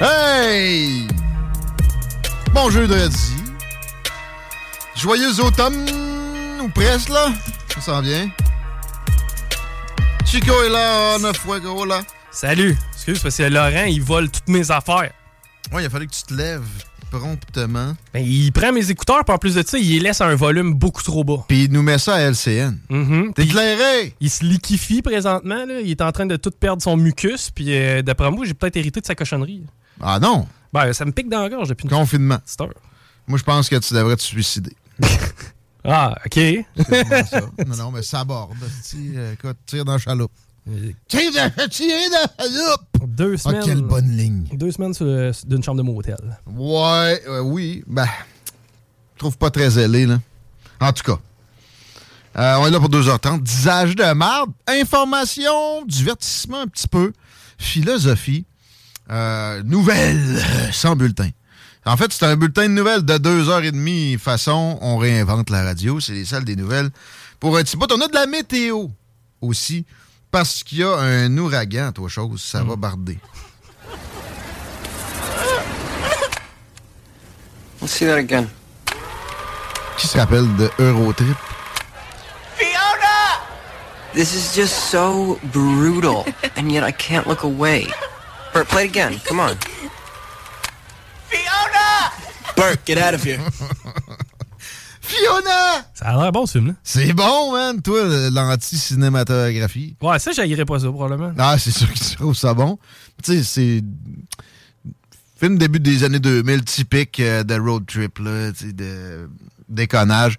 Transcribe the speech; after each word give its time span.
Hey! 0.00 1.08
Bon 2.54 2.70
jeudi. 2.70 2.94
Joyeux 4.94 5.40
automne, 5.40 5.88
ou 6.62 6.68
presque, 6.68 7.08
là. 7.08 7.32
Ça 7.74 7.80
s'en 7.80 8.00
vient. 8.00 8.28
Chico 10.24 10.52
est 10.62 10.68
là, 10.68 11.18
neuf 11.18 11.38
fois 11.38 11.58
gros, 11.58 11.84
là. 11.84 12.02
Salut. 12.30 12.76
Excuse, 12.94 13.18
parce 13.18 13.36
que 13.36 13.42
Laurent, 13.44 13.86
il 13.88 14.00
vole 14.00 14.30
toutes 14.30 14.48
mes 14.48 14.70
affaires. 14.70 15.10
Ouais, 15.72 15.82
il 15.82 15.86
a 15.86 15.90
fallu 15.90 16.06
que 16.06 16.14
tu 16.14 16.22
te 16.22 16.34
lèves 16.34 16.62
promptement. 17.10 17.96
Ben, 18.14 18.24
il 18.24 18.52
prend 18.52 18.70
mes 18.70 18.88
écouteurs, 18.90 19.24
puis 19.24 19.34
en 19.34 19.38
plus 19.38 19.56
de 19.56 19.64
ça, 19.66 19.78
il 19.78 19.88
les 19.94 20.00
laisse 20.00 20.20
à 20.20 20.26
un 20.26 20.36
volume 20.36 20.74
beaucoup 20.74 21.02
trop 21.02 21.24
bas. 21.24 21.44
Puis 21.48 21.64
il 21.64 21.72
nous 21.72 21.82
met 21.82 21.98
ça 21.98 22.14
à 22.14 22.20
LCN. 22.20 22.78
Mhm. 22.88 23.32
T'es 23.34 23.42
Puis 23.42 23.50
éclairé! 23.50 24.14
Il 24.20 24.30
se 24.30 24.44
liquifie 24.44 25.02
présentement. 25.02 25.64
Là. 25.66 25.80
Il 25.80 25.90
est 25.90 26.02
en 26.02 26.12
train 26.12 26.26
de 26.26 26.36
tout 26.36 26.52
perdre 26.52 26.82
son 26.82 26.96
mucus. 26.96 27.50
Puis 27.50 27.76
euh, 27.76 28.02
d'après 28.02 28.30
moi, 28.30 28.46
j'ai 28.46 28.54
peut-être 28.54 28.76
hérité 28.76 29.00
de 29.00 29.06
sa 29.06 29.16
cochonnerie. 29.16 29.64
Ah 30.00 30.18
non! 30.20 30.46
Ben, 30.72 30.92
ça 30.92 31.04
me 31.04 31.12
pique 31.12 31.28
dans 31.28 31.42
la 31.42 31.48
gorge 31.48 31.68
depuis 31.68 31.84
une 31.84 31.90
Confinement. 31.90 32.38
petite 32.38 32.60
heure. 32.60 32.74
Moi, 33.26 33.38
je 33.38 33.44
pense 33.44 33.68
que 33.68 33.76
tu 33.76 33.94
devrais 33.94 34.16
te 34.16 34.22
suicider. 34.22 34.74
Ah, 35.90 36.14
OK. 36.26 36.38
Ça. 37.30 37.40
Non, 37.66 37.76
non, 37.76 37.90
mais 37.92 38.02
ça 38.02 38.22
borde. 38.24 38.52
Si, 38.82 39.12
euh, 39.16 39.32
écoute, 39.32 39.56
tire 39.64 39.84
dans 39.86 39.92
la 39.92 39.98
chaloupe. 39.98 40.32
Tire 41.06 41.30
dans, 41.32 41.68
tire 41.68 42.10
dans 42.10 42.18
la 42.44 42.44
chaloupe! 42.44 43.06
Deux 43.16 43.34
Ah, 43.36 43.38
semaines. 43.38 43.64
quelle 43.64 43.80
bonne 43.82 44.10
ligne. 44.14 44.44
Deux 44.52 44.70
semaines 44.72 44.92
sur- 44.92 45.06
d'une 45.46 45.62
chambre 45.62 45.78
de 45.78 45.82
motel. 45.84 46.18
Ouais, 46.46 47.22
euh, 47.28 47.40
oui. 47.40 47.84
Ben, 47.86 48.06
je 49.14 49.18
trouve 49.20 49.38
pas 49.38 49.50
très 49.50 49.78
ailé, 49.78 50.04
là. 50.04 50.18
En 50.80 50.92
tout 50.92 51.04
cas, 51.04 51.18
euh, 52.36 52.56
on 52.60 52.66
est 52.66 52.70
là 52.70 52.80
pour 52.80 52.90
2h30. 52.90 53.42
Disage 53.42 53.96
de 53.96 54.12
marde, 54.12 54.50
information, 54.66 55.86
divertissement 55.86 56.62
un 56.62 56.66
petit 56.66 56.88
peu, 56.88 57.12
philosophie, 57.56 58.44
euh, 59.10 59.62
nouvelles 59.64 60.42
sans 60.72 60.96
bulletin. 60.96 61.30
En 61.84 61.96
fait, 61.96 62.12
c'est 62.12 62.26
un 62.26 62.36
bulletin 62.36 62.64
de 62.64 62.74
nouvelles 62.74 63.04
de 63.04 63.14
2h30 63.14 64.18
façon 64.18 64.78
on 64.82 64.98
réinvente 64.98 65.50
la 65.50 65.62
radio. 65.62 66.00
C'est 66.00 66.12
les 66.12 66.24
salles 66.24 66.44
des 66.44 66.56
nouvelles. 66.56 66.90
Pour 67.40 67.56
un 67.56 67.62
petit 67.62 67.76
bout, 67.76 67.90
on 67.92 68.00
a 68.00 68.08
de 68.08 68.14
la 68.14 68.26
météo 68.26 68.88
aussi. 69.40 69.86
Parce 70.30 70.62
qu'il 70.62 70.78
y 70.78 70.82
a 70.82 70.94
un 70.94 71.36
ouragan, 71.38 71.92
toi, 71.92 72.08
chose. 72.08 72.42
Ça 72.42 72.62
va 72.62 72.76
barder. 72.76 73.18
Let's 77.80 77.92
see 77.92 78.06
that 78.06 78.16
again. 78.18 78.48
Qui 79.96 80.08
se 80.08 80.18
rappelle 80.18 80.46
de 80.56 80.70
Eurotrip? 80.78 81.36
Fiona! 82.56 83.40
This 84.12 84.34
is 84.34 84.54
just 84.54 84.90
so 84.90 85.38
brutal, 85.52 86.26
and 86.56 86.70
yet 86.70 86.82
I 86.82 86.92
can't 86.92 87.26
look 87.26 87.44
away. 87.44 87.88
Bert, 88.58 88.68
play 88.68 88.84
it 88.86 88.90
again. 88.90 89.20
Come 89.24 89.38
on. 89.38 89.56
Fiona! 91.28 92.10
Bert, 92.56 92.84
get 92.84 92.98
out 92.98 93.14
of 93.14 93.22
here. 93.22 93.38
Fiona! 95.00 95.84
Ça 95.94 96.06
a 96.06 96.16
l'air 96.20 96.32
bon, 96.32 96.44
ce 96.44 96.58
film-là. 96.58 96.74
C'est 96.82 97.12
bon, 97.12 97.52
man. 97.52 97.80
Toi, 97.80 98.30
l'anti-cinématographie. 98.32 99.94
Ouais, 100.02 100.18
ça, 100.18 100.32
j'haïrais 100.32 100.64
pas 100.64 100.80
ça, 100.80 100.90
probablement. 100.90 101.32
Ah, 101.38 101.56
c'est 101.56 101.70
sûr 101.70 101.86
que 101.92 101.98
tu 101.98 102.16
trouves 102.16 102.34
ça 102.34 102.52
bon. 102.52 102.80
Tu 103.22 103.36
sais, 103.36 103.44
c'est. 103.44 103.84
Film 105.38 105.56
début 105.56 105.78
des 105.78 106.02
années 106.02 106.18
2000, 106.18 106.64
typique 106.64 107.20
euh, 107.20 107.44
de 107.44 107.54
road 107.54 107.86
trip, 107.86 108.18
là, 108.18 108.50
tu 108.50 108.66
sais, 108.66 108.72
de 108.72 109.30
déconnage. 109.68 110.36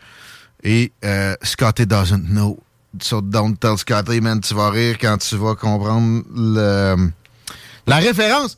Et 0.61 0.91
euh, 1.05 1.37
Scotty 1.41 1.85
doesn't 1.85 2.25
know. 2.27 2.59
So 3.01 3.21
don't 3.21 3.55
tell 3.55 3.77
Scotty, 3.77 4.19
man, 4.19 4.41
tu 4.41 4.53
vas 4.55 4.71
rire 4.71 4.97
quand 4.99 5.17
tu 5.19 5.37
vas 5.37 5.55
comprendre 5.55 6.23
le, 6.35 7.11
la 7.89 7.97
référence. 7.97 8.57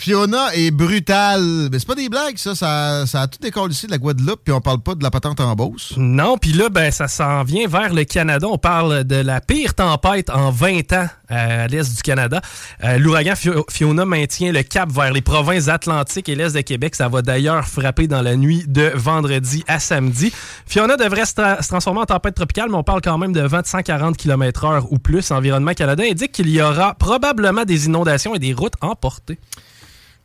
Fiona 0.00 0.54
est 0.54 0.70
brutale. 0.70 1.68
Mais 1.70 1.78
c'est 1.78 1.86
pas 1.86 1.94
des 1.94 2.08
blagues, 2.08 2.38
ça. 2.38 2.54
Ça, 2.54 3.04
ça 3.06 3.20
a 3.20 3.26
tout 3.28 3.38
décollé 3.38 3.74
ici 3.74 3.84
de 3.84 3.90
la 3.90 3.98
Guadeloupe, 3.98 4.40
puis 4.42 4.52
on 4.54 4.62
parle 4.62 4.80
pas 4.80 4.94
de 4.94 5.02
la 5.02 5.10
patente 5.10 5.40
en 5.40 5.54
Beauce. 5.54 5.92
Non, 5.98 6.38
puis 6.38 6.54
là, 6.54 6.70
ben, 6.70 6.90
ça 6.90 7.06
s'en 7.06 7.42
vient 7.44 7.68
vers 7.68 7.92
le 7.92 8.04
Canada. 8.04 8.46
On 8.50 8.56
parle 8.56 9.04
de 9.04 9.16
la 9.16 9.42
pire 9.42 9.74
tempête 9.74 10.30
en 10.30 10.50
20 10.50 10.92
ans 10.94 11.06
euh, 11.30 11.64
à 11.64 11.66
l'est 11.66 11.94
du 11.94 12.00
Canada. 12.02 12.40
Euh, 12.82 12.96
L'ouragan 12.96 13.34
Fio- 13.36 13.66
Fiona 13.68 14.06
maintient 14.06 14.52
le 14.52 14.62
cap 14.62 14.90
vers 14.90 15.12
les 15.12 15.20
provinces 15.20 15.68
atlantiques 15.68 16.30
et 16.30 16.34
l'est 16.34 16.54
de 16.56 16.62
Québec. 16.62 16.94
Ça 16.94 17.08
va 17.08 17.20
d'ailleurs 17.20 17.66
frapper 17.68 18.06
dans 18.06 18.22
la 18.22 18.36
nuit 18.36 18.64
de 18.66 18.90
vendredi 18.94 19.64
à 19.68 19.80
samedi. 19.80 20.32
Fiona 20.64 20.96
devrait 20.96 21.26
se, 21.26 21.34
tra- 21.34 21.62
se 21.62 21.68
transformer 21.68 22.00
en 22.00 22.06
tempête 22.06 22.34
tropicale, 22.36 22.70
mais 22.70 22.76
on 22.76 22.82
parle 22.84 23.02
quand 23.02 23.18
même 23.18 23.34
de 23.34 23.42
vent 23.42 23.60
de 23.60 23.66
140 23.66 24.16
km/h 24.16 24.86
ou 24.90 24.96
plus. 24.98 25.30
Environnement 25.30 25.74
Canada 25.74 26.02
indique 26.10 26.32
qu'il 26.32 26.48
y 26.48 26.62
aura 26.62 26.94
probablement 26.94 27.64
des 27.64 27.84
inondations 27.84 28.34
et 28.34 28.38
des 28.38 28.54
routes 28.54 28.72
emportées. 28.80 29.38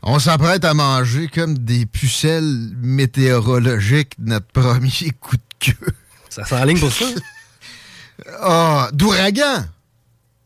On 0.06 0.20
s'apprête 0.20 0.64
à 0.66 0.74
manger 0.74 1.28
comme 1.28 1.58
des 1.58 1.86
pucelles 1.86 2.70
météorologiques 2.82 4.14
notre 4.20 4.46
premier 4.48 5.12
coup 5.20 5.36
de 5.36 5.42
queue. 5.60 5.94
Ça 6.30 6.46
s'enligne 6.46 6.80
pour 6.80 6.92
ça? 6.92 7.06
Ah, 8.42 8.88
d'ouragan! 8.94 9.66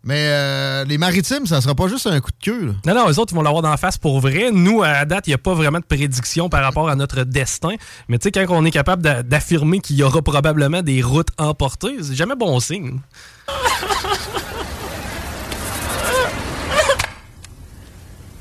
Mais 0.03 0.25
euh, 0.29 0.85
les 0.85 0.97
maritimes, 0.97 1.45
ça 1.45 1.61
sera 1.61 1.75
pas 1.75 1.87
juste 1.87 2.07
un 2.07 2.19
coup 2.19 2.31
de 2.31 2.43
queue. 2.43 2.65
là. 2.65 2.73
Non, 2.87 2.95
non, 3.05 3.11
eux 3.11 3.19
autres, 3.19 3.31
ils 3.31 3.35
vont 3.35 3.43
l'avoir 3.43 3.61
d'en 3.61 3.77
face 3.77 3.95
pour 3.99 4.19
vrai. 4.21 4.49
Nous, 4.51 4.81
à 4.81 5.05
date, 5.05 5.27
il 5.27 5.29
n'y 5.29 5.33
a 5.35 5.37
pas 5.37 5.53
vraiment 5.53 5.77
de 5.79 5.83
prédiction 5.85 6.49
par 6.49 6.63
rapport 6.63 6.89
à 6.89 6.95
notre 6.95 7.23
destin. 7.25 7.75
Mais 8.07 8.17
tu 8.17 8.23
sais, 8.23 8.31
quand 8.31 8.57
on 8.57 8.65
est 8.65 8.71
capable 8.71 9.03
d'a- 9.03 9.21
d'affirmer 9.21 9.81
qu'il 9.81 9.97
y 9.97 10.03
aura 10.03 10.23
probablement 10.23 10.81
des 10.81 11.03
routes 11.03 11.29
emportées, 11.37 11.97
c'est 12.01 12.15
jamais 12.15 12.35
bon 12.35 12.59
signe. 12.59 13.01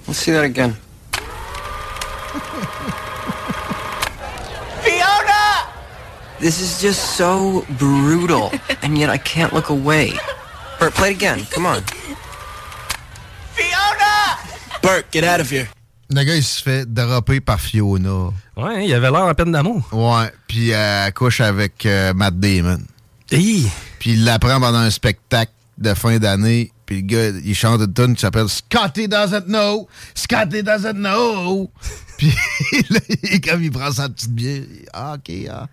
Let's 0.07 0.17
see 0.17 0.31
that 0.33 0.45
again. 0.45 0.75
This 6.41 6.61
is 6.61 6.81
just 6.81 7.17
so 7.17 7.65
brutal, 7.79 8.53
and 8.83 8.97
yet 8.97 9.11
I 9.11 9.19
can't 9.19 9.53
look 9.53 9.71
away. 9.71 10.13
Bert, 10.79 10.95
play 10.95 11.11
it 11.11 11.17
again. 11.17 11.45
Come 11.51 11.67
on. 11.67 11.83
Fiona! 13.55 14.39
Bert, 14.81 15.11
get 15.11 15.25
out 15.25 15.41
of 15.41 15.51
here. 15.51 15.69
Le 16.11 16.23
gars, 16.25 16.37
il 16.37 16.43
se 16.45 16.63
fait 16.63 16.87
dropper 16.87 17.41
par 17.41 17.61
Fiona. 17.61 18.31
Ouais, 18.57 18.87
il 18.87 18.95
avait 18.95 19.11
l'air 19.11 19.25
en 19.25 19.35
peine 19.35 19.53
d'amour. 19.53 19.83
Ouais, 19.93 20.33
puis 20.47 20.71
elle 20.71 21.13
couche 21.13 21.41
avec 21.41 21.85
euh, 21.85 22.15
Matt 22.15 22.39
Damon. 22.39 22.79
Hi! 23.33 23.69
Puis 23.99 24.13
il 24.13 24.25
l'apprend 24.25 24.61
pendant 24.61 24.79
un 24.79 24.91
spectacle 24.91 25.53
de 25.77 25.93
fin 25.95 26.19
d'année. 26.19 26.73
Puis 26.87 27.03
le 27.03 27.03
gars, 27.03 27.29
il 27.45 27.55
chante 27.55 27.81
une 27.83 27.93
tune 27.93 28.15
qui 28.15 28.21
s'appelle 28.23 28.49
Scotty 28.49 29.09
Doesn't 29.09 29.45
Know. 29.47 29.87
Scotty 30.15 30.63
Doesn't 30.63 30.95
Know. 30.95 31.71
Puis 32.17 32.33
là, 32.91 33.01
comme 33.47 33.63
il 33.65 33.71
prend 33.71 33.93
sa 33.93 34.09
petite 34.09 34.31
bière, 34.33 34.63
il- 34.71 34.89
ah, 34.95 35.17
OK, 35.17 35.35
ah. 35.51 35.67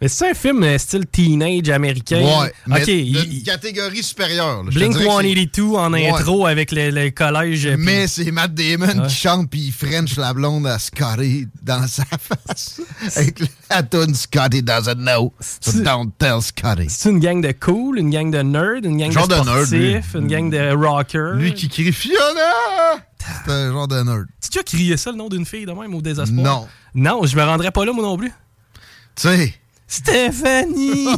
Mais 0.00 0.08
c'est 0.08 0.30
un 0.30 0.34
film 0.34 0.62
euh, 0.62 0.78
style 0.78 1.04
teenage 1.06 1.68
américain. 1.68 2.20
Ouais, 2.22 2.52
mais 2.66 2.82
il- 2.86 3.42
catégorie 3.42 4.02
supérieure. 4.02 4.62
là. 4.64 4.70
Blink 4.70 4.92
dirais 4.92 4.92
que 4.92 4.98
c'est- 4.98 5.04
182 5.04 5.74
en 5.76 5.92
Ouais. 5.92 6.08
intro 6.08 6.46
avec 6.46 6.72
le, 6.72 6.90
le 6.90 7.10
collège. 7.10 7.66
euh, 7.66 7.76
Mais 7.78 8.06
c'est 8.06 8.30
Matt 8.30 8.54
Damon 8.54 8.86
Ouais. 8.86 9.06
qui 9.08 9.14
chante 9.14 9.50
puis 9.50 9.60
il 9.60 9.72
French 9.72 10.16
la 10.16 10.32
blonde 10.32 10.66
à 10.66 10.78
Scotty 10.78 11.48
dans 11.62 11.86
sa 11.86 12.04
face. 12.18 12.80
Avec 13.14 13.40
la 13.68 13.82
tune 13.82 14.14
Scotty 14.14 14.62
Doesn't 14.62 14.94
Know. 14.96 15.34
So 15.60 15.82
don't 15.82 16.10
tell 16.18 16.40
Scotty. 16.40 16.86
C'est 16.88 17.10
une 17.10 17.20
gang 17.20 17.42
de 17.42 17.52
cool, 17.52 17.98
une 17.98 18.08
gang 18.10 18.30
de 18.30 18.40
nerds, 18.40 18.84
une 18.84 18.96
gang 18.96 19.10
Genre 19.12 19.28
de 19.28 19.34
nerd, 19.34 19.66
sportifs, 19.66 20.14
une 20.14 20.26
gang 20.28 20.48
de 20.50 20.72
rockers. 20.74 21.34
Lui 21.34 21.52
qui 21.52 21.68
crie 21.68 21.92
Fiona! 21.92 23.04
C'est 23.44 23.52
un 23.52 23.70
genre 23.72 23.86
de 23.88 24.02
nerd. 24.02 24.24
Tu 24.50 24.58
as 24.58 24.62
crié 24.62 24.96
ça 24.96 25.10
le 25.10 25.18
nom 25.18 25.28
d'une 25.28 25.44
fille 25.44 25.66
de 25.66 25.72
même 25.72 25.94
au 25.94 26.00
désespoir? 26.00 26.42
Non. 26.42 26.68
Non, 27.20 27.26
je 27.26 27.36
me 27.36 27.42
rendrais 27.44 27.70
pas 27.70 27.84
là 27.84 27.92
moi 27.92 28.02
non 28.02 28.16
plus. 28.16 28.32
Tu 29.14 29.28
sais, 29.28 29.54
Stéphanie! 29.90 31.08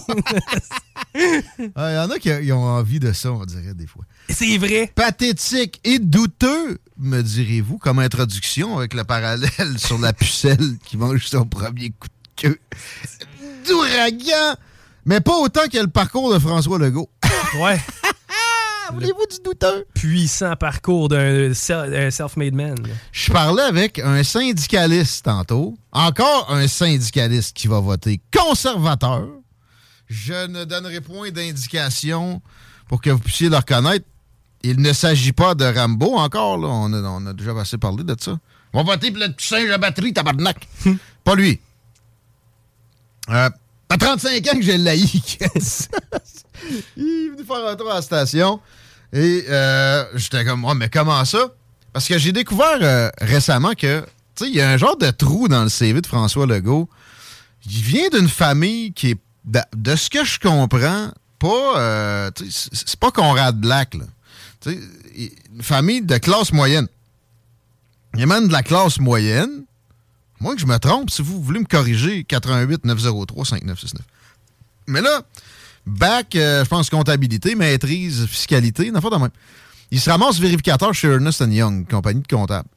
il 1.14 1.72
y 1.76 1.98
en 1.98 2.10
a 2.10 2.18
qui 2.18 2.52
ont 2.52 2.64
envie 2.64 2.98
de 2.98 3.12
ça, 3.12 3.30
on 3.30 3.44
dirait, 3.44 3.74
des 3.74 3.86
fois. 3.86 4.02
c'est 4.30 4.56
vrai. 4.56 4.90
Pathétique 4.94 5.78
et 5.84 5.98
douteux, 5.98 6.78
me 6.96 7.20
direz-vous, 7.20 7.76
comme 7.76 7.98
introduction 7.98 8.78
avec 8.78 8.94
le 8.94 9.04
parallèle 9.04 9.78
sur 9.78 9.98
la 9.98 10.14
pucelle 10.14 10.78
qui 10.86 10.96
mange 10.96 11.26
son 11.26 11.44
premier 11.44 11.90
coup 11.90 12.08
de 12.08 12.48
queue. 12.48 12.58
D'ouragan! 13.68 14.56
Mais 15.04 15.20
pas 15.20 15.36
autant 15.36 15.68
que 15.70 15.78
le 15.78 15.88
parcours 15.88 16.32
de 16.32 16.38
François 16.38 16.78
Legault. 16.78 17.10
Ouais. 17.60 17.78
Voulez-vous 18.92 19.26
du 19.30 19.36
douteux? 19.44 19.86
Puissant 19.94 20.56
parcours 20.56 21.08
d'un 21.08 21.54
sel- 21.54 21.94
un 21.94 22.10
self-made 22.10 22.54
man. 22.54 22.76
Je 23.12 23.30
parlais 23.32 23.62
avec 23.62 23.98
un 23.98 24.22
syndicaliste 24.22 25.24
tantôt. 25.24 25.76
Encore 25.92 26.50
un 26.50 26.66
syndicaliste 26.68 27.56
qui 27.56 27.68
va 27.68 27.80
voter 27.80 28.20
conservateur. 28.36 29.26
Je 30.08 30.46
ne 30.46 30.64
donnerai 30.64 31.00
point 31.00 31.30
d'indication 31.30 32.42
pour 32.88 33.00
que 33.00 33.10
vous 33.10 33.18
puissiez 33.18 33.48
le 33.48 33.56
reconnaître. 33.56 34.04
Il 34.62 34.80
ne 34.80 34.92
s'agit 34.92 35.32
pas 35.32 35.54
de 35.54 35.64
Rambo 35.64 36.16
encore. 36.16 36.58
Là. 36.58 36.68
On, 36.68 36.92
a, 36.92 37.00
on 37.08 37.26
a 37.26 37.32
déjà 37.32 37.52
assez 37.58 37.78
parlé 37.78 38.04
de 38.04 38.14
ça. 38.20 38.38
On 38.74 38.82
va 38.84 38.92
voter 38.94 39.10
pour 39.10 39.20
le 39.20 39.32
petit 39.32 39.46
singe 39.48 39.70
à 39.70 39.78
batterie, 39.78 40.12
tabarnak. 40.12 40.68
pas 41.24 41.34
lui. 41.34 41.60
Euh, 43.30 43.50
à 43.92 43.98
35 43.98 44.48
ans 44.48 44.54
que 44.54 44.62
j'ai 44.62 44.78
laïc. 44.78 45.38
Il 46.96 47.04
est 47.04 47.28
venu 47.28 47.44
faire 47.46 47.66
un 47.66 47.76
tour 47.76 47.90
à 47.90 47.96
la 47.96 48.02
station. 48.02 48.58
Et 49.12 49.44
euh, 49.50 50.04
j'étais 50.14 50.46
comme, 50.46 50.64
oh, 50.64 50.72
mais 50.72 50.88
comment 50.88 51.22
ça? 51.26 51.48
Parce 51.92 52.08
que 52.08 52.16
j'ai 52.16 52.32
découvert 52.32 52.78
euh, 52.80 53.10
récemment 53.20 53.72
que, 53.72 54.00
tu 54.00 54.06
sais, 54.44 54.48
il 54.48 54.56
y 54.56 54.62
a 54.62 54.70
un 54.70 54.78
genre 54.78 54.96
de 54.96 55.10
trou 55.10 55.46
dans 55.46 55.62
le 55.62 55.68
CV 55.68 56.00
de 56.00 56.06
François 56.06 56.46
Legault. 56.46 56.88
Il 57.66 57.82
vient 57.82 58.08
d'une 58.08 58.28
famille 58.28 58.94
qui 58.94 59.10
est, 59.10 59.18
de, 59.44 59.96
ce 59.96 60.08
que 60.08 60.24
je 60.24 60.38
comprends, 60.40 61.10
pas, 61.38 61.78
euh, 61.78 62.30
c'est 62.48 62.98
pas 62.98 63.10
Conrad 63.10 63.60
Black, 63.60 63.94
là. 63.94 64.04
Une 64.64 65.62
famille 65.62 66.00
de 66.00 66.16
classe 66.16 66.52
moyenne. 66.52 66.86
Il 68.16 68.26
même 68.26 68.48
de 68.48 68.52
la 68.52 68.62
classe 68.62 68.98
moyenne. 69.00 69.64
Moi 70.42 70.56
que 70.56 70.60
je 70.60 70.66
me 70.66 70.76
trompe, 70.78 71.08
si 71.08 71.22
vous 71.22 71.40
voulez 71.40 71.60
me 71.60 71.64
corriger, 71.64 72.24
88 72.24 72.84
903 72.84 73.44
5969. 73.44 74.04
Mais 74.88 75.00
là, 75.00 75.22
bac, 75.86 76.34
euh, 76.34 76.64
je 76.64 76.68
pense, 76.68 76.90
comptabilité, 76.90 77.54
maîtrise, 77.54 78.26
fiscalité, 78.26 78.90
n'importe 78.90 79.14
quoi 79.14 79.18
de 79.18 79.22
même. 79.22 79.40
Il 79.92 80.00
se 80.00 80.10
ramasse 80.10 80.40
vérificateur 80.40 80.92
chez 80.94 81.06
Ernest 81.06 81.44
Young, 81.48 81.88
compagnie 81.88 82.22
de 82.22 82.26
comptables. 82.26 82.68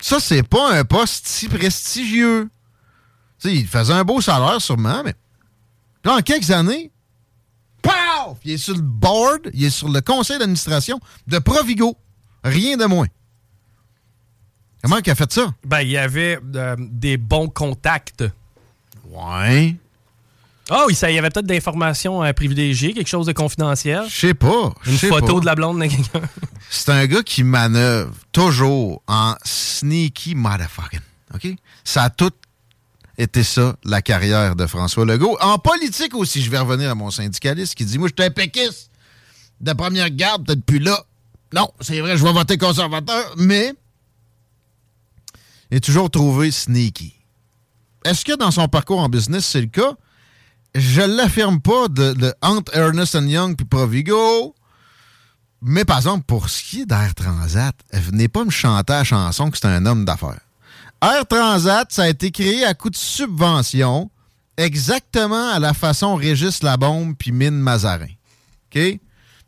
Ça, 0.00 0.18
c'est 0.18 0.42
pas 0.42 0.76
un 0.76 0.84
poste 0.84 1.28
si 1.28 1.48
prestigieux. 1.48 2.50
Il 3.44 3.68
faisait 3.68 3.92
un 3.92 4.02
beau 4.02 4.20
salaire, 4.20 4.60
sûrement, 4.60 5.02
mais 5.04 5.14
là, 6.04 6.16
en 6.16 6.20
quelques 6.20 6.50
années, 6.50 6.90
paf! 7.80 8.38
Il 8.44 8.52
est 8.52 8.58
sur 8.58 8.74
le 8.74 8.82
board, 8.82 9.50
il 9.54 9.64
est 9.64 9.70
sur 9.70 9.88
le 9.88 10.00
conseil 10.00 10.38
d'administration 10.38 10.98
de 11.28 11.38
Provigo. 11.38 11.96
Rien 12.42 12.76
de 12.76 12.86
moins. 12.86 13.06
Comment 14.82 14.98
il 15.04 15.10
a 15.10 15.14
fait 15.14 15.32
ça? 15.32 15.54
Ben, 15.64 15.80
il 15.82 15.90
y 15.90 15.96
avait 15.96 16.38
euh, 16.56 16.76
des 16.78 17.16
bons 17.16 17.48
contacts. 17.48 18.24
Ouais. 19.10 19.76
Oh, 20.70 20.86
il 20.90 21.10
y 21.12 21.18
avait 21.18 21.30
peut-être 21.30 21.46
d'informations 21.46 22.22
euh, 22.24 22.32
privilégiées, 22.32 22.92
quelque 22.94 23.08
chose 23.08 23.26
de 23.26 23.32
confidentiel. 23.32 24.04
Je 24.08 24.14
sais 24.28 24.34
pas. 24.34 24.72
Une 24.86 24.98
photo 24.98 25.34
pas. 25.34 25.40
de 25.40 25.46
la 25.46 25.54
blonde 25.54 25.80
de 25.80 25.86
quelqu'un. 25.86 26.20
C'est 26.70 26.90
un 26.90 27.06
gars 27.06 27.22
qui 27.22 27.44
manœuvre 27.44 28.14
toujours 28.32 29.02
en 29.06 29.34
sneaky 29.44 30.34
motherfucking. 30.34 31.00
OK? 31.34 31.48
Ça 31.84 32.04
a 32.04 32.10
tout 32.10 32.32
été 33.18 33.42
ça, 33.42 33.76
la 33.84 34.02
carrière 34.02 34.56
de 34.56 34.66
François 34.66 35.04
Legault. 35.04 35.36
En 35.40 35.58
politique 35.58 36.14
aussi, 36.14 36.42
je 36.42 36.50
vais 36.50 36.58
revenir 36.58 36.90
à 36.90 36.94
mon 36.94 37.10
syndicaliste 37.10 37.74
qui 37.74 37.84
dit 37.84 37.98
Moi, 37.98 38.08
je 38.08 38.22
suis 38.22 38.28
un 38.28 38.32
péquiste 38.32 38.90
de 39.60 39.72
première 39.72 40.10
garde, 40.10 40.46
peut-être 40.46 40.64
plus 40.64 40.78
là. 40.78 41.04
Non, 41.52 41.70
c'est 41.80 42.00
vrai, 42.00 42.16
je 42.16 42.24
vais 42.24 42.32
voter 42.32 42.56
conservateur, 42.56 43.34
mais 43.36 43.74
est 45.72 45.80
toujours 45.80 46.10
trouvé 46.10 46.50
sneaky. 46.50 47.14
Est-ce 48.04 48.24
que 48.24 48.36
dans 48.36 48.50
son 48.50 48.68
parcours 48.68 49.00
en 49.00 49.08
business, 49.08 49.46
c'est 49.46 49.60
le 49.60 49.66
cas? 49.68 49.94
Je 50.74 51.02
l'affirme 51.02 51.60
pas 51.60 51.88
de, 51.88 52.12
de 52.12 52.34
entre 52.42 52.74
Ernest 52.76 53.14
Young 53.14 53.56
puis 53.56 53.66
Provigo. 53.66 54.54
Mais 55.60 55.84
par 55.84 55.98
exemple, 55.98 56.24
pour 56.26 56.48
ce 56.48 56.62
qui 56.62 56.80
est 56.82 56.86
d'Air 56.86 57.14
Transat, 57.14 57.74
venez 57.92 58.28
pas 58.28 58.44
me 58.44 58.50
chanter 58.50 58.92
la 58.92 59.04
chanson 59.04 59.50
que 59.50 59.58
c'est 59.58 59.66
un 59.66 59.86
homme 59.86 60.04
d'affaires. 60.04 60.40
Air 61.02 61.26
Transat, 61.26 61.90
ça 61.92 62.02
a 62.04 62.08
été 62.08 62.30
créé 62.30 62.64
à 62.64 62.74
coup 62.74 62.90
de 62.90 62.96
subvention, 62.96 64.10
exactement 64.56 65.50
à 65.50 65.58
la 65.58 65.72
façon 65.74 66.16
Régis 66.16 66.62
Labombe 66.62 67.14
puis 67.16 67.32
Mine 67.32 67.58
Mazarin. 67.60 68.06
OK? 68.74 68.98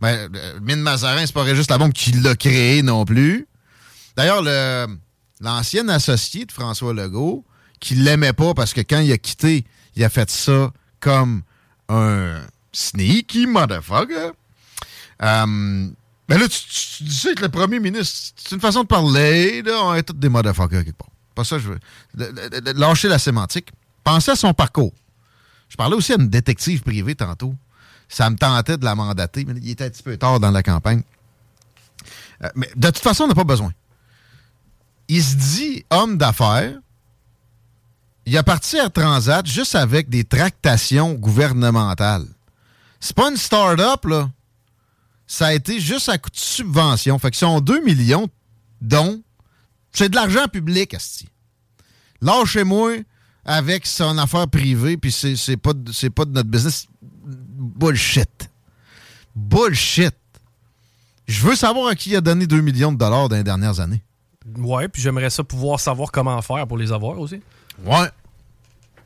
Ben, 0.00 0.30
euh, 0.34 0.60
Mine 0.62 0.80
Mazarin, 0.80 1.26
c'est 1.26 1.32
pas 1.32 1.42
Régis 1.42 1.68
Labombe 1.68 1.92
qui 1.92 2.12
l'a 2.12 2.36
créé 2.36 2.82
non 2.82 3.04
plus. 3.04 3.48
D'ailleurs, 4.16 4.42
le- 4.42 4.86
l'ancien 5.44 5.88
associé 5.88 6.44
de 6.46 6.52
François 6.52 6.92
Legault, 6.92 7.44
qui 7.80 7.94
l'aimait 7.94 8.32
pas 8.32 8.54
parce 8.54 8.72
que 8.72 8.80
quand 8.80 9.00
il 9.00 9.12
a 9.12 9.18
quitté, 9.18 9.64
il 9.94 10.02
a 10.02 10.08
fait 10.08 10.30
ça 10.30 10.72
comme 11.00 11.42
un 11.88 12.40
sneaky 12.72 13.46
motherfucker. 13.46 14.30
Euh, 15.22 15.88
ben 16.26 16.38
là, 16.40 16.48
tu, 16.48 16.58
tu- 16.58 17.04
tu 17.04 17.10
ça 17.10 17.28
avec 17.28 17.40
le 17.40 17.48
premier 17.50 17.78
ministre. 17.78 18.32
C'est 18.36 18.54
une 18.54 18.60
façon 18.60 18.82
de 18.82 18.86
parler. 18.88 19.62
On 19.68 19.94
est 19.94 20.02
tous 20.02 20.14
des 20.14 20.28
motherfuckers 20.28 20.84
quelque 20.84 20.96
part. 20.96 21.10
Pas 21.34 21.44
ça, 21.44 21.58
je 21.58 21.68
veux. 21.68 21.78
lâcher 22.74 23.08
la 23.08 23.18
sémantique. 23.18 23.70
Pensez 24.02 24.30
à 24.30 24.36
son 24.36 24.54
parcours. 24.54 24.92
Je 25.68 25.76
parlais 25.76 25.96
aussi 25.96 26.12
à 26.12 26.16
une 26.16 26.28
détective 26.28 26.82
privée 26.82 27.14
tantôt. 27.14 27.54
Ça 28.08 28.30
me 28.30 28.36
tentait 28.36 28.76
de 28.78 28.84
la 28.84 28.94
mandater, 28.94 29.44
mais 29.44 29.54
il 29.60 29.70
était 29.70 29.84
un 29.84 29.90
petit 29.90 30.02
peu 30.02 30.16
tard 30.16 30.38
dans 30.40 30.50
la 30.50 30.62
campagne. 30.62 31.02
Euh, 32.42 32.48
mais 32.54 32.70
de 32.76 32.86
toute 32.88 32.98
façon, 33.02 33.24
on 33.24 33.28
n'a 33.28 33.34
pas 33.34 33.44
besoin. 33.44 33.72
Il 35.08 35.22
se 35.22 35.36
dit 35.36 35.84
homme 35.90 36.16
d'affaires. 36.16 36.74
Il 38.26 38.36
a 38.38 38.42
parti 38.42 38.78
à 38.78 38.88
Transat 38.88 39.46
juste 39.46 39.74
avec 39.74 40.08
des 40.08 40.24
tractations 40.24 41.12
gouvernementales. 41.12 42.26
C'est 43.00 43.14
pas 43.14 43.30
une 43.30 43.36
start-up, 43.36 44.04
là 44.06 44.30
ça 45.26 45.46
a 45.46 45.54
été 45.54 45.80
juste 45.80 46.08
à 46.08 46.18
coup 46.18 46.30
de 46.30 46.36
subvention. 46.36 47.18
Fait 47.18 47.30
que 47.30 47.36
sont 47.36 47.60
2 47.60 47.82
millions, 47.82 48.28
dont 48.80 49.22
c'est 49.92 50.08
de 50.08 50.14
l'argent 50.14 50.46
public, 50.48 50.94
Asti. 50.94 51.28
Lâchez-moi 52.20 52.98
avec 53.44 53.86
son 53.86 54.16
affaire 54.18 54.48
privée, 54.48 54.96
puis 54.96 55.12
c'est 55.12 55.56
pas, 55.56 55.72
pas 55.74 56.24
de 56.24 56.30
notre 56.30 56.48
business. 56.48 56.86
Bullshit. 57.02 58.50
Bullshit. 59.34 60.14
Je 61.26 61.40
veux 61.46 61.56
savoir 61.56 61.88
à 61.88 61.94
qui 61.94 62.10
il 62.10 62.16
a 62.16 62.20
donné 62.20 62.46
2 62.46 62.60
millions 62.60 62.92
de 62.92 62.98
dollars 62.98 63.28
dans 63.28 63.36
les 63.36 63.44
dernières 63.44 63.80
années. 63.80 64.02
Ouais, 64.58 64.88
puis 64.88 65.00
j'aimerais 65.00 65.30
ça 65.30 65.42
pouvoir 65.42 65.80
savoir 65.80 66.12
comment 66.12 66.40
faire 66.42 66.66
pour 66.66 66.76
les 66.76 66.92
avoir 66.92 67.18
aussi. 67.18 67.40
Ouais. 67.84 68.08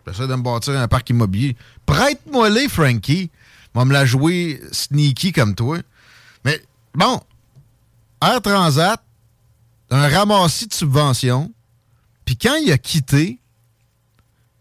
J'essaie 0.07 0.27
de 0.27 0.35
me 0.35 0.43
bâtir 0.43 0.79
un 0.79 0.89
parc 0.89 1.11
immobilier. 1.11 1.57
Prête-moi 1.87 2.49
les, 2.51 2.69
Frankie. 2.69 3.31
Va 3.75 3.85
me 3.85 3.93
la 3.93 4.07
jouer 4.07 4.61
sneaky 4.73 5.33
comme 5.33 5.55
toi. 5.55 5.79
Mais 6.45 6.61
bon, 6.95 7.21
Air 8.23 8.41
Transat, 8.41 9.01
un 9.91 10.09
ramassis 10.09 10.67
de 10.67 10.75
subventions. 10.75 11.53
Puis 12.25 12.37
quand 12.37 12.57
il 12.57 12.73
a 12.73 12.79
quitté 12.79 13.39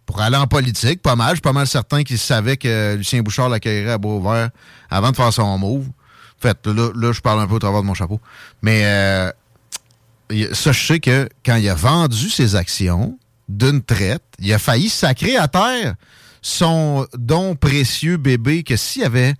pour 0.05 0.21
aller 0.21 0.37
en 0.37 0.47
politique, 0.47 1.01
pas 1.01 1.15
mal, 1.15 1.29
je 1.29 1.35
suis 1.35 1.41
pas 1.41 1.53
mal 1.53 1.67
certain 1.67 2.03
qu'il 2.03 2.17
savait 2.17 2.57
que 2.57 2.95
Lucien 2.95 3.21
Bouchard 3.21 3.49
l'accueillerait 3.49 3.93
à 3.93 3.97
Beauvert 3.97 4.49
avant 4.89 5.11
de 5.11 5.15
faire 5.15 5.33
son 5.33 5.57
move. 5.57 5.87
En 5.87 6.41
fait, 6.41 6.67
là, 6.67 6.91
là 6.93 7.11
je 7.11 7.21
parle 7.21 7.39
un 7.41 7.47
peu 7.47 7.55
au 7.55 7.59
travers 7.59 7.81
de 7.81 7.87
mon 7.87 7.93
chapeau. 7.93 8.19
Mais 8.61 8.83
euh, 8.85 9.31
ça, 10.53 10.71
je 10.71 10.85
sais 10.85 10.99
que 10.99 11.29
quand 11.45 11.55
il 11.55 11.69
a 11.69 11.75
vendu 11.75 12.29
ses 12.29 12.55
actions 12.55 13.17
d'une 13.47 13.81
traite, 13.81 14.23
il 14.39 14.53
a 14.53 14.59
failli 14.59 14.89
sacrer 14.89 15.37
à 15.37 15.47
terre 15.47 15.95
son 16.41 17.07
don 17.17 17.55
précieux 17.55 18.17
bébé 18.17 18.63
que 18.63 18.75
s'il 18.75 19.03
avait 19.03 19.35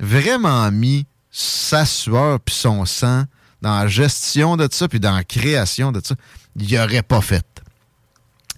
vraiment 0.00 0.70
mis 0.70 1.06
sa 1.30 1.84
sueur 1.84 2.40
puis 2.40 2.54
son 2.54 2.84
sang 2.86 3.24
dans 3.62 3.78
la 3.78 3.88
gestion 3.88 4.56
de 4.56 4.68
ça 4.70 4.88
puis 4.88 5.00
dans 5.00 5.14
la 5.14 5.24
création 5.24 5.92
de 5.92 6.00
ça, 6.02 6.14
il 6.58 6.78
aurait 6.78 7.02
pas 7.02 7.20
fait. 7.20 7.44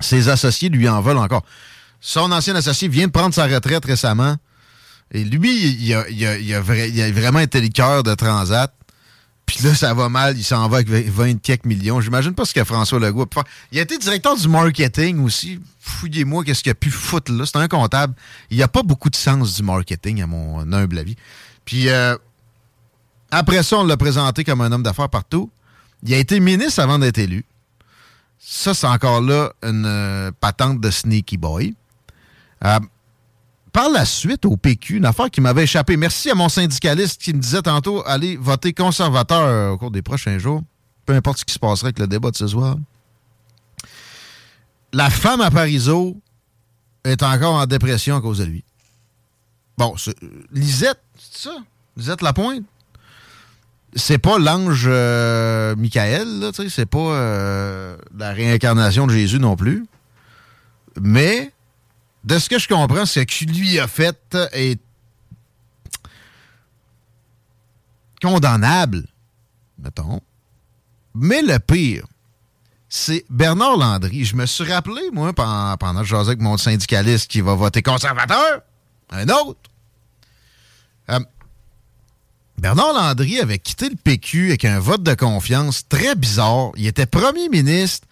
Ses 0.01 0.29
associés 0.29 0.69
lui 0.69 0.89
en 0.89 1.01
veulent 1.01 1.19
encore. 1.19 1.45
Son 2.01 2.31
ancien 2.31 2.55
associé 2.55 2.89
vient 2.89 3.07
de 3.07 3.13
prendre 3.13 3.35
sa 3.35 3.47
retraite 3.47 3.85
récemment. 3.85 4.37
Et 5.11 5.25
lui, 5.25 5.57
il 5.57 5.95
a, 5.95 6.09
il 6.09 6.55
a 6.55 6.61
vraiment 7.11 7.41
été 7.41 7.61
le 7.61 7.69
cœur 7.69 8.03
de 8.03 8.15
Transat. 8.15 8.73
Puis 9.49 9.65
là, 9.65 9.75
ça 9.75 9.95
va 9.95 10.11
mal. 10.11 10.37
Il 10.37 10.45
s'en 10.45 10.69
va 10.69 10.77
avec 10.77 11.09
20 11.09 11.41
quelques 11.41 11.65
millions. 11.65 12.03
J'imagine 12.03 12.35
pas 12.35 12.45
ce 12.45 12.53
que 12.53 12.63
François 12.65 13.01
Legault 13.01 13.23
a 13.23 13.27
pu 13.27 13.35
faire. 13.35 13.45
Il 13.73 13.79
a 13.79 13.83
été 13.83 13.97
directeur 13.97 14.37
du 14.37 14.47
marketing 14.47 15.25
aussi. 15.25 15.59
Fouillez-moi 15.81 16.45
qu'est-ce 16.45 16.63
qu'il 16.63 16.71
a 16.71 16.75
pu 16.75 16.91
foutre 16.91 17.33
là. 17.33 17.47
C'est 17.47 17.57
un 17.57 17.67
comptable. 17.67 18.15
Il 18.51 18.59
n'y 18.59 18.63
a 18.63 18.69
pas 18.69 18.83
beaucoup 18.83 19.09
de 19.09 19.17
sens 19.17 19.57
du 19.57 19.63
marketing, 19.63 20.21
à 20.21 20.27
mon 20.27 20.71
humble 20.71 20.99
avis. 20.99 21.17
Puis 21.65 21.89
euh, 21.89 22.15
après 23.31 23.63
ça, 23.63 23.79
on 23.79 23.85
l'a 23.85 23.97
présenté 23.97 24.45
comme 24.45 24.61
un 24.61 24.71
homme 24.71 24.83
d'affaires 24.83 25.09
partout. 25.09 25.51
Il 26.03 26.13
a 26.13 26.19
été 26.19 26.41
ministre 26.41 26.81
avant 26.83 26.99
d'être 26.99 27.17
élu. 27.17 27.47
Ça, 28.39 28.75
c'est 28.75 28.87
encore 28.87 29.23
là 29.23 29.55
une 29.63 29.87
euh, 29.87 30.31
patente 30.41 30.79
de 30.79 30.91
sneaky 30.91 31.39
boy. 31.39 31.75
Euh, 32.67 32.81
par 33.73 33.91
la 33.91 34.05
suite, 34.05 34.45
au 34.45 34.57
PQ, 34.57 34.97
une 34.97 35.05
affaire 35.05 35.31
qui 35.31 35.41
m'avait 35.41 35.65
échappé. 35.65 35.97
Merci 35.97 36.31
à 36.31 36.35
mon 36.35 36.49
syndicaliste 36.49 37.21
qui 37.21 37.33
me 37.35 37.39
disait 37.41 37.63
tantôt 37.63 38.03
allez 38.07 38.37
voter 38.37 38.73
conservateur 38.73 39.73
au 39.73 39.79
cours 39.79 39.91
des 39.91 40.03
prochains 40.03 40.39
jours. 40.39 40.63
Peu 41.07 41.15
importe 41.15 41.39
ce 41.39 41.45
qui 41.45 41.55
se 41.55 41.59
passerait 41.59 41.89
avec 41.89 41.99
le 41.99 42.07
débat 42.07 42.31
de 42.31 42.37
ce 42.37 42.47
soir. 42.47 42.77
La 44.93 45.11
femme 45.11 45.41
à 45.41 45.51
Parizeau 45.51 46.17
est 47.05 47.23
encore 47.23 47.55
en 47.55 47.67
dépression 47.67 48.17
à 48.17 48.21
cause 48.21 48.39
de 48.39 48.45
lui. 48.45 48.65
Bon, 49.77 49.95
Lisette, 50.53 51.01
c'est 51.19 51.49
ça? 51.49 51.57
Lisette 51.97 52.23
Lapointe? 52.23 52.65
C'est 53.95 54.19
pas 54.19 54.39
l'ange 54.39 54.85
euh, 54.87 55.75
Michael, 55.77 56.51
c'est 56.69 56.87
pas 56.87 56.99
euh, 56.99 57.97
la 58.17 58.33
réincarnation 58.33 59.07
de 59.07 59.13
Jésus 59.13 59.39
non 59.39 59.57
plus. 59.57 59.87
Mais 61.01 61.53
de 62.29 62.39
ce 62.39 62.51
que 62.51 62.59
je 62.59 62.69
comprends, 62.69 63.07
ce 63.07 63.21
que 63.21 63.45
lui 63.47 63.81
a 63.81 63.89
fait 63.89 64.37
est 64.53 64.79
condamnable, 68.21 69.07
mettons. 69.79 70.21
Mais 71.15 71.41
le 71.41 71.59
pire, 71.59 72.07
c'est 72.91 73.25
Bernard 73.31 73.79
Landry. 73.79 74.27
Je 74.27 74.37
me 74.37 74.45
suis 74.45 74.71
rappelé, 74.71 75.01
moi, 75.11 75.33
pendant, 75.33 75.75
pendant 75.79 76.01
que 76.01 76.07
je 76.07 76.17
avec 76.17 76.39
mon 76.39 76.59
syndicaliste 76.59 77.31
qui 77.31 77.41
va 77.41 77.55
voter 77.55 77.81
conservateur, 77.81 78.61
un 79.09 79.29
autre. 79.31 79.71
Euh, 81.09 81.21
Bernard 82.59 82.93
Landry 82.93 83.41
avait 83.41 83.59
quitté 83.59 83.89
le 83.89 83.97
PQ 83.97 84.49
avec 84.49 84.67
un 84.67 84.81
vote 84.81 85.03
de 85.03 85.15
confiance 85.15 85.89
très 85.89 86.15
bizarre. 86.15 86.73
Il 86.77 86.87
était 86.87 87.07
premier 87.07 87.49
ministre. 87.49 88.07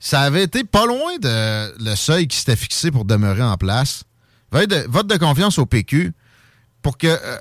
Ça 0.00 0.22
avait 0.22 0.44
été 0.44 0.64
pas 0.64 0.86
loin 0.86 1.18
de 1.20 1.84
le 1.84 1.94
seuil 1.94 2.26
qui 2.26 2.38
s'était 2.38 2.56
fixé 2.56 2.90
pour 2.90 3.04
demeurer 3.04 3.42
en 3.42 3.56
place. 3.58 4.04
Vote 4.50 5.06
de, 5.06 5.16
confiance 5.18 5.58
au 5.58 5.66
PQ 5.66 6.12
pour 6.82 6.96
que 6.96 7.06
euh, 7.06 7.38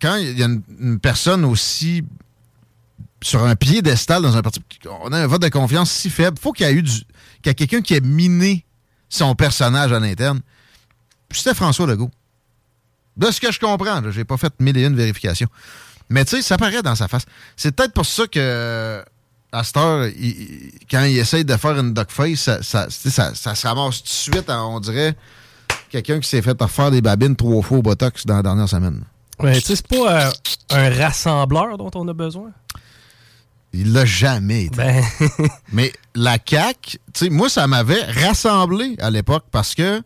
quand 0.00 0.14
il 0.16 0.38
y 0.38 0.42
a 0.42 0.46
une, 0.46 1.00
personne 1.00 1.44
aussi 1.44 2.04
sur 3.20 3.44
un 3.44 3.56
piédestal 3.56 4.22
dans 4.22 4.36
un 4.36 4.42
parti, 4.42 4.60
on 5.02 5.12
a 5.12 5.18
un 5.18 5.26
vote 5.26 5.42
de 5.42 5.48
confiance 5.48 5.90
si 5.90 6.08
faible, 6.08 6.38
faut 6.38 6.52
qu'il 6.52 6.66
y 6.66 6.70
ait 6.70 6.74
eu 6.74 6.82
du, 6.82 6.92
qu'il 6.92 7.06
y 7.46 7.48
ait 7.50 7.54
quelqu'un 7.54 7.82
qui 7.82 7.94
ait 7.94 8.00
miné 8.00 8.64
son 9.08 9.34
personnage 9.34 9.92
à 9.92 9.98
l'interne. 9.98 10.40
C'était 11.32 11.54
François 11.54 11.86
Legault. 11.86 12.10
De 13.16 13.30
ce 13.30 13.40
que 13.40 13.50
je 13.50 13.58
comprends, 13.58 14.00
j'ai 14.10 14.24
pas 14.24 14.36
fait 14.36 14.52
mille 14.60 14.76
et 14.76 14.84
une 14.84 14.94
vérifications. 14.94 15.48
Mais 16.08 16.24
tu 16.24 16.36
sais, 16.36 16.42
ça 16.42 16.56
paraît 16.56 16.82
dans 16.82 16.94
sa 16.94 17.08
face. 17.08 17.24
C'est 17.56 17.74
peut-être 17.74 17.92
pour 17.92 18.06
ça 18.06 18.26
que 18.26 19.02
à 19.52 19.64
cette 19.64 19.76
heure, 19.76 20.06
il- 20.08 20.72
quand 20.90 21.04
il 21.04 21.18
essaye 21.18 21.44
de 21.44 21.56
faire 21.56 21.78
une 21.78 21.94
duckface, 21.94 22.38
ça, 22.40 22.62
ça, 22.62 22.86
ça, 22.90 23.34
ça 23.34 23.54
se 23.54 23.66
ramasse 23.66 23.98
tout 23.98 24.04
de 24.04 24.08
suite, 24.08 24.50
en- 24.50 24.76
on 24.76 24.80
dirait, 24.80 25.14
quelqu'un 25.90 26.20
qui 26.20 26.28
s'est 26.28 26.42
fait 26.42 26.56
faire 26.68 26.90
des 26.90 27.00
babines 27.00 27.36
trois 27.36 27.62
fois 27.62 27.78
au 27.78 27.82
Botox 27.82 28.26
dans 28.26 28.36
la 28.36 28.42
dernière 28.42 28.68
semaine. 28.68 29.02
Ouais, 29.38 29.54
tu 29.54 29.60
sais, 29.66 29.76
c'est 29.76 29.86
pas 29.88 30.26
euh, 30.26 30.30
un 30.70 30.90
rassembleur 31.04 31.76
dont 31.78 31.90
on 31.94 32.06
a 32.08 32.12
besoin? 32.14 32.50
Il 33.72 33.92
l'a 33.92 34.04
jamais 34.06 34.64
été. 34.64 34.76
Ben, 34.76 35.04
Mais 35.72 35.92
la 36.14 36.38
CAQ, 36.44 36.78
tu 36.82 36.98
sais, 37.14 37.28
moi, 37.30 37.48
ça 37.50 37.66
m'avait 37.66 38.02
rassemblé 38.04 38.96
à 39.00 39.10
l'époque 39.10 39.44
parce 39.50 39.74
que 39.74 40.02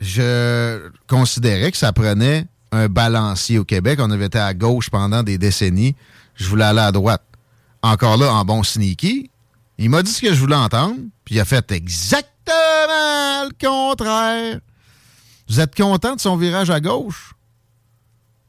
je 0.00 0.88
considérais 1.08 1.70
que 1.70 1.76
ça 1.76 1.92
prenait 1.92 2.46
un 2.70 2.88
balancier 2.88 3.58
au 3.58 3.64
Québec. 3.64 3.98
On 4.02 4.10
avait 4.10 4.26
été 4.26 4.38
à 4.38 4.54
gauche 4.54 4.90
pendant 4.90 5.22
des 5.22 5.38
décennies. 5.38 5.94
Je 6.36 6.46
voulais 6.48 6.64
aller 6.64 6.80
à 6.80 6.92
droite. 6.92 7.22
Encore 7.82 8.16
là, 8.16 8.32
en 8.32 8.44
bon 8.44 8.62
sneaky, 8.62 9.30
il 9.78 9.90
m'a 9.90 10.02
dit 10.02 10.12
ce 10.12 10.22
que 10.22 10.32
je 10.32 10.38
voulais 10.38 10.56
entendre, 10.56 11.00
puis 11.24 11.34
il 11.34 11.40
a 11.40 11.44
fait 11.44 11.70
exactement 11.72 12.12
le 12.46 13.50
contraire. 13.60 14.60
Vous 15.48 15.60
êtes 15.60 15.74
content 15.74 16.14
de 16.14 16.20
son 16.20 16.36
virage 16.36 16.70
à 16.70 16.80
gauche? 16.80 17.34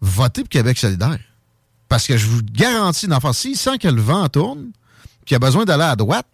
Votez 0.01 0.41
pour 0.41 0.49
Québec 0.49 0.77
solidaire. 0.77 1.19
Parce 1.89 2.07
que 2.07 2.17
je 2.17 2.27
vous 2.27 2.41
garantis, 2.43 3.11
affaire, 3.11 3.35
s'il 3.35 3.57
sent 3.57 3.77
que 3.77 3.87
le 3.87 4.01
vent 4.01 4.27
tourne, 4.29 4.71
qu'il 5.25 5.35
a 5.35 5.39
besoin 5.39 5.65
d'aller 5.65 5.83
à 5.83 5.95
droite, 5.95 6.27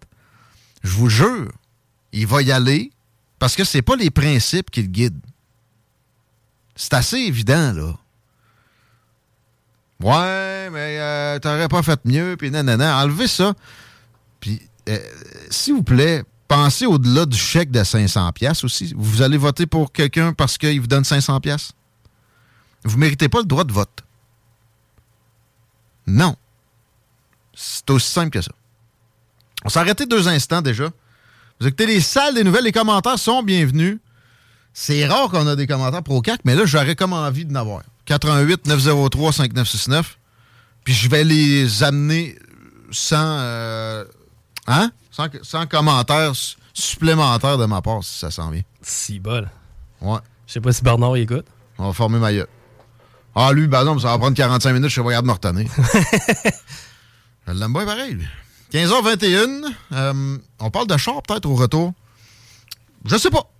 je 0.83 0.91
vous 0.91 1.09
jure, 1.09 1.51
il 2.11 2.27
va 2.27 2.41
y 2.41 2.51
aller 2.51 2.91
parce 3.37 3.55
que 3.55 3.63
c'est 3.63 3.81
pas 3.81 3.95
les 3.95 4.09
principes 4.09 4.69
qui 4.69 4.81
le 4.81 4.87
guident. 4.87 5.21
C'est 6.75 6.93
assez 6.93 7.17
évident, 7.17 7.73
là. 7.73 7.97
Ouais, 10.01 10.69
mais 10.71 10.97
euh, 10.99 11.39
t'aurais 11.39 11.67
pas 11.67 11.83
fait 11.83 11.99
mieux, 12.05 12.35
puis 12.37 12.51
nanana. 12.51 13.03
Enlevez 13.03 13.27
ça. 13.27 13.53
Puis, 14.39 14.61
euh, 14.87 14.97
s'il 15.49 15.73
vous 15.73 15.83
plaît, 15.83 16.23
pensez 16.47 16.85
au-delà 16.85 17.25
du 17.25 17.37
chèque 17.37 17.71
de 17.71 17.83
500 17.83 18.31
pièces 18.31 18.63
aussi. 18.63 18.93
Vous 18.97 19.21
allez 19.21 19.37
voter 19.37 19.65
pour 19.65 19.91
quelqu'un 19.91 20.33
parce 20.33 20.57
qu'il 20.57 20.79
vous 20.79 20.87
donne 20.87 21.03
500 21.03 21.39
pièces. 21.41 21.73
Vous 22.85 22.97
méritez 22.97 23.27
pas 23.27 23.39
le 23.39 23.45
droit 23.45 23.65
de 23.65 23.73
vote. 23.73 24.03
Non. 26.07 26.35
C'est 27.53 27.89
aussi 27.89 28.09
simple 28.09 28.29
que 28.29 28.41
ça. 28.41 28.51
On 29.65 29.69
s'est 29.69 29.79
arrêté 29.79 30.05
deux 30.05 30.29
instants 30.29 30.61
déjà. 30.61 30.89
Vous 31.59 31.67
écoutez 31.67 31.85
les 31.85 31.99
salles 31.99 32.35
des 32.35 32.45
nouvelles, 32.45 32.63
les 32.63 32.71
commentaires 32.71 33.19
sont 33.19 33.43
bienvenus. 33.43 33.99
C'est 34.73 35.05
rare 35.05 35.29
qu'on 35.29 35.45
a 35.45 35.57
des 35.57 35.67
commentaires 35.67 36.03
pro 36.03 36.21
CAC, 36.21 36.39
mais 36.45 36.55
là, 36.55 36.65
j'aurais 36.65 36.95
comme 36.95 37.11
envie 37.11 37.43
de 37.43 37.51
n'avoir. 37.51 37.81
88 38.09 38.65
903 38.65 39.31
5969. 39.33 40.17
Puis 40.83 40.93
je 40.95 41.07
vais 41.09 41.23
les 41.23 41.83
amener 41.83 42.35
sans 42.91 43.17
euh, 43.39 44.03
hein? 44.65 44.91
Sans, 45.11 45.27
sans 45.43 45.67
commentaires 45.67 46.35
su- 46.35 46.55
supplémentaires 46.73 47.59
de 47.59 47.65
ma 47.65 47.81
part, 47.83 48.03
si 48.03 48.17
ça 48.17 48.31
s'en 48.31 48.49
vient. 48.49 48.63
si 48.81 49.19
bol. 49.19 49.47
Ouais. 50.01 50.17
Je 50.47 50.53
sais 50.53 50.61
pas 50.61 50.71
si 50.71 50.81
Bernard 50.83 51.17
y 51.17 51.21
écoute. 51.21 51.45
On 51.77 51.87
va 51.87 51.93
former 51.93 52.17
ma 52.17 52.33
gueule. 52.33 52.47
Ah, 53.35 53.51
lui, 53.53 53.67
ben 53.67 53.83
non, 53.83 53.93
mais 53.95 54.01
ça 54.01 54.07
va 54.07 54.17
prendre 54.17 54.35
45 54.35 54.73
minutes, 54.73 54.89
je 54.89 55.01
capable 55.11 55.21
de 55.21 55.27
me 55.27 55.33
retenir. 55.33 55.71
je 57.47 57.51
l'aime 57.53 57.73
bien 57.73 57.85
pareil, 57.85 58.13
lui. 58.15 58.27
15h21, 58.73 59.65
euh, 59.93 60.37
on 60.59 60.71
parle 60.71 60.87
de 60.87 60.97
char 60.97 61.21
peut-être 61.21 61.45
au 61.45 61.55
retour. 61.55 61.93
Je 63.05 63.17
sais 63.17 63.29
pas. 63.29 63.51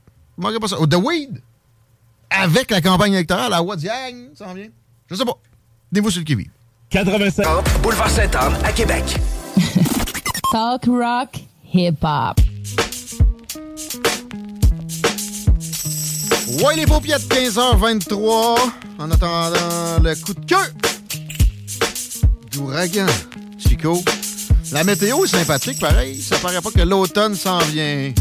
Je 0.42 0.58
pas 0.58 0.68
ça. 0.68 0.80
Au 0.80 0.88
The 0.88 0.96
Weed, 0.96 1.42
avec 2.30 2.72
la 2.72 2.82
campagne 2.82 3.14
électorale 3.14 3.54
à 3.54 3.62
Wadiang, 3.62 4.30
ça 4.36 4.48
en 4.48 4.54
vient. 4.54 4.68
Je 5.10 5.16
sais 5.16 5.26
pas. 5.26 5.38
Tenez-vous 5.90 6.12
sur 6.12 6.20
le 6.20 6.26
qui 6.26 6.50
87. 6.90 7.46
Boulevard 7.82 8.10
Sainte-Anne 8.10 8.58
à 8.64 8.72
Québec. 8.72 9.04
Talk 10.52 10.86
rock 10.86 11.30
hip 11.74 11.98
hop. 12.02 12.40
Ouais, 16.64 16.76
les 16.76 16.86
paupiètes, 16.86 17.28
15h23. 17.28 18.58
En 18.98 19.12
attendant 19.12 20.04
le 20.04 20.16
coup 20.16 20.34
de 20.34 20.46
queue. 20.46 20.58
d'ouragan, 22.52 23.06
Chico. 23.58 24.04
La 24.72 24.84
météo 24.84 25.24
est 25.26 25.28
sympathique, 25.28 25.80
pareil. 25.80 26.22
Ça 26.22 26.38
paraît 26.38 26.62
pas 26.62 26.72
que 26.72 26.82
l'automne 26.82 27.36
s'en 27.36 27.60
vient. 27.60 28.12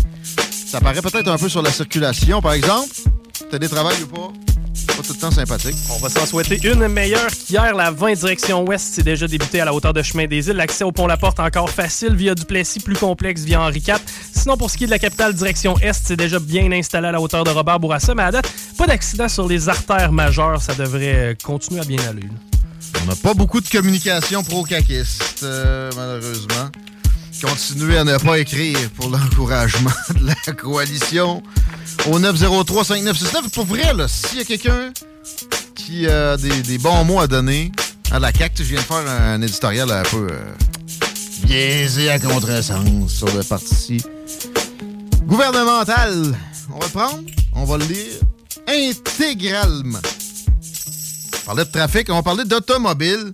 Ça 0.50 0.80
paraît 0.80 1.02
peut-être 1.02 1.28
un 1.28 1.38
peu 1.38 1.48
sur 1.48 1.62
la 1.62 1.72
circulation, 1.72 2.40
par 2.40 2.52
exemple. 2.52 2.94
Travails 3.56 4.02
ou 4.02 4.06
pas? 4.06 4.32
Pas 4.88 5.02
tout 5.02 5.12
le 5.14 5.18
temps 5.18 5.30
sympathique. 5.30 5.76
On 5.90 5.98
va 5.98 6.08
s'en 6.08 6.26
souhaiter 6.26 6.60
une 6.68 6.86
meilleure 6.88 7.28
qu'hier. 7.28 7.74
La 7.74 7.90
20 7.90 8.12
direction 8.14 8.64
ouest, 8.64 8.90
c'est 8.92 9.02
déjà 9.02 9.26
débuté 9.26 9.60
à 9.60 9.64
la 9.64 9.72
hauteur 9.74 9.92
de 9.92 10.02
Chemin 10.02 10.26
des 10.26 10.48
Îles. 10.48 10.56
L'accès 10.56 10.84
au 10.84 10.92
pont 10.92 11.06
La 11.06 11.16
Porte 11.16 11.40
encore 11.40 11.70
facile 11.70 12.14
via 12.14 12.34
Duplessis, 12.34 12.80
plus 12.80 12.94
complexe 12.94 13.42
via 13.42 13.60
Henri 13.60 13.78
IV. 13.80 13.96
Sinon, 14.34 14.56
pour 14.56 14.70
ce 14.70 14.76
qui 14.76 14.84
est 14.84 14.86
de 14.86 14.92
la 14.92 14.98
capitale 14.98 15.34
direction 15.34 15.78
est, 15.80 15.92
c'est 15.92 16.16
déjà 16.16 16.38
bien 16.38 16.70
installé 16.72 17.08
à 17.08 17.12
la 17.12 17.20
hauteur 17.20 17.44
de 17.44 17.50
Robert 17.50 17.80
Bourassa. 17.80 18.14
Mais 18.14 18.22
à 18.22 18.30
date, 18.30 18.50
pas 18.76 18.86
d'accident 18.86 19.28
sur 19.28 19.48
les 19.48 19.68
artères 19.68 20.12
majeures. 20.12 20.60
Ça 20.62 20.74
devrait 20.74 21.14
euh, 21.14 21.34
continuer 21.42 21.80
à 21.80 21.84
bien 21.84 22.00
aller. 22.08 22.22
là. 22.22 22.58
On 23.02 23.06
n'a 23.06 23.16
pas 23.16 23.34
beaucoup 23.34 23.60
de 23.60 23.68
communication 23.68 24.42
pro-caquiste, 24.44 25.40
euh, 25.42 25.90
malheureusement. 25.96 26.70
Continuez 27.40 27.98
à 27.98 28.04
ne 28.04 28.16
pas 28.18 28.38
écrire 28.38 28.90
pour 28.96 29.10
l'encouragement 29.10 29.90
de 30.20 30.26
la 30.26 30.52
coalition 30.54 31.40
au 32.06 32.18
903-5969. 32.18 33.50
Pour 33.52 33.64
vrai, 33.64 33.82
s'il 34.08 34.38
y 34.38 34.40
a 34.40 34.44
quelqu'un 34.44 34.92
qui 35.76 36.08
a 36.08 36.36
des, 36.36 36.78
bons 36.78 37.04
mots 37.04 37.20
à 37.20 37.28
donner 37.28 37.70
à 38.10 38.18
la 38.18 38.32
CAQ, 38.32 38.64
je 38.64 38.70
viens 38.70 38.80
de 38.80 38.84
faire 38.84 39.08
un 39.08 39.40
éditorial 39.40 39.90
un 39.90 40.02
peu 40.02 40.26
euh, 40.30 40.54
biaisé 41.44 42.10
à 42.10 42.18
contresens 42.18 43.08
sur 43.08 43.32
le 43.32 43.44
parti 43.44 44.02
gouvernemental. 45.26 46.34
On 46.74 46.78
va 46.80 46.86
le 46.86 46.92
prendre, 46.92 47.24
on 47.54 47.64
va 47.64 47.78
le 47.78 47.84
lire 47.84 48.20
intégralement. 48.66 50.00
On 51.34 51.46
parlait 51.46 51.64
de 51.64 51.70
trafic, 51.70 52.10
on 52.10 52.14
va 52.14 52.22
parler 52.22 52.44
d'automobile 52.44 53.32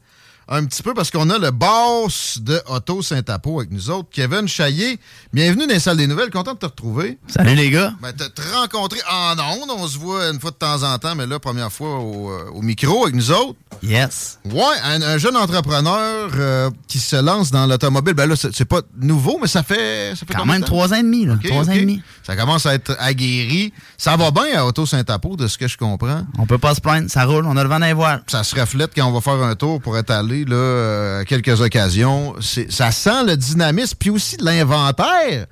un 0.49 0.65
petit 0.67 0.83
peu 0.83 0.93
parce 0.95 1.11
qu'on 1.11 1.31
a 1.31 1.39
le 1.39 1.51
boss 1.51 2.39
de 2.43 2.61
Auto 2.69 3.01
Saint-Apo 3.03 3.61
avec 3.61 3.71
nous 3.71 3.91
autres, 3.91 4.09
Kevin 4.13 4.47
Chaillé. 4.47 4.99
Bienvenue 5.33 5.67
dans 5.67 5.73
les 5.73 5.81
salles 5.81 5.97
des 5.97 6.07
nouvelles, 6.07 6.31
content 6.31 6.53
de 6.53 6.59
te 6.59 6.67
retrouver. 6.67 7.19
Salut 7.29 7.55
les 7.55 7.71
gars. 7.71 7.95
Ben, 8.03 8.13
de 8.13 8.25
te 8.27 8.43
rencontrer 8.55 9.01
en 9.11 9.33
ondes, 9.39 9.71
on 9.79 9.87
se 9.89 9.99
voit 9.99 10.29
une 10.31 10.39
fois 10.41 10.51
de 10.51 10.57
temps 10.57 10.83
en 10.83 10.99
temps, 10.99 11.15
mais 11.15 11.27
là, 11.27 11.39
première 11.39 11.73
fois 11.73 11.99
au, 11.99 12.31
euh, 12.31 12.51
au 12.53 12.61
micro 12.61 13.05
avec 13.05 13.15
nous 13.15 13.31
autres. 13.31 13.55
Yes. 13.83 14.39
Ouais, 14.45 14.63
un, 14.85 15.01
un 15.03 15.19
jeune 15.19 15.37
entrepreneur 15.37 16.31
euh, 16.37 16.71
qui 16.89 16.99
se 16.99 17.17
lance 17.17 17.51
dans 17.51 17.67
l'automobile. 17.67 18.15
Ben 18.15 18.29
là, 18.29 18.35
c'est 18.37 18.65
pas 18.65 18.83
nouveau, 18.99 19.39
mais 19.41 19.49
ça 19.49 19.63
fait. 19.63 20.11
Ça 20.15 20.27
fait 20.27 20.35
Quand 20.35 20.47
même 20.47 20.63
trois 20.63 20.93
ans 20.93 20.97
et 20.97 21.03
demi, 21.03 21.25
là. 21.25 21.37
Trois 21.43 21.69
ans 21.69 21.73
et 21.73 21.81
demi. 21.81 22.03
Ça 22.23 22.37
commence 22.37 22.67
à 22.67 22.75
être 22.75 22.95
aguerri. 22.99 23.73
Ça 23.97 24.17
va 24.17 24.31
bien 24.31 24.45
à 24.57 24.65
Auto 24.67 24.85
Saint-Apo, 24.85 25.37
de 25.37 25.47
ce 25.47 25.57
que 25.59 25.69
je 25.69 25.77
comprends. 25.79 26.27
On 26.39 26.47
peut 26.47 26.59
pas 26.59 26.75
se 26.75 26.81
plaindre, 26.81 27.11
ça 27.11 27.25
roule, 27.25 27.47
on 27.47 27.57
a 27.57 27.63
le 27.63 27.69
vent 27.69 27.79
dans 27.81 27.87
les 27.87 27.93
voiles. 27.93 28.23
Ça 28.27 28.45
se 28.45 28.59
reflète 28.59 28.93
quand 28.95 29.07
on 29.07 29.13
va 29.13 29.21
faire 29.21 29.43
un 29.43 29.55
tour 29.55 29.81
pour 29.81 29.97
être 29.97 30.11
allé 30.11 30.34
euh, 30.50 31.21
à 31.21 31.25
quelques 31.25 31.61
occasions. 31.61 32.35
Ça 32.41 32.91
sent 32.91 33.25
le 33.26 33.37
dynamisme, 33.37 33.97
puis 33.99 34.11
aussi 34.11 34.37
de 34.37 34.45
l'inventaire. 34.45 35.47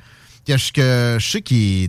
Que 0.47 0.57
je, 0.57 0.73
que 0.73 1.17
je 1.21 1.31
sais 1.31 1.41
qu'il 1.41 1.89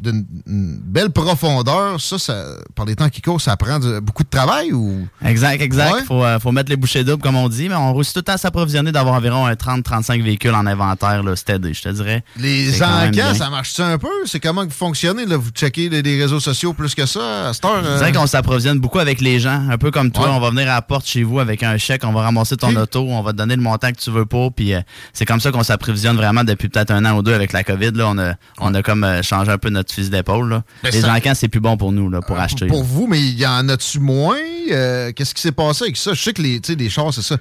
d'une 0.00 0.24
une 0.46 0.78
belle 0.82 1.10
profondeur. 1.10 2.00
Ça, 2.00 2.18
ça, 2.18 2.44
par 2.74 2.86
les 2.86 2.96
temps 2.96 3.08
qui 3.08 3.20
courent, 3.22 3.40
ça 3.40 3.56
prend 3.56 3.78
de- 3.78 4.00
beaucoup 4.00 4.24
de 4.24 4.28
travail 4.28 4.72
ou? 4.72 5.06
Exact, 5.24 5.60
exact. 5.60 5.92
Ouais. 5.92 6.04
Faut, 6.04 6.24
euh, 6.24 6.38
faut 6.38 6.52
mettre 6.52 6.70
les 6.70 6.76
bouchées 6.76 7.04
doubles, 7.04 7.22
comme 7.22 7.36
on 7.36 7.48
dit, 7.48 7.68
mais 7.68 7.74
on 7.74 7.94
réussit 7.94 8.14
tout 8.14 8.20
le 8.20 8.24
temps 8.24 8.32
à 8.34 8.38
s'approvisionner 8.38 8.92
d'avoir 8.92 9.14
environ 9.14 9.46
un 9.46 9.54
30-35 9.54 10.22
véhicules 10.22 10.54
en 10.54 10.66
inventaire, 10.66 11.22
là, 11.22 11.36
steady, 11.36 11.74
je 11.74 11.82
te 11.82 11.88
dirais. 11.90 12.24
Les 12.36 12.70
même 12.78 12.82
encans, 12.82 13.10
bien. 13.10 13.34
ça 13.34 13.86
un 13.86 13.98
peu? 13.98 14.08
C'est 14.26 14.40
comment 14.40 14.62
que 14.62 14.68
vous 14.70 14.76
fonctionnez? 14.76 15.26
Là? 15.26 15.36
Vous 15.36 15.50
checkez 15.50 15.88
les, 15.88 16.02
les 16.02 16.20
réseaux 16.20 16.40
sociaux 16.40 16.72
plus 16.72 16.94
que 16.94 17.06
ça 17.06 17.48
à 17.48 17.52
cette 17.52 17.64
heure? 17.64 17.82
euh? 17.84 17.96
C'est 17.98 18.04
vrai 18.04 18.12
qu'on 18.12 18.26
s'approvisionne 18.26 18.78
beaucoup 18.78 18.98
avec 18.98 19.20
les 19.20 19.38
gens, 19.40 19.68
un 19.70 19.78
peu 19.78 19.90
comme 19.90 20.10
toi. 20.10 20.24
Ouais. 20.28 20.34
On 20.34 20.40
va 20.40 20.50
venir 20.50 20.62
à 20.70 20.74
la 20.74 20.82
porte 20.82 21.06
chez 21.06 21.22
vous 21.22 21.38
avec 21.40 21.62
un 21.62 21.76
chèque, 21.78 22.02
on 22.04 22.12
va 22.12 22.22
ramasser 22.22 22.56
ton 22.56 22.74
auto, 22.76 23.00
on 23.08 23.22
va 23.22 23.32
te 23.32 23.36
donner 23.38 23.56
le 23.56 23.62
montant 23.62 23.90
que 23.92 23.98
tu 23.98 24.10
veux 24.10 24.26
pour, 24.26 24.52
puis 24.52 24.74
euh, 24.74 24.80
c'est 25.12 25.24
comme 25.24 25.40
ça 25.40 25.50
qu'on 25.50 25.62
s'approvisionne 25.62 26.16
vraiment 26.16 26.44
depuis 26.44 26.68
peut-être 26.68 26.90
un 26.90 27.04
an 27.04 27.16
ou 27.16 27.22
deux 27.22 27.34
avec 27.34 27.52
la 27.52 27.64
COVID. 27.64 27.92
Là, 27.92 28.08
on 28.08 28.18
a, 28.18 28.34
on 28.58 28.74
a 28.74 28.82
comme 28.82 29.04
euh, 29.04 29.22
changé 29.22 29.50
un 29.50 29.58
peu 29.58 29.70
notre 29.70 29.89
fusil 29.92 30.10
d'épaule. 30.10 30.62
Les 30.84 30.92
ça- 31.00 31.12
encans, 31.14 31.32
c'est 31.34 31.48
plus 31.48 31.60
bon 31.60 31.76
pour 31.76 31.92
nous 31.92 32.08
là, 32.10 32.20
pour 32.20 32.38
acheter. 32.38 32.66
Pour 32.66 32.78
là. 32.80 32.86
vous, 32.86 33.06
mais 33.06 33.20
il 33.20 33.38
y 33.38 33.46
en 33.46 33.68
a-tu 33.68 33.98
moins? 34.00 34.36
Euh, 34.70 35.12
Qu'est-ce 35.12 35.34
qui 35.34 35.42
s'est 35.42 35.52
passé 35.52 35.84
avec 35.84 35.96
ça? 35.96 36.12
Je 36.14 36.22
sais 36.22 36.32
que 36.32 36.42
les, 36.42 36.60
les 36.68 36.90
chars, 36.90 37.12
c'est 37.12 37.22
ça. 37.22 37.36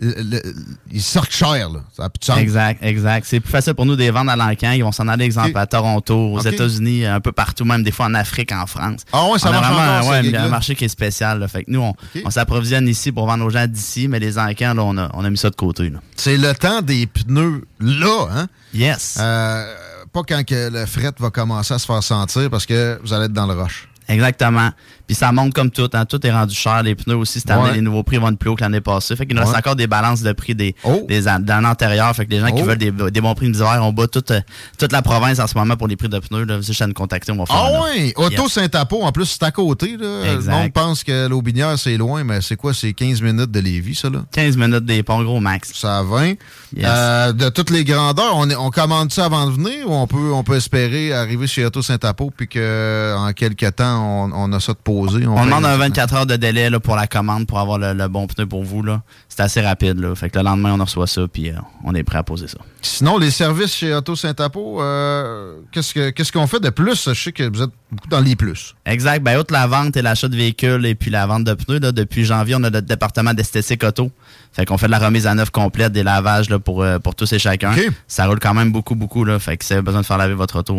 Le- 0.00 0.14
le- 0.20 0.42
ils 0.90 1.02
sortent 1.02 1.30
cher, 1.32 1.70
là. 1.70 1.80
Ça 1.96 2.04
a 2.06 2.08
plus 2.08 2.18
de 2.18 2.24
sens. 2.24 2.38
Exact, 2.38 2.82
exact. 2.82 3.24
C'est 3.28 3.38
plus 3.38 3.50
facile 3.52 3.74
pour 3.74 3.86
nous 3.86 3.94
de 3.94 4.00
les 4.00 4.10
vendre 4.10 4.32
à 4.32 4.36
l'encan. 4.36 4.72
Ils 4.72 4.82
vont 4.82 4.90
s'en 4.90 5.06
aller, 5.06 5.24
exemple, 5.24 5.56
à 5.56 5.66
Toronto, 5.66 6.16
aux. 6.32 6.40
États-Unis, 6.40 7.04
un 7.06 7.20
peu 7.20 7.30
partout, 7.30 7.64
même 7.64 7.84
des 7.84 7.92
fois 7.92 8.06
en 8.06 8.14
Afrique, 8.14 8.50
en 8.50 8.66
France. 8.66 9.02
Ah 9.12 9.26
ouais, 9.28 9.38
ça 9.38 9.50
on 9.50 9.52
a 9.52 9.60
marche 9.60 9.72
vraiment 9.74 9.98
encore, 9.98 10.08
ouais, 10.10 10.14
ces 10.14 10.18
un 10.20 10.22
gigs-là. 10.24 10.48
marché 10.48 10.74
qui 10.74 10.86
est 10.86 10.88
spécial. 10.88 11.38
là. 11.38 11.46
Fait 11.46 11.62
que 11.64 11.70
nous, 11.70 11.80
on, 11.82 11.94
on 12.24 12.30
s'approvisionne 12.30 12.88
ici 12.88 13.12
pour 13.12 13.26
vendre 13.26 13.44
aux 13.44 13.50
gens 13.50 13.66
d'ici, 13.68 14.08
mais 14.08 14.18
les 14.18 14.38
encans, 14.38 14.74
là, 14.74 14.82
on 14.82 14.96
a, 14.98 15.08
on 15.14 15.24
a 15.24 15.30
mis 15.30 15.38
ça 15.38 15.50
de 15.50 15.54
côté. 15.56 15.92
C'est 16.16 16.36
le 16.36 16.52
temps 16.54 16.80
des 16.82 17.06
pneus 17.06 17.62
là, 17.78 18.26
hein? 18.34 18.46
Yes. 18.74 19.18
Euh, 19.20 19.72
pas 20.12 20.22
quand 20.22 20.44
que 20.44 20.70
le 20.70 20.86
fret 20.86 21.12
va 21.18 21.30
commencer 21.30 21.74
à 21.74 21.78
se 21.78 21.86
faire 21.86 22.02
sentir 22.02 22.50
parce 22.50 22.66
que 22.66 22.98
vous 23.02 23.12
allez 23.12 23.26
être 23.26 23.32
dans 23.32 23.46
le 23.46 23.54
rush. 23.54 23.88
Exactement. 24.08 24.70
Puis 25.06 25.14
ça 25.16 25.32
monte 25.32 25.52
comme 25.54 25.70
tout. 25.70 25.88
Hein. 25.92 26.04
Tout 26.04 26.24
est 26.26 26.32
rendu 26.32 26.54
cher. 26.54 26.82
Les 26.82 26.94
pneus 26.94 27.16
aussi, 27.16 27.40
cette 27.40 27.50
année, 27.50 27.62
Ouais. 27.62 27.74
les 27.74 27.80
nouveaux 27.80 28.02
prix 28.02 28.16
vont 28.18 28.28
être 28.28 28.38
plus 28.38 28.50
hauts 28.50 28.54
que 28.56 28.62
l'année 28.62 28.80
passée. 28.80 29.16
Fait 29.16 29.26
qu'il 29.26 29.36
nous 29.36 29.42
reste 29.42 29.54
encore 29.56 29.76
des 29.76 29.86
balances 29.86 30.22
de 30.22 30.32
prix 30.32 30.54
des, 30.54 30.74
Oh. 30.84 31.04
des. 31.08 31.22
Fait 31.22 32.26
que 32.26 32.30
les 32.30 32.40
gens 32.40 32.46
qui 32.54 32.62
Oh. 32.62 32.66
veulent 32.66 32.78
des, 32.78 32.90
des 32.90 33.20
bons 33.20 33.34
prix 33.34 33.50
d'hiver, 33.50 33.78
on 33.82 33.92
bat 33.92 34.06
toute, 34.06 34.30
euh, 34.30 34.40
toute 34.78 34.92
la 34.92 35.02
province 35.02 35.38
en 35.38 35.46
ce 35.46 35.56
moment 35.56 35.76
pour 35.76 35.88
les 35.88 35.96
prix 35.96 36.08
de 36.08 36.18
pneus. 36.18 36.44
Là. 36.44 36.60
Juste 36.60 36.82
à 36.82 36.86
nous 36.86 36.92
contacter, 36.94 37.32
on 37.32 37.36
va 37.36 37.46
faire 37.46 37.56
Ah 37.56 37.70
offre. 37.80 37.84
ouais! 37.96 38.12
Auto. 38.16 38.48
Saint-Apo, 38.48 39.02
en 39.02 39.12
plus, 39.12 39.26
c'est 39.26 39.42
à 39.42 39.50
côté. 39.50 39.96
Là. 39.96 40.34
Le 40.34 40.40
monde 40.50 40.72
pense 40.72 41.04
que 41.04 41.26
l'Aubinière, 41.28 41.78
c'est 41.78 41.96
loin, 41.96 42.24
mais 42.24 42.40
c'est 42.40 42.56
quoi? 42.56 42.72
C'est 42.74 42.92
15 42.92 43.20
minutes 43.22 43.50
de 43.50 43.60
Lévis, 43.60 43.94
ça, 43.96 44.10
là? 44.10 44.20
15 44.32 44.56
minutes 44.56 44.84
des 44.84 45.02
ponts 45.02 45.22
gros 45.22 45.40
max. 45.40 45.72
Ça 45.74 45.98
à 45.98 46.02
20. 46.02 46.34
Yes. 46.74 46.86
Euh, 46.86 47.32
de 47.32 47.48
toutes 47.48 47.70
les 47.70 47.84
grandeurs, 47.84 48.32
on, 48.36 48.48
est- 48.48 48.56
on 48.56 48.70
commande 48.70 49.12
ça 49.12 49.26
avant 49.26 49.46
de 49.46 49.52
venir 49.52 49.88
ou 49.88 49.94
on 49.94 50.06
peut, 50.06 50.32
on 50.32 50.42
peut 50.42 50.56
espérer 50.56 51.12
arriver 51.12 51.46
chez 51.46 51.64
Auto 51.64 51.82
Saint-Apo 51.82 52.30
puis 52.36 52.48
qu'en 52.48 53.32
quelques 53.34 53.74
temps, 53.76 54.02
on, 54.26 54.32
on 54.34 54.52
a 54.52 54.60
ça 54.60 54.72
de 54.72 54.78
On 55.26 55.44
demande 55.44 55.64
un 55.64 55.72
le- 55.72 55.78
24 55.78 56.14
heures 56.14 56.26
de 56.26 56.36
délai 56.36 56.70
là, 56.70 56.80
pour 56.80 56.96
la 56.96 57.06
commande 57.06 57.46
pour 57.46 57.58
avoir 57.58 57.78
le, 57.78 57.92
le 57.94 58.08
bon 58.08 58.26
pneu 58.26 58.46
pour 58.46 58.62
vous. 58.64 58.82
là. 58.82 59.02
C'est 59.34 59.40
assez 59.44 59.62
rapide. 59.62 59.98
Là. 59.98 60.14
Fait 60.14 60.28
que 60.28 60.38
le 60.38 60.44
lendemain, 60.44 60.74
on 60.78 60.84
reçoit 60.84 61.06
ça 61.06 61.22
puis 61.26 61.48
euh, 61.48 61.54
on 61.84 61.94
est 61.94 62.02
prêt 62.02 62.18
à 62.18 62.22
poser 62.22 62.48
ça. 62.48 62.58
Sinon, 62.82 63.16
les 63.16 63.30
services 63.30 63.74
chez 63.74 63.94
Auto 63.94 64.14
Saint-Apo, 64.14 64.82
euh, 64.82 65.54
qu'est-ce 65.72 65.94
que- 65.94 66.10
qu'est-ce 66.10 66.30
qu'on 66.30 66.46
fait 66.46 66.60
de 66.60 66.68
plus? 66.68 67.08
Je 67.08 67.14
sais 67.14 67.32
que 67.32 67.44
vous 67.44 67.62
êtes 67.62 67.70
beaucoup 67.90 68.08
dans 68.08 68.20
les 68.20 68.36
plus. 68.36 68.74
Exact. 68.84 69.22
Ben, 69.22 69.38
outre 69.38 69.54
la 69.54 69.66
vente 69.66 69.96
et 69.96 70.02
l'achat 70.02 70.28
de 70.28 70.36
véhicules 70.36 70.84
et 70.84 70.94
puis 70.94 71.10
la 71.10 71.26
vente 71.26 71.44
de 71.44 71.54
pneus, 71.54 71.78
là, 71.78 71.92
depuis 71.92 72.26
janvier, 72.26 72.56
on 72.56 72.62
a 72.64 72.68
notre 72.68 72.86
département 72.86 73.32
d'esthétique 73.32 73.82
auto. 73.84 74.10
Fait 74.52 74.66
qu'on 74.66 74.76
fait 74.76 74.84
de 74.86 74.90
la 74.90 74.98
remise 74.98 75.26
à 75.26 75.34
neuf 75.34 75.48
complète, 75.48 75.92
des 75.92 76.02
lavages 76.02 76.50
là, 76.50 76.58
pour, 76.58 76.82
euh, 76.82 76.98
pour 76.98 77.14
tous 77.14 77.32
et 77.32 77.38
chacun. 77.38 77.72
Ça 78.06 78.26
roule 78.26 78.38
quand 78.38 78.52
même 78.52 78.70
beaucoup, 78.70 78.94
beaucoup. 78.96 79.24
Là. 79.24 79.38
Fait 79.38 79.56
que 79.56 79.64
si 79.64 79.72
vous 79.72 79.78
avez 79.78 79.82
besoin 79.82 80.02
de 80.02 80.06
faire 80.06 80.18
laver 80.18 80.34
votre 80.34 80.58
auto, 80.58 80.78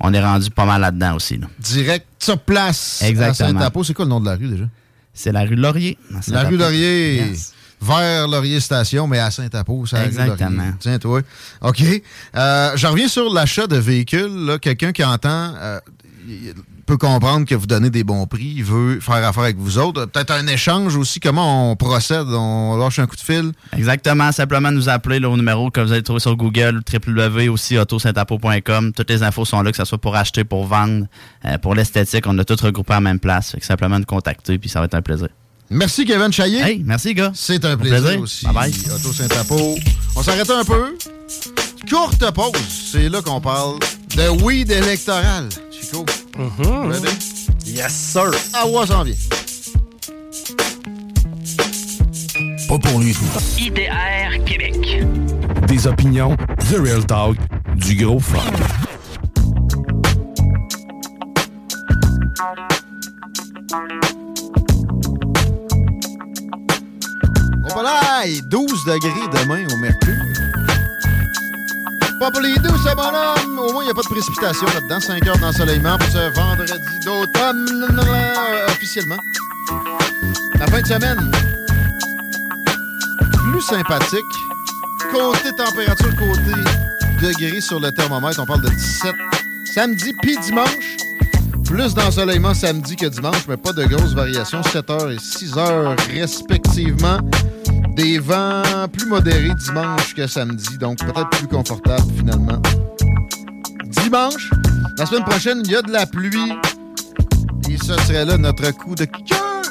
on 0.00 0.12
est 0.12 0.22
rendu 0.22 0.50
pas 0.50 0.66
mal 0.66 0.82
là-dedans 0.82 1.14
aussi. 1.16 1.38
là. 1.38 1.46
Direct 1.58 2.06
sur 2.18 2.38
place 2.38 3.00
Exactement. 3.02 3.48
à 3.48 3.52
Saint-Apo. 3.62 3.84
C'est 3.84 3.94
quoi 3.94 4.04
le 4.04 4.10
nom 4.10 4.20
de 4.20 4.26
la 4.26 4.36
rue 4.36 4.48
déjà? 4.48 4.64
C'est 5.14 5.32
la 5.32 5.44
rue 5.44 5.56
Laurier. 5.56 5.96
La 6.28 6.42
rue 6.42 6.58
Laurier. 6.58 7.16
Yes. 7.28 7.54
Vers 7.80 8.28
Laurier 8.28 8.60
Station, 8.60 9.06
mais 9.06 9.18
à 9.18 9.30
Saint-Apo, 9.30 9.84
rue 9.90 9.98
Exactement. 10.04 10.72
Tiens, 10.80 10.98
toi. 10.98 11.20
OK. 11.60 11.82
Euh, 12.34 12.72
je 12.74 12.86
reviens 12.86 13.08
sur 13.08 13.32
l'achat 13.32 13.66
de 13.66 13.76
véhicules. 13.76 14.58
Quelqu'un 14.60 14.92
qui 14.92 15.04
entend 15.04 15.52
euh, 15.56 15.78
peut 16.86 16.96
comprendre 16.96 17.46
que 17.46 17.54
vous 17.54 17.66
donnez 17.66 17.90
des 17.90 18.04
bons 18.04 18.26
prix, 18.26 18.54
il 18.56 18.64
veut 18.64 19.00
faire 19.00 19.16
affaire 19.16 19.42
avec 19.42 19.56
vous 19.58 19.78
autres. 19.78 20.06
Peut-être 20.06 20.30
un 20.30 20.46
échange 20.46 20.96
aussi. 20.96 21.20
Comment 21.20 21.70
on 21.70 21.76
procède? 21.76 22.28
On 22.28 22.76
lâche 22.76 22.98
un 22.98 23.06
coup 23.06 23.16
de 23.16 23.20
fil? 23.20 23.52
Exactement. 23.76 24.32
Simplement 24.32 24.70
nous 24.70 24.88
appeler 24.88 25.18
là, 25.18 25.28
au 25.28 25.36
numéro 25.36 25.70
que 25.70 25.80
vous 25.80 25.92
allez 25.92 26.02
trouver 26.02 26.20
sur 26.20 26.36
Google, 26.36 26.80
www 26.90 27.48
aussi 27.48 27.76
autosaintapo.com. 27.76 28.92
Toutes 28.92 29.10
les 29.10 29.22
infos 29.22 29.44
sont 29.44 29.62
là, 29.62 29.70
que 29.70 29.76
ce 29.76 29.84
soit 29.84 29.98
pour 29.98 30.16
acheter, 30.16 30.44
pour 30.44 30.66
vendre, 30.66 31.06
euh, 31.44 31.58
pour 31.58 31.74
l'esthétique. 31.74 32.26
On 32.26 32.38
a 32.38 32.44
tout 32.44 32.56
regroupé 32.60 32.92
à 32.92 32.96
la 32.96 33.00
même 33.00 33.20
place. 33.20 33.50
Fait 33.50 33.60
que 33.60 33.66
simplement 33.66 33.98
nous 33.98 34.04
contacter, 34.04 34.58
puis 34.58 34.70
ça 34.70 34.78
va 34.78 34.86
être 34.86 34.94
un 34.94 35.02
plaisir. 35.02 35.28
Merci, 35.70 36.04
Kevin 36.04 36.32
Chaillé. 36.32 36.60
Hey, 36.60 36.82
merci, 36.84 37.12
gars. 37.14 37.32
C'est 37.34 37.64
un 37.64 37.76
plaisir, 37.76 38.00
plaisir. 38.02 38.20
aussi. 38.20 38.44
Bye 38.46 38.54
bye. 38.54 38.72
Auto 38.94 39.12
Saint-Apo. 39.12 39.74
On 40.14 40.22
s'arrête 40.22 40.50
un 40.50 40.64
peu. 40.64 40.96
Courte 41.90 42.30
pause. 42.32 42.52
C'est 42.92 43.08
là 43.08 43.20
qu'on 43.22 43.40
parle 43.40 43.78
de 44.16 44.28
weed 44.42 44.70
électoral. 44.70 45.48
Chico. 45.70 46.04
Ready? 46.36 47.08
Yes, 47.66 47.92
sir. 47.92 48.30
Ah 48.52 48.66
ouais, 48.66 48.86
s'en 48.86 49.02
vient. 49.02 49.14
Pas 52.68 52.78
pour 52.78 53.00
lui 53.00 53.12
tout. 53.12 53.24
IDR 53.58 54.44
Québec. 54.44 55.04
Des 55.68 55.86
opinions, 55.86 56.36
The 56.70 56.76
Real 56.78 57.04
Talk, 57.04 57.36
du 57.76 57.96
gros 57.96 58.20
fun. 58.20 58.38
Opalaï, 68.16 68.40
12 68.42 68.84
degrés 68.84 69.10
demain 69.32 69.66
au 69.72 69.76
Mercure. 69.76 70.14
Pas 72.18 72.30
pour 72.30 72.40
les 72.40 72.54
douze, 72.54 72.80
ce 72.82 72.94
bonhomme. 72.94 73.58
Au 73.58 73.72
moins, 73.72 73.82
il 73.82 73.86
n'y 73.86 73.90
a 73.90 73.94
pas 73.94 74.02
de 74.02 74.08
précipitation 74.08 74.66
là-dedans. 74.66 75.00
5 75.00 75.26
heures 75.26 75.38
d'ensoleillement 75.38 75.98
pour 75.98 76.08
ce 76.08 76.32
vendredi 76.34 76.72
d'automne, 77.04 77.86
officiellement. 78.68 79.18
La 80.58 80.66
fin 80.66 80.80
de 80.80 80.86
semaine. 80.86 81.30
plus 83.50 83.60
sympathique. 83.60 84.24
Côté 85.12 85.52
température, 85.56 86.16
côté 86.16 87.22
degrés 87.22 87.60
sur 87.60 87.80
le 87.80 87.92
thermomètre, 87.92 88.40
on 88.40 88.46
parle 88.46 88.62
de 88.62 88.70
17 88.70 89.14
samedi 89.74 90.12
puis 90.22 90.38
dimanche. 90.38 90.96
Plus 91.64 91.94
d'ensoleillement 91.94 92.54
samedi 92.54 92.96
que 92.96 93.06
dimanche, 93.06 93.46
mais 93.48 93.56
pas 93.56 93.72
de 93.72 93.84
grosses 93.84 94.14
variations. 94.14 94.62
7h 94.62 95.12
et 95.12 95.16
6h 95.16 95.96
respectivement. 96.12 97.18
Des 97.96 98.18
vents 98.18 98.62
plus 98.92 99.06
modérés 99.06 99.54
dimanche 99.54 100.14
que 100.14 100.26
samedi, 100.26 100.76
donc 100.78 100.98
peut-être 100.98 101.30
plus 101.30 101.48
confortable 101.48 102.12
finalement. 102.14 102.60
Dimanche, 103.84 104.50
la 104.98 105.06
semaine 105.06 105.24
prochaine, 105.24 105.62
il 105.64 105.70
y 105.70 105.76
a 105.76 105.82
de 105.82 105.90
la 105.90 106.04
pluie. 106.04 106.52
Et 107.70 107.78
ce 107.78 107.94
serait 108.02 108.26
là 108.26 108.36
notre 108.36 108.70
coup 108.72 108.94
de 108.94 109.06
cœur 109.06 109.62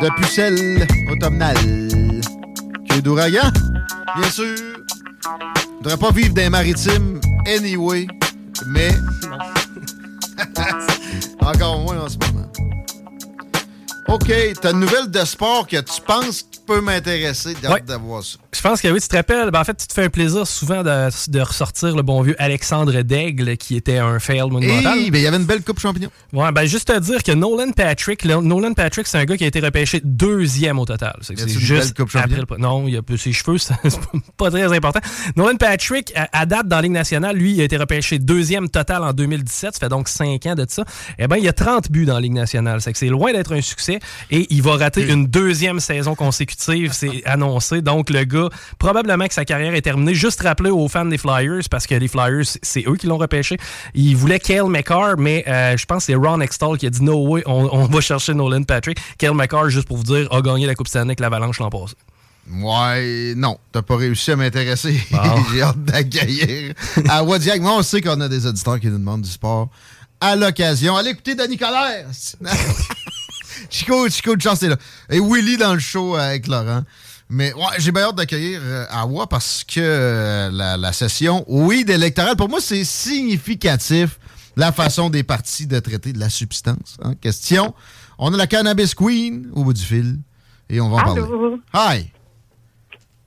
de 0.00 0.08
pucelle 0.16 0.86
automnale. 1.10 1.56
Que 2.88 3.00
d'ouragan, 3.00 3.50
bien 4.16 4.30
sûr. 4.30 4.56
Je 4.56 5.76
voudrais 5.78 5.96
pas 5.96 6.12
vivre 6.12 6.34
dans 6.34 6.42
les 6.42 6.50
maritimes 6.50 7.20
anyway, 7.46 8.06
mais 8.68 8.90
encore 11.40 11.80
moins. 11.80 11.91
OK, 14.08 14.32
t'as 14.60 14.72
une 14.72 14.80
nouvelle 14.80 15.10
de 15.10 15.24
sport 15.24 15.66
que 15.66 15.80
tu 15.80 16.00
penses 16.02 16.42
qui 16.42 16.60
peut 16.60 16.80
m'intéresser. 16.80 17.54
J'ai 17.60 17.68
hâte 17.68 17.84
de 17.86 17.94
voir 17.94 18.22
ça. 18.22 18.38
Je 18.54 18.60
pense 18.60 18.82
que 18.82 18.88
oui, 18.88 19.00
tu 19.00 19.08
te 19.08 19.16
rappelles, 19.16 19.50
ben, 19.50 19.60
en 19.60 19.64
fait, 19.64 19.74
tu 19.76 19.86
te 19.86 19.94
fais 19.94 20.04
un 20.04 20.10
plaisir 20.10 20.46
souvent 20.46 20.82
de, 20.82 21.08
de 21.30 21.40
ressortir 21.40 21.96
le 21.96 22.02
bon 22.02 22.20
vieux 22.20 22.36
Alexandre 22.38 23.00
Daigle, 23.00 23.56
qui 23.56 23.76
était 23.76 23.96
un 23.96 24.18
fail 24.18 24.42
monumental. 24.50 24.98
Hey, 24.98 25.10
ben, 25.10 25.18
il 25.18 25.24
y 25.24 25.26
avait 25.26 25.38
une 25.38 25.44
belle 25.46 25.62
coupe 25.62 25.80
champignon. 25.80 26.10
Ouais, 26.34 26.52
ben 26.52 26.66
juste 26.66 26.88
te 26.88 26.98
dire 27.00 27.22
que 27.22 27.32
Nolan 27.32 27.70
Patrick, 27.72 28.24
le- 28.24 28.42
Nolan 28.42 28.74
Patrick, 28.74 29.06
c'est 29.06 29.16
un 29.18 29.24
gars 29.24 29.38
qui 29.38 29.44
a 29.44 29.46
été 29.46 29.58
repêché 29.60 30.02
deuxième 30.04 30.78
au 30.78 30.84
total. 30.84 31.16
C'est 31.22 31.34
juste 31.58 31.82
belle 31.84 31.94
coupe 31.94 32.10
après 32.16 32.36
le- 32.50 32.58
Non, 32.58 32.86
il 32.88 32.96
a 32.98 33.02
peu 33.02 33.16
ses 33.16 33.32
cheveux, 33.32 33.56
c'est 33.58 33.74
pas 34.36 34.50
très 34.50 34.70
important. 34.76 35.00
Nolan 35.34 35.56
Patrick, 35.56 36.12
à, 36.14 36.28
à 36.38 36.44
date 36.44 36.68
dans 36.68 36.76
la 36.76 36.82
Ligue 36.82 36.92
nationale, 36.92 37.34
lui, 37.36 37.54
il 37.54 37.60
a 37.62 37.64
été 37.64 37.78
repêché 37.78 38.18
deuxième 38.18 38.68
total 38.68 39.02
en 39.02 39.14
2017. 39.14 39.72
Ça 39.74 39.80
fait 39.80 39.88
donc 39.88 40.08
cinq 40.08 40.44
ans 40.44 40.54
de 40.54 40.66
ça. 40.68 40.84
Eh 41.18 41.26
ben, 41.26 41.36
il 41.38 41.44
y 41.44 41.48
a 41.48 41.52
30 41.54 41.90
buts 41.90 42.04
dans 42.04 42.14
la 42.14 42.20
Ligue 42.20 42.32
nationale. 42.34 42.82
C'est 42.82 42.92
que 42.92 42.98
c'est 42.98 43.06
loin 43.08 43.32
d'être 43.32 43.54
un 43.54 43.62
succès 43.62 43.98
et 44.30 44.46
il 44.50 44.60
va 44.62 44.76
rater 44.76 45.08
une 45.10 45.26
deuxième 45.26 45.80
saison 45.80 46.14
consécutive. 46.14 46.92
C'est 46.92 47.24
annoncé. 47.24 47.80
Donc, 47.80 48.10
le 48.10 48.24
gars, 48.24 48.41
probablement 48.78 49.26
que 49.26 49.34
sa 49.34 49.44
carrière 49.44 49.74
est 49.74 49.82
terminée. 49.82 50.14
Juste 50.14 50.42
rappeler 50.42 50.70
aux 50.70 50.88
fans 50.88 51.04
des 51.04 51.18
Flyers, 51.18 51.62
parce 51.70 51.86
que 51.86 51.94
les 51.94 52.08
Flyers, 52.08 52.44
c'est 52.62 52.84
eux 52.86 52.96
qui 52.96 53.06
l'ont 53.06 53.18
repêché. 53.18 53.58
Ils 53.94 54.16
voulaient 54.16 54.40
Kale 54.40 54.68
McCarr, 54.68 55.16
mais 55.18 55.44
euh, 55.46 55.76
je 55.76 55.86
pense 55.86 55.98
que 55.98 56.12
c'est 56.12 56.14
Ron 56.14 56.40
Extall 56.40 56.78
qui 56.78 56.86
a 56.86 56.90
dit 56.90 57.02
No 57.02 57.26
way, 57.26 57.42
on, 57.46 57.68
on 57.72 57.86
va 57.86 58.00
chercher 58.00 58.34
Nolan 58.34 58.62
Patrick. 58.62 58.98
Kale 59.18 59.34
McCarr, 59.34 59.68
juste 59.70 59.88
pour 59.88 59.96
vous 59.96 60.04
dire, 60.04 60.28
a 60.32 60.40
gagné 60.40 60.66
la 60.66 60.74
Coupe 60.74 60.88
Stanley 60.88 61.10
avec 61.10 61.20
l'Avalanche 61.20 61.58
l'an 61.58 61.70
passé. 61.70 61.94
Ouais, 62.50 63.34
non, 63.36 63.58
t'as 63.70 63.82
pas 63.82 63.96
réussi 63.96 64.32
à 64.32 64.36
m'intéresser. 64.36 65.00
Bon. 65.10 65.44
J'ai 65.52 65.62
hâte 65.62 65.84
d'accueillir 65.84 66.74
à 67.08 67.22
Wadiac. 67.22 67.60
Moi, 67.60 67.76
on 67.76 67.82
sait 67.82 68.00
qu'on 68.00 68.20
a 68.20 68.28
des 68.28 68.46
auditeurs 68.46 68.80
qui 68.80 68.88
nous 68.88 68.98
demandent 68.98 69.22
du 69.22 69.30
sport 69.30 69.68
à 70.20 70.36
l'occasion. 70.36 70.96
Allez 70.96 71.10
écouter 71.10 71.34
Danny 71.34 71.56
Colère. 71.56 72.06
Chico, 73.70 74.08
Chico 74.08 74.36
de 74.36 74.42
chance 74.42 74.62
est 74.62 74.68
là. 74.68 74.76
Et 75.10 75.20
Willy 75.20 75.56
dans 75.56 75.74
le 75.74 75.80
show 75.80 76.16
avec 76.16 76.46
Laurent. 76.46 76.82
Mais 77.32 77.54
ouais, 77.54 77.62
j'ai 77.78 77.92
bien 77.92 78.02
hâte 78.02 78.16
d'accueillir 78.16 78.60
euh, 78.62 78.84
Awa 78.90 79.26
parce 79.26 79.64
que 79.64 79.80
euh, 79.80 80.50
la, 80.52 80.76
la 80.76 80.92
session, 80.92 81.44
oui, 81.48 81.82
d'électoral, 81.82 82.36
pour 82.36 82.50
moi, 82.50 82.60
c'est 82.60 82.84
significatif 82.84 84.18
la 84.54 84.70
façon 84.70 85.08
des 85.08 85.22
partis 85.22 85.66
de 85.66 85.78
traiter 85.80 86.12
de 86.12 86.18
la 86.18 86.28
substance 86.28 86.98
en 87.02 87.14
question. 87.14 87.74
On 88.18 88.34
a 88.34 88.36
la 88.36 88.46
Cannabis 88.46 88.94
Queen 88.94 89.48
au 89.54 89.64
bout 89.64 89.72
du 89.72 89.80
fil 89.80 90.18
et 90.68 90.78
on 90.82 90.90
va 90.90 90.98
en 90.98 91.04
parler. 91.04 91.22
Hi! 91.72 92.12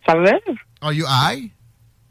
Ça 0.06 0.16
va? 0.16 0.34
Are 0.82 0.94
you 0.94 1.08
high? 1.08 1.50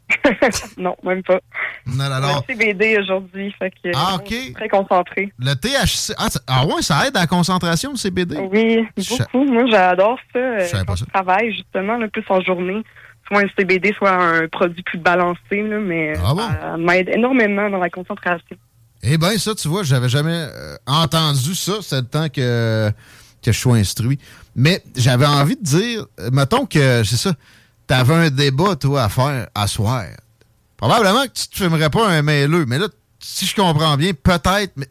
non, 0.77 0.95
même 1.03 1.23
pas. 1.23 1.39
Non, 1.87 2.09
non, 2.09 2.15
On 2.17 2.35
non. 2.35 2.41
CBD 2.47 2.97
aujourd'hui, 2.99 3.53
fait 3.57 3.71
que 3.71 3.89
Ah, 3.95 4.13
euh, 4.13 4.17
OK. 4.17 4.53
très 4.53 4.69
concentré. 4.69 5.33
Le 5.39 5.53
THC. 5.55 6.13
Ah, 6.17 6.27
ah 6.47 6.65
ouais, 6.65 6.81
ça 6.81 7.07
aide 7.07 7.17
à 7.17 7.21
la 7.21 7.27
concentration, 7.27 7.91
le 7.91 7.97
CBD? 7.97 8.37
Oui, 8.51 8.85
Je- 8.97 9.17
beaucoup. 9.17 9.45
Moi, 9.51 9.63
j'adore 9.69 10.19
ça. 10.31 10.39
euh, 10.39 10.59
Je 10.61 10.65
savais 10.67 10.83
pas 10.85 10.93
quand 10.93 10.95
ça. 10.97 11.05
je 11.07 11.11
travaille, 11.13 11.51
justement, 11.53 11.97
là, 11.97 12.07
plus 12.07 12.23
en 12.29 12.41
journée. 12.41 12.83
Soit 13.27 13.41
un 13.41 13.47
CBD, 13.57 13.93
soit 13.97 14.11
un 14.11 14.47
produit 14.47 14.83
plus 14.83 14.99
balancé, 14.99 15.63
là, 15.63 15.79
mais 15.79 16.13
Ah 16.23 16.33
bon? 16.35 16.47
ça 16.47 16.77
m'aide 16.77 17.09
énormément 17.09 17.69
dans 17.71 17.79
la 17.79 17.89
concentration. 17.89 18.55
Eh 19.01 19.17
bien, 19.17 19.35
ça, 19.39 19.55
tu 19.55 19.67
vois, 19.67 19.81
j'avais 19.83 20.09
jamais 20.09 20.47
euh, 20.53 20.75
entendu 20.85 21.55
ça. 21.55 21.73
C'est 21.81 21.97
le 22.01 22.07
temps 22.07 22.29
que, 22.29 22.91
que 23.43 23.51
je 23.51 23.59
sois 23.59 23.77
instruit. 23.77 24.19
Mais 24.55 24.81
j'avais 24.95 25.25
envie 25.25 25.55
de 25.55 25.63
dire, 25.63 26.05
mettons 26.31 26.65
que, 26.67 27.03
c'est 27.03 27.17
ça, 27.17 27.33
t'avais 27.87 28.13
un 28.13 28.29
débat, 28.29 28.75
toi, 28.75 29.03
à 29.03 29.09
faire 29.09 29.47
à 29.55 29.67
soir. 29.67 30.05
Probablement 30.77 31.23
que 31.25 31.31
tu 31.33 31.47
te 31.47 31.57
fumerais 31.57 31.89
pas 31.89 32.07
un 32.09 32.21
mailleux. 32.21 32.65
Mais 32.65 32.77
là, 32.79 32.87
si 33.19 33.45
je 33.45 33.55
comprends 33.55 33.95
bien, 33.97 34.11
peut-être, 34.13 34.73
mais 34.75 34.87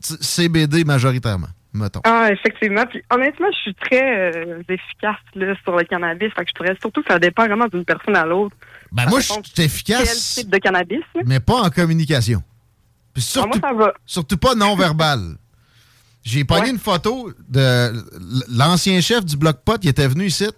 CBD 0.00 0.84
majoritairement, 0.84 1.48
mettons. 1.72 2.00
Ah, 2.04 2.28
effectivement. 2.32 2.84
Puis 2.88 3.02
honnêtement, 3.10 3.48
je 3.52 3.58
suis 3.58 3.74
très 3.74 4.32
euh, 4.34 4.62
efficace 4.68 5.16
là, 5.34 5.54
sur 5.62 5.76
le 5.76 5.84
cannabis. 5.84 6.30
Fait 6.34 6.44
que 6.44 6.50
je 6.50 6.54
pourrais 6.54 6.76
surtout 6.80 7.02
que 7.02 7.12
ça 7.12 7.18
dépend 7.18 7.46
vraiment 7.46 7.66
d'une 7.66 7.84
personne 7.84 8.16
à 8.16 8.24
l'autre. 8.24 8.56
Ben, 8.92 9.04
Ça 9.04 9.10
moi, 9.10 9.20
je 9.20 9.26
suis 9.26 9.62
efficace. 9.64 10.04
Quel 10.34 10.44
type 10.44 10.52
de 10.52 10.58
cannabis? 10.58 11.02
là. 11.14 11.22
mais 11.26 11.40
pas 11.40 11.62
en 11.62 11.70
communication. 11.70 12.42
Puis 13.12 13.22
Ah, 13.26 13.30
surtout, 13.32 13.60
moi, 13.74 13.92
surtout 14.06 14.36
pas 14.36 14.54
non-verbal. 14.54 15.36
J'ai 16.22 16.44
pogné 16.44 16.62
Ouais. 16.62 16.70
une 16.70 16.78
photo 16.78 17.30
de 17.48 17.92
l'ancien 18.50 19.00
chef 19.00 19.24
du 19.24 19.36
Bloc 19.36 19.58
Pot 19.64 19.78
qui 19.80 19.88
était 19.88 20.08
venu 20.08 20.26
ici. 20.26 20.48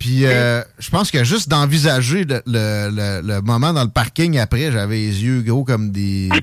Puis 0.00 0.24
euh, 0.24 0.62
je 0.80 0.90
pense 0.90 1.10
que 1.12 1.22
juste 1.22 1.48
d'envisager 1.48 2.24
le, 2.24 2.42
le- 2.46 2.90
le- 2.90 3.20
le 3.22 3.40
moment 3.42 3.72
dans 3.72 3.84
le 3.84 3.90
parking 3.90 4.38
après, 4.38 4.72
j'avais 4.72 4.96
les 4.96 5.22
yeux 5.22 5.42
gros 5.42 5.62
comme 5.62 5.92
des. 5.92 6.28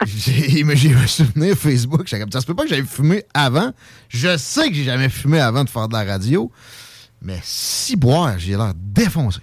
j'ai 0.06 0.94
un 0.94 1.06
souvenir 1.06 1.54
Facebook. 1.58 2.02
j'étais 2.06 2.20
comme, 2.22 2.32
ça 2.32 2.40
se 2.40 2.46
peut 2.46 2.54
pas 2.54 2.62
que 2.62 2.70
j'avais 2.70 2.82
fumé 2.86 3.22
avant. 3.34 3.70
Je 4.08 4.34
sais 4.38 4.68
que 4.70 4.74
j'ai 4.74 4.84
jamais 4.84 5.10
fumé 5.10 5.38
avant 5.40 5.62
de 5.62 5.68
faire 5.68 5.88
de 5.88 5.92
la 5.92 6.04
radio. 6.04 6.50
Mais 7.20 7.38
si 7.42 7.96
boire, 7.96 8.38
j'ai 8.38 8.52
l'air 8.56 8.72
défoncé. 8.74 9.40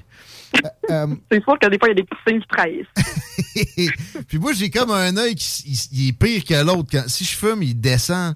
Euh, 0.56 0.60
euh, 0.90 1.08
C'est 1.32 1.44
sûr 1.44 1.60
que 1.62 1.70
des 1.70 1.78
fois, 1.78 1.90
il 1.90 1.92
y 1.92 1.92
a 1.92 1.96
des 1.96 2.04
petits 2.04 2.22
signes 2.28 2.42
qui 2.42 2.48
trahissent. 2.48 3.94
Puis 4.28 4.40
moi, 4.40 4.54
j'ai 4.54 4.72
comme 4.72 4.90
un 4.90 5.16
œil 5.18 5.36
qui 5.36 5.64
il- 5.68 6.00
il 6.00 6.10
est 6.10 6.14
pire 6.14 6.44
que 6.44 6.66
l'autre. 6.66 6.90
Si 7.08 7.24
je 7.24 7.36
fume, 7.36 7.62
il 7.62 7.80
descend. 7.80 8.34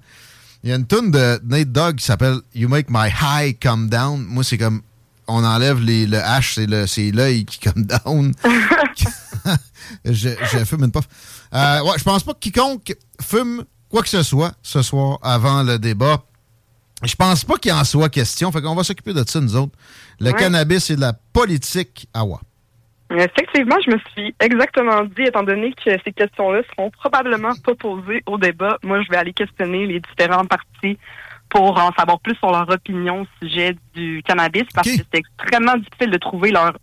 Il 0.64 0.70
y 0.70 0.74
a 0.74 0.76
une 0.76 0.86
tune 0.86 1.10
de 1.10 1.40
Nate 1.44 1.72
Dogg 1.72 1.96
qui 1.96 2.06
s'appelle 2.06 2.36
You 2.54 2.70
Make 2.70 2.86
My 2.92 3.10
High 3.10 3.58
Come 3.60 3.90
Down. 3.90 4.24
Moi, 4.24 4.44
c'est 4.44 4.60
comme 4.60 4.84
on 5.28 5.44
enlève 5.44 5.80
les, 5.80 6.06
le 6.08 6.18
H, 6.18 6.54
c'est 6.56 6.66
le- 6.68 6.88
c'est 6.88 7.12
l'œil 7.12 7.46
qui 7.46 7.60
come 7.60 7.86
down. 7.86 8.34
je, 10.06 10.30
je 10.52 10.66
fume 10.66 10.84
une 10.86 10.92
puff. 10.92 11.08
Euh, 11.54 11.82
ouais, 11.84 11.98
je 11.98 12.04
pense 12.04 12.24
pas 12.24 12.34
que 12.34 12.40
quiconque 12.40 12.94
fume 13.22 13.64
quoi 13.90 14.02
que 14.02 14.10
ce 14.10 14.24
soit 14.24 14.54
ce 14.62 14.82
soir 14.82 15.20
avant 15.22 15.64
le 15.64 15.78
débat. 15.80 16.24
Je 17.04 17.16
pense 17.16 17.44
pas 17.44 17.56
qu'il 17.58 17.72
en 17.74 17.84
soit 17.84 18.10
question. 18.10 18.52
Fait 18.52 18.62
qu'on 18.62 18.76
va 18.76 18.84
s'occuper 18.84 19.14
de 19.14 19.24
ça, 19.28 19.40
nous 19.42 19.56
autres. 19.56 19.74
Le 20.20 20.28
Ouais. 20.32 20.34
cannabis 20.40 20.90
et 20.92 20.96
de 20.96 21.02
la 21.02 21.14
politique 21.14 22.08
à 22.14 22.24
wa. 22.24 22.40
Effectivement, 23.10 23.76
je 23.86 23.92
me 23.92 23.98
suis 24.14 24.34
exactement 24.40 25.04
dit, 25.04 25.24
étant 25.24 25.44
donné 25.44 25.74
que 25.74 25.92
ces 26.06 26.14
questions-là 26.14 26.62
seront 26.70 26.92
probablement 26.92 27.54
pas 27.66 27.76
posées 27.76 28.24
au 28.26 28.38
débat, 28.38 28.78
moi, 28.84 29.02
je 29.04 29.10
vais 29.10 29.18
aller 29.18 29.34
questionner 29.34 29.86
les 29.88 30.00
différents 30.00 30.46
partis 30.46 30.98
pour 31.52 31.78
en 31.78 31.92
savoir 31.92 32.20
plus 32.22 32.36
sur 32.36 32.50
leur 32.50 32.68
opinion 32.70 33.22
au 33.22 33.28
sujet 33.46 33.76
du 33.94 34.24
cannabis, 34.26 34.64
parce 34.74 34.90
que 34.90 34.96
c'est 34.96 35.20
extrêmement 35.20 35.76
difficile 35.76 36.10
de 36.10 36.18
trouver 36.18 36.52
leur 36.52 36.78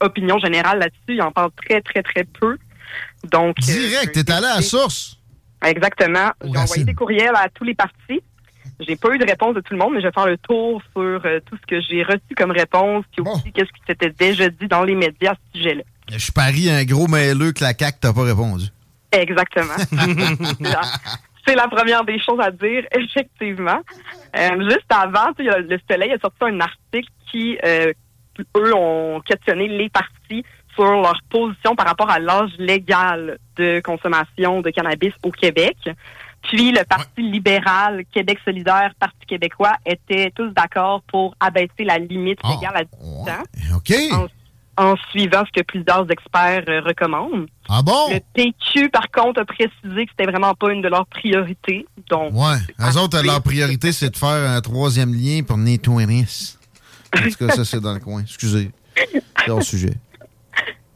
opinion 0.00 0.38
générale 0.38 0.78
là-dessus. 0.78 1.16
Ils 1.16 1.22
en 1.22 1.32
parlent 1.32 1.50
très, 1.66 1.80
très, 1.80 2.02
très 2.02 2.24
peu. 2.24 2.58
Donc, 3.24 3.56
euh, 3.58 3.72
Direct, 3.72 4.12
t'es 4.12 4.30
allé 4.30 4.46
à 4.46 4.56
la 4.56 4.62
source. 4.62 5.18
Exactement. 5.64 6.30
J'ai 6.44 6.58
envoyé 6.58 6.84
des 6.84 6.94
courriels 6.94 7.34
à 7.34 7.48
tous 7.48 7.64
les 7.64 7.74
partis. 7.74 8.20
J'ai 8.80 8.96
pas 8.96 9.14
eu 9.14 9.18
de 9.18 9.24
réponse 9.24 9.54
de 9.54 9.60
tout 9.60 9.72
le 9.72 9.78
monde, 9.78 9.94
mais 9.94 10.00
je 10.00 10.06
vais 10.06 10.12
faire 10.12 10.26
le 10.26 10.36
tour 10.36 10.82
sur 10.92 11.20
euh, 11.24 11.40
tout 11.46 11.56
ce 11.56 11.66
que 11.66 11.80
j'ai 11.80 12.02
reçu 12.02 12.34
comme 12.36 12.50
réponse, 12.50 13.04
puis 13.12 13.22
aussi 13.26 13.52
qu'est-ce 13.52 13.72
qui 13.72 13.82
s'était 13.86 14.10
déjà 14.10 14.48
dit 14.48 14.66
dans 14.68 14.82
les 14.82 14.94
médias 14.94 15.32
à 15.32 15.34
ce 15.34 15.58
sujet-là. 15.58 15.82
Je 16.10 16.32
parie 16.32 16.68
un 16.68 16.84
gros 16.84 17.06
mailleux 17.06 17.52
que 17.52 17.62
la 17.62 17.72
CAQ 17.78 17.98
t'a 18.00 18.12
pas 18.12 18.24
répondu. 18.24 18.66
Exactement. 19.12 19.76
C'est 21.46 21.54
la 21.56 21.68
première 21.68 22.04
des 22.04 22.18
choses 22.18 22.40
à 22.40 22.50
dire, 22.50 22.84
effectivement. 22.92 23.80
Euh, 24.36 24.62
juste 24.70 24.86
avant, 24.90 25.32
tu 25.36 25.44
sais, 25.44 25.44
il 25.44 25.46
y 25.46 25.50
a- 25.50 25.58
le 25.58 25.78
Soleil 25.90 26.12
a 26.12 26.18
sorti 26.18 26.36
un 26.42 26.60
article 26.60 27.08
qui, 27.30 27.58
euh, 27.64 27.92
eux, 28.56 28.74
ont 28.74 29.20
questionné 29.20 29.68
les 29.68 29.88
partis 29.88 30.44
sur 30.74 30.84
leur 30.84 31.20
position 31.28 31.74
par 31.76 31.86
rapport 31.86 32.10
à 32.10 32.18
l'âge 32.18 32.50
légal 32.58 33.38
de 33.56 33.80
consommation 33.80 34.60
de 34.62 34.70
cannabis 34.70 35.12
au 35.22 35.30
Québec. 35.30 35.76
Puis 36.44 36.72
le 36.72 36.82
Parti 36.84 37.20
libéral, 37.22 38.02
Québec 38.12 38.38
solidaire, 38.44 38.92
Parti 38.98 39.26
québécois 39.26 39.74
étaient 39.86 40.32
tous 40.34 40.48
d'accord 40.50 41.02
pour 41.02 41.34
abaisser 41.40 41.84
la 41.84 41.98
limite 41.98 42.40
légale 42.56 42.76
à 42.76 42.84
18 42.84 43.30
ans. 43.30 43.76
OK. 43.76 43.92
En 44.78 44.94
suivant 45.10 45.42
ce 45.46 45.60
que 45.60 45.64
plusieurs 45.66 46.10
experts 46.10 46.64
euh, 46.68 46.80
recommandent. 46.80 47.46
Ah 47.68 47.82
bon? 47.82 48.08
Le 48.10 48.20
PQ, 48.34 48.88
par 48.88 49.10
contre, 49.10 49.40
a 49.40 49.44
précisé 49.44 50.06
que 50.06 50.10
c'était 50.16 50.30
vraiment 50.30 50.54
pas 50.54 50.72
une 50.72 50.80
de 50.82 50.88
leurs 50.88 51.06
priorités. 51.06 51.86
Donc, 52.08 52.32
Ouais. 52.32 52.56
Eux 52.80 52.98
autres, 52.98 53.22
leur 53.22 53.42
priorité, 53.42 53.92
c'est 53.92 54.10
de 54.10 54.16
faire 54.16 54.50
un 54.50 54.60
troisième 54.60 55.12
lien 55.14 55.42
pour 55.42 55.58
nettoyer. 55.58 56.24
En 57.14 57.22
tout 57.28 57.46
cas, 57.46 57.54
ça, 57.54 57.64
c'est 57.64 57.80
dans 57.80 57.92
le 57.92 58.00
coin. 58.00 58.22
Excusez. 58.22 58.70
C'est 59.44 59.50
hors 59.50 59.62
sujet. 59.62 59.92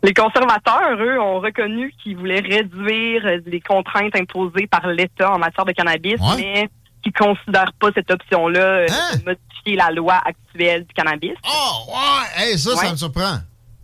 Les 0.02 0.14
conservateurs, 0.14 0.96
eux, 1.00 1.20
ont 1.20 1.40
reconnu 1.40 1.92
qu'ils 2.02 2.16
voulaient 2.16 2.40
réduire 2.40 3.22
les 3.44 3.60
contraintes 3.60 4.14
imposées 4.16 4.66
par 4.68 4.86
l'État 4.86 5.32
en 5.32 5.38
matière 5.38 5.64
de 5.64 5.72
cannabis, 5.72 6.14
Ouais. 6.20 6.36
mais 6.36 6.70
qui 7.02 7.12
considèrent 7.12 7.72
pas 7.78 7.88
cette 7.94 8.10
option-là 8.10 8.58
euh, 8.60 8.86
Hein? 8.88 9.16
de 9.18 9.24
modifier 9.24 9.76
la 9.76 9.90
loi 9.90 10.20
actuelle 10.24 10.84
du 10.86 10.94
cannabis. 10.94 11.32
Oh, 11.46 11.92
ouais! 11.92 12.42
Hey, 12.50 12.58
ça, 12.58 12.76
ça 12.76 12.90
me 12.92 12.96
surprend. 12.96 13.38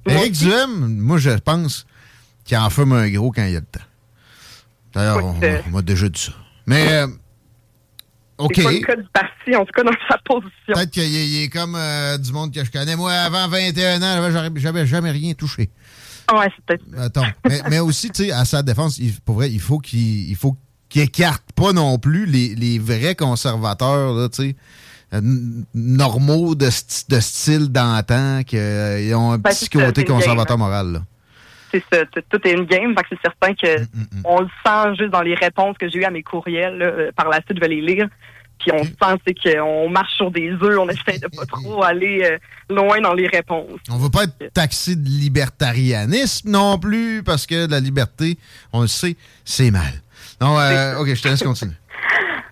Aussi. 0.06 0.30
Duhem, 0.30 0.98
moi, 0.98 1.18
je 1.18 1.30
pense 1.30 1.86
qu'il 2.44 2.56
en 2.56 2.70
fume 2.70 2.92
un 2.92 3.08
gros 3.10 3.30
quand 3.30 3.44
il 3.44 3.52
y 3.52 3.56
a 3.56 3.60
le 3.60 3.66
temps. 3.66 3.80
D'ailleurs, 4.94 5.24
on, 5.24 5.42
euh, 5.42 5.58
on 5.66 5.70
m'a 5.70 5.82
déjà 5.82 6.08
dit 6.08 6.20
ça. 6.20 6.32
Mais, 6.66 6.92
euh, 6.92 7.06
OK. 8.38 8.52
C'est 8.56 8.62
pas 8.64 8.72
le 8.72 8.80
cas 8.80 8.96
du 8.96 9.08
parti, 9.12 9.56
en 9.56 9.64
tout 9.64 9.72
cas 9.72 9.82
dans 9.84 9.92
sa 10.08 10.18
position. 10.24 10.50
Peut-être 10.74 10.90
qu'il 10.90 11.42
est, 11.42 11.48
comme 11.48 11.74
euh, 11.76 12.18
du 12.18 12.32
monde 12.32 12.52
que 12.52 12.64
je 12.64 12.70
connais. 12.70 12.96
Moi, 12.96 13.12
avant 13.12 13.48
21 13.48 14.02
ans, 14.02 14.50
j'avais- 14.56 14.86
jamais 14.86 15.10
rien 15.10 15.34
touché. 15.34 15.70
Ouais, 16.32 16.48
c'est 16.56 16.64
peut-être. 16.64 16.84
Mettons. 16.88 17.22
mais, 17.48 17.60
mais 17.70 17.78
aussi, 17.80 18.10
tu 18.10 18.24
sais, 18.24 18.32
à 18.32 18.44
sa 18.44 18.62
défense, 18.62 18.98
il, 18.98 19.12
pour 19.20 19.36
vrai, 19.36 19.50
il 19.50 19.60
faut 19.60 19.78
qu'il 19.78 20.28
il 20.30 20.36
faut 20.36 20.56
qu'il 20.88 21.02
écarte 21.02 21.42
pas 21.54 21.72
non 21.72 21.98
plus 21.98 22.26
les, 22.26 22.54
les 22.54 22.78
vrais 22.78 23.14
conservateurs, 23.14 24.30
tu 24.30 24.42
sais, 24.50 24.56
normaux 25.74 26.54
de, 26.54 26.70
style 26.70 27.68
d'antan, 27.68 28.42
qui 28.44 28.56
euh, 28.58 29.14
ont 29.16 29.32
un 29.32 29.38
Ben, 29.38 29.50
petit 29.50 29.68
côté 29.68 30.04
conservateur 30.04 30.56
game, 30.56 30.66
moral. 30.66 30.92
Là. 30.92 31.02
C'est 31.72 31.84
ça, 31.92 32.04
tout 32.30 32.40
est 32.46 32.52
une 32.52 32.66
game. 32.66 32.94
Fait 32.96 33.02
que 33.02 33.08
c'est 33.10 33.22
certain 33.22 33.54
que 33.54 33.82
Mm, 33.82 34.22
on 34.24 34.40
le 34.40 34.48
sent 34.64 34.96
juste 34.98 35.10
dans 35.10 35.22
les 35.22 35.34
réponses 35.34 35.76
que 35.78 35.88
j'ai 35.88 35.98
eues 36.00 36.04
à 36.04 36.10
mes 36.10 36.22
courriels. 36.22 36.78
là. 36.78 36.86
Euh, 36.86 37.10
Par 37.16 37.28
la 37.28 37.36
suite, 37.42 37.56
je 37.56 37.60
vais 37.60 37.68
les 37.68 37.80
lire. 37.80 38.08
Puis 38.58 38.70
on 38.72 38.84
sent 38.84 39.20
c'est 39.26 39.34
qu'on 39.34 39.88
marche 39.88 40.14
sur 40.16 40.30
des 40.30 40.50
œufs. 40.52 40.78
On 40.78 40.88
essaie 40.88 41.18
de 41.18 41.26
pas 41.28 41.46
trop 41.48 41.82
aller 41.82 42.22
euh, 42.22 42.38
loin 42.72 43.00
dans 43.00 43.14
les 43.14 43.26
réponses. 43.26 43.80
On 43.90 43.96
veut 43.96 44.10
pas 44.10 44.24
être 44.24 44.52
taxé 44.52 44.94
de 44.96 45.08
libertarianisme 45.08 46.50
non 46.50 46.78
plus, 46.78 47.22
parce 47.24 47.46
que 47.46 47.68
la 47.68 47.80
liberté, 47.80 48.38
on 48.72 48.82
le 48.82 48.86
sait, 48.86 49.16
c'est 49.44 49.70
mal. 49.70 49.92
Non, 50.40 50.58
euh, 50.58 50.98
OK, 50.98 51.08
je 51.14 51.22
te 51.22 51.28
laisse 51.28 51.42
continuer. 51.42 51.74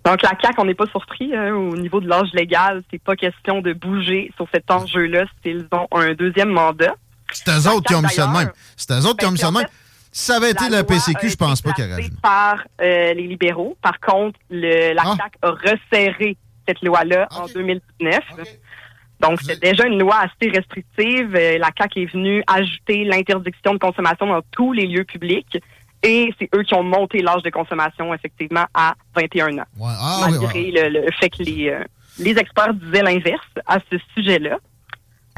Donc 0.04 0.22
la 0.22 0.30
CAQ, 0.40 0.54
on 0.58 0.64
n'est 0.64 0.74
pas 0.74 0.86
surpris 0.86 1.34
hein, 1.34 1.52
au 1.52 1.76
niveau 1.76 2.00
de 2.00 2.08
l'âge 2.08 2.28
légal. 2.32 2.82
C'est 2.90 3.02
pas 3.02 3.16
question 3.16 3.60
de 3.60 3.72
bouger 3.72 4.32
sur 4.36 4.46
cet 4.52 4.70
enjeu-là 4.70 5.24
s'ils 5.42 5.66
ont 5.72 5.86
un 5.92 6.14
deuxième 6.14 6.50
mandat. 6.50 6.94
C'est 7.32 7.50
eux 7.50 7.68
autres 7.68 7.86
qui 7.86 7.94
ont 7.94 8.02
mis 8.02 8.08
ça 8.08 8.26
de 8.26 8.32
même. 8.32 8.50
C'est 8.76 8.92
eux 8.92 9.06
autres 9.06 9.18
qui 9.18 9.26
ont 9.26 9.30
mis 9.30 9.38
ça 9.38 9.50
de 9.50 9.56
même. 9.56 9.66
Si 10.12 10.24
ça 10.24 10.36
avait 10.36 10.50
été 10.50 10.68
la 10.68 10.82
PCQ, 10.82 11.28
je 11.28 11.36
pense 11.36 11.62
pas 11.62 11.72
qu'il 11.72 11.88
y 11.88 11.92
aurait 11.92 12.08
par 12.20 12.56
euh, 12.80 13.14
les 13.14 13.26
libéraux. 13.28 13.76
Par 13.80 14.00
contre, 14.00 14.38
le, 14.50 14.92
la 14.92 15.04
CAQ 15.04 15.38
a 15.42 15.50
resserré 15.50 16.36
cette 16.66 16.82
loi-là 16.82 17.28
en 17.30 17.46
2019. 17.46 18.18
Donc, 19.20 19.38
c'est 19.42 19.60
déjà 19.60 19.86
une 19.86 20.00
loi 20.00 20.16
assez 20.16 20.50
restrictive. 20.50 21.36
Euh, 21.36 21.58
La 21.58 21.70
CAQ 21.76 22.02
est 22.02 22.12
venue 22.12 22.42
ajouter 22.46 23.04
l'interdiction 23.04 23.74
de 23.74 23.78
consommation 23.78 24.26
dans 24.26 24.40
tous 24.50 24.72
les 24.72 24.86
lieux 24.86 25.04
publics. 25.04 25.58
Et 26.02 26.32
c'est 26.38 26.48
eux 26.54 26.62
qui 26.62 26.74
ont 26.74 26.82
monté 26.82 27.20
l'âge 27.20 27.42
de 27.42 27.50
consommation, 27.50 28.14
effectivement, 28.14 28.64
à 28.72 28.94
21 29.14 29.58
ans. 29.58 29.64
Ah, 29.82 30.26
oui, 30.26 30.38
malgré 30.38 30.72
ouais. 30.72 30.90
le, 30.90 31.00
le 31.00 31.12
fait 31.20 31.28
que 31.28 31.42
les, 31.42 31.68
euh, 31.68 31.84
les 32.18 32.38
experts 32.38 32.74
disaient 32.74 33.02
l'inverse 33.02 33.48
à 33.66 33.78
ce 33.90 33.98
sujet-là. 34.14 34.58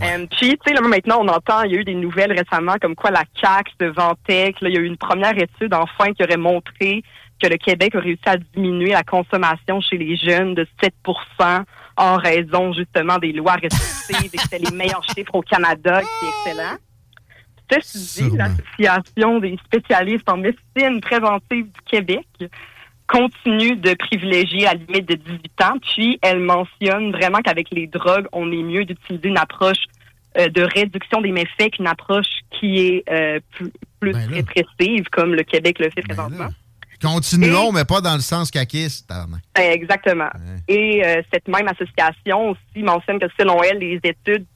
Euh, 0.03 0.27
puis, 0.31 0.51
tu 0.51 0.59
sais, 0.67 0.75
là, 0.75 0.81
maintenant, 0.81 1.19
on 1.21 1.29
entend, 1.29 1.63
il 1.63 1.73
y 1.73 1.77
a 1.77 1.81
eu 1.81 1.85
des 1.85 1.95
nouvelles 1.95 2.33
récemment 2.33 2.77
comme 2.81 2.95
quoi 2.95 3.11
la 3.11 3.25
CAQ 3.41 3.73
se 3.81 3.87
vantait, 3.87 4.55
là, 4.61 4.69
il 4.69 4.75
y 4.75 4.79
a 4.79 4.81
eu 4.81 4.87
une 4.87 4.97
première 4.97 5.37
étude, 5.37 5.75
enfin, 5.75 6.13
qui 6.13 6.23
aurait 6.23 6.37
montré 6.37 7.03
que 7.41 7.49
le 7.49 7.57
Québec 7.57 7.95
a 7.95 8.01
réussi 8.01 8.23
à 8.27 8.37
diminuer 8.37 8.91
la 8.91 9.03
consommation 9.03 9.81
chez 9.81 9.99
les 9.99 10.17
jeunes 10.17 10.55
de 10.55 10.67
7% 10.83 11.65
en 11.97 12.17
raison, 12.17 12.73
justement, 12.73 13.19
des 13.19 13.33
lois 13.33 13.55
restrictives 13.55 14.31
et 14.33 14.37
que 14.37 14.43
c'était 14.43 14.59
les 14.59 14.71
meilleurs 14.77 15.05
chiffres 15.05 15.35
au 15.35 15.43
Canada, 15.43 16.01
qui 16.01 16.27
est 16.27 16.51
excellent. 16.51 16.77
Ceci 17.81 18.31
dit, 18.31 18.37
l'Association 18.37 19.41
des 19.41 19.59
spécialistes 19.65 20.29
en 20.29 20.37
médecine 20.37 21.01
préventive 21.01 21.65
du 21.65 21.81
Québec 21.87 22.27
continue 23.07 23.77
de 23.77 23.95
privilégier 23.95 24.65
la 24.65 24.75
limite 24.75 25.07
de 25.07 25.15
18 25.15 25.61
ans, 25.63 25.79
puis 25.83 26.19
elle 26.23 26.41
mentionne 26.41 27.13
vraiment 27.13 27.41
qu'avec 27.41 27.71
les 27.71 27.87
drogues, 27.87 28.27
on 28.33 28.51
est 28.51 28.63
mieux 28.63 28.85
d'utiliser 28.85 29.29
une 29.29 29.39
approche 29.39 29.85
euh, 30.39 30.49
de 30.49 30.63
réduction 30.63 31.21
des 31.21 31.33
méfaits 31.33 31.73
qu'une 31.73 31.87
approche 31.87 32.41
qui 32.51 32.79
est 32.79 33.05
euh, 33.11 33.39
plus, 33.51 33.71
plus 34.01 34.13
Ben 34.13 34.31
répressive, 34.31 35.05
comme 35.11 35.35
le 35.35 35.43
Québec 35.43 35.79
le 35.79 35.91
fait 35.91 36.03
présentement. 36.03 36.49
Continuons, 37.03 37.73
mais 37.73 37.85
pas 37.85 38.01
dans 38.01 38.15
le 38.15 38.21
sens 38.21 38.51
caquiste. 38.51 39.11
Euh, 39.11 39.61
Exactement. 39.61 40.31
Et 40.69 41.05
euh, 41.05 41.21
cette 41.33 41.49
même 41.49 41.67
association 41.67 42.51
aussi 42.51 42.83
mentionne 42.83 43.19
que 43.19 43.27
selon 43.39 43.61
elle, 43.63 43.79
les 43.79 44.01
études 44.05 44.47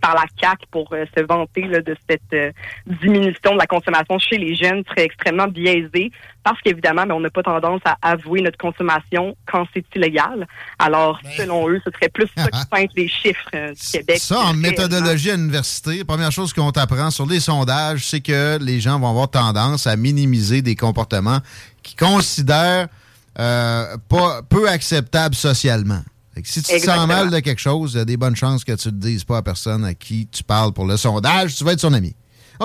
par 0.00 0.14
la 0.14 0.24
CAC 0.40 0.60
pour 0.70 0.92
euh, 0.92 1.04
se 1.16 1.22
vanter 1.22 1.62
là, 1.62 1.80
de 1.80 1.96
cette 2.08 2.22
euh, 2.32 2.52
diminution 2.86 3.52
de 3.52 3.58
la 3.58 3.66
consommation 3.66 4.18
chez 4.18 4.38
les 4.38 4.54
jeunes 4.54 4.82
seraient 4.88 5.04
extrêmement 5.04 5.46
biaisées 5.46 6.10
parce 6.44 6.60
qu'évidemment, 6.60 7.06
ben, 7.06 7.14
on 7.14 7.20
n'a 7.20 7.30
pas 7.30 7.42
tendance 7.42 7.80
à 7.86 7.96
avouer 8.02 8.42
notre 8.42 8.58
consommation 8.58 9.34
quand 9.50 9.66
c'est 9.72 9.84
illégal. 9.96 10.46
Alors, 10.78 11.18
selon 11.36 11.68
eux, 11.68 11.80
ce 11.84 11.90
serait 11.90 12.10
plus 12.10 12.28
ça 12.36 12.46
qui 12.48 12.66
peinte 12.70 12.90
les 12.94 13.08
chiffres 13.08 13.48
euh, 13.54 13.72
du 13.72 13.90
Québec. 13.92 14.18
Ça, 14.18 14.40
en 14.40 14.54
méthodologie 14.54 15.30
à 15.30 15.36
l'université, 15.36 15.98
la 15.98 16.04
première 16.04 16.30
chose 16.30 16.52
qu'on 16.52 16.70
t'apprend 16.70 17.10
sur 17.10 17.26
les 17.26 17.40
sondages, 17.40 18.06
c'est 18.06 18.20
que 18.20 18.58
les 18.60 18.78
gens 18.78 19.00
vont 19.00 19.08
avoir 19.08 19.30
tendance 19.30 19.86
à 19.86 19.96
minimiser 19.96 20.60
des 20.60 20.76
comportements 20.76 21.38
qu'ils 21.82 21.98
considèrent 21.98 22.88
euh, 23.38 23.96
pas, 24.08 24.42
peu 24.48 24.68
acceptables 24.68 25.34
socialement. 25.34 26.02
Si 26.42 26.62
tu 26.62 26.72
te 26.72 26.78
sens 26.78 27.06
mal 27.06 27.30
de 27.30 27.38
quelque 27.40 27.60
chose, 27.60 27.94
il 27.94 27.98
y 27.98 28.00
a 28.00 28.04
des 28.04 28.16
bonnes 28.16 28.36
chances 28.36 28.64
que 28.64 28.72
tu 28.72 28.88
ne 28.88 28.92
le 28.94 28.98
dises 28.98 29.24
pas 29.24 29.38
à 29.38 29.42
personne 29.42 29.84
à 29.84 29.94
qui 29.94 30.26
tu 30.26 30.42
parles 30.42 30.72
pour 30.72 30.86
le 30.86 30.96
sondage. 30.96 31.54
Tu 31.54 31.64
vas 31.64 31.72
être 31.72 31.80
son 31.80 31.92
ami. 31.92 32.14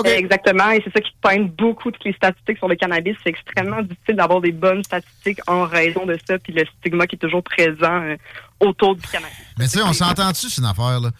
Exactement, 0.04 0.70
et 0.70 0.80
c'est 0.84 0.92
ça 0.92 1.00
qui 1.00 1.10
peint 1.20 1.42
beaucoup 1.58 1.90
toutes 1.90 2.04
les 2.04 2.12
statistiques 2.12 2.58
sur 2.58 2.68
le 2.68 2.76
cannabis. 2.76 3.16
C'est 3.24 3.30
extrêmement 3.30 3.82
difficile 3.82 4.16
d'avoir 4.16 4.40
des 4.40 4.52
bonnes 4.52 4.84
statistiques 4.84 5.40
en 5.48 5.64
raison 5.64 6.06
de 6.06 6.16
ça, 6.26 6.38
puis 6.38 6.52
le 6.52 6.64
stigma 6.78 7.06
qui 7.06 7.16
est 7.16 7.18
toujours 7.18 7.42
présent 7.42 8.00
euh, 8.02 8.16
autour 8.60 8.94
du 8.94 9.06
cannabis. 9.08 9.36
Mais 9.58 9.66
tu 9.66 9.78
sais, 9.78 9.82
on 9.82 9.92
s'entend-tu, 9.92 10.48
c'est 10.48 10.60
une 10.60 10.66
affaire, 10.68 11.00
là? 11.00 11.10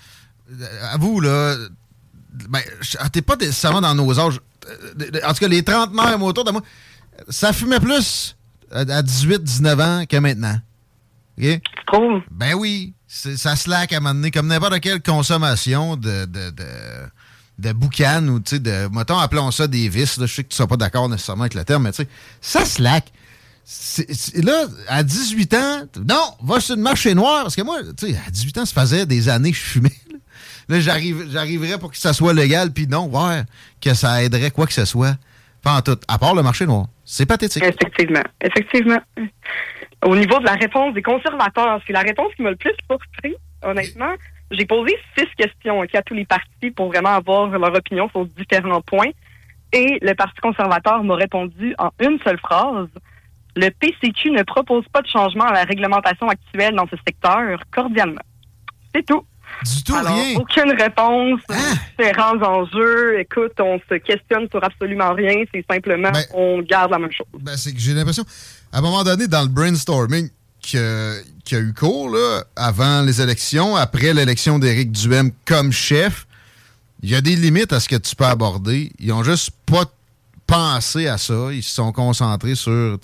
Euh, 0.53 0.93
À 0.93 0.97
vous, 0.99 1.21
là, 1.21 1.57
ben, 2.49 2.61
ah, 2.99 3.09
t'es 3.09 3.23
pas 3.23 3.37
nécessairement 3.37 3.81
dans 3.81 3.95
nos 3.95 4.19
âges. 4.19 4.41
Euh, 4.69 5.21
En 5.25 5.33
tout 5.33 5.41
cas, 5.41 5.49
les 5.49 5.65
trentenaires 5.65 6.23
autour 6.23 6.45
de 6.45 6.53
moi, 6.53 6.63
ça 7.29 7.53
fumait 7.53 7.81
plus 7.81 8.37
à 8.73 8.81
à 8.81 9.03
18, 9.03 9.43
19 9.43 9.81
ans 9.81 10.05
que 10.09 10.17
maintenant. 10.17 10.59
OK? 11.39 11.45
Tu 11.45 11.85
trouves? 11.87 12.23
Ben 12.31 12.55
oui. 12.55 12.95
Ça 13.07 13.57
slack 13.57 13.93
à 13.93 13.97
un 13.97 14.01
moment 14.01 14.15
donné, 14.15 14.31
comme 14.31 14.47
n'importe 14.47 14.81
quelle 14.81 15.03
consommation 15.03 15.97
de, 15.97 16.27
de, 16.27 16.51
de, 16.51 16.65
de 17.59 17.73
boucan 17.73 18.27
ou, 18.29 18.41
tu 18.41 18.51
sais, 18.57 18.59
de, 18.61 18.89
mettons, 18.93 19.19
appelons 19.19 19.51
ça 19.51 19.67
des 19.67 19.89
vices. 19.89 20.17
là. 20.19 20.27
Je 20.27 20.35
sais 20.35 20.45
que 20.45 20.49
tu 20.49 20.55
ne 20.55 20.57
seras 20.59 20.67
pas 20.69 20.77
d'accord 20.77 21.09
nécessairement 21.09 21.43
avec 21.43 21.55
le 21.55 21.65
terme, 21.65 21.83
mais 21.85 21.93
tu 21.93 22.03
sais, 22.03 22.09
ça 22.41 22.65
slack. 22.65 23.11
C'est- 23.65 24.43
là, 24.45 24.65
à 24.89 25.03
18 25.03 25.55
ans, 25.55 25.83
non, 26.09 26.35
va 26.43 26.61
sur 26.61 26.77
le 26.77 26.83
marché 26.83 27.15
noir. 27.15 27.43
Parce 27.43 27.57
que 27.57 27.63
moi, 27.63 27.79
tu 27.97 28.09
sais, 28.13 28.19
à 28.27 28.31
18 28.31 28.59
ans, 28.59 28.67
ça 28.67 28.81
faisait 28.81 29.07
des 29.07 29.29
années 29.29 29.51
que 29.53 29.57
je 29.57 29.63
fumais. 29.63 29.93
Là, 30.11 30.19
Là, 30.69 30.81
j'arrive, 30.81 31.29
j'arriverais 31.33 31.79
pour 31.79 31.91
que 31.91 31.97
ça 31.99 32.13
soit 32.13 32.33
légal, 32.33 32.73
puis 32.73 32.87
non, 32.87 33.09
voir 33.09 33.43
que 33.81 33.93
ça 33.95 34.23
aiderait 34.23 34.53
quoi 34.53 34.67
que 34.69 34.73
ce 34.73 34.85
soit. 34.85 35.17
Pas 35.63 35.75
en 35.77 35.83
tout. 35.83 35.99
À 36.07 36.17
part 36.19 36.35
le 36.35 36.43
marché 36.45 36.65
noir. 36.65 36.87
C'est 37.05 37.27
pathétique. 37.27 37.63
Effectivement. 37.65 38.23
Effectivement. 38.41 39.01
Au 40.05 40.17
niveau 40.17 40.39
de 40.39 40.45
la 40.47 40.55
réponse 40.55 40.95
des 40.95 41.03
conservateurs, 41.03 41.81
c'est 41.87 41.93
la 41.93 42.01
réponse 42.01 42.33
qui 42.35 42.43
m'a 42.43 42.51
le 42.51 42.57
plus 42.57 42.73
surpris, 42.91 43.35
honnêtement. 43.63 44.15
J'ai 44.51 44.65
posé 44.67 44.97
six 45.17 45.27
questions 45.37 45.83
à 45.83 46.03
tous 46.03 46.15
les 46.15 46.25
partis 46.25 46.71
pour 46.75 46.89
vraiment 46.89 47.11
avoir 47.11 47.49
leur 47.51 47.75
opinion 47.75 48.09
sur 48.11 48.25
différents 48.27 48.81
points. 48.81 49.11
Et 49.73 49.99
le 50.03 50.15
Parti 50.15 50.41
conservateur 50.41 51.05
m'a 51.05 51.15
répondu 51.15 51.75
en 51.79 51.91
une 52.01 52.19
seule 52.25 52.39
phrase. 52.39 52.89
Le 53.55 53.69
PCQ 53.69 54.31
ne 54.33 54.43
propose 54.43 54.85
pas 54.93 55.03
de 55.03 55.07
changement 55.07 55.45
à 55.45 55.53
la 55.53 55.65
réglementation 55.65 56.29
actuelle 56.29 56.75
dans 56.75 56.87
ce 56.89 56.97
secteur, 57.07 57.61
cordialement. 57.71 58.23
C'est 58.95 59.07
tout. 59.07 59.25
Du 59.65 59.83
tout, 59.85 59.95
Alors, 59.95 60.15
rien. 60.15 60.39
aucune 60.39 60.73
réponse, 60.81 61.41
différents 61.99 62.41
enjeux. 62.41 63.19
Écoute, 63.21 63.53
on 63.61 63.79
se 63.89 63.95
questionne 63.97 64.49
sur 64.49 64.63
absolument 64.65 65.13
rien. 65.13 65.45
C'est 65.53 65.65
simplement, 65.71 66.11
on 66.33 66.63
garde 66.63 66.93
la 66.93 66.99
même 66.99 67.13
chose. 67.13 67.27
Ben, 67.39 67.57
c'est 67.57 67.73
que 67.73 67.79
j'ai 67.81 67.93
l'impression, 67.93 68.25
à 68.73 68.79
un 68.79 68.81
moment 68.81 69.05
donné, 69.05 69.27
dans 69.27 69.43
le 69.43 69.49
brainstorming 69.49 70.29
qui 70.61 70.77
a 70.77 71.23
eu 71.51 71.73
cours, 71.73 72.11
là, 72.11 72.45
avant 72.55 73.03
les 73.03 73.21
élections, 73.21 73.77
après 73.77 74.13
l'élection 74.13 74.59
d'Éric 74.59 74.93
Duhem 74.93 75.33
comme 75.45 75.73
chef, 75.73 76.27
il 77.03 77.11
y 77.11 77.15
a 77.15 77.21
des 77.21 77.35
limites 77.35 77.73
à 77.73 77.81
ce 77.81 77.89
que 77.89 77.97
tu 77.97 78.15
peux 78.15 78.27
aborder. 78.27 78.93
Ils 78.99 79.13
ont 79.13 79.25
juste 79.25 79.51
pas 79.67 79.85
pensé 80.47 81.07
à 81.07 81.17
ça. 81.17 81.49
Ils 81.53 81.63
se 81.63 81.75
sont 81.75 81.93
concentrés 81.93 82.55
sur, 82.55 82.99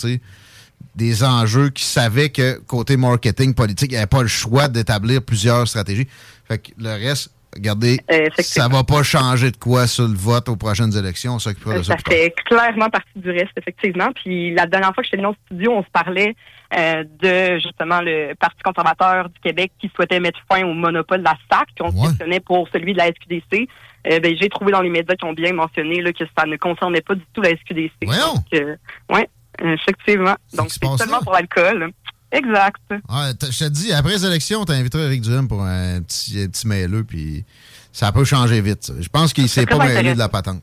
des 0.94 1.24
enjeux 1.24 1.70
qui 1.70 1.85
savaient 1.85 2.31
que 2.31 2.59
côté 2.66 2.96
marketing 2.96 3.55
politique, 3.55 3.90
il 3.90 3.94
n'y 3.94 3.98
avait 3.98 4.07
pas 4.07 4.22
le 4.22 4.29
choix 4.29 4.68
d'établir 4.68 5.22
plusieurs 5.22 5.66
stratégies. 5.66 6.09
Fait 6.46 6.59
que 6.59 6.70
le 6.79 6.90
reste, 6.90 7.31
regardez, 7.54 7.98
ça 8.38 8.68
va 8.68 8.85
pas 8.85 9.02
changer 9.02 9.50
de 9.50 9.56
quoi 9.56 9.87
sur 9.87 10.06
le 10.06 10.16
vote 10.16 10.48
aux 10.48 10.56
prochaines 10.56 10.96
élections. 10.96 11.35
On 11.35 11.37
de 11.37 11.82
ça. 11.82 11.82
Ça 11.82 11.96
fait 12.06 12.35
clairement 12.44 12.90
partie 12.90 13.09
du 13.16 13.30
reste, 13.30 13.52
effectivement. 13.56 14.11
Puis 14.12 14.54
la 14.54 14.66
dernière 14.66 14.94
fois 14.94 15.02
que 15.02 15.09
j'étais 15.11 15.16
venu 15.18 15.28
au 15.28 15.37
studio, 15.46 15.72
on 15.72 15.82
se 15.82 15.90
parlait 15.90 16.35
euh, 16.76 17.04
de 17.22 17.59
justement 17.61 18.00
le 18.00 18.35
Parti 18.35 18.61
conservateur 18.64 19.28
du 19.28 19.38
Québec 19.40 19.72
qui 19.80 19.90
souhaitait 19.94 20.20
mettre 20.20 20.40
fin 20.50 20.64
au 20.64 20.74
monopole 20.74 21.18
de 21.18 21.24
la 21.24 21.37
SAC, 21.50 21.68
puis 21.74 21.85
on 21.85 21.90
se 21.90 22.09
questionnait 22.09 22.40
pour 22.40 22.68
celui 22.72 22.92
de 22.92 22.98
la 22.98 23.06
SQDC. 23.06 23.68
Euh, 24.09 24.20
ben, 24.20 24.37
j'ai 24.40 24.48
trouvé 24.48 24.72
dans 24.72 24.82
les 24.82 24.90
médias 24.90 25.14
qui 25.14 25.24
ont 25.24 25.32
bien 25.32 25.52
mentionné 25.52 26.00
là, 26.00 26.12
que 26.12 26.24
ça 26.37 26.44
ne 26.46 26.56
concernait 26.56 27.00
pas 27.00 27.14
du 27.14 27.24
tout 27.32 27.40
la 27.40 27.50
SQDC. 27.50 27.92
Donc, 28.02 28.44
euh, 28.54 28.76
ouais, 29.11 29.28
effectivement. 29.61 30.35
Donc, 30.54 30.70
c'est 30.70 30.85
seulement 30.96 31.20
pour 31.20 31.32
l'alcool. 31.32 31.92
Exact. 32.32 32.76
T- 32.88 33.46
je 33.50 33.58
te 33.64 33.68
dis, 33.68 33.92
après 33.92 34.12
les 34.12 34.26
élections, 34.26 34.60
on 34.60 34.64
t'invitera 34.64 35.02
Eric 35.04 35.22
Duhem 35.22 35.48
pour 35.48 35.62
un 35.62 36.02
petit, 36.02 36.42
un 36.42 36.48
petit 36.48 37.04
puis 37.06 37.44
ça 37.92 38.12
peut 38.12 38.24
changer 38.24 38.60
vite. 38.60 38.82
ça. 38.84 38.94
Je 39.00 39.08
pense 39.08 39.32
qu'il 39.32 39.48
s'est 39.48 39.66
pas 39.66 39.78
mêlé 39.78 40.14
de 40.14 40.18
la 40.18 40.28
patente. 40.28 40.62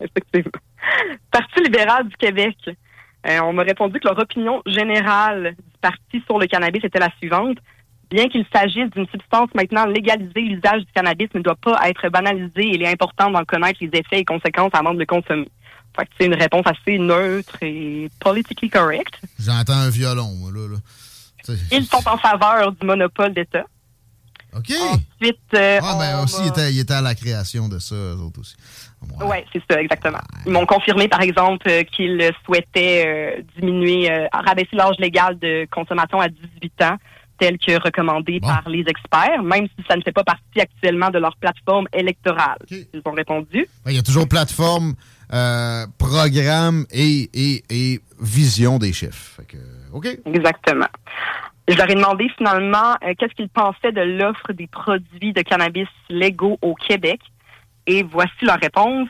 Effectivement. 0.00 0.52
Parti 1.30 1.62
libéral 1.62 2.08
du 2.08 2.16
Québec. 2.16 2.56
Euh, 3.26 3.40
on 3.42 3.52
m'a 3.52 3.62
répondu 3.62 3.98
que 4.00 4.08
leur 4.08 4.18
opinion 4.18 4.62
générale 4.64 5.54
du 5.56 5.78
parti 5.80 6.22
sur 6.24 6.38
le 6.38 6.46
cannabis 6.46 6.82
était 6.84 7.00
la 7.00 7.10
suivante. 7.18 7.58
Bien 8.10 8.28
qu'il 8.28 8.46
s'agisse 8.54 8.88
d'une 8.94 9.06
substance 9.08 9.50
maintenant 9.54 9.84
légalisée, 9.84 10.40
l'usage 10.40 10.80
du 10.80 10.92
cannabis 10.94 11.28
ne 11.34 11.40
doit 11.40 11.56
pas 11.56 11.78
être 11.90 12.08
banalisé 12.08 12.62
et 12.62 12.74
il 12.76 12.82
est 12.82 12.88
important 12.90 13.30
d'en 13.30 13.44
connaître 13.44 13.78
les 13.82 13.90
effets 13.92 14.20
et 14.20 14.24
conséquences 14.24 14.70
avant 14.72 14.94
de 14.94 14.98
le 15.00 15.04
consommer. 15.06 15.50
Fait 15.98 16.04
que 16.06 16.10
c'est 16.18 16.26
une 16.26 16.34
réponse 16.34 16.64
assez 16.66 16.98
neutre 16.98 17.56
et 17.62 18.08
politically 18.20 18.70
correct. 18.70 19.20
J'entends 19.38 19.72
un 19.74 19.90
violon, 19.90 20.32
moi, 20.36 20.50
là. 20.54 20.68
là. 20.68 20.76
Tu 21.44 21.52
sais, 21.56 21.58
Ils 21.72 21.84
sont 21.86 22.06
en 22.08 22.16
faveur 22.18 22.72
du 22.72 22.86
monopole 22.86 23.34
d'État. 23.34 23.64
OK. 24.56 24.70
Ensuite, 24.70 25.38
euh, 25.54 25.78
Ah, 25.82 25.96
ben 25.98 26.24
aussi, 26.24 26.36
il 26.38 26.42
m'a- 26.44 26.48
était, 26.48 26.72
il 26.72 26.78
était 26.78 26.94
à 26.94 27.00
la 27.02 27.14
création 27.14 27.68
de 27.68 27.78
ça, 27.78 27.94
eux 27.94 28.16
autres 28.16 28.40
aussi. 28.40 28.54
Oui, 29.20 29.36
c'est 29.52 29.62
ça, 29.70 29.80
exactement. 29.80 30.18
Ils 30.46 30.52
m'ont 30.52 30.64
confirmé, 30.66 31.06
par 31.08 31.20
exemple, 31.20 31.68
euh, 31.68 31.82
qu'ils 31.84 32.30
souhaitaient 32.46 33.04
euh, 33.38 33.42
diminuer, 33.58 34.10
euh, 34.10 34.26
rabaisser 34.32 34.74
l'âge 34.74 34.96
légal 34.98 35.38
de 35.38 35.66
consommation 35.70 36.18
à 36.20 36.28
18 36.28 36.82
ans, 36.82 36.96
tel 37.38 37.58
que 37.58 37.80
recommandé 37.80 38.40
par 38.40 38.68
les 38.68 38.84
experts, 38.88 39.42
même 39.44 39.66
si 39.78 39.84
ça 39.88 39.96
ne 39.96 40.02
fait 40.02 40.12
pas 40.12 40.24
partie 40.24 40.60
actuellement 40.60 41.10
de 41.10 41.18
leur 41.18 41.36
plateforme 41.36 41.86
électorale. 41.92 42.58
Ils 42.70 43.02
ont 43.04 43.12
répondu. 43.12 43.66
Il 43.86 43.92
y 43.92 43.98
a 43.98 44.02
toujours 44.02 44.26
plateforme, 44.28 44.94
euh, 45.32 45.86
programme 45.98 46.86
et, 46.90 47.28
et, 47.34 47.62
et 47.70 48.00
vision 48.20 48.78
des 48.78 48.92
chiffres. 48.92 49.36
Fait 49.36 49.46
que, 49.46 49.58
OK? 49.92 50.06
Exactement. 50.26 50.88
Je 51.68 51.76
leur 51.76 51.90
ai 51.90 51.94
demandé 51.94 52.28
finalement 52.36 52.94
euh, 53.04 53.12
qu'est-ce 53.18 53.34
qu'ils 53.34 53.50
pensaient 53.50 53.92
de 53.92 54.00
l'offre 54.00 54.52
des 54.52 54.66
produits 54.66 55.32
de 55.32 55.42
cannabis 55.42 55.88
légaux 56.08 56.58
au 56.62 56.74
Québec? 56.74 57.20
Et 57.86 58.02
voici 58.02 58.42
leur 58.42 58.58
réponse. 58.58 59.08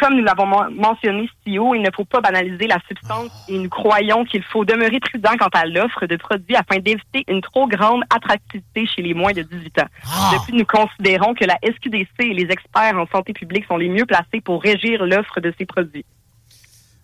Comme 0.00 0.14
nous 0.16 0.22
l'avons 0.22 0.46
men- 0.46 0.74
mentionné 0.76 1.28
si 1.44 1.58
haut, 1.58 1.74
il 1.74 1.82
ne 1.82 1.90
faut 1.94 2.04
pas 2.04 2.20
banaliser 2.20 2.68
la 2.68 2.78
substance 2.86 3.30
et 3.48 3.58
nous 3.58 3.68
croyons 3.68 4.24
qu'il 4.24 4.44
faut 4.44 4.64
demeurer 4.64 5.00
prudent 5.00 5.32
quant 5.38 5.48
à 5.52 5.66
l'offre 5.66 6.06
de 6.06 6.14
produits 6.16 6.54
afin 6.54 6.78
d'éviter 6.78 7.24
une 7.26 7.40
trop 7.40 7.66
grande 7.66 8.02
attractivité 8.14 8.86
chez 8.86 9.02
les 9.02 9.12
moins 9.14 9.32
de 9.32 9.42
18 9.42 9.78
ans. 9.80 9.88
Depuis, 10.34 10.52
nous 10.52 10.64
considérons 10.64 11.34
que 11.34 11.44
la 11.44 11.58
SQDC 11.62 12.08
et 12.20 12.34
les 12.34 12.46
experts 12.50 12.96
en 12.96 13.06
santé 13.08 13.32
publique 13.32 13.64
sont 13.66 13.76
les 13.76 13.88
mieux 13.88 14.06
placés 14.06 14.40
pour 14.40 14.62
régir 14.62 15.04
l'offre 15.04 15.40
de 15.40 15.52
ces 15.58 15.66
produits. 15.66 16.04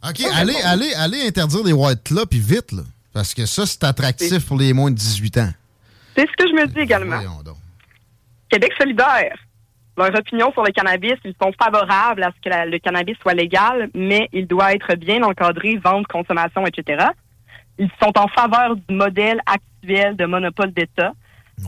OK, 0.08 0.20
allez, 0.34 0.54
allez, 0.64 0.92
allez 0.94 1.26
interdire 1.26 1.64
les 1.64 1.72
white 1.72 2.10
là, 2.10 2.26
puis 2.26 2.38
vite, 2.38 2.70
là. 2.72 2.82
Parce 3.12 3.34
que 3.34 3.46
ça, 3.46 3.64
c'est 3.66 3.82
attractif 3.84 4.46
pour 4.46 4.56
les 4.58 4.72
moins 4.72 4.90
de 4.90 4.96
18 4.96 5.38
ans. 5.38 5.50
C'est 6.16 6.26
ce 6.28 6.32
que 6.36 6.48
je 6.48 6.52
me 6.54 6.66
dis 6.68 6.80
également. 6.80 7.16
Québec 8.48 8.72
solidaire. 8.78 9.36
Leur 9.96 10.14
opinion 10.18 10.50
sur 10.52 10.62
le 10.64 10.72
cannabis, 10.72 11.14
ils 11.24 11.34
sont 11.40 11.52
favorables 11.62 12.22
à 12.24 12.30
ce 12.34 12.40
que 12.42 12.48
la- 12.48 12.66
le 12.66 12.78
cannabis 12.78 13.16
soit 13.22 13.34
légal, 13.34 13.90
mais 13.94 14.28
il 14.32 14.46
doit 14.46 14.72
être 14.74 14.94
bien 14.96 15.22
encadré, 15.22 15.76
vente, 15.76 16.06
consommation, 16.08 16.66
etc. 16.66 17.06
Ils 17.78 17.90
sont 18.02 18.12
en 18.18 18.26
faveur 18.28 18.76
du 18.76 18.94
modèle 18.94 19.40
actuel 19.46 20.16
de 20.16 20.24
monopole 20.26 20.72
d'État, 20.72 21.12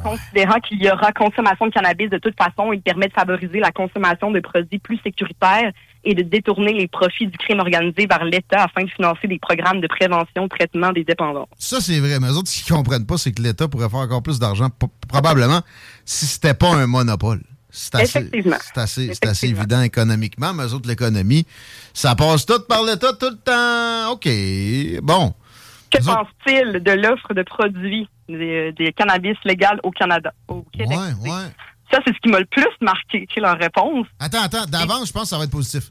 considérant 0.03 0.59
qu'il 0.59 0.83
y 0.83 0.91
aura 0.91 1.13
consommation 1.13 1.67
de 1.67 1.73
cannabis 1.73 2.11
de 2.11 2.19
toute 2.19 2.35
façon. 2.37 2.73
Il 2.73 2.81
permet 2.83 3.07
de 3.07 3.13
favoriser 3.13 3.61
la 3.61 3.71
consommation 3.71 4.33
de 4.33 4.41
produits 4.41 4.81
plus 4.81 4.99
sécuritaires 5.05 5.71
et 6.03 6.15
de 6.15 6.23
détourner 6.23 6.73
les 6.73 6.89
profits 6.89 7.27
du 7.29 7.39
crime 7.39 7.61
organisé 7.61 8.07
vers 8.07 8.25
l'État 8.25 8.65
afin 8.65 8.85
de 8.85 8.91
financer 8.91 9.29
des 9.29 9.39
programmes 9.39 9.81
de 9.81 9.87
prévention, 9.87 10.49
traitement 10.49 10.93
des 10.93 11.05
dépendants. 11.05 11.49
Ça, 11.59 11.81
c'est 11.81 11.99
vrai. 12.01 12.19
Mais 12.21 12.29
eux 12.29 12.37
autres, 12.39 12.49
ce 12.49 12.63
qu'ils 12.65 12.75
comprennent 12.75 13.07
pas, 13.07 13.19
c'est 13.19 13.31
que 13.33 13.43
l'État 13.43 13.69
pourrait 13.69 13.89
faire 13.89 14.01
encore 14.01 14.23
plus 14.23 14.39
d'argent, 14.41 14.69
probablement, 15.09 15.61
si 16.05 16.27
c'était 16.27 16.55
pas 16.55 16.75
un 16.75 16.87
monopole. 16.89 17.41
C'est 17.79 17.95
assez, 17.95 18.31
assez, 18.75 19.15
c'est 19.15 19.27
assez 19.27 19.49
évident 19.49 19.83
économiquement, 19.83 20.55
mais 20.55 20.65
eux 20.65 20.73
autres, 20.73 20.89
l'économie, 20.89 21.47
ça 21.93 22.15
passe 22.15 22.47
tout 22.47 22.63
par 22.67 22.83
l'État 22.83 23.13
tout 23.13 23.29
le 23.29 23.37
temps. 23.37 24.13
OK. 24.13 24.27
Bon. 25.03 25.35
Que 25.91 26.03
pense-t-il 26.03 26.83
de 26.83 26.93
l'offre 26.93 27.35
de 27.35 27.43
produits 27.43 28.09
des, 28.31 28.73
des 28.73 28.95
cannabis 28.95 29.37
légal 29.45 29.79
au 29.83 29.91
Canada, 29.91 30.33
au 30.49 30.63
Québec? 30.73 30.97
Ouais, 30.97 31.31
ouais. 31.31 31.47
Ça, 31.93 32.01
c'est 32.07 32.15
ce 32.15 32.19
qui 32.23 32.31
m'a 32.31 32.39
le 32.39 32.47
plus 32.47 32.65
marqué, 32.81 33.27
leur 33.37 33.59
réponse. 33.59 34.07
Attends, 34.21 34.43
attends. 34.45 34.65
D'avance, 34.65 35.09
je 35.09 35.13
pense 35.13 35.25
que 35.25 35.29
ça 35.29 35.39
va 35.39 35.45
être 35.45 35.51
positif. 35.51 35.91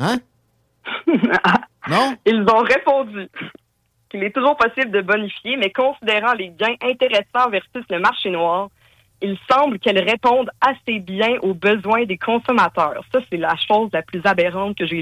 Hein? 0.00 0.18
non? 1.88 2.16
Ils 2.26 2.44
ont 2.52 2.62
répondu 2.64 3.28
qu'il 4.08 4.22
est 4.24 4.30
toujours 4.34 4.56
possible 4.56 4.90
de 4.90 5.00
bonifier, 5.00 5.56
mais 5.56 5.70
considérant 5.70 6.32
les 6.32 6.50
gains 6.50 6.76
intéressants 6.82 7.50
versus 7.50 7.84
le 7.90 7.98
marché 8.00 8.30
noir, 8.30 8.68
il 9.20 9.36
semble 9.50 9.78
qu'elles 9.78 10.08
répondent 10.08 10.50
assez 10.60 11.00
bien 11.00 11.38
aux 11.42 11.54
besoins 11.54 12.04
des 12.04 12.18
consommateurs. 12.18 13.04
Ça, 13.12 13.20
c'est 13.30 13.36
la 13.36 13.54
chose 13.56 13.90
la 13.92 14.02
plus 14.02 14.20
aberrante 14.24 14.76
que 14.76 14.86
j'ai. 14.86 15.00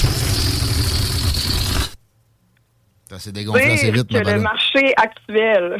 Ça 3.09 3.19
s'est 3.19 3.33
dégonflé 3.33 3.73
assez 3.73 3.91
vite, 3.91 4.09
que 4.09 4.19
le 4.19 4.41
marché 4.41 4.95
actuel, 4.97 5.77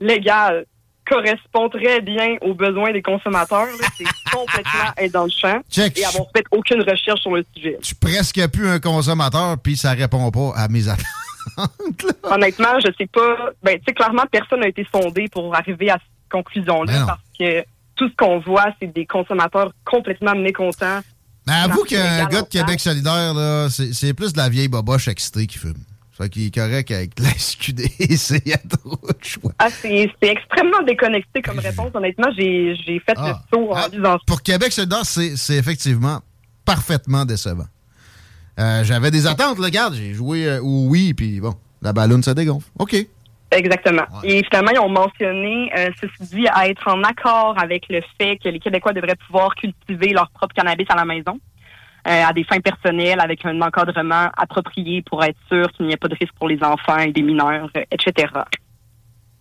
légal, 0.00 0.64
correspond 1.08 1.68
très 1.68 2.00
bien 2.00 2.36
aux 2.42 2.54
besoins 2.54 2.92
des 2.92 3.02
consommateurs, 3.02 3.68
c'est 3.96 4.04
complètement 4.32 4.92
être 4.96 5.12
dans 5.12 5.24
le 5.24 5.30
champ 5.30 5.60
Check. 5.70 5.98
et 5.98 6.04
avoir 6.04 6.26
fait 6.34 6.44
aucune 6.50 6.82
recherche 6.82 7.20
sur 7.20 7.34
le 7.34 7.44
sujet. 7.54 7.78
Je 7.80 7.86
suis 7.86 7.94
presque 7.94 8.48
plus 8.48 8.68
un 8.68 8.80
consommateur, 8.80 9.56
puis 9.58 9.76
ça 9.76 9.92
répond 9.92 10.30
pas 10.30 10.52
à 10.56 10.68
mes 10.68 10.88
attentes. 10.88 11.04
Honnêtement, 12.24 12.80
je 12.84 12.90
sais 12.98 13.06
pas. 13.06 13.52
Ben, 13.62 13.78
tu 13.78 13.84
sais, 13.88 13.94
clairement, 13.94 14.24
personne 14.30 14.60
n'a 14.60 14.68
été 14.68 14.86
sondé 14.92 15.28
pour 15.28 15.54
arriver 15.54 15.90
à 15.90 15.94
cette 15.94 16.30
conclusion-là 16.30 16.92
Ben 16.92 17.06
parce 17.06 17.20
que 17.38 17.64
tout 17.94 18.08
ce 18.08 18.14
qu'on 18.16 18.40
voit, 18.40 18.66
c'est 18.80 18.92
des 18.92 19.06
consommateurs 19.06 19.72
complètement 19.84 20.34
mécontents. 20.34 21.00
Mais 21.46 21.54
avoue 21.54 21.84
qu'un 21.84 22.26
gars 22.26 22.42
de 22.42 22.48
Québec 22.48 22.80
solidaire, 22.80 23.32
là, 23.32 23.68
c'est 23.70 23.92
c'est 23.92 24.12
plus 24.12 24.32
de 24.32 24.38
la 24.38 24.48
vieille 24.48 24.68
boboche 24.68 25.06
excitée 25.08 25.46
qui 25.46 25.58
fume. 25.58 25.74
Fait 26.16 26.28
qu'il 26.30 26.46
est 26.46 26.54
correct 26.54 26.90
avec 26.90 27.18
la 27.20 27.28
SQDC, 27.30 28.42
il 28.46 28.50
y 28.50 28.54
a 28.54 28.58
trop 28.58 28.96
de 28.96 29.24
choix. 29.24 29.52
Ah, 29.58 29.68
c'est 29.70 30.10
c'est 30.22 30.30
extrêmement 30.30 30.82
déconnecté 30.82 31.42
comme 31.42 31.58
réponse. 31.58 31.90
Honnêtement, 31.94 32.28
j'ai 32.36 32.74
fait 33.04 33.14
Ah. 33.16 33.40
le 33.50 33.56
tour 33.56 33.76
en 33.76 33.86
lisant 33.88 34.18
Pour 34.26 34.42
Québec 34.42 34.72
solidaire, 34.72 35.04
c'est 35.04 35.36
c'est 35.36 35.56
effectivement 35.56 36.20
parfaitement 36.64 37.24
décevant. 37.24 37.66
Euh, 38.58 38.82
J'avais 38.84 39.10
des 39.10 39.26
attentes, 39.26 39.58
là, 39.58 39.66
regarde, 39.66 39.94
j'ai 39.94 40.14
joué 40.14 40.46
euh, 40.46 40.62
au 40.62 40.86
oui, 40.88 41.12
puis 41.12 41.40
bon, 41.40 41.54
la 41.82 41.92
ballonne 41.92 42.22
se 42.22 42.30
dégonfle. 42.30 42.66
OK. 42.78 42.96
Exactement. 43.50 44.02
Et 44.24 44.42
finalement, 44.44 44.72
ils 44.72 44.80
ont 44.80 44.88
mentionné, 44.88 45.70
euh, 45.76 45.90
ceci 46.00 46.34
dit, 46.34 46.46
à 46.48 46.66
être 46.68 46.88
en 46.88 47.02
accord 47.04 47.54
avec 47.62 47.84
le 47.90 48.00
fait 48.18 48.38
que 48.42 48.48
les 48.48 48.58
Québécois 48.58 48.92
devraient 48.92 49.14
pouvoir 49.26 49.54
cultiver 49.54 50.12
leur 50.14 50.30
propre 50.30 50.54
cannabis 50.54 50.86
à 50.88 50.96
la 50.96 51.04
maison, 51.04 51.38
à 52.08 52.32
des 52.32 52.44
fins 52.44 52.60
personnelles, 52.60 53.20
avec 53.20 53.44
un 53.44 53.60
encadrement 53.60 54.28
approprié 54.36 55.02
pour 55.02 55.24
être 55.24 55.38
sûr 55.48 55.70
qu'il 55.72 55.86
n'y 55.86 55.92
ait 55.92 55.96
pas 55.96 56.08
de 56.08 56.14
risque 56.14 56.34
pour 56.38 56.48
les 56.48 56.62
enfants 56.62 56.98
et 56.98 57.12
des 57.12 57.22
mineurs, 57.22 57.68
euh, 57.76 57.82
etc. 57.90 58.28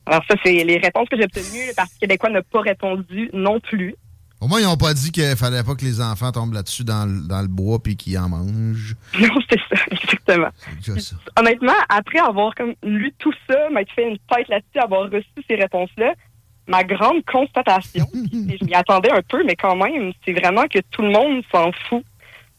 Alors 0.08 0.24
ça, 0.30 0.36
c'est 0.44 0.64
les 0.64 0.78
réponses 0.78 1.08
que 1.10 1.18
j'ai 1.18 1.24
obtenues. 1.24 1.68
Le 1.70 1.76
Parti 1.76 1.98
québécois 2.00 2.30
n'a 2.30 2.42
pas 2.44 2.62
répondu 2.62 3.30
non 3.34 3.60
plus. 3.60 3.96
Au 4.42 4.48
moins, 4.48 4.60
ils 4.60 4.66
n'ont 4.66 4.78
pas 4.78 4.94
dit 4.94 5.12
qu'il 5.12 5.36
fallait 5.36 5.64
pas 5.64 5.76
que 5.76 5.84
les 5.86 6.02
enfants 6.02 6.32
tombent 6.32 6.54
là-dessus 6.54 6.84
dans, 6.84 7.06
le- 7.06 7.28
dans 7.28 7.42
le 7.42 7.48
bois 7.48 7.80
puis 7.82 7.96
qu'ils 7.96 8.18
en 8.20 8.30
mangent. 8.30 8.96
Non, 9.20 9.30
c'est 9.50 9.60
ça, 9.70 9.82
exactement. 9.90 10.50
Ça. 11.00 11.16
Honnêtement, 11.40 11.74
après 11.90 12.20
avoir 12.20 12.54
comme 12.54 12.74
lu 12.84 13.14
tout 13.18 13.34
ça, 13.50 13.70
m'être 13.72 13.92
fait 13.94 14.10
une 14.10 14.18
tête 14.30 14.48
là-dessus, 14.50 14.78
avoir 14.80 15.10
reçu 15.10 15.26
ces 15.50 15.56
réponses-là, 15.56 16.14
ma 16.68 16.84
grande 16.84 17.24
constatation, 17.26 18.06
puis 18.12 18.58
je 18.60 18.66
m'y 18.66 18.74
attendais 18.76 19.12
un 19.12 19.22
peu, 19.28 19.44
mais 19.46 19.56
quand 19.56 19.76
même, 19.76 20.12
c'est 20.26 20.34
vraiment 20.34 20.66
que 20.68 20.80
tout 20.92 21.02
le 21.02 21.12
monde 21.12 21.42
s'en 21.52 21.72
fout, 21.88 22.04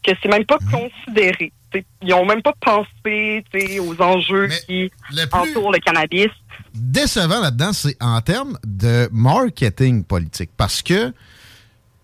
que 0.06 0.12
c'est 0.22 0.28
même 0.28 0.44
pas 0.44 0.58
considéré. 0.70 1.52
T'sais, 1.70 1.84
Ils 2.02 2.14
ont 2.14 2.24
même 2.24 2.42
pas 2.42 2.54
pensé 2.60 3.44
aux 3.80 4.00
enjeux 4.00 4.48
qui 4.66 4.90
entourent 5.32 5.72
le 5.72 5.78
cannabis. 5.78 6.28
décevant 6.74 7.40
là-dedans, 7.40 7.72
c'est 7.72 7.96
en 8.00 8.20
termes 8.20 8.58
de 8.64 9.08
marketing 9.12 10.04
politique. 10.04 10.50
Parce 10.56 10.82
que, 10.82 11.12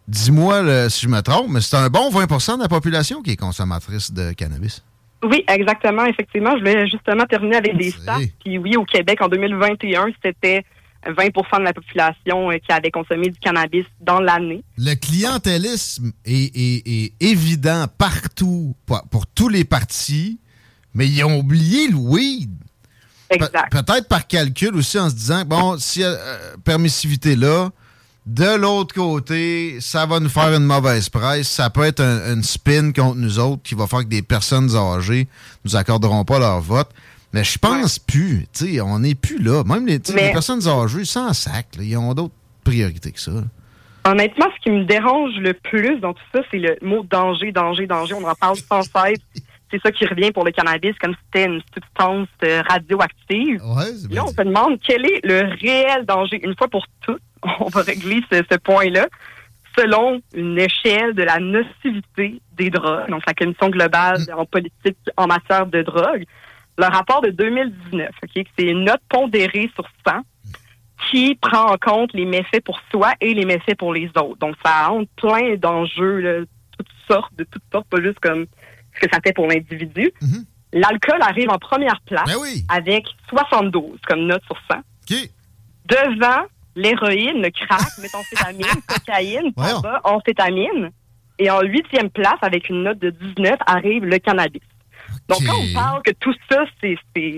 dis-moi 0.09 0.88
si 0.90 1.07
je 1.07 1.09
me 1.09 1.20
trompe, 1.20 1.48
mais 1.48 1.61
c'est 1.61 1.76
un 1.76 1.88
bon 1.88 2.11
20% 2.11 2.57
de 2.57 2.62
la 2.62 2.68
population 2.68 3.22
qui 3.22 3.32
est 3.32 3.36
consommatrice 3.36 4.12
de 4.12 4.32
cannabis. 4.32 4.84
Oui, 5.24 5.44
exactement, 5.46 6.05
effectivement. 6.05 6.59
Je 6.59 6.64
vais 6.64 6.86
justement 6.88 7.24
terminer 7.26 7.57
avec 7.57 7.76
des 7.76 7.92
stats. 7.92 8.18
Puis 8.44 8.59
oui, 8.59 8.76
au 8.76 8.84
Québec, 8.84 9.20
en 9.22 9.28
2021, 9.28 10.07
c'était 10.24 10.64
20% 11.07 11.59
de 11.59 11.64
la 11.64 11.72
population 11.72 12.50
euh, 12.50 12.59
qui 12.59 12.72
avait 12.72 12.90
consommé 12.90 13.28
du 13.30 13.38
cannabis 13.38 13.84
dans 14.00 14.20
l'année. 14.20 14.62
Le 14.78 14.94
clientélisme 14.94 16.12
est, 16.24 16.57
est- 16.57 16.82
est 16.88 17.12
évident 17.20 17.86
partout, 17.98 18.74
pour, 18.86 19.03
pour 19.11 19.26
tous 19.26 19.48
les 19.48 19.64
partis, 19.64 20.38
mais 20.94 21.09
ils 21.09 21.24
ont 21.24 21.38
oublié 21.38 21.88
le 21.88 21.96
weed. 21.96 22.50
Exact. 23.30 23.70
Pe- 23.72 23.82
Peut-être 23.82 24.09
par 24.09 24.26
calcul 24.26 24.74
aussi 24.76 24.98
en 24.98 25.09
se 25.11 25.14
disant, 25.14 25.42
bon, 25.46 25.76
si 25.78 26.03
euh, 26.05 26.16
permissivité 26.64 27.34
là, 27.34 27.70
de 28.26 28.55
l'autre 28.57 28.94
côté, 28.94 29.78
ça 29.80 30.07
va 30.07 30.20
nous 30.20 30.28
faire 30.28 30.55
une 30.55 30.62
mauvaise 30.64 31.09
presse. 31.09 31.48
Ça 31.48 31.70
peut 31.70 31.82
être 31.82 32.00
un, 32.00 32.34
une 32.34 32.42
spin 32.44 32.92
contre 32.92 33.16
nous 33.16 33.38
autres 33.40 33.62
qui 33.64 33.74
va 33.74 33.86
faire 33.88 34.00
que 34.00 34.05
des 34.05 34.22
personnes 34.22 34.76
âgées 34.76 35.26
nous 35.64 35.74
accorderont 35.74 36.24
pas 36.24 36.38
leur 36.38 36.61
vote. 36.61 36.90
Mais 37.33 37.45
je 37.45 37.59
pense 37.59 37.99
plus. 37.99 38.47
Tu 38.53 38.74
sais, 38.74 38.80
on 38.80 38.99
n'est 38.99 39.14
plus 39.14 39.43
là. 39.43 39.62
Même 39.64 39.87
les, 39.87 39.99
Mais- 40.14 40.26
les 40.26 40.33
personnes 40.33 40.66
âgées, 40.68 41.05
sans 41.05 41.33
sac, 41.33 41.66
là, 41.76 41.83
ils 41.83 41.97
ont 41.97 42.12
d'autres 42.14 42.35
priorités 42.64 43.12
que 43.12 43.20
ça. 43.20 43.33
Honnêtement, 44.05 44.47
ce 44.57 44.62
qui 44.62 44.70
me 44.70 44.85
dérange 44.85 45.35
le 45.37 45.55
plus 45.55 45.99
dans 46.01 46.12
tout 46.12 46.22
ça, 46.35 46.41
c'est 46.51 46.59
le 46.59 46.76
mot 46.83 47.05
danger, 47.05 47.53
danger, 47.53 47.87
danger. 47.87 48.14
On 48.14 48.24
en 48.28 48.35
parle 48.35 48.57
sans 48.57 48.83
cesse. 48.83 49.18
C'est 49.70 49.80
ça 49.80 49.91
qui 49.91 50.05
revient 50.05 50.33
pour 50.33 50.45
le 50.45 50.51
cannabis, 50.51 50.95
comme 51.01 51.14
si 51.14 51.18
c'était 51.33 51.47
une 51.47 51.62
substance 51.72 52.28
euh, 52.45 52.62
radioactive. 52.68 53.59
Là, 54.11 54.22
on 54.22 54.26
se 54.26 54.37
demande 54.37 54.78
quel 54.87 55.03
est 55.07 55.24
le 55.24 55.49
réel 55.62 56.05
danger. 56.05 56.45
Une 56.45 56.55
fois 56.55 56.68
pour 56.68 56.85
toutes, 57.01 57.22
on 57.59 57.70
va 57.70 57.80
régler 57.80 58.20
ce, 58.30 58.43
ce 58.51 58.59
point-là 58.59 59.07
selon 59.78 60.20
une 60.35 60.59
échelle 60.59 61.14
de 61.14 61.22
la 61.22 61.39
nocivité 61.39 62.41
des 62.59 62.68
drogues, 62.68 63.09
donc 63.09 63.22
la 63.26 63.33
Commission 63.33 63.70
globale 63.70 64.18
en 64.37 64.45
politique 64.45 64.99
en 65.16 65.26
matière 65.26 65.66
de 65.66 65.80
drogue. 65.83 66.24
Le 66.79 66.85
rapport 66.85 67.20
de 67.20 67.31
2019, 67.31 68.09
ok, 68.23 68.45
c'est 68.59 68.64
une 68.64 68.85
note 68.85 69.01
pondérée 69.09 69.70
sur 69.75 69.87
100 70.07 70.20
qui 71.11 71.35
prend 71.35 71.73
en 71.73 71.77
compte 71.77 72.12
les 72.14 72.25
méfaits 72.25 72.64
pour 72.64 72.81
soi 72.91 73.12
et 73.20 73.35
les 73.35 73.45
méfaits 73.45 73.77
pour 73.77 73.93
les 73.93 74.09
autres. 74.16 74.39
Donc, 74.39 74.55
ça 74.64 74.91
entre 74.91 75.11
plein 75.16 75.57
d'enjeux, 75.57 76.47
toutes 76.77 76.89
sortes, 77.09 77.35
de 77.37 77.45
toutes 77.45 77.62
sortes, 77.73 77.87
pas 77.89 78.01
juste 78.01 78.20
comme 78.20 78.47
ce 78.95 79.01
que 79.01 79.12
ça 79.12 79.20
fait 79.25 79.33
pour 79.33 79.47
l'individu. 79.49 80.12
L'alcool 80.73 81.20
arrive 81.20 81.51
en 81.51 81.59
première 81.59 82.01
place 82.07 82.31
avec 82.68 83.05
72 83.29 83.99
comme 84.07 84.27
note 84.27 84.43
sur 84.47 84.57
100. 84.70 84.79
Devant 85.87 86.47
l'héroïne, 86.75 87.43
le 87.43 87.51
crack, 87.51 87.99
méthamphétamine, 88.01 88.81
cocaïne, 88.87 89.53
tabac, 89.53 90.01
amphétamine. 90.05 90.91
Et 91.39 91.51
en 91.51 91.61
huitième 91.62 92.09
place, 92.09 92.39
avec 92.41 92.68
une 92.68 92.85
note 92.85 92.99
de 93.01 93.11
19, 93.11 93.59
arrive 93.66 94.05
le 94.05 94.18
cannabis. 94.18 94.62
Donc, 95.29 95.45
quand 95.47 95.57
on 95.59 95.73
parle 95.73 96.03
que 96.03 96.11
tout 96.12 96.35
ça, 96.51 96.64
c'est 96.81 96.97
c'est- 97.16 97.37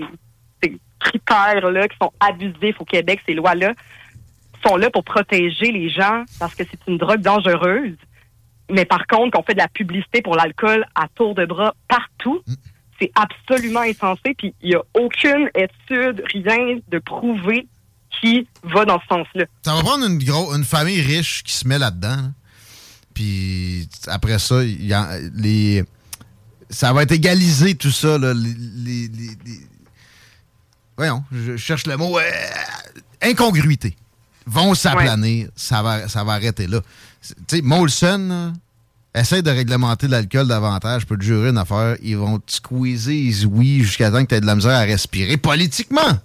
ces 0.63 0.77
critères-là 0.99 1.87
qui 1.87 1.97
sont 2.01 2.11
abusifs 2.19 2.75
au 2.79 2.85
Québec, 2.85 3.19
ces 3.27 3.33
lois-là, 3.35 3.73
sont 4.65 4.77
là 4.77 4.89
pour 4.89 5.03
protéger 5.03 5.71
les 5.71 5.89
gens 5.89 6.23
parce 6.39 6.55
que 6.55 6.63
c'est 6.69 6.79
une 6.87 6.97
drogue 6.97 7.21
dangereuse. 7.21 7.95
Mais 8.71 8.85
par 8.85 9.05
contre, 9.05 9.37
qu'on 9.37 9.43
fait 9.43 9.53
de 9.53 9.59
la 9.59 9.67
publicité 9.67 10.21
pour 10.23 10.35
l'alcool 10.35 10.85
à 10.95 11.07
tour 11.13 11.35
de 11.35 11.45
bras 11.45 11.75
partout, 11.87 12.41
c'est 12.99 13.11
absolument 13.15 13.81
insensé. 13.81 14.33
Puis 14.35 14.55
il 14.61 14.69
n'y 14.69 14.75
a 14.75 14.81
aucune 14.95 15.49
étude, 15.53 16.23
rien 16.33 16.79
de 16.87 16.97
prouvé 16.99 17.67
qui 18.21 18.47
va 18.63 18.85
dans 18.85 18.99
ce 19.01 19.05
sens-là. 19.07 19.45
Ça 19.61 19.75
va 19.75 19.81
prendre 19.81 20.05
une, 20.07 20.17
gros, 20.17 20.55
une 20.55 20.63
famille 20.63 21.01
riche 21.01 21.43
qui 21.43 21.53
se 21.53 21.67
met 21.67 21.77
là-dedans. 21.77 22.15
là. 22.15 22.31
Puis 23.13 23.87
après 24.07 24.39
ça, 24.39 24.63
y 24.63 24.93
a- 24.93 25.19
les, 25.35 25.83
ça 26.75 26.93
va 26.93 27.03
être 27.03 27.11
égalisé 27.13 27.75
tout 27.75 27.91
ça. 27.91 28.17
Là, 28.17 28.33
les, 28.33 28.53
les- 28.53 29.07
les- 29.07 29.37
les- 29.45 29.67
voyons, 30.97 31.23
je 31.31 31.57
cherche 31.57 31.87
le 31.87 31.97
mot. 31.97 32.17
euh, 32.19 32.23
incongruité. 33.21 33.95
Vont 34.45 34.75
s'aplanir. 34.75 35.49
Ça, 35.55 35.81
va, 35.81 36.07
ça 36.07 36.23
va 36.23 36.33
arrêter 36.33 36.67
là. 36.67 36.79
Tu 37.47 37.55
sais, 37.57 37.61
Molson, 37.63 38.27
là, 39.13 39.19
essaie 39.19 39.41
de 39.41 39.49
réglementer 39.49 40.07
l'alcool 40.07 40.47
davantage. 40.47 41.01
Je 41.01 41.07
peux 41.07 41.17
te 41.17 41.23
jurer 41.23 41.49
une 41.49 41.57
affaire. 41.57 41.95
Ils 42.03 42.17
vont 42.17 42.37
te 42.39 42.51
squeezer, 42.51 43.33
oui, 43.49 43.81
jusqu'à 43.81 44.11
temps 44.11 44.21
que 44.23 44.29
tu 44.29 44.35
aies 44.35 44.41
de 44.41 44.45
la 44.45 44.55
misère 44.55 44.73
à 44.77 44.81
respirer 44.81 45.37
politiquement. 45.37 46.19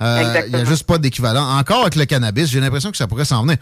Euh, 0.00 0.42
Il 0.46 0.54
n'y 0.54 0.60
a 0.60 0.64
juste 0.64 0.84
pas 0.84 0.98
d'équivalent. 0.98 1.58
Encore 1.58 1.80
avec 1.82 1.96
le 1.96 2.04
cannabis, 2.04 2.48
j'ai 2.48 2.60
l'impression 2.60 2.92
que 2.92 2.96
ça 2.96 3.08
pourrait 3.08 3.24
s'en 3.24 3.42
venir. 3.42 3.56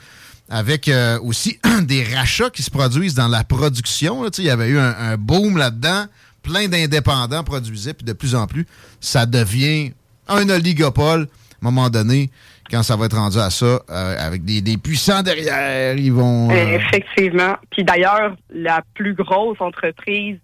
Avec 0.49 0.89
euh, 0.89 1.19
aussi 1.21 1.59
des 1.83 2.05
rachats 2.05 2.51
qui 2.51 2.63
se 2.63 2.71
produisent 2.71 3.15
dans 3.15 3.29
la 3.29 3.45
production. 3.45 4.27
Il 4.39 4.45
y 4.45 4.51
avait 4.51 4.69
eu 4.69 4.79
un, 4.79 5.17
boom 5.17 5.57
là-dedans. 5.57 6.05
Plein 6.43 6.69
d'indépendants 6.69 7.43
produisaient, 7.43 7.95
puis 7.95 8.05
de 8.05 8.13
plus 8.13 8.37
en 8.37 8.47
plus, 8.47 8.67
ça 9.01 9.27
devient 9.27 9.93
un 10.29 10.49
oligopole. 10.49 11.23
À 11.23 11.67
un 11.69 11.71
moment 11.71 11.91
donné, 11.91 12.31
quand 12.71 12.83
ça 12.83 12.95
va 12.97 13.07
être 13.07 13.17
rendu 13.17 13.39
à 13.39 13.51
ça, 13.51 13.81
euh, 13.91 14.27
avec 14.27 14.45
des, 14.45 14.77
puissants 14.77 15.23
derrière, 15.23 15.97
ils 15.97 16.13
vont... 16.13 16.51
euh, 16.51 16.77
Effectivement. 16.77 17.57
Puis 17.71 17.83
d'ailleurs, 17.83 18.37
la 18.51 18.83
plus 18.95 19.15
grosse 19.15 19.61
entreprise 19.61 20.39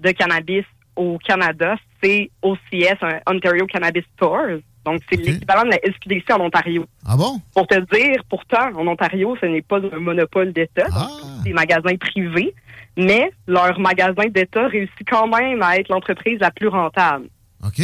de 0.00 0.10
cannabis 0.12 0.64
au 0.94 1.18
Canada, 1.18 1.74
c'est 2.02 2.30
OCS, 2.42 2.98
Ontario 3.26 3.66
Cannabis 3.66 4.04
Stores. 4.16 4.60
Donc, 4.92 5.02
c'est 5.10 5.16
l'équivalent 5.16 5.64
de 5.64 5.70
la 5.70 5.78
SQDC 5.78 6.32
en 6.32 6.40
Ontario. 6.40 6.86
Ah 7.06 7.16
bon? 7.16 7.40
Pour 7.54 7.66
te 7.66 7.78
dire, 7.94 8.22
pourtant, 8.28 8.70
en 8.74 8.86
Ontario, 8.86 9.36
ce 9.40 9.46
n'est 9.46 9.62
pas 9.62 9.78
un 9.78 10.00
monopole 10.00 10.52
d'État, 10.52 10.86
c'est 10.88 11.44
des 11.44 11.52
magasins 11.52 11.96
privés, 11.96 12.54
mais 12.96 13.30
leur 13.46 13.78
magasin 13.78 14.26
d'État 14.28 14.66
réussit 14.68 15.08
quand 15.08 15.26
même 15.28 15.62
à 15.62 15.76
être 15.76 15.88
l'entreprise 15.88 16.38
la 16.40 16.50
plus 16.50 16.68
rentable. 16.68 17.28
OK. 17.64 17.82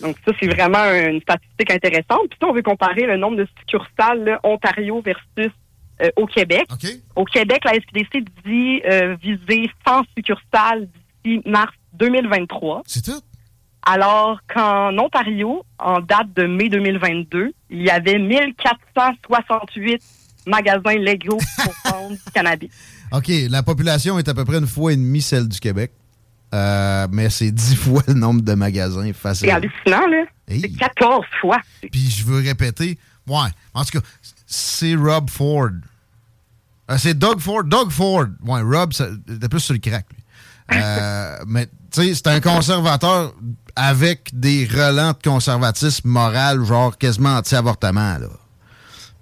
Donc 0.00 0.16
ça, 0.26 0.32
c'est 0.40 0.48
vraiment 0.48 0.84
une 0.92 1.20
statistique 1.20 1.70
intéressante. 1.70 2.28
Puis 2.28 2.38
si 2.38 2.44
on 2.44 2.52
veut 2.52 2.62
comparer 2.62 3.06
le 3.06 3.16
nombre 3.16 3.36
de 3.36 3.46
succursales 3.60 4.24
là, 4.24 4.40
Ontario 4.42 5.00
versus 5.00 5.52
euh, 6.02 6.10
au 6.16 6.26
Québec. 6.26 6.66
Au 7.14 7.24
Québec, 7.24 7.62
la 7.64 7.74
SQDC 7.74 8.24
dit 8.44 8.82
euh, 8.84 9.16
viser 9.22 9.70
100 9.86 10.02
succursales 10.16 10.88
d'ici 11.24 11.40
mars 11.46 11.72
2023. 11.92 12.82
C'est 12.86 13.04
tout? 13.04 13.20
Alors 13.84 14.40
qu'en 14.52 14.96
Ontario, 14.98 15.64
en 15.78 16.00
date 16.00 16.32
de 16.36 16.46
mai 16.46 16.68
2022, 16.68 17.52
il 17.70 17.82
y 17.82 17.90
avait 17.90 18.18
1468 18.18 20.00
magasins 20.46 20.98
légaux 20.98 21.38
pour 21.56 21.74
vendre 21.92 22.10
du 22.12 22.32
cannabis. 22.32 22.70
OK, 23.12 23.30
la 23.50 23.62
population 23.62 24.18
est 24.18 24.28
à 24.28 24.34
peu 24.34 24.44
près 24.44 24.58
une 24.58 24.66
fois 24.66 24.92
et 24.92 24.96
demie 24.96 25.20
celle 25.20 25.48
du 25.48 25.58
Québec. 25.58 25.92
Euh, 26.54 27.06
mais 27.10 27.30
c'est 27.30 27.50
dix 27.50 27.74
fois 27.76 28.02
le 28.06 28.14
nombre 28.14 28.42
de 28.42 28.54
magasins 28.54 29.12
facile. 29.12 29.48
C'est 29.48 29.52
hallucinant, 29.52 30.06
là. 30.06 30.24
C'est 30.48 30.68
14 30.68 31.24
fois. 31.40 31.58
Puis 31.90 32.10
je 32.10 32.24
veux 32.24 32.42
répéter, 32.42 32.98
ouais, 33.26 33.48
en 33.74 33.84
tout 33.84 33.98
cas, 33.98 34.06
c'est 34.46 34.94
Rob 34.94 35.30
Ford. 35.30 35.70
Euh, 36.90 36.98
c'est 36.98 37.14
Doug 37.14 37.38
Ford. 37.40 37.64
Doug 37.64 37.90
Ford. 37.90 38.26
Ouais, 38.44 38.60
Rob, 38.60 38.92
c'était 38.92 39.48
plus 39.48 39.60
sur 39.60 39.72
le 39.72 39.80
crack, 39.80 40.06
lui. 40.12 40.21
Euh, 40.74 41.38
mais, 41.46 41.66
tu 41.66 42.02
sais, 42.02 42.14
c'est 42.14 42.26
un 42.28 42.40
conservateur 42.40 43.32
avec 43.76 44.30
des 44.32 44.66
relents 44.66 45.12
de 45.12 45.22
conservatisme 45.22 46.08
moral, 46.08 46.64
genre 46.64 46.96
quasiment 46.96 47.36
anti-avortement, 47.36 48.18
là. 48.18 48.28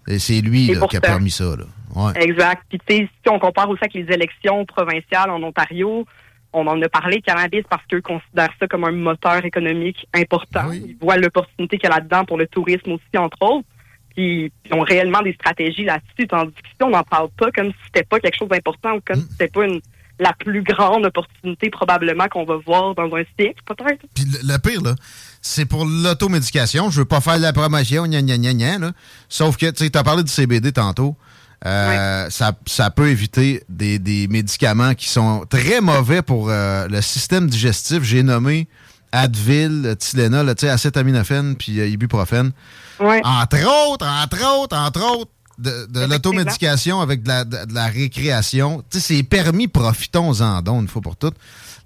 Et 0.09 0.19
c'est 0.19 0.41
lui 0.41 0.67
là, 0.67 0.87
qui 0.89 0.97
a 0.97 1.01
permis 1.01 1.31
ça, 1.31 1.57
là. 1.57 1.65
Ouais. 1.95 2.13
Exact. 2.23 2.63
Puis, 2.69 2.79
tu 2.87 2.97
sais, 2.97 3.09
si 3.23 3.31
on 3.31 3.39
compare 3.39 3.69
aussi 3.69 3.81
avec 3.83 3.95
les 3.95 4.15
élections 4.15 4.65
provinciales 4.65 5.31
en 5.31 5.43
Ontario, 5.43 6.07
on 6.53 6.67
en 6.67 6.81
a 6.83 6.89
parlé, 6.89 7.21
cannabis, 7.21 7.63
parce 7.69 7.85
qu'eux 7.87 8.01
considèrent 8.01 8.53
ça 8.59 8.67
comme 8.67 8.85
un 8.85 8.93
moteur 8.93 9.45
économique 9.45 10.07
important. 10.15 10.73
Ils 10.73 10.97
voient 11.01 11.17
l'opportunité 11.17 11.79
qu'il 11.79 11.89
y 11.89 11.93
a 11.93 11.97
là-dedans 11.97 12.25
pour 12.25 12.39
le 12.39 12.47
tourisme 12.47 12.93
aussi, 12.93 13.17
entre 13.17 13.39
autres. 13.43 13.67
Puis, 14.15 14.53
ils 14.67 14.75
ont 14.75 14.81
réellement 14.81 15.23
des 15.23 15.33
stratégies 15.35 15.85
là-dessus. 15.85 16.27
Tandis 16.27 16.53
que 16.53 16.69
si 16.69 16.83
on 16.83 16.91
n'en 16.91 17.05
parle 17.05 17.29
pas 17.37 17.51
comme 17.53 17.69
si 17.69 17.79
c'était 17.87 18.05
pas 18.05 18.19
quelque 18.19 18.37
chose 18.37 18.49
d'important 18.49 18.97
ou 18.97 19.01
comme 19.05 19.21
si 19.21 19.29
c'était 19.31 19.49
pas 19.49 19.65
une, 19.65 19.81
la 20.21 20.33
plus 20.35 20.63
grande 20.63 21.07
opportunité 21.07 21.71
probablement 21.71 22.29
qu'on 22.29 22.45
va 22.45 22.57
voir 22.65 22.95
dans 22.95 23.17
un 23.17 23.23
siècle, 23.39 23.61
peut-être. 23.67 24.03
Puis 24.15 24.25
le, 24.25 24.53
le 24.53 24.59
pire, 24.59 24.83
là, 24.83 24.95
c'est 25.43 25.65
pour 25.65 25.85
l'automédication. 25.85 26.91
Je 26.91 27.01
veux 27.01 27.07
pas 27.07 27.21
faire 27.21 27.39
de 27.39 27.43
la 27.43 27.53
promotion, 27.53 28.07
gna 28.07 28.23
gna 28.23 28.37
gna 28.37 28.55
gna, 28.55 28.79
là. 28.79 28.93
Sauf 29.29 29.57
que, 29.57 29.71
tu 29.71 29.85
sais, 29.85 29.97
as 29.97 30.05
parlé 30.05 30.23
du 30.23 30.31
CBD 30.31 30.73
tantôt. 30.73 31.17
Euh, 31.67 32.31
ça, 32.31 32.53
ça 32.67 32.91
peut 32.91 33.09
éviter 33.09 33.63
des, 33.69 33.99
des 33.99 34.29
médicaments 34.29 34.95
qui 34.95 35.09
sont 35.09 35.45
très 35.49 35.81
mauvais 35.81 36.23
pour 36.23 36.49
euh, 36.49 36.89
le 36.89 37.03
système 37.03 37.49
digestif. 37.51 38.03
J'ai 38.03 38.23
nommé 38.23 38.67
Advil, 39.13 39.97
Tylenol, 39.99 40.55
tu 40.55 40.67
sais, 40.67 40.71
acétaminophène 40.71 41.57
puis 41.57 41.81
euh, 41.81 41.87
ibuprofène. 41.87 42.53
Entre 42.99 43.91
autres, 43.91 44.07
entre 44.07 44.63
autres, 44.63 44.77
entre 44.77 45.19
autres, 45.19 45.31
de, 45.61 45.87
de 45.93 46.07
l'automédication 46.11 47.01
avec 47.01 47.23
de 47.23 47.29
la, 47.29 47.45
de- 47.45 47.67
de 47.67 47.75
la 47.75 47.87
récréation. 47.87 48.83
C'est 48.91 49.23
permis, 49.23 49.69
profitons-en 49.69 50.63
donc 50.63 50.83
une 50.83 50.89
fois 50.89 51.03
pour 51.03 51.17
toutes. 51.17 51.37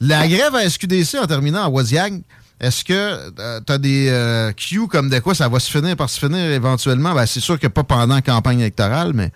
La 0.00 0.26
grève 0.28 0.54
à 0.54 0.68
SQDC, 0.68 1.16
en 1.22 1.26
terminant 1.26 1.64
à 1.64 1.68
Wasiag, 1.68 2.20
est-ce 2.60 2.84
que 2.84 3.30
tu 3.66 3.72
as 3.72 3.78
des 3.78 4.08
euh, 4.10 4.52
cues 4.52 4.86
comme 4.88 5.10
de 5.10 5.18
quoi 5.18 5.34
ça 5.34 5.48
va 5.48 5.58
se 5.58 5.70
finir 5.70 5.96
par 5.96 6.08
se 6.08 6.18
finir 6.24 6.50
éventuellement? 6.50 7.12
Ben, 7.14 7.26
c'est 7.26 7.40
sûr 7.40 7.58
que 7.58 7.66
pas 7.66 7.84
pendant 7.84 8.14
la 8.14 8.22
campagne 8.22 8.60
électorale, 8.60 9.12
mais 9.14 9.30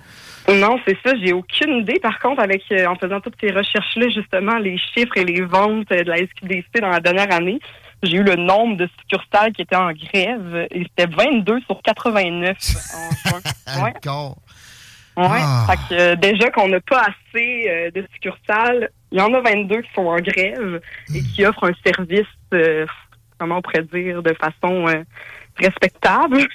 Non, 0.49 0.79
c'est 0.87 0.97
ça. 1.05 1.13
J'ai 1.23 1.33
aucune 1.33 1.79
idée. 1.83 1.99
Par 2.01 2.19
contre, 2.21 2.41
avec 2.43 2.63
euh, 2.73 2.87
en 2.87 2.95
faisant 2.97 3.21
toutes 3.21 3.35
ces 3.41 3.51
recherches-là, 3.51 4.09
justement, 4.15 4.57
les 4.59 4.79
chiffres 4.79 5.17
et 5.17 5.25
les 5.25 5.43
ventes 5.43 5.91
euh, 5.93 6.05
de 6.05 6.09
la 6.11 6.17
SQDC 6.19 6.81
dans 6.81 6.89
la 6.91 7.01
dernière 7.01 7.33
année, 7.33 7.59
j'ai 8.03 8.17
eu 8.19 8.23
le 8.23 8.37
nombre 8.37 8.77
de 8.77 8.89
succursales 8.99 9.53
qui 9.53 9.63
étaient 9.63 9.77
en 9.77 9.93
grève 9.93 10.67
et 10.71 10.85
c'était 10.85 11.07
22 11.07 11.61
sur 11.63 11.81
89 11.83 12.57
en 12.95 13.31
juin. 13.31 13.41
Ouais. 13.83 13.93
Ouais. 15.19 15.41
Ah. 15.43 15.67
Fait 15.69 15.77
que, 15.95 16.01
euh, 16.01 16.17
déjà 16.17 16.51
qu'on 16.51 16.69
n'a 16.69 16.81
pas 16.81 17.03
assez 17.03 17.67
euh, 17.69 17.91
de 17.91 18.07
succursales, 18.13 18.89
il 19.11 19.19
y 19.19 19.21
en 19.21 19.35
a 19.35 19.41
22 19.41 19.83
qui 19.83 19.89
sont 19.95 20.07
en 20.07 20.17
grève 20.21 20.81
et 21.13 21.23
qui 21.23 21.45
offrent 21.45 21.69
un 21.69 21.75
service, 21.85 22.27
euh, 22.55 22.87
comment 23.37 23.59
on 23.59 23.63
pourrait 23.63 23.83
dire, 23.83 24.23
de 24.23 24.33
façon 24.35 24.87
respectable. 25.57 26.47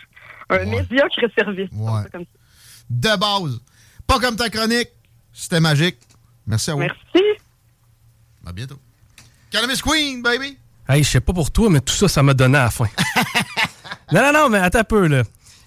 Un 0.50 0.66
médiocre 0.66 1.20
service. 1.38 1.70
Ouais. 1.74 2.26
De 2.90 3.18
base. 3.20 3.62
Pas 4.08 4.20
comme 4.20 4.36
ta 4.36 4.50
chronique. 4.50 4.90
C'était 5.32 5.60
magique. 5.60 5.98
Merci 6.48 6.72
à 6.72 6.74
vous. 6.74 6.80
Merci. 6.80 7.24
À 8.46 8.52
bientôt. 8.52 8.80
Cannabis 9.52 9.82
Queen, 9.82 10.22
baby. 10.22 10.58
Hey, 10.88 11.04
je 11.04 11.10
sais 11.10 11.22
pas 11.22 11.34
pour 11.34 11.52
toi, 11.52 11.70
mais 11.70 11.80
tout 11.80 11.94
ça, 11.94 12.08
ça 12.08 12.24
m'a 12.24 12.34
donné 12.34 12.58
à 12.58 12.64
la 12.66 12.70
fin. 12.72 12.86
non, 14.12 14.22
non, 14.22 14.34
non, 14.34 14.50
mais 14.50 14.58
attends 14.60 14.80
un 14.80 14.84
peu, 14.84 15.08
là. 15.08 15.24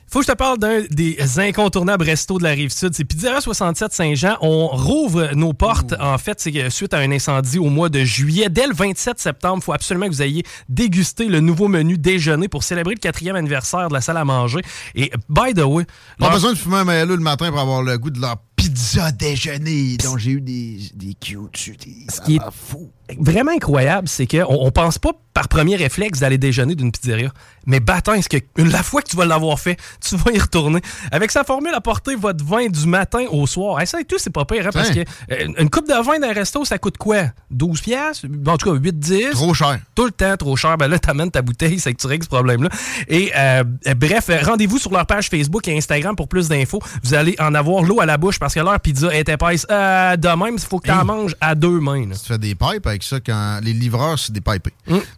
Faut 0.09 0.21
que 0.21 0.27
je 0.27 0.31
te 0.31 0.37
parle 0.37 0.59
d'un 0.59 0.83
des 0.89 1.19
incontournables 1.41 2.05
restos 2.05 2.39
de 2.39 2.45
la 2.45 2.51
Rive-Sud. 2.51 2.95
C'est 2.95 3.05
Pizzeria 3.05 3.41
67 3.41 3.93
Saint-Jean. 3.93 4.37
On 4.41 4.69
rouvre 4.69 5.31
nos 5.35 5.53
portes. 5.53 5.95
En 5.99 6.17
fait, 6.17 6.39
c'est 6.39 6.53
que 6.53 6.71
suite 6.71 6.95
à 6.95 6.99
un 6.99 7.11
incendie 7.11 7.59
au 7.59 7.69
mois 7.71 7.89
de 7.89 8.05
juillet. 8.05 8.49
Dès 8.49 8.69
le 8.69 8.73
27 8.73 9.19
septembre, 9.19 9.59
il 9.61 9.65
faut 9.65 9.73
absolument 9.73 10.07
que 10.07 10.13
vous 10.13 10.23
ayez 10.23 10.45
dégusté 10.69 11.27
le 11.27 11.41
nouveau 11.41 11.67
menu 11.67 11.99
déjeuner 11.99 12.47
pour 12.47 12.63
célébrer 12.63 12.95
le 12.95 13.01
quatrième 13.01 13.35
anniversaire 13.35 13.89
de 13.89 13.95
la 13.95 14.01
salle 14.01 14.17
à 14.19 14.25
manger. 14.25 14.61
Et, 14.95 15.11
by 15.29 15.55
the 15.55 15.65
way... 15.65 15.85
Pas 16.21 16.27
leur- 16.27 16.35
besoin 16.35 16.53
de 16.53 16.59
fumer 16.59 16.77
un 16.77 16.85
maillot 16.85 17.07
le 17.07 17.17
matin 17.17 17.51
pour 17.51 17.59
avoir 17.59 17.83
le 17.83 17.99
goût 17.99 18.11
de 18.11 18.21
leur 18.21 18.37
pizza 18.67 19.13
déjeuner 19.13 19.97
dont 19.99 20.19
j'ai 20.19 20.33
eu 20.33 20.41
des, 20.41 20.79
des 20.95 21.17
Ce 21.23 22.21
qui 22.23 22.37
est 22.37 22.41
vraiment 23.19 23.53
incroyable, 23.53 24.09
c'est 24.09 24.27
qu'on 24.27 24.47
on 24.49 24.71
pense 24.71 24.99
pas 24.99 25.13
par 25.33 25.49
premier 25.49 25.77
réflexe 25.77 26.21
d'aller 26.21 26.39
déjeuner 26.39 26.75
d'une 26.75 26.91
pizzeria. 26.91 27.31
Mais 27.67 27.79
bâton, 27.79 28.15
est-ce 28.15 28.29
que 28.29 28.39
la 28.57 28.83
fois 28.83 29.03
que 29.03 29.11
tu 29.11 29.17
vas 29.17 29.27
l'avoir 29.27 29.61
fait, 29.61 29.77
tu 30.01 30.17
vas 30.17 30.33
y 30.33 30.39
retourner? 30.39 30.81
Avec 31.13 31.31
sa 31.31 31.45
formule, 31.45 31.75
apportez 31.75 32.15
votre 32.15 32.43
vin 32.45 32.69
du 32.69 32.87
matin 32.87 33.27
au 33.31 33.47
soir. 33.47 33.79
Hey, 33.79 33.87
ça 33.87 34.01
et 34.01 34.05
tout, 34.05 34.17
c'est 34.19 34.31
pas 34.31 34.45
pire, 34.45 34.67
hein, 34.67 34.71
parce 34.73 34.91
que 34.91 35.01
euh, 35.01 35.49
une 35.59 35.69
coupe 35.69 35.87
de 35.87 36.03
vin 36.03 36.19
d'un 36.19 36.33
resto, 36.33 36.65
ça 36.65 36.79
coûte 36.79 36.97
quoi? 36.97 37.25
12 37.51 37.81
piastres? 37.83 38.27
En 38.47 38.57
tout 38.57 38.73
cas, 38.73 38.79
8, 38.81 38.99
10. 38.99 39.31
Trop 39.33 39.53
cher. 39.53 39.79
Tout 39.95 40.07
le 40.07 40.11
temps, 40.11 40.37
trop 40.37 40.57
cher. 40.57 40.79
Ben 40.79 40.89
là, 40.89 40.99
t'amènes 40.99 41.31
ta 41.31 41.43
bouteille, 41.43 41.79
c'est 41.81 41.93
que 41.93 42.01
tu 42.01 42.07
règles 42.07 42.25
ce 42.25 42.31
problème-là. 42.31 42.71
Et 43.09 43.31
euh, 43.37 43.65
bref, 43.95 44.31
rendez-vous 44.43 44.79
sur 44.79 44.93
leur 44.93 45.05
page 45.05 45.29
Facebook 45.29 45.69
et 45.69 45.77
Instagram 45.77 46.17
pour 46.17 46.29
plus 46.29 46.49
d'infos. 46.49 46.81
Vous 47.03 47.15
allez 47.15 47.37
en 47.39 47.55
avoir 47.55 47.83
l'eau 47.83 48.01
à 48.01 48.07
la 48.07 48.17
bouche 48.17 48.39
parce 48.39 48.55
que 48.57 48.65
leur 48.65 48.81
pizza 48.81 49.15
est 49.15 49.29
épaisse. 49.29 49.67
Euh, 49.71 50.17
de 50.17 50.29
même, 50.29 50.55
il 50.55 50.61
faut 50.61 50.79
que 50.79 50.87
tu 50.87 50.93
en 50.93 51.05
manges 51.05 51.37
à 51.41 51.55
deux 51.55 51.79
mains. 51.81 52.07
là. 52.09 52.15
Tu 52.17 52.25
fais 52.27 52.39
des 52.39 52.55
pipes 52.55 52.87
avec 52.87 53.03
ça 53.03 53.21
quand 53.21 53.61
les 53.63 53.73
livreurs, 53.75 54.19
c'est 54.19 54.33
des 54.33 54.41
pipés. 54.41 54.73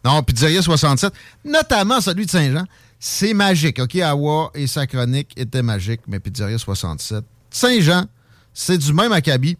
Non, 0.04 0.22
Pizzeria 0.22 0.60
67, 0.60 1.12
notamment 1.44 2.00
celui 2.00 2.26
de 2.26 2.30
Saint-Jean, 2.30 2.64
c'est 2.98 3.34
magique. 3.34 3.78
OK, 3.78 3.94
Awa 3.96 4.50
et 4.54 4.66
sa 4.66 4.86
chronique 4.86 5.30
étaient 5.36 5.62
magiques, 5.62 6.00
mais 6.08 6.18
Pizzeria 6.18 6.58
67. 6.58 7.24
Saint-Jean, 7.50 8.06
c'est 8.52 8.78
du 8.78 8.92
même 8.92 9.12
acabit. 9.12 9.56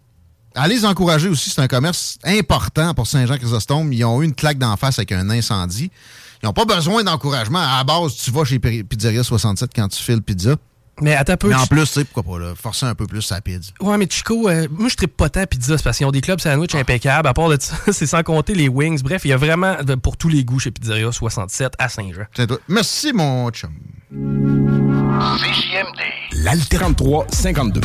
Allez 0.55 0.75
les 0.75 0.85
encourager 0.85 1.29
aussi, 1.29 1.49
c'est 1.51 1.61
un 1.61 1.67
commerce 1.67 2.17
important 2.25 2.93
pour 2.93 3.07
Saint-Jean-Chrysostome. 3.07 3.93
Ils 3.93 4.03
ont 4.03 4.21
eu 4.21 4.25
une 4.25 4.33
claque 4.35 4.57
d'en 4.57 4.75
face 4.75 4.99
avec 4.99 5.11
un 5.13 5.29
incendie. 5.29 5.89
Ils 6.41 6.45
n'ont 6.47 6.53
pas 6.53 6.65
besoin 6.65 7.03
d'encouragement. 7.03 7.59
À 7.59 7.77
la 7.77 7.83
base, 7.83 8.15
tu 8.15 8.31
vas 8.31 8.43
chez 8.43 8.59
Pi- 8.59 8.83
Pizzeria 8.83 9.23
67 9.23 9.71
quand 9.75 9.87
tu 9.87 10.01
files 10.03 10.21
pizza. 10.21 10.55
Mais 11.01 11.15
attends 11.15 11.33
un 11.33 11.37
peu. 11.37 11.49
Mais 11.49 11.55
en 11.55 11.65
plus, 11.67 11.81
tu 11.85 11.87
sais, 11.87 12.03
pourquoi 12.05 12.33
pas, 12.33 12.39
là, 12.39 12.53
forcer 12.55 12.85
un 12.85 12.95
peu 12.95 13.07
plus 13.07 13.21
sa 13.21 13.41
pizza. 13.41 13.71
Ouais, 13.81 13.97
mais 13.97 14.07
Chico, 14.09 14.49
euh, 14.49 14.67
moi, 14.71 14.89
je 14.89 14.95
tripe 14.95 15.15
pas 15.15 15.29
tant 15.29 15.45
pizza, 15.45 15.77
c'est 15.77 15.83
parce 15.83 15.97
qu'ils 15.97 16.05
ont 16.05 16.11
des 16.11 16.21
clubs 16.21 16.39
sandwich 16.39 16.75
impeccables. 16.75 17.27
À 17.27 17.33
part 17.33 17.49
de 17.49 17.57
ça, 17.59 17.75
c'est 17.91 18.05
sans 18.07 18.23
compter 18.23 18.53
les 18.55 18.67
wings. 18.67 19.01
Bref, 19.01 19.21
il 19.25 19.29
y 19.29 19.33
a 19.33 19.37
vraiment 19.37 19.81
de- 19.83 19.95
pour 19.95 20.17
tous 20.17 20.29
les 20.29 20.43
goûts 20.43 20.59
chez 20.59 20.71
Pizzeria 20.71 21.11
67 21.11 21.73
à 21.77 21.89
Saint-Jean. 21.89 22.25
Merci, 22.67 23.13
mon 23.13 23.49
chum. 23.51 23.71
L'Altéram 26.33 26.95
52. 27.31 27.81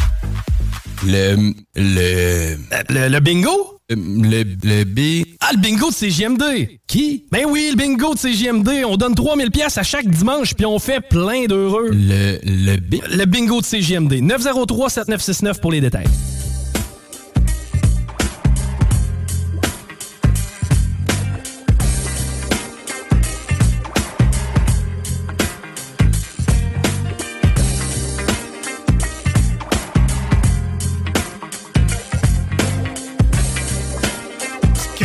Le. 1.06 1.52
Le. 1.74 2.56
Le, 2.88 3.08
le 3.08 3.20
bingo? 3.20 3.73
Le. 3.90 4.44
Le 4.62 4.84
B. 4.84 5.26
Ah, 5.40 5.50
le 5.52 5.60
bingo 5.60 5.90
de 5.90 5.94
CGMD! 5.94 6.42
Qui? 6.86 7.26
Ben 7.30 7.44
oui, 7.46 7.68
le 7.70 7.76
bingo 7.76 8.14
de 8.14 8.18
CGMD. 8.18 8.82
On 8.86 8.96
donne 8.96 9.14
3000 9.14 9.50
pièces 9.50 9.76
à 9.76 9.82
chaque 9.82 10.08
dimanche, 10.08 10.54
puis 10.54 10.64
on 10.64 10.78
fait 10.78 11.00
plein 11.00 11.44
d'heureux. 11.44 11.90
Le. 11.90 12.38
Le 12.44 12.76
B. 12.78 12.94
Le 13.10 13.24
bingo 13.26 13.60
de 13.60 13.66
CGMD. 13.66 14.14
903-7969 14.22 15.60
pour 15.60 15.70
les 15.70 15.82
détails. 15.82 16.06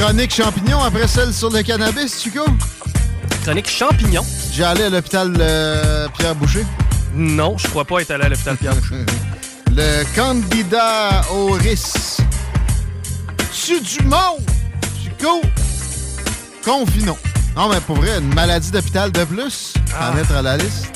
Chronique 0.09 0.33
champignon 0.33 0.81
après 0.81 1.07
celle 1.07 1.31
sur 1.31 1.51
le 1.51 1.61
cannabis, 1.61 2.19
Chico? 2.23 2.43
Chronique 3.43 3.69
champignon. 3.69 4.25
J'ai 4.51 4.63
allé 4.63 4.85
à 4.85 4.89
l'hôpital 4.89 5.31
euh, 5.39 6.07
Pierre 6.17 6.33
Boucher. 6.33 6.65
Non, 7.13 7.55
je 7.59 7.67
crois 7.67 7.85
pas 7.85 7.99
être 8.01 8.09
allé 8.09 8.23
à 8.25 8.29
l'hôpital 8.29 8.57
Pierre 8.57 8.75
Boucher. 8.75 9.05
Le 9.71 10.03
candidat 10.15 11.21
au 11.31 11.51
risque. 11.51 12.21
Tu 13.53 13.79
du 13.81 14.03
monde! 14.05 14.41
Chico! 14.99 15.41
Confinon. 16.65 17.15
Non, 17.55 17.69
mais 17.69 17.79
pour 17.81 17.97
vrai, 17.97 18.17
une 18.17 18.33
maladie 18.33 18.71
d'hôpital 18.71 19.11
de 19.11 19.23
plus 19.25 19.75
à 19.95 20.07
Ah. 20.07 20.11
mettre 20.13 20.31
à 20.31 20.41
la 20.41 20.57
liste. 20.57 20.87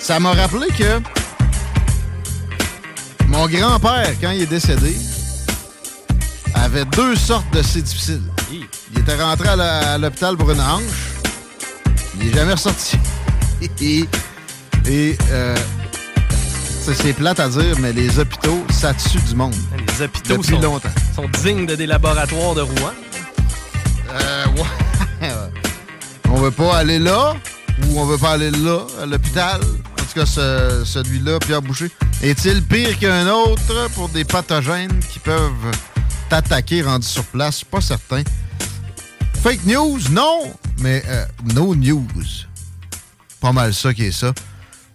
Ça 0.00 0.18
m'a 0.18 0.32
rappelé 0.32 0.66
que 0.76 1.00
mon 3.28 3.46
grand-père, 3.46 4.10
quand 4.20 4.32
il 4.32 4.42
est 4.42 4.46
décédé, 4.46 4.96
avait 6.54 6.84
deux 6.86 7.14
sortes 7.16 7.52
de 7.52 7.62
C 7.62 7.82
difficiles. 7.82 8.22
Il 8.50 8.98
était 9.00 9.20
rentré 9.22 9.48
à 9.48 9.98
l'hôpital 9.98 10.36
pour 10.36 10.50
une 10.50 10.60
hanche. 10.60 10.82
Il 12.20 12.26
n'est 12.26 12.32
jamais 12.34 12.52
ressorti. 12.54 12.98
et 13.80 14.04
et, 14.86 15.18
euh, 15.30 15.54
c'est 16.94 17.12
plate 17.12 17.40
à 17.40 17.48
dire, 17.48 17.76
mais 17.80 17.92
les 17.92 18.18
hôpitaux, 18.18 18.64
ça 18.70 18.94
tue 18.94 19.18
du 19.18 19.34
monde. 19.34 19.54
Les 19.86 20.02
hôpitaux 20.04 20.38
Depuis 20.38 20.54
sont, 20.54 20.60
longtemps. 20.62 20.88
sont 21.14 21.28
dignes 21.42 21.66
de 21.66 21.74
des 21.74 21.86
laboratoires 21.86 22.54
de 22.54 22.62
Rouen. 22.62 22.92
Euh, 24.10 24.46
ouais. 24.56 25.28
on 26.30 26.36
veut 26.36 26.50
pas 26.50 26.78
aller 26.78 26.98
là 26.98 27.34
ou 27.86 28.00
on 28.00 28.06
veut 28.06 28.16
pas 28.16 28.30
aller 28.32 28.50
là, 28.50 28.78
à 29.02 29.06
l'hôpital. 29.06 29.60
En 29.60 30.04
tout 30.04 30.20
cas, 30.20 30.24
ce- 30.26 30.82
celui-là, 30.86 31.38
Pierre 31.40 31.60
Boucher, 31.60 31.90
est-il 32.22 32.62
pire 32.62 32.98
qu'un 32.98 33.28
autre 33.28 33.90
pour 33.94 34.08
des 34.08 34.24
pathogènes 34.24 34.98
qui 35.12 35.18
peuvent 35.18 35.52
t'attaquer 36.28 36.82
rendu 36.82 37.06
sur 37.06 37.24
place? 37.24 37.52
Je 37.52 37.56
suis 37.58 37.66
pas 37.66 37.80
certain. 37.80 38.22
Fake 39.42 39.64
news, 39.66 39.98
non, 40.10 40.52
mais 40.80 41.02
euh, 41.06 41.24
no 41.54 41.74
news. 41.74 42.04
Pas 43.40 43.52
mal 43.52 43.72
ça 43.72 43.94
qui 43.94 44.04
est 44.04 44.12
ça. 44.12 44.32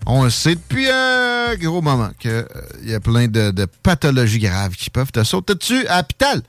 On 0.05 0.23
le 0.23 0.29
sait 0.29 0.55
depuis 0.55 0.89
un 0.89 1.55
gros 1.55 1.81
moment 1.81 2.11
qu'il 2.19 2.45
y 2.83 2.93
a 2.93 2.99
plein 2.99 3.27
de, 3.27 3.51
de 3.51 3.65
pathologies 3.65 4.39
graves 4.39 4.75
qui 4.75 4.89
peuvent 4.89 5.11
te 5.11 5.23
sauter 5.23 5.55
dessus 5.55 5.87
à 5.87 6.01
l'hôpital. 6.01 6.41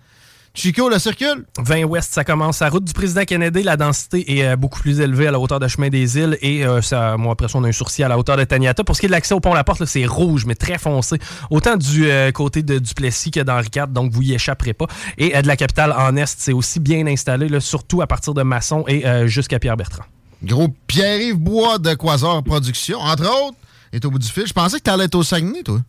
Chico, 0.56 0.88
le 0.88 1.00
circule? 1.00 1.46
20 1.58 1.82
ouest, 1.82 2.12
ça 2.12 2.22
commence 2.22 2.62
à 2.62 2.68
route 2.68 2.84
du 2.84 2.92
président 2.92 3.24
Kennedy. 3.24 3.64
La 3.64 3.76
densité 3.76 4.38
est 4.38 4.46
euh, 4.46 4.56
beaucoup 4.56 4.78
plus 4.78 5.00
élevée 5.00 5.26
à 5.26 5.32
la 5.32 5.40
hauteur 5.40 5.58
de 5.58 5.66
chemin 5.66 5.88
des 5.88 6.16
îles 6.16 6.38
et 6.42 6.64
euh, 6.64 6.80
ça, 6.80 7.16
moi, 7.16 7.32
après 7.32 7.48
ça, 7.48 7.58
on 7.58 7.64
a 7.64 7.68
un 7.68 7.72
sourcil 7.72 8.04
à 8.04 8.08
la 8.08 8.16
hauteur 8.16 8.36
de 8.36 8.44
Taniata. 8.44 8.84
Pour 8.84 8.94
ce 8.94 9.00
qui 9.00 9.06
est 9.06 9.08
de 9.08 9.12
l'accès 9.12 9.34
au 9.34 9.40
pont 9.40 9.52
La 9.52 9.64
Porte, 9.64 9.84
c'est 9.84 10.06
rouge, 10.06 10.46
mais 10.46 10.54
très 10.54 10.78
foncé. 10.78 11.18
Autant 11.50 11.76
du 11.76 12.08
euh, 12.08 12.30
côté 12.30 12.62
de 12.62 12.78
Duplessis 12.78 13.32
que 13.32 13.40
d'Henri 13.40 13.66
IV, 13.74 13.88
donc 13.88 14.12
vous 14.12 14.22
y 14.22 14.32
échapperez 14.32 14.74
pas. 14.74 14.86
Et 15.18 15.42
de 15.42 15.46
la 15.48 15.56
capitale 15.56 15.92
en 15.92 16.14
est, 16.14 16.32
c'est 16.38 16.52
aussi 16.52 16.78
bien 16.78 17.04
installé, 17.08 17.48
là, 17.48 17.58
surtout 17.58 18.00
à 18.00 18.06
partir 18.06 18.32
de 18.32 18.42
Masson 18.42 18.84
et 18.86 19.26
jusqu'à 19.26 19.58
Pierre-Bertrand. 19.58 20.04
Gros 20.44 20.68
Pierre-Yves 20.86 21.36
Bois 21.36 21.78
de 21.78 21.94
Quasar 21.94 22.44
Productions, 22.44 23.00
entre 23.00 23.24
autres, 23.24 23.56
est 23.92 24.04
au 24.04 24.10
bout 24.10 24.20
du 24.20 24.28
fil. 24.28 24.46
Je 24.46 24.52
pensais 24.52 24.78
que 24.78 24.84
t'allais 24.84 25.04
être 25.04 25.14
au 25.16 25.24
Saguenay, 25.24 25.62
toi. 25.64 25.80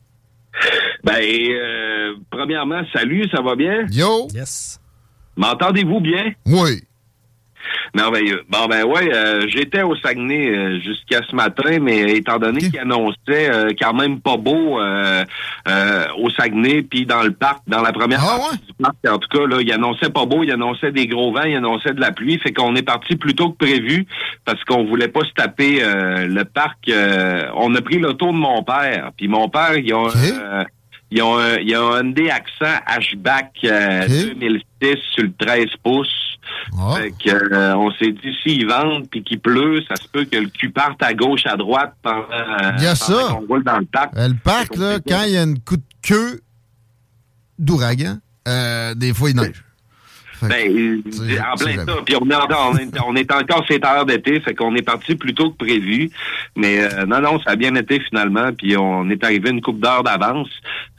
Ben, 1.04 1.22
euh, 1.22 2.16
premièrement, 2.32 2.82
salut, 2.94 3.28
ça 3.30 3.42
va 3.42 3.56
bien? 3.56 3.86
Yo! 3.92 4.28
Yes. 4.34 4.80
M'entendez-vous 5.38 6.00
bien? 6.00 6.34
Oui. 6.46 6.84
Merveilleux. 7.94 8.44
Bon, 8.50 8.66
ben 8.68 8.84
ouais, 8.86 9.10
euh, 9.14 9.46
j'étais 9.48 9.82
au 9.82 9.96
Saguenay 9.96 10.50
euh, 10.50 10.80
jusqu'à 10.82 11.22
ce 11.30 11.36
matin, 11.36 11.80
mais 11.82 12.02
étant 12.18 12.38
donné 12.40 12.60
qu'il 12.60 12.80
annonçait 12.80 13.16
euh, 13.52 13.70
quand 13.80 13.94
même 13.94 14.20
pas 14.20 14.38
beau 14.38 14.80
euh, 14.80 15.24
euh, 15.68 16.06
au 16.18 16.30
Saguenay, 16.30 16.82
puis 16.84 17.06
dans 17.06 17.24
le 17.24 17.32
parc, 17.32 17.60
dans 17.68 17.82
la 17.82 17.92
première 17.94 18.20
partie 18.50 18.58
du 18.66 18.74
parc, 18.82 18.96
en 19.10 19.18
tout 19.18 19.30
cas, 19.30 19.48
là, 19.48 19.58
il 19.62 19.72
annonçait 19.72 20.10
pas 20.10 20.26
beau, 20.26 20.44
il 20.44 20.52
annonçait 20.52 20.92
des 20.92 21.08
gros 21.08 21.32
vents, 21.32 21.44
il 21.44 21.56
annonçait 21.56 21.94
de 21.94 22.02
la 22.02 22.12
pluie, 22.12 22.40
fait 22.40 22.54
qu'on 22.54 22.76
est 22.76 22.84
parti 22.84 23.16
plus 23.16 23.34
tôt 23.36 23.50
que 23.52 23.58
prévu, 23.66 24.06
parce 24.46 24.64
qu'on 24.66 24.84
voulait 24.86 25.08
pas 25.08 25.22
se 25.22 25.32
taper 25.34 25.80
euh, 25.84 26.28
le 26.28 26.44
parc. 26.46 26.90
euh, 26.90 27.46
on 27.56 27.74
a 27.76 27.82
pris 27.82 28.00
l'auto 28.00 28.28
de 28.28 28.38
mon 28.38 28.64
père, 28.64 29.12
puis 29.18 29.28
mon 29.28 29.48
père, 29.50 29.78
il 29.78 29.92
a... 29.94 29.98
euh, 29.98 30.64
Ils 31.12 31.22
ont 31.22 31.38
un, 31.38 31.58
il 31.60 31.70
y 31.70 31.76
a 31.76 31.82
un 31.82 32.00
Hyundai 32.02 32.30
Accent 32.32 32.82
hatchback 32.88 33.52
euh, 33.64 34.08
2006 34.34 34.98
sur 35.14 35.24
le 35.24 35.32
13 35.38 35.66
pouces. 35.84 36.35
Fait 36.96 37.12
que, 37.12 37.54
euh, 37.54 37.76
on 37.78 37.92
s'est 37.92 38.12
dit, 38.12 38.34
s'ils 38.44 38.68
vendent 38.68 39.08
puis 39.10 39.24
qu'il 39.24 39.40
pleut, 39.40 39.82
ça 39.88 39.96
se 39.96 40.08
peut 40.08 40.26
que 40.26 40.38
le 40.38 40.48
cul 40.50 40.70
parte 40.70 41.02
à 41.04 41.14
gauche, 41.14 41.46
à 41.46 41.58
droite 41.58 41.94
pendant, 42.02 42.26
Il 42.78 42.84
y 42.84 42.88
a 42.88 42.96
pendant 42.96 42.96
ça. 42.96 43.28
qu'on 43.34 43.46
roule 43.48 43.64
dans 43.64 43.78
le 43.80 43.86
parc. 43.86 44.16
Euh, 44.18 44.28
le 44.30 44.36
parc, 44.36 44.76
là, 44.78 45.00
quand 45.06 45.24
il 45.26 45.34
y 45.34 45.38
a 45.38 45.44
une 45.44 45.60
coup 45.60 45.78
de 45.78 45.84
queue 46.02 46.42
d'ouragan, 47.60 48.18
euh, 48.48 48.94
des 48.96 49.14
fois, 49.14 49.30
il 49.30 49.36
neige. 49.36 49.65
Ben, 50.50 50.72
euh, 50.72 51.38
en 51.52 51.56
plein 51.56 51.86
ça. 51.86 51.92
Puis 52.06 52.16
on 52.20 52.30
est, 52.30 52.36
encore- 52.36 52.72
on 52.74 52.78
est, 52.78 53.02
on 53.06 53.16
est 53.16 53.32
encore 53.32 53.64
cette 53.70 53.86
heure 53.86 54.06
d'été, 54.06 54.40
fait 54.40 54.54
qu'on 54.56 54.76
est 54.76 54.82
parti 54.82 55.16
plus 55.16 55.34
tôt 55.34 55.52
que 55.52 55.58
prévu. 55.66 56.10
Mais 56.56 56.80
euh, 56.82 57.06
non, 57.06 57.22
non, 57.22 57.40
ça 57.42 57.52
a 57.52 57.56
bien 57.56 57.76
été 57.76 58.00
finalement. 58.00 58.52
Puis 58.58 58.76
on 58.78 59.10
est 59.10 59.24
arrivé 59.24 59.50
une 59.50 59.62
coupe 59.62 59.80
d'heure 59.80 60.04
d'avance. 60.04 60.50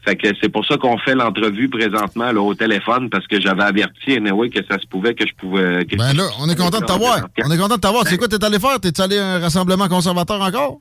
Fait 0.05 0.15
que 0.17 0.29
c'est 0.41 0.49
pour 0.49 0.65
ça 0.65 0.77
qu'on 0.77 0.97
fait 0.99 1.15
l'entrevue 1.17 1.69
présentement 1.69 2.31
là, 2.31 2.41
au 2.41 2.55
téléphone, 2.55 3.11
parce 3.11 3.27
que 3.27 3.41
j'avais 3.41 3.65
averti 3.65 4.13
anyway 4.17 4.51
que 4.51 4.61
ça 4.71 4.79
se 4.79 4.87
pouvait 4.87 5.15
que 5.15 5.27
je 5.27 5.35
pouvais. 5.35 5.85
Que 5.85 5.97
Ben 5.97 6.13
là, 6.17 6.29
on 6.41 6.49
est 6.49 6.57
content 6.57 6.79
de 6.81 6.85
t'avoir. 6.85 7.27
On 7.45 7.51
est 7.51 7.59
content 7.59 7.75
de 7.77 7.81
t'avoir. 7.81 8.07
C'est 8.07 8.17
quoi 8.17 8.29
t'es 8.29 8.45
allé 8.45 8.61
faire? 8.61 8.79
T'es 8.81 9.01
allé 9.01 9.19
à 9.19 9.27
un 9.35 9.39
rassemblement 9.41 9.89
conservateur 9.89 10.41
encore? 10.41 10.79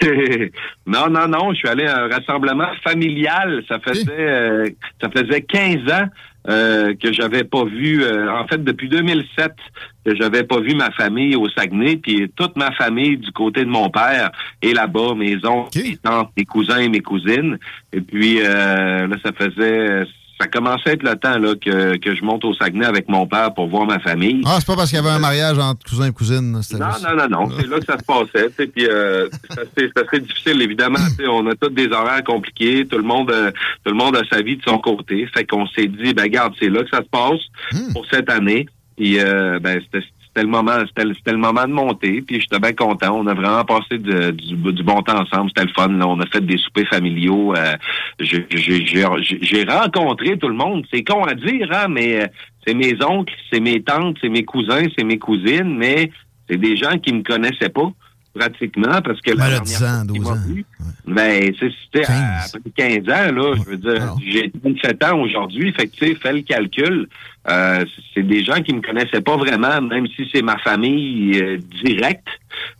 non, 0.86 1.08
non, 1.10 1.28
non, 1.28 1.52
je 1.52 1.58
suis 1.58 1.68
allé 1.68 1.84
à 1.86 2.04
un 2.04 2.08
rassemblement 2.08 2.68
familial. 2.82 3.62
Ça 3.68 3.78
faisait 3.80 4.06
euh, 4.10 4.68
ça 5.00 5.08
faisait 5.10 5.42
15 5.42 5.92
ans 5.92 6.06
euh, 6.48 6.94
que 6.94 7.12
j'avais 7.12 7.44
pas 7.44 7.64
vu 7.64 8.02
euh, 8.02 8.30
en 8.30 8.46
fait 8.46 8.62
depuis 8.62 8.88
2007 8.88 9.52
que 10.04 10.14
j'avais 10.14 10.42
pas 10.42 10.60
vu 10.60 10.74
ma 10.74 10.90
famille 10.90 11.36
au 11.36 11.48
Saguenay 11.48 11.96
puis 11.96 12.30
toute 12.36 12.56
ma 12.56 12.70
famille 12.72 13.16
du 13.16 13.32
côté 13.32 13.64
de 13.64 13.70
mon 13.70 13.88
père 13.88 14.30
est 14.60 14.74
là-bas, 14.74 15.14
mes 15.14 15.36
oncles, 15.46 15.78
mes 15.82 15.96
tantes, 15.96 16.30
mes 16.36 16.44
cousins 16.44 16.78
et 16.78 16.88
mes 16.90 17.00
cousines. 17.00 17.58
Et 17.92 18.00
puis 18.00 18.40
euh, 18.40 19.06
là 19.06 19.16
ça 19.24 19.32
faisait 19.32 20.04
ça 20.44 20.48
commençait 20.50 20.90
à 20.90 20.92
être 20.92 21.02
le 21.02 21.16
temps 21.16 21.38
là, 21.38 21.54
que, 21.54 21.96
que 21.96 22.14
je 22.14 22.22
monte 22.22 22.44
au 22.44 22.52
Saguenay 22.54 22.84
avec 22.86 23.08
mon 23.08 23.26
père 23.26 23.54
pour 23.54 23.66
voir 23.68 23.86
ma 23.86 23.98
famille. 23.98 24.42
Ah, 24.44 24.56
c'est 24.58 24.66
pas 24.66 24.76
parce 24.76 24.90
qu'il 24.90 24.96
y 24.98 25.00
avait 25.00 25.10
un 25.10 25.18
mariage 25.18 25.58
entre 25.58 25.84
cousins 25.88 26.08
et 26.08 26.12
cousines. 26.12 26.52
Non, 26.52 26.60
juste- 26.60 26.76
non, 26.78 27.16
non, 27.16 27.28
non. 27.28 27.50
C'est 27.58 27.66
là 27.66 27.78
que 27.78 27.86
ça 27.86 27.98
se 27.98 28.04
passait. 28.04 28.50
Puis 28.50 28.86
euh, 28.86 29.28
c'est 29.76 29.90
assez- 29.98 30.20
difficile, 30.20 30.60
évidemment. 30.62 30.98
On 31.28 31.46
a 31.46 31.54
tous 31.54 31.70
des 31.70 31.86
horaires 31.88 32.22
compliqués. 32.24 32.86
Tout 32.86 32.98
le 32.98 33.02
monde, 33.04 33.30
euh, 33.30 33.50
tout 33.84 33.92
le 33.92 33.96
monde 33.96 34.16
a 34.16 34.22
sa 34.30 34.42
vie 34.42 34.56
de 34.56 34.62
son 34.62 34.78
côté. 34.78 35.26
Fait 35.34 35.44
qu'on 35.46 35.66
s'est 35.68 35.86
dit, 35.88 36.12
ben 36.14 36.26
garde, 36.28 36.54
c'est 36.58 36.68
là 36.68 36.82
que 36.82 36.90
ça 36.90 36.98
se 36.98 37.08
passe 37.08 37.40
pour 37.92 38.04
cette 38.10 38.30
année. 38.30 38.66
Puis 38.96 39.18
euh, 39.18 39.58
ben 39.60 39.80
c'était 39.84 40.04
c'était 40.34 40.42
le 40.46 40.50
moment, 40.50 40.78
c'était 40.88 41.04
le, 41.32 41.36
moment 41.38 41.62
de 41.62 41.72
monter. 41.72 42.20
Puis 42.22 42.40
j'étais 42.40 42.58
bien 42.58 42.72
content. 42.72 43.16
On 43.16 43.26
a 43.28 43.34
vraiment 43.34 43.64
passé 43.64 43.98
de- 43.98 44.32
du, 44.32 44.56
du 44.72 44.82
bon 44.82 45.00
temps 45.02 45.20
ensemble. 45.20 45.50
C'était 45.54 45.66
le 45.68 45.72
fun. 45.74 45.88
là. 45.88 46.08
On 46.08 46.18
a 46.20 46.26
fait 46.26 46.44
des 46.44 46.58
soupers 46.58 46.88
familiaux. 46.88 47.54
Euh, 47.56 47.74
j'ai- 48.18 49.64
rencontré 49.68 50.36
tout 50.38 50.48
le 50.48 50.54
monde. 50.54 50.84
C'est 50.92 51.04
con 51.04 51.24
à 51.24 51.34
dire, 51.34 51.68
hein, 51.72 51.86
mais 51.88 52.22
euh, 52.22 52.26
c'est 52.66 52.74
mes 52.74 52.94
oncles, 53.02 53.32
c'est 53.52 53.60
mes 53.60 53.82
tantes, 53.82 54.16
c'est 54.20 54.28
mes 54.28 54.44
cousins, 54.44 54.84
c'est 54.96 55.04
mes 55.04 55.18
cousines, 55.18 55.76
mais 55.76 56.10
c'est 56.48 56.56
des 56.56 56.76
gens 56.76 56.98
qui 56.98 57.12
me 57.12 57.22
connaissaient 57.22 57.68
pas 57.68 57.90
pratiquement 58.34 59.00
parce 59.02 59.20
que 59.20 59.30
Ben 59.30 59.38
là, 59.38 59.60
dernière 59.60 59.62
10 59.64 59.76
fois 59.78 59.88
ans, 59.88 60.00
qu'ils 60.06 60.20
12 60.20 60.24
m'ont 60.28 60.30
ans. 60.32 60.46
vu, 60.48 60.64
ben, 61.06 61.54
c'était 61.60 62.04
à- 62.10 62.40
après 62.44 62.70
15 62.76 63.08
ans, 63.08 63.32
là, 63.32 63.54
je 63.56 63.70
veux 63.70 63.76
dire, 63.76 64.14
j'ai 64.26 64.52
27 64.62 65.04
ans 65.04 65.20
aujourd'hui, 65.20 65.72
fait 65.72 65.86
que, 65.86 65.92
tu 65.96 66.06
sais, 66.08 66.14
fais 66.16 66.32
le 66.32 66.40
calcul, 66.42 67.08
euh, 67.48 67.84
c'est 68.14 68.22
des 68.22 68.42
gens 68.42 68.62
qui 68.62 68.72
me 68.72 68.80
connaissaient 68.80 69.20
pas 69.20 69.36
vraiment, 69.36 69.80
même 69.82 70.06
si 70.16 70.28
c'est 70.32 70.42
ma 70.42 70.56
famille 70.58 71.38
euh, 71.38 71.58
directe, 71.84 72.26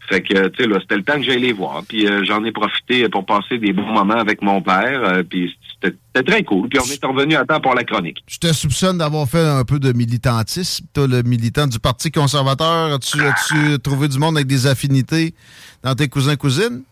fait 0.08 0.22
que, 0.22 0.48
tu 0.48 0.62
sais, 0.62 0.68
là, 0.68 0.78
c'était 0.80 0.96
le 0.96 1.02
temps 1.02 1.14
que 1.14 1.22
j'allais 1.22 1.38
les 1.38 1.52
voir, 1.52 1.82
puis 1.86 2.06
euh, 2.06 2.24
j'en 2.24 2.42
ai 2.44 2.52
profité 2.52 3.08
pour 3.08 3.26
passer 3.26 3.58
des 3.58 3.72
bons 3.72 3.92
moments 3.92 4.14
avec 4.14 4.40
mon 4.42 4.62
père, 4.62 5.22
puis 5.28 5.54
c'était 5.82 6.22
très 6.22 6.42
cool, 6.44 6.68
puis 6.68 6.78
on 6.78 6.90
est 6.90 7.04
revenu 7.04 7.36
à 7.36 7.44
temps 7.44 7.60
pour 7.60 7.74
la 7.74 7.84
chronique. 7.84 8.22
Je 8.26 8.38
te 8.38 8.52
soupçonne 8.52 8.98
d'avoir 8.98 9.28
fait 9.28 9.44
un 9.44 9.64
peu 9.64 9.78
de 9.78 9.92
militantisme. 9.92 10.86
Toi, 10.94 11.08
le 11.08 11.22
militant 11.22 11.66
du 11.66 11.78
Parti 11.78 12.10
conservateur, 12.10 12.94
as-tu 12.94 13.20
as-tu 13.20 13.78
trouvé 13.80 14.08
du 14.08 14.18
monde 14.18 14.36
avec 14.36 14.46
des 14.46 14.66
affinités 14.66 15.34
dans 15.82 15.94
tes 15.94 16.08
cousins-cousines? 16.08 16.82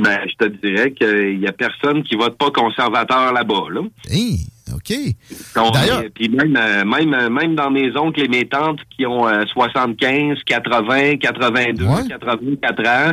Ben, 0.00 0.18
je 0.26 0.46
te 0.46 0.50
dirais 0.66 0.92
qu'il 0.92 1.38
y 1.38 1.46
a 1.46 1.52
personne 1.52 2.02
qui 2.02 2.16
vote 2.16 2.36
pas 2.38 2.50
conservateur 2.50 3.32
là-bas, 3.32 3.64
là. 3.70 3.82
Hey, 4.08 4.46
OK. 4.74 4.92
D'ailleurs- 5.72 6.02
puis 6.14 6.28
même, 6.28 6.56
euh, 6.56 6.84
même, 6.84 7.12
euh, 7.14 7.28
même 7.30 7.54
dans 7.54 7.70
mes 7.70 7.96
oncles 7.96 8.20
et 8.22 8.28
mes 8.28 8.44
tantes 8.46 8.78
qui 8.96 9.04
ont 9.06 9.26
euh, 9.28 9.44
75, 9.46 10.38
80, 10.46 11.16
82, 11.16 11.84
84 12.08 12.80
ans, 12.86 13.12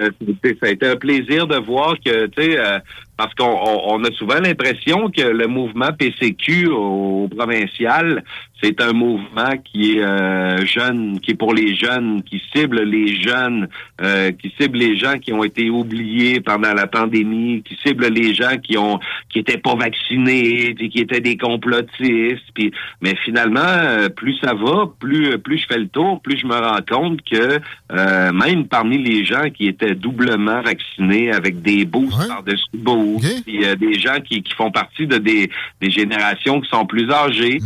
euh, 0.00 0.10
c'est- 0.44 0.58
ça 0.60 0.66
a 0.66 0.70
été 0.70 0.86
un 0.86 0.96
plaisir 0.96 1.46
de 1.46 1.56
voir 1.56 1.94
que, 2.04 2.26
tu 2.26 2.42
sais, 2.42 2.58
euh, 2.58 2.78
parce 3.16 3.34
qu'on 3.34 3.44
on, 3.46 3.94
on 3.96 4.04
a 4.04 4.12
souvent 4.12 4.38
l'impression 4.40 5.10
que 5.10 5.22
le 5.22 5.46
mouvement 5.46 5.90
PCQ 5.98 6.68
au, 6.68 7.28
provincial, 7.36 8.22
c'est 8.62 8.80
un 8.80 8.92
mouvement 8.92 9.52
qui 9.64 9.92
est 9.96 10.02
euh, 10.02 10.64
jeune, 10.66 11.20
qui 11.20 11.32
est 11.32 11.34
pour 11.34 11.54
les 11.54 11.74
jeunes, 11.74 12.22
qui 12.22 12.42
cible 12.54 12.82
les 12.82 13.20
jeunes, 13.20 13.68
euh, 14.02 14.32
qui 14.32 14.52
cible 14.60 14.78
les 14.78 14.96
gens 14.96 15.18
qui 15.18 15.32
ont 15.32 15.44
été 15.44 15.70
oubliés 15.70 16.40
pendant 16.40 16.74
la 16.74 16.86
pandémie, 16.86 17.62
qui 17.62 17.76
cible 17.84 18.06
les 18.08 18.34
gens 18.34 18.56
qui 18.62 18.76
ont 18.76 18.98
qui 19.30 19.38
étaient 19.38 19.58
pas 19.58 19.74
vaccinés, 19.74 20.74
puis 20.74 20.90
qui 20.90 20.98
étaient 20.98 21.20
des 21.20 21.36
complotistes. 21.36 22.44
Puis, 22.54 22.72
mais 23.00 23.14
finalement, 23.24 23.60
euh, 23.60 24.08
plus 24.08 24.36
ça 24.42 24.54
va, 24.54 24.90
plus 24.98 25.38
plus 25.38 25.58
je 25.58 25.66
fais 25.66 25.78
le 25.78 25.88
tour, 25.88 26.20
plus 26.20 26.38
je 26.38 26.46
me 26.46 26.54
rends 26.54 26.82
compte 26.88 27.20
que 27.22 27.60
euh, 27.92 28.32
même 28.32 28.66
parmi 28.66 28.98
les 28.98 29.24
gens 29.24 29.48
qui 29.50 29.66
étaient 29.66 29.94
doublement 29.94 30.60
vaccinés 30.62 31.32
avec 31.32 31.62
des 31.62 31.84
boosts 31.84 32.28
par-dessus 32.28 32.64
boosts, 32.74 33.44
puis 33.44 33.64
euh, 33.64 33.74
des 33.76 33.94
gens 33.94 34.20
qui, 34.20 34.42
qui 34.42 34.54
font 34.54 34.70
partie 34.70 35.06
de 35.06 35.18
des, 35.18 35.50
des 35.80 35.90
générations 35.90 36.60
qui 36.60 36.68
sont 36.68 36.86
plus 36.86 37.10
âgées, 37.10 37.58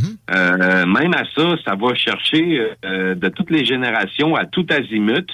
euh, 0.85 0.87
même 0.87 1.15
à 1.15 1.25
ça, 1.35 1.57
ça 1.65 1.75
va 1.75 1.95
chercher 1.95 2.61
euh, 2.85 3.15
de 3.15 3.29
toutes 3.29 3.51
les 3.51 3.65
générations 3.65 4.37
à 4.37 4.45
tout 4.47 4.67
azimut. 4.71 5.27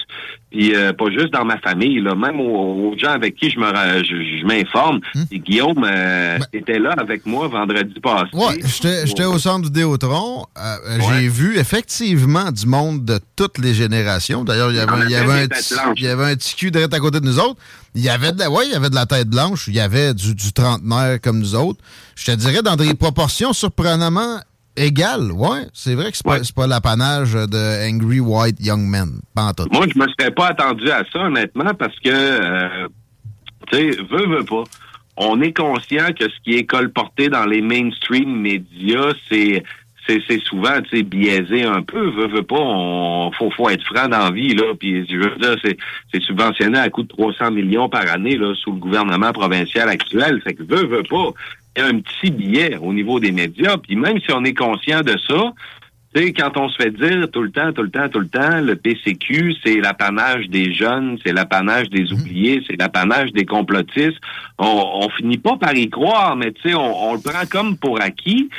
Puis 0.51 0.75
euh, 0.75 0.91
pas 0.91 1.05
juste 1.09 1.31
dans 1.31 1.45
ma 1.45 1.57
famille, 1.59 2.01
là, 2.01 2.13
même 2.13 2.39
aux, 2.41 2.91
aux 2.91 2.97
gens 2.97 3.11
avec 3.11 3.35
qui 3.35 3.49
je 3.49 3.57
me 3.57 3.65
ra- 3.67 4.03
je, 4.03 4.15
je 4.39 4.45
m'informe. 4.45 4.99
Et 5.31 5.39
Guillaume 5.39 5.85
euh, 5.89 6.37
était 6.51 6.77
là 6.77 6.93
avec 6.97 7.25
moi 7.25 7.47
vendredi 7.47 7.97
passé. 8.01 8.25
Ouais, 8.33 8.59
j'étais 9.05 9.23
au 9.23 9.37
centre. 9.39 9.69
Euh, 9.73 9.97
euh, 10.57 10.99
J'ai 11.09 11.27
vu 11.29 11.57
effectivement 11.57 12.51
du 12.51 12.65
monde 12.67 13.05
de 13.05 13.19
toutes 13.37 13.59
les 13.59 13.73
générations. 13.73 14.43
D'ailleurs, 14.43 14.71
il 14.71 14.75
y 14.77 14.79
avait, 14.79 14.91
On 14.91 15.01
un- 15.01 15.05
il 15.05 15.11
y 15.11 15.15
avait 15.15 15.31
avait 15.31 15.39
un 15.39 15.43
des 15.43 15.47
têtes 15.49 15.59
petit- 15.59 15.73
blanches. 15.75 15.97
il 15.97 16.03
y 16.03 16.07
avait 16.09 16.25
un 16.31 16.35
petit 16.35 16.55
cul 16.55 16.71
direct 16.71 16.93
à 16.93 16.99
côté 16.99 17.19
de 17.21 17.25
nous 17.25 17.39
autres. 17.39 17.59
Il 17.95 18.01
y 18.01 18.09
avait 18.09 18.31
de 18.33 18.39
la, 18.39 18.49
ouais, 18.51 18.65
il 18.67 18.71
y 18.73 18.75
avait 18.75 18.89
de 18.89 18.95
la 18.95 19.05
tête 19.05 19.29
blanche. 19.29 19.67
Il 19.69 19.75
y 19.75 19.79
avait 19.79 20.13
du, 20.13 20.35
du 20.35 20.51
trentenaire 20.51 21.19
comme 21.21 21.39
nous 21.39 21.55
autres. 21.55 21.79
Je 22.15 22.25
te 22.25 22.31
dirais 22.35 22.61
dans 22.61 22.75
des 22.75 22.93
proportions 22.93 23.53
surprenamment 23.53 24.39
égales. 24.75 25.31
Ouais, 25.31 25.67
c'est 25.73 25.95
vrai 25.95 26.11
que 26.11 26.17
c'est 26.17 26.25
pas, 26.25 26.43
c'est 26.43 26.55
pas 26.55 26.67
l'apanage 26.67 27.33
de 27.33 27.89
Angry 27.89 28.19
White 28.19 28.57
Young 28.59 28.81
Men. 28.81 29.19
Pas 29.35 29.43
en 29.43 29.53
tout. 29.53 29.67
Moi, 29.71 29.85
je 29.93 29.99
me 29.99 30.07
serais 30.07 30.31
pas 30.31 30.47
attendu 30.47 30.89
à 30.89 31.03
ça, 31.11 31.19
honnêtement, 31.19 31.73
parce 31.73 31.97
que, 31.99 32.09
euh, 32.09 32.87
tu 33.71 33.77
sais, 33.77 34.01
veut, 34.09 34.27
veut 34.27 34.45
pas. 34.45 34.63
On 35.17 35.41
est 35.41 35.53
conscient 35.53 36.13
que 36.17 36.25
ce 36.25 36.39
qui 36.43 36.55
est 36.55 36.65
colporté 36.65 37.29
dans 37.29 37.45
les 37.45 37.61
mainstream 37.61 38.39
médias, 38.39 39.13
c'est 39.29 39.63
c'est 40.07 40.41
souvent 40.41 40.79
biaisé 41.05 41.63
un 41.63 41.81
peu 41.83 42.09
veut 42.09 42.27
veut 42.27 42.43
pas 42.43 42.59
on 42.59 43.31
faut 43.31 43.49
faut 43.51 43.69
être 43.69 43.83
franc 43.85 44.07
dans 44.07 44.25
la 44.25 44.31
vie 44.31 44.53
là 44.53 44.73
puis 44.77 45.05
je 45.07 45.15
veux 45.15 45.35
dire 45.37 45.55
c'est 45.63 45.77
c'est 46.11 46.21
subventionné 46.21 46.79
à 46.79 46.89
coût 46.89 47.03
de 47.03 47.07
300 47.07 47.51
millions 47.51 47.87
par 47.87 48.09
année 48.09 48.35
là 48.35 48.53
sous 48.55 48.71
le 48.71 48.79
gouvernement 48.79 49.31
provincial 49.31 49.87
actuel 49.89 50.41
fait 50.41 50.53
que 50.53 50.63
veut 50.63 50.85
veut 50.85 51.03
pas 51.03 51.31
il 51.75 51.81
y 51.81 51.85
a 51.85 51.87
un 51.87 51.99
petit 51.99 52.31
billet 52.31 52.77
au 52.77 52.93
niveau 52.93 53.19
des 53.19 53.31
médias 53.31 53.77
puis 53.77 53.95
même 53.95 54.19
si 54.19 54.31
on 54.31 54.43
est 54.43 54.53
conscient 54.53 55.01
de 55.01 55.15
ça 55.27 55.53
tu 56.13 56.21
sais, 56.21 56.33
quand 56.33 56.57
on 56.57 56.67
se 56.67 56.75
fait 56.75 56.91
dire 56.91 57.29
tout 57.31 57.41
le 57.41 57.51
temps, 57.51 57.71
tout 57.71 57.83
le 57.83 57.89
temps, 57.89 58.09
tout 58.09 58.19
le 58.19 58.27
temps, 58.27 58.59
le 58.59 58.75
PCQ, 58.75 59.55
c'est 59.63 59.77
l'apanage 59.77 60.49
des 60.49 60.73
jeunes, 60.73 61.17
c'est 61.23 61.31
l'apanage 61.31 61.89
des 61.89 62.11
oubliés, 62.11 62.61
c'est 62.67 62.77
l'apanage 62.77 63.31
des 63.31 63.45
complotistes, 63.45 64.19
on, 64.57 64.65
on 65.03 65.09
finit 65.11 65.37
pas 65.37 65.55
par 65.55 65.73
y 65.73 65.89
croire, 65.89 66.35
mais 66.35 66.51
tu 66.51 66.63
sais, 66.63 66.75
on, 66.75 67.11
on 67.11 67.13
le 67.13 67.21
prend 67.21 67.45
comme 67.49 67.77
pour 67.77 68.01
acquis. 68.01 68.49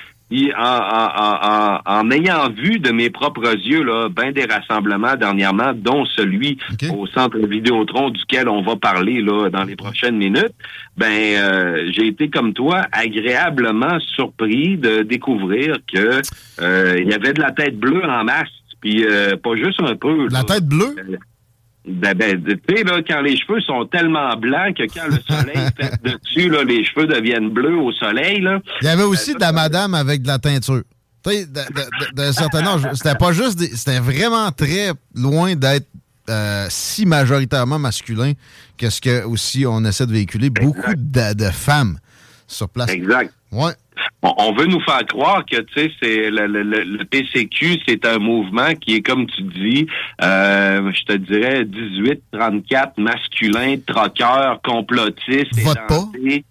En, 0.57 0.63
en, 0.63 1.09
en, 1.25 1.35
en- 1.53 1.81
en 1.85 2.11
ayant 2.11 2.49
vu 2.51 2.79
de 2.79 2.91
mes 2.91 3.11
propres 3.11 3.55
yeux 3.55 3.83
là, 3.85 4.09
ben 4.09 4.33
des 4.33 4.45
rassemblements 4.47 5.15
dernièrement, 5.17 5.73
dont 5.75 6.05
celui 6.07 6.57
au 6.91 7.07
centre 7.07 7.39
Vidéotron 7.39 8.11
duquel 8.11 8.49
on 8.49 8.63
va 8.63 8.77
parler 8.77 9.21
là 9.21 9.51
dans 9.51 9.65
les 9.65 9.77
prochaines 9.77 10.17
minutes, 10.17 10.55
ben 10.97 11.07
euh, 11.11 11.91
j'ai 11.93 12.07
été 12.07 12.31
comme 12.31 12.53
toi 12.55 12.83
agréablement 12.93 13.99
surpris 14.01 14.77
de 14.79 15.03
découvrir 15.03 15.77
que 15.93 16.23
euh, 16.61 16.97
il 16.99 17.09
y 17.11 17.15
avait 17.15 17.33
de 17.35 17.41
la 17.41 17.51
tête 17.53 17.79
bleue 17.79 18.03
en 18.05 18.25
masse, 18.25 18.49
puis 18.81 19.05
euh, 19.05 19.37
pas 19.37 19.55
juste 19.57 19.81
un 19.83 19.97
peu. 19.97 20.29
La 20.31 20.45
tête 20.45 20.67
bleue? 20.67 20.95
Ben, 21.85 22.15
ben, 22.17 22.41
tu 22.45 22.77
sais, 22.77 22.85
là, 22.85 23.01
quand 23.07 23.21
les 23.23 23.37
cheveux 23.37 23.61
sont 23.61 23.87
tellement 23.87 24.37
blancs 24.37 24.77
que 24.77 24.85
quand 24.85 25.07
le 25.09 25.19
soleil 25.27 25.67
fait 25.77 25.93
dessus, 26.03 26.49
là, 26.49 26.63
les 26.63 26.85
cheveux 26.85 27.07
deviennent 27.07 27.51
bleus 27.51 27.77
au 27.77 27.91
soleil, 27.93 28.41
là. 28.41 28.61
Il 28.83 28.85
y 28.87 28.89
avait 28.89 29.03
aussi 29.03 29.35
de 29.35 29.41
la 29.41 29.51
madame 29.53 29.95
avec 29.95 30.23
de 30.23 30.29
la 30.29 30.39
teinture. 30.39 30.83
Tu 31.25 31.31
sais, 31.33 31.47
d'un 32.15 32.33
certain 32.33 32.65
âge. 32.67 32.83
C'était 32.95 33.15
pas 33.17 33.33
juste 33.33 33.59
des- 33.59 33.77
C'était 33.77 33.99
vraiment 34.01 34.51
très 34.53 34.91
loin 35.15 35.55
d'être 35.57 35.87
euh, 36.31 36.67
si 36.71 37.05
majoritairement 37.05 37.81
masculin 37.81 38.33
que 38.79 38.89
ce 38.91 39.01
que 39.01 39.25
aussi 39.25 39.65
on 39.67 39.85
essaie 39.85 40.07
de 40.07 40.13
véhiculer. 40.13 40.51
Beaucoup 40.51 40.95
de, 40.97 41.35
de 41.35 41.51
femmes 41.51 41.99
sur 42.47 42.69
place. 42.69 42.91
Exact. 42.91 43.33
Ouais. 43.51 43.73
On, 44.23 44.33
on 44.39 44.53
veut 44.53 44.67
nous 44.67 44.81
faire 44.81 45.05
croire 45.07 45.45
que 45.45 45.61
tu 45.61 45.75
sais 45.75 45.93
c'est 46.03 46.31
le, 46.31 46.47
le, 46.47 47.05
PCQ 47.05 47.81
c'est 47.87 48.07
un 48.07 48.19
mouvement 48.19 48.75
qui 48.75 48.97
est 48.97 49.03
comme 49.03 49.27
tu 49.27 49.43
dis 49.43 49.87
euh, 50.23 50.91
je 50.93 51.05
te 51.05 51.13
dirais 51.13 51.65
18 51.65 52.23
34 52.33 52.99
masculin 52.99 53.77
troqueur 53.87 54.61
complotiste 54.63 55.59
édenté. 55.59 56.45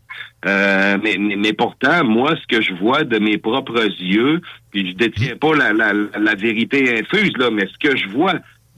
Euh, 0.46 0.98
mais, 1.04 1.18
mais, 1.20 1.36
mais 1.36 1.54
pourtant, 1.54 2.04
moi, 2.04 2.36
ce 2.36 2.48
que 2.48 2.62
je 2.64 2.74
vois 2.74 3.04
de 3.04 3.20
mes 3.20 3.38
propres 3.38 3.86
yeux, 4.02 4.42
puis 4.72 4.90
je 4.90 4.96
détiens 4.96 5.36
pas 5.36 5.56
la, 5.56 5.72
la, 5.72 5.94
la 5.94 6.36
vérité 6.36 6.98
infuse, 6.98 7.34
là, 7.38 7.52
mais 7.52 7.68
ce 7.68 7.78
que 7.78 7.96
je 7.96 8.08
vois 8.08 8.34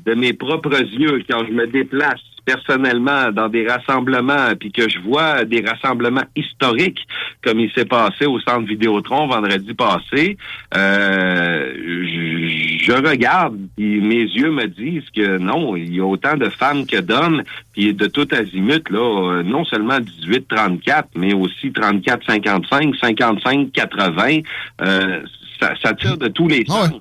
de 0.05 0.13
mes 0.13 0.33
propres 0.33 0.81
yeux 0.81 1.23
quand 1.29 1.45
je 1.45 1.51
me 1.53 1.65
déplace 1.67 2.19
personnellement 2.45 3.31
dans 3.31 3.49
des 3.49 3.67
rassemblements, 3.67 4.55
puis 4.59 4.71
que 4.71 4.89
je 4.89 4.99
vois 4.99 5.45
des 5.45 5.61
rassemblements 5.61 6.25
historiques, 6.35 7.07
comme 7.43 7.59
il 7.59 7.71
s'est 7.71 7.85
passé 7.85 8.25
au 8.25 8.39
centre 8.39 8.67
Vidéotron 8.67 9.27
vendredi 9.27 9.73
passé, 9.73 10.37
euh, 10.75 11.73
je, 11.75 12.83
je 12.83 12.91
regarde, 12.91 13.57
puis 13.77 14.01
mes 14.01 14.23
yeux 14.23 14.51
me 14.51 14.67
disent 14.67 15.09
que 15.15 15.37
non, 15.37 15.75
il 15.75 15.95
y 15.95 15.99
a 15.99 16.05
autant 16.05 16.35
de 16.35 16.49
femmes 16.49 16.85
que 16.85 16.99
d'hommes, 16.99 17.43
puis 17.73 17.93
de 17.93 18.07
tout 18.07 18.27
azimut, 18.31 18.89
là, 18.89 18.99
euh, 18.99 19.43
non 19.43 19.63
seulement 19.65 19.99
18-34, 19.99 21.03
mais 21.15 21.33
aussi 21.33 21.69
34-55, 21.69 22.97
55-80, 22.99 24.43
euh, 24.81 25.21
ça, 25.59 25.73
ça 25.81 25.93
tire 25.93 26.17
de 26.17 26.27
tous 26.27 26.47
les 26.47 26.65
sens. 26.65 26.91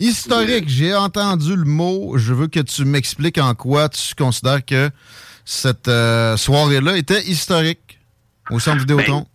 Historique, 0.00 0.68
j'ai 0.68 0.94
entendu 0.94 1.56
le 1.56 1.64
mot. 1.64 2.16
Je 2.16 2.34
veux 2.34 2.46
que 2.46 2.60
tu 2.60 2.84
m'expliques 2.84 3.38
en 3.38 3.54
quoi 3.54 3.88
tu 3.88 4.14
considères 4.14 4.64
que 4.64 4.90
cette 5.44 5.88
euh, 5.88 6.36
soirée-là 6.36 6.96
était 6.96 7.22
historique 7.22 7.98
au 8.50 8.58
centre 8.58 8.78
Vidéotron. 8.78 9.26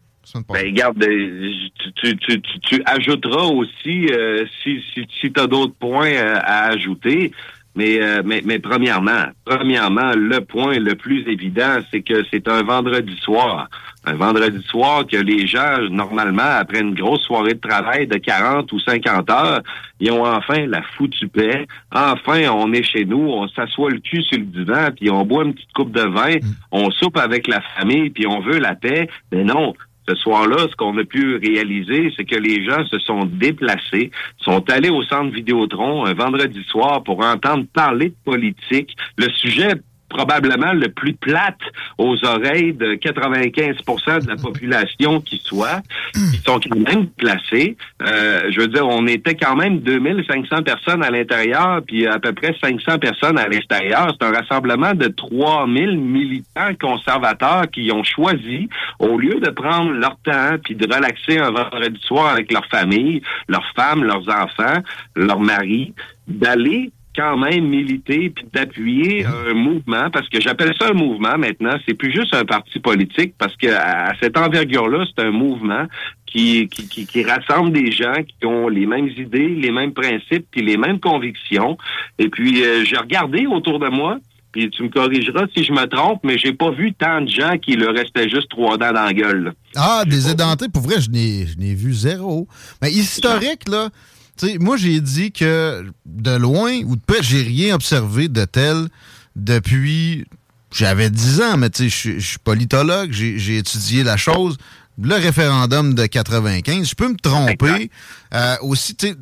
Ben, 0.50 0.66
regarde, 0.66 1.04
euh, 1.04 1.52
tu, 1.78 1.94
tu, 1.94 2.18
tu, 2.18 2.42
tu, 2.42 2.60
tu 2.62 2.84
ajouteras 2.86 3.46
aussi 3.46 4.08
euh, 4.08 4.46
si, 4.64 4.82
si, 4.94 5.06
si 5.22 5.32
tu 5.32 5.40
as 5.40 5.46
d'autres 5.46 5.76
points 5.76 6.12
euh, 6.12 6.40
à 6.42 6.70
ajouter. 6.70 7.32
Mais, 7.76 8.00
euh, 8.00 8.22
mais, 8.24 8.42
mais 8.46 8.60
premièrement, 8.60 9.26
premièrement, 9.46 10.12
le 10.16 10.42
point 10.42 10.78
le 10.78 10.96
plus 10.96 11.28
évident, 11.28 11.78
c'est 11.90 12.02
que 12.02 12.24
c'est 12.32 12.48
un 12.48 12.62
vendredi 12.62 13.16
soir. 13.18 13.68
Un 14.06 14.14
vendredi 14.14 14.62
soir 14.64 15.08
que 15.08 15.18
les 15.18 15.48
gens, 15.48 15.80
normalement, 15.90 16.44
après 16.44 16.82
une 16.82 16.94
grosse 16.94 17.24
soirée 17.24 17.54
de 17.54 17.60
travail 17.60 18.06
de 18.06 18.18
40 18.18 18.72
ou 18.74 18.80
50 18.80 19.30
heures, 19.30 19.62
ils 20.00 20.12
ont 20.12 20.26
enfin 20.26 20.68
la 20.68 20.82
foutue 20.82 21.30
paix. 21.30 21.66
Enfin, 21.92 22.50
on 22.50 22.74
est 22.74 22.84
chez 22.84 23.06
nous, 23.06 23.28
on 23.30 23.48
s'assoit 23.48 23.90
le 23.90 24.00
cul 24.00 24.22
sur 24.22 24.38
le 24.38 24.46
divan, 24.46 24.90
puis 24.96 25.10
on 25.10 25.26
boit 25.26 25.46
une 25.46 25.54
petite 25.54 25.74
coupe 25.74 25.92
de 25.92 26.02
vin, 26.02 26.36
on 26.72 26.92
soupe 26.92 27.18
avec 27.18 27.48
la 27.48 27.62
famille, 27.78 28.10
puis 28.10 28.28
on 28.28 28.42
veut 28.42 28.60
la 28.60 28.76
paix. 28.76 29.10
Mais 29.32 29.44
non, 29.44 29.74
ce 30.08 30.16
soir-là, 30.16 30.68
ce 30.70 30.76
qu'on 30.76 30.98
a 30.98 31.04
pu 31.04 31.38
réaliser, 31.38 32.12
c'est 32.16 32.26
que 32.26 32.36
les 32.36 32.66
gens 32.66 32.86
se 32.88 33.00
sont 33.00 33.26
déplacés, 33.26 34.12
sont 34.38 34.70
allés 34.70 34.90
au 34.90 35.04
centre 35.04 35.34
Vidéotron 35.34 36.06
un 36.06 36.14
vendredi 36.14 36.64
soir 36.64 37.04
pour 37.04 37.24
entendre 37.24 37.66
parler 37.74 38.10
de 38.10 38.16
politique. 38.26 38.96
Le 39.18 39.30
sujet 39.30 39.76
probablement 40.14 40.74
le 40.74 40.90
plus 40.90 41.14
plate 41.14 41.60
aux 41.98 42.24
oreilles 42.24 42.74
de 42.74 42.94
95% 42.96 44.24
de 44.24 44.30
la 44.30 44.36
population 44.36 45.20
qui 45.22 45.42
soit. 45.44 45.82
Ils 46.16 46.40
sont 46.46 46.60
quand 46.60 46.80
même 46.80 47.08
placés. 47.08 47.76
Euh, 48.02 48.52
je 48.52 48.62
veux 48.62 48.68
dire, 48.68 48.88
on 48.88 49.08
était 49.08 49.36
quand 49.36 49.56
même 49.56 49.80
2500 49.80 50.64
personnes 50.64 51.04
à 51.04 51.10
l'intérieur, 51.10 51.82
puis 51.86 52.08
à 52.08 52.20
peu 52.20 52.34
près 52.34 52.56
500 52.62 53.00
personnes 53.00 53.38
à 53.40 53.48
l'extérieur. 53.48 54.14
C'est 54.14 54.26
un 54.26 54.32
rassemblement 54.32 54.94
de 54.94 55.08
3000 55.08 55.98
militants 55.98 56.74
conservateurs 56.80 57.70
qui 57.72 57.92
ont 57.92 58.04
choisi, 58.04 58.70
au 59.00 59.18
lieu 59.18 59.40
de 59.40 59.50
prendre 59.50 59.92
leur 59.92 60.18
temps 60.24 60.58
puis 60.64 60.76
de 60.76 60.86
relaxer 60.86 61.40
un 61.40 61.52
vendredi 61.52 62.00
soir 62.02 62.34
avec 62.34 62.52
leur 62.52 62.66
famille, 62.68 63.22
leurs 63.48 63.66
femmes, 63.76 64.04
leurs 64.04 64.30
enfants, 64.30 64.82
leurs 65.16 65.40
maris, 65.40 65.94
d'aller 66.28 66.92
quand 67.16 67.38
même 67.38 67.68
militer 67.68 68.30
puis 68.30 68.46
d'appuyer 68.54 69.26
un 69.26 69.54
mouvement 69.54 70.10
parce 70.12 70.28
que 70.30 70.42
j'appelle 70.42 70.74
ça 70.80 70.90
un 70.90 70.94
mouvement 70.94 71.38
maintenant 71.38 71.76
c'est 71.88 71.94
plus 71.94 72.12
juste 72.12 72.34
un 72.34 72.46
parti 72.46 72.80
politique 72.80 73.36
parce 73.38 73.56
que 73.56 73.68
à 73.68 74.14
cette 74.22 74.38
envergure 74.38 74.88
là 74.88 75.06
c'est 75.06 75.24
un 75.24 75.32
mouvement 75.32 75.86
qui, 76.26 76.68
qui, 76.68 76.88
qui, 76.88 77.06
qui 77.06 77.24
rassemble 77.24 77.72
des 77.72 77.92
gens 77.92 78.16
qui 78.28 78.46
ont 78.46 78.68
les 78.68 78.86
mêmes 78.86 79.10
idées 79.10 79.50
les 79.50 79.72
mêmes 79.72 79.94
principes 79.94 80.48
puis 80.52 80.62
les 80.62 80.78
mêmes 80.78 81.00
convictions. 81.00 81.78
Et 82.18 82.30
puis 82.30 82.64
euh, 82.64 82.84
j'ai 82.86 82.98
regardé 82.98 83.46
autour 83.46 83.80
de 83.80 83.90
moi 83.90 84.18
puis 84.52 84.70
tu 84.70 84.84
me 84.84 84.90
corrigeras 84.90 85.46
si 85.56 85.64
je 85.64 85.72
me 85.72 85.86
trompe 85.86 86.22
mais 86.24 86.38
j'ai 86.38 86.54
pas 86.54 86.72
vu 86.72 86.94
tant 86.94 87.22
de 87.22 87.30
gens 87.30 87.58
qui 87.58 87.76
leur 87.76 87.94
restaient 87.94 88.30
juste 88.30 88.50
trois 88.50 88.78
dents 88.78 88.94
dans 88.94 89.04
la 89.04 89.14
gueule 89.14 89.44
là. 89.44 89.52
Ah, 89.76 90.04
des 90.06 90.30
édentés, 90.30 90.70
pour 90.70 90.84
vrai, 90.84 91.02
je 91.02 91.10
n'ai 91.10 91.48
je 91.48 91.58
n'ai 91.58 91.74
vu 91.74 91.94
zéro. 91.94 92.48
Mais 92.82 92.92
historique, 92.92 93.68
là, 93.68 93.90
tu 94.38 94.48
sais, 94.48 94.58
moi, 94.60 94.78
j'ai 94.78 95.00
dit 95.02 95.32
que 95.32 95.86
de 96.06 96.32
loin 96.36 96.80
ou 96.86 96.96
de 96.96 97.02
près, 97.06 97.22
j'ai 97.22 97.42
rien 97.42 97.76
observé 97.76 98.28
de 98.28 98.46
tel 98.46 98.88
depuis. 99.36 100.26
J'avais 100.72 101.10
10 101.12 101.42
ans, 101.42 101.58
mais 101.58 101.70
tu 101.70 101.90
sais, 101.90 102.18
je 102.18 102.20
suis- 102.20 102.38
politologue, 102.44 103.12
j'ai 103.12 103.58
étudié 103.58 104.04
la 104.04 104.18
chose. 104.18 104.58
Le 105.02 105.14
référendum 105.16 105.94
de 105.94 106.06
95, 106.08 106.90
je 106.90 106.96
peux 106.96 107.10
me 107.10 107.16
tromper. 107.18 107.92
Euh, 108.34 108.56
aussi, 108.62 108.96
tu 108.96 109.08
sais, 109.10 109.16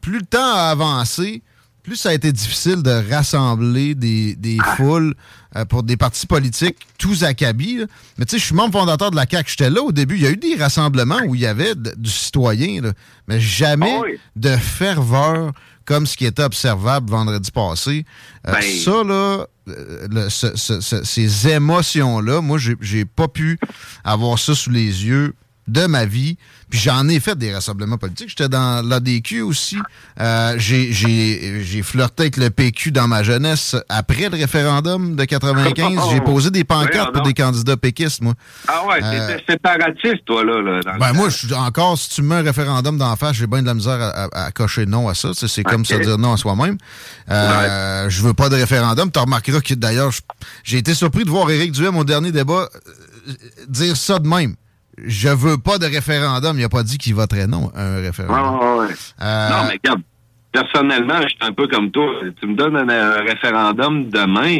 plus 0.00 0.20
le 0.20 0.24
temps 0.24 0.54
a 0.54 0.70
avancé, 0.70 1.42
plus 1.82 1.96
ça 1.96 2.10
a 2.10 2.14
été 2.14 2.32
difficile 2.32 2.82
de 2.82 3.10
rassembler 3.10 3.94
des, 3.94 4.34
des 4.36 4.56
foules 4.76 5.14
euh, 5.14 5.14
pour 5.68 5.82
des 5.82 5.96
partis 5.96 6.26
politiques, 6.26 6.76
tous 6.98 7.24
acabis. 7.24 7.78
là. 7.78 7.84
Mais 8.18 8.24
tu 8.24 8.32
sais, 8.32 8.38
je 8.38 8.44
suis 8.46 8.54
membre 8.54 8.78
fondateur 8.78 9.10
de 9.10 9.16
la 9.16 9.26
CAQ. 9.30 9.50
J'étais 9.50 9.70
là 9.70 9.82
au 9.82 9.92
début. 9.92 10.16
Il 10.16 10.22
y 10.22 10.26
a 10.26 10.30
eu 10.30 10.36
des 10.36 10.54
rassemblements 10.56 11.20
où 11.26 11.34
il 11.34 11.40
y 11.40 11.46
avait 11.46 11.74
de- 11.74 11.94
du 11.96 12.10
citoyen, 12.10 12.82
là, 12.82 12.92
mais 13.26 13.40
jamais 13.40 13.98
de 14.36 14.56
ferveur 14.56 15.52
comme 15.84 16.06
ce 16.06 16.16
qui 16.16 16.24
était 16.24 16.44
observable 16.44 17.10
vendredi 17.10 17.50
passé. 17.50 18.04
Euh, 18.46 18.52
Ben- 18.52 18.62
Ça, 18.62 19.02
là, 19.02 19.46
euh, 19.68 20.06
le- 20.08 20.28
ce- 20.28 20.56
ce- 20.56 20.80
ce- 20.80 21.02
ces 21.02 21.48
émotions-là, 21.48 22.40
moi, 22.40 22.58
j'ai 22.80 23.04
pas 23.04 23.26
pu 23.28 23.58
avoir 24.04 24.38
ça 24.38 24.54
sous 24.54 24.70
les 24.70 25.04
yeux 25.04 25.34
de 25.70 25.86
ma 25.86 26.04
vie. 26.04 26.36
Puis 26.68 26.78
j'en 26.78 27.08
ai 27.08 27.18
fait 27.20 27.36
des 27.36 27.52
rassemblements 27.52 27.98
politiques. 27.98 28.28
J'étais 28.28 28.48
dans 28.48 28.86
l'ADQ 28.86 29.42
aussi. 29.42 29.76
Euh, 30.20 30.54
j'ai- 30.58 31.82
flirté 31.82 32.24
avec 32.24 32.36
le 32.36 32.50
PQ 32.50 32.92
dans 32.92 33.08
ma 33.08 33.22
jeunesse 33.22 33.74
après 33.88 34.28
le 34.28 34.36
référendum 34.36 35.16
de 35.16 35.24
95. 35.24 35.98
J'ai 36.12 36.20
posé 36.20 36.50
des 36.50 36.62
pancartes 36.64 37.12
pour 37.12 37.22
des 37.22 37.34
candidats 37.34 37.76
péquistes, 37.76 38.20
moi. 38.22 38.34
ah 38.68 38.86
ouais 38.86 39.00
Euh, 39.02 39.28
t'étais 39.36 39.52
séparatiste 39.52 40.24
toi 40.26 40.44
là, 40.44 40.60
là 40.62 40.80
dans 40.82 40.98
Ben 40.98 41.12
moi, 41.12 41.28
je 41.28 41.38
suis 41.46 41.54
encore, 41.54 41.98
si 41.98 42.10
tu 42.10 42.22
me 42.22 42.28
mets 42.28 42.34
un 42.36 42.42
référendum 42.42 42.96
d'en 42.98 43.16
face, 43.16 43.36
j'ai 43.36 43.46
bien 43.46 43.62
de 43.62 43.66
la 43.66 43.74
misère 43.74 44.00
à, 44.00 44.24
à- 44.24 44.44
à 44.46 44.50
cocher 44.52 44.86
non 44.86 45.08
à 45.08 45.14
ça. 45.14 45.30
C'est 45.34 45.64
comme 45.64 45.84
ça 45.84 45.98
dire 45.98 46.18
non 46.18 46.34
à 46.34 46.36
soi-même. 46.36 46.76
Euh, 47.30 48.08
Je 48.10 48.22
veux 48.22 48.34
pas 48.34 48.48
de 48.48 48.56
référendum. 48.56 49.10
Tu 49.10 49.18
remarqueras 49.18 49.60
que 49.60 49.74
d'ailleurs, 49.74 50.10
j'ai 50.64 50.78
été 50.78 50.94
surpris 50.94 51.24
de 51.24 51.30
voir 51.30 51.50
Éric 51.50 51.72
Duhem 51.72 51.96
au 51.96 52.04
dernier 52.04 52.30
débat 52.32 52.68
euh, 53.28 53.32
dire 53.68 53.96
ça 53.96 54.18
de 54.18 54.28
même. 54.28 54.54
Je 55.06 55.28
veux 55.28 55.58
pas 55.58 55.78
de 55.78 55.86
référendum. 55.86 56.58
Il 56.58 56.64
a 56.64 56.68
pas 56.68 56.82
dit 56.82 56.98
qu'il 56.98 57.14
voterait 57.14 57.46
non 57.46 57.70
à 57.74 57.82
un 57.82 57.96
référendum. 58.00 58.54
Ouais, 58.60 58.66
ouais, 58.66 58.86
ouais. 58.88 58.94
Euh, 59.22 59.48
Non, 59.50 59.56
mais 59.68 59.72
regarde, 59.82 60.02
personnellement, 60.52 61.20
je 61.22 61.28
suis 61.28 61.38
un 61.40 61.52
peu 61.52 61.66
comme 61.68 61.90
toi. 61.90 62.06
Tu 62.40 62.46
me 62.46 62.54
donnes 62.54 62.76
un, 62.76 62.88
un 62.88 63.22
référendum 63.22 64.08
demain, 64.10 64.58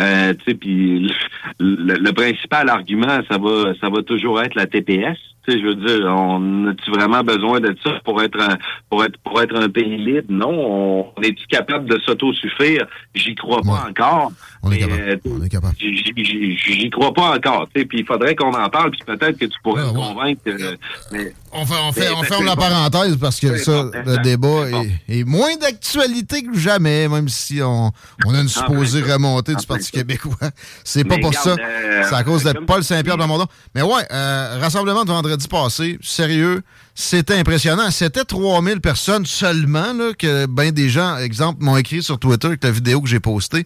euh, 0.00 0.34
tu 0.34 0.44
sais, 0.52 0.54
puis 0.54 1.12
le, 1.60 1.94
le 1.94 2.12
principal 2.12 2.68
argument, 2.68 3.20
ça 3.30 3.38
va, 3.38 3.72
ça 3.80 3.88
va 3.88 4.02
toujours 4.02 4.40
être 4.42 4.54
la 4.54 4.66
TPS. 4.66 5.16
Je 5.52 5.64
veux 5.66 5.74
dire, 5.76 6.06
on 6.08 6.68
a-tu 6.68 6.90
vraiment 6.90 7.22
besoin 7.22 7.60
de 7.60 7.76
ça 7.82 7.92
pour 8.04 8.20
être 8.22 8.38
un, 8.40 8.56
pour 8.90 9.04
être, 9.04 9.16
pour 9.24 9.40
être 9.40 9.56
un 9.56 9.68
pays 9.68 9.96
libre? 9.96 10.26
Non. 10.28 11.12
On, 11.16 11.22
est-tu 11.22 11.46
capable 11.48 11.88
de 11.88 11.98
s'autosuffire? 12.04 12.86
J'y 13.14 13.34
crois 13.34 13.60
pas 13.62 13.86
encore. 13.88 14.32
On 14.62 14.72
est 14.72 14.78
capable. 14.78 15.20
euh. 15.24 15.74
J'y 15.78 16.90
crois 16.90 17.12
pas 17.14 17.36
encore. 17.36 17.68
Puis 17.72 17.86
il 17.92 18.04
faudrait 18.06 18.34
qu'on 18.34 18.52
en 18.52 18.68
parle, 18.68 18.90
puis 18.90 19.00
peut-être 19.06 19.38
que 19.38 19.44
tu 19.46 19.58
pourrais 19.62 19.84
me 19.84 19.92
convaincre. 19.92 20.40
euh, 20.48 20.76
mais, 21.12 21.32
On, 21.52 21.64
fait- 21.64 21.74
on, 21.88 21.92
fait- 21.92 22.00
mais- 22.00 22.10
on 22.16 22.20
mais- 22.22 22.26
ferme 22.28 22.44
la 22.44 22.56
parenthèse 22.56 23.16
parce 23.16 23.40
que 23.40 23.56
ça, 23.56 23.84
le 24.04 24.22
débat 24.22 24.66
est, 25.08 25.24
moins 25.24 25.56
d'actualité 25.60 26.42
que 26.42 26.56
jamais, 26.58 27.08
même 27.08 27.28
si 27.28 27.60
on, 27.62 27.90
on 28.26 28.34
a 28.34 28.40
une 28.40 28.48
supposée 28.48 29.00
plein 29.00 29.08
ça. 29.10 29.14
remontée 29.14 29.52
du 29.52 29.58
En 29.58 29.60
plein 29.60 29.66
Parti 29.76 29.84
ça. 29.84 29.90
québécois. 29.92 30.36
C'est 30.84 31.04
pas 31.04 31.16
Mais 31.16 31.20
pour 31.22 31.34
ça. 31.34 31.50
euh, 31.58 32.02
C'est 32.08 32.14
à 32.14 32.22
cause 32.24 32.44
de 32.44 32.52
Paul 32.52 32.82
Saint-Pierre 32.82 33.16
Plamondon. 33.16 33.46
Mais 33.74 33.82
ouais, 33.82 34.02
euh, 34.12 34.58
rassemblement 34.60 35.04
de 35.04 35.10
vendredi 35.10 35.37
passé, 35.46 35.98
sérieux, 36.02 36.62
c'était 36.94 37.34
impressionnant. 37.38 37.90
C'était 37.92 38.24
3000 38.24 38.80
personnes 38.80 39.24
seulement, 39.26 39.92
là, 39.92 40.12
que 40.18 40.46
ben 40.46 40.72
des 40.72 40.88
gens, 40.88 41.16
exemple, 41.18 41.62
m'ont 41.62 41.76
écrit 41.76 42.02
sur 42.02 42.18
Twitter 42.18 42.48
avec 42.48 42.64
la 42.64 42.70
vidéo 42.72 43.00
que 43.00 43.08
j'ai 43.08 43.20
postée. 43.20 43.64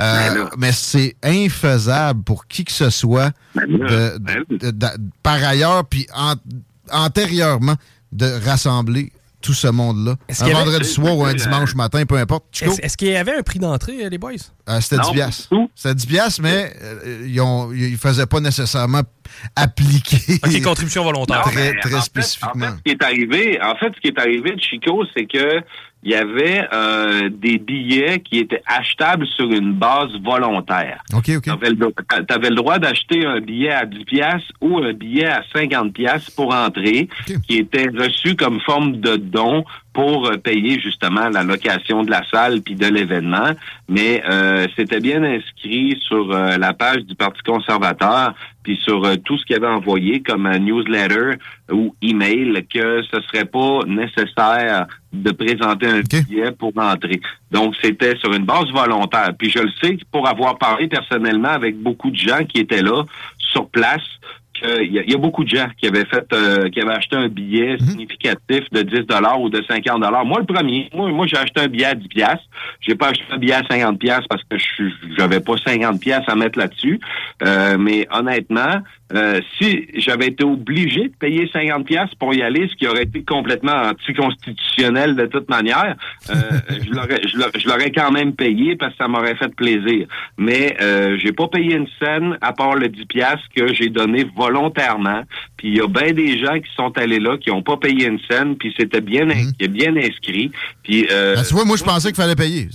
Euh, 0.00 0.34
Ben 0.34 0.48
mais 0.58 0.72
c'est 0.72 1.14
infaisable 1.22 2.22
pour 2.24 2.46
qui 2.48 2.64
que 2.64 2.72
ce 2.72 2.90
soit 2.90 3.30
Ben 3.54 3.66
de- 3.70 4.18
ben 4.18 4.44
de- 4.50 4.70
de- 4.72 4.86
par 5.22 5.34
ailleurs, 5.44 5.84
puis 5.84 6.06
an- 6.14 6.34
antérieurement, 6.90 7.76
de 8.12 8.26
rassembler 8.44 9.12
tout 9.42 9.52
ce 9.52 9.66
monde-là. 9.68 10.14
Est-ce 10.28 10.42
Un 10.42 10.46
qu'il 10.46 10.54
y 10.54 10.56
avait- 10.56 10.64
vendredi 10.64 10.88
soir 10.88 11.16
ou 11.18 11.24
un 11.24 11.34
dimanche 11.34 11.74
matin, 11.74 12.04
peu 12.06 12.16
importe. 12.16 12.44
Chico? 12.52 12.72
Est-ce 12.82 12.96
qu'il 12.96 13.08
y 13.08 13.16
avait 13.16 13.36
un 13.36 13.42
prix 13.42 13.58
d'entrée, 13.58 14.04
euh, 14.04 14.08
les 14.08 14.18
boys? 14.18 14.32
Euh, 14.68 14.80
C'était 14.80 14.96
Non, 14.96 15.08
10 15.10 15.12
piastres. 15.14 15.48
C'était 15.74 15.94
10 15.94 16.06
piastres, 16.06 16.40
mais 16.42 16.72
euh, 16.82 17.26
ils 17.26 17.78
ils 17.90 17.96
faisaient 17.98 18.26
pas 18.26 18.40
nécessairement 18.40 19.02
appliquer. 19.56 20.34
OK, 20.44 20.62
contribution 20.62 21.04
volontaire. 21.10 21.42
Très, 21.42 21.72
mais 21.72 21.80
très 21.80 21.94
en 21.94 21.98
fait- 21.98 22.04
spécifiquement. 22.04 22.66
En 22.66 22.70
fait, 22.70 22.76
ce 22.76 22.82
qui 22.84 22.90
est 22.90 23.02
arrivé, 23.02 23.58
en 23.62 23.74
fait, 23.76 23.92
ce 23.94 24.00
qui 24.00 24.08
est 24.08 24.18
arrivé 24.18 24.52
de 24.54 24.60
Chico, 24.60 25.04
c'est 25.16 25.26
que 25.26 25.60
il 26.02 26.10
y 26.10 26.14
avait 26.14 26.66
euh, 26.72 27.30
des 27.30 27.58
billets 27.58 28.20
qui 28.20 28.38
étaient 28.38 28.62
achetables 28.66 29.26
sur 29.26 29.50
une 29.50 29.74
base 29.74 30.10
volontaire. 30.22 31.02
OK, 31.14 31.30
OK. 31.36 31.44
Tu 31.44 31.50
avais, 31.50 31.70
le 31.70 32.54
droit 32.56 32.78
d'acheter 32.78 33.24
un 33.24 33.40
billet 33.40 33.70
à 33.70 33.86
10 33.86 34.04
pièces 34.04 34.42
ou 34.60 34.78
un 34.78 34.92
billet 34.92 35.26
à 35.26 35.42
50 35.54 35.92
pièces 35.92 36.28
pour 36.30 36.52
entrer, 36.54 37.08
qui 37.46 37.58
était 37.58 37.88
reçu 37.88 38.34
comme 38.34 38.60
forme 38.60 38.96
de 38.96 39.16
don 39.16 39.64
pour 39.92 40.26
euh, 40.26 40.36
payer 40.36 40.80
justement 40.80 41.28
la 41.28 41.42
location 41.42 42.02
de 42.02 42.10
la 42.10 42.22
salle 42.30 42.62
puis 42.62 42.74
de 42.74 42.86
l'événement. 42.86 43.50
Mais 43.88 44.22
euh, 44.28 44.66
c'était 44.76 45.00
bien 45.00 45.22
inscrit 45.22 45.98
sur 46.06 46.32
euh, 46.32 46.56
la 46.56 46.72
page 46.72 47.04
du 47.04 47.14
Parti 47.14 47.42
conservateur 47.42 48.34
puis 48.62 48.76
sur 48.82 49.04
euh, 49.04 49.16
tout 49.16 49.36
ce 49.38 49.44
qu'il 49.44 49.56
avait 49.56 49.66
envoyé 49.66 50.22
comme 50.22 50.46
un 50.46 50.58
newsletter 50.58 51.36
ou 51.70 51.94
email 52.00 52.64
que 52.72 53.02
ce 53.02 53.20
serait 53.22 53.44
pas 53.44 53.80
nécessaire 53.86 54.86
de 55.12 55.30
présenter 55.32 55.86
un 55.86 56.00
billet 56.00 56.52
pour 56.52 56.72
entrer. 56.76 57.20
Donc 57.50 57.74
c'était 57.82 58.16
sur 58.16 58.32
une 58.32 58.44
base 58.44 58.70
volontaire. 58.72 59.32
Puis 59.38 59.50
je 59.50 59.58
le 59.58 59.70
sais 59.82 59.98
pour 60.10 60.28
avoir 60.28 60.58
parlé 60.58 60.88
personnellement 60.88 61.48
avec 61.48 61.76
beaucoup 61.76 62.10
de 62.10 62.16
gens 62.16 62.44
qui 62.44 62.60
étaient 62.60 62.82
là 62.82 63.04
sur 63.38 63.68
place 63.68 64.02
il 64.82 64.92
y, 64.92 64.98
a- 64.98 65.02
il 65.02 65.10
y 65.10 65.14
a 65.14 65.18
beaucoup 65.18 65.44
de 65.44 65.48
gens 65.48 65.66
qui 65.78 65.86
avaient 65.86 66.04
fait, 66.06 66.26
euh, 66.32 66.68
qui 66.70 66.80
avaient 66.80 66.94
acheté 66.94 67.16
un 67.16 67.28
billet 67.28 67.76
significatif 67.78 68.60
de 68.72 68.82
10 68.82 69.06
dollars 69.06 69.40
ou 69.40 69.48
de 69.48 69.62
50 69.62 70.00
dollars. 70.02 70.24
Moi, 70.24 70.40
le 70.40 70.46
premier, 70.46 70.88
moi, 70.94 71.08
moi 71.10 71.26
j'ai 71.26 71.36
acheté 71.38 71.60
un 71.60 71.68
billet 71.68 71.86
à 71.86 71.94
10 71.94 72.08
piastres. 72.08 72.44
J'ai 72.80 72.94
pas 72.94 73.08
acheté 73.08 73.24
un 73.30 73.38
billet 73.38 73.54
à 73.54 73.62
50 73.70 73.98
piastres 73.98 74.28
parce 74.28 74.42
que 74.44 74.58
je 74.58 74.84
j'avais 75.18 75.40
pas 75.40 75.54
50 75.64 76.00
piastres 76.00 76.30
à 76.30 76.34
mettre 76.36 76.58
là-dessus. 76.58 77.00
Euh, 77.42 77.76
mais 77.78 78.06
honnêtement, 78.12 78.80
euh, 79.14 79.40
si 79.58 79.88
j'avais 79.96 80.28
été 80.28 80.42
obligé 80.44 81.08
de 81.08 81.14
payer 81.18 81.48
50 81.52 81.84
piastres 81.84 82.16
pour 82.16 82.32
y 82.34 82.42
aller, 82.42 82.66
ce 82.68 82.74
qui 82.76 82.86
aurait 82.86 83.02
été 83.02 83.22
complètement 83.22 83.72
anticonstitutionnel 83.72 85.16
de 85.16 85.26
toute 85.26 85.48
manière, 85.50 85.96
euh, 86.30 86.34
je 86.82 87.68
l'aurais, 87.68 87.90
quand 87.90 88.10
même 88.10 88.32
payé 88.34 88.76
parce 88.76 88.92
que 88.92 88.98
ça 88.98 89.08
m'aurait 89.08 89.34
fait 89.36 89.54
plaisir. 89.54 90.06
Mais 90.38 90.76
euh, 90.80 91.16
j'ai 91.18 91.32
pas 91.32 91.48
payé 91.48 91.74
une 91.76 91.88
scène 92.00 92.38
à 92.40 92.52
part 92.52 92.74
le 92.74 92.88
10 92.88 93.06
piastres 93.06 93.48
que 93.54 93.72
j'ai 93.74 93.88
donné 93.88 94.24
volontairement. 94.52 95.22
Puis 95.56 95.68
il 95.68 95.76
y 95.76 95.80
a 95.80 95.86
bien 95.86 96.12
des 96.12 96.38
gens 96.38 96.54
qui 96.58 96.68
sont 96.76 96.92
allés 96.98 97.20
là 97.20 97.36
qui 97.38 97.50
ont 97.50 97.62
pas 97.62 97.76
payé 97.76 98.06
une 98.06 98.18
scène, 98.30 98.56
puis 98.56 98.74
c'était 98.78 99.00
bien, 99.00 99.28
in- 99.30 99.50
bien 99.68 99.96
inscrit. 99.96 100.50
Puis 100.82 101.06
euh, 101.10 101.36
Ben, 101.36 101.42
tu 101.44 101.54
vois, 101.54 101.64
moi, 101.64 101.76
je 101.76 101.84
pensais 101.84 102.08
qu'il 102.08 102.16
fallait 102.16 102.34
payer. 102.36 102.68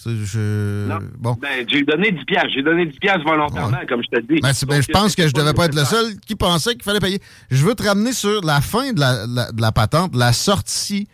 Bon. 1.19 1.37
ben, 1.41 1.65
j'ai 1.67 1.83
donné 1.83 2.11
10 2.11 2.25
piastres. 2.25 2.49
J'ai 2.55 2.63
donné 2.63 2.85
10 2.85 2.97
piastres 2.99 3.23
volontairement, 3.25 3.79
comme 3.87 4.01
je 4.03 4.17
te 4.17 4.21
dis. 4.33 4.39
Ben, 4.41 4.51
ben, 4.67 4.81
je 4.81 4.91
pense 4.91 5.15
que 5.15 5.27
je 5.27 5.33
devais 5.33 5.53
pas 5.53 5.65
être 5.65 5.75
le 5.75 5.85
seul 5.85 6.05
qui 6.25 6.35
pensait 6.35 6.73
qu'il 6.73 6.83
fallait 6.83 6.99
payer. 6.99 7.19
Je 7.51 7.65
veux 7.65 7.75
te 7.75 7.83
ramener 7.83 8.13
sur 8.13 8.41
la 8.43 8.61
fin 8.61 8.93
de 8.93 8.99
la, 8.99 9.25
la- 9.27 9.51
de 9.51 9.61
la 9.61 9.71
patente, 9.71 10.15
la 10.15 10.33
sortie. 10.33 11.07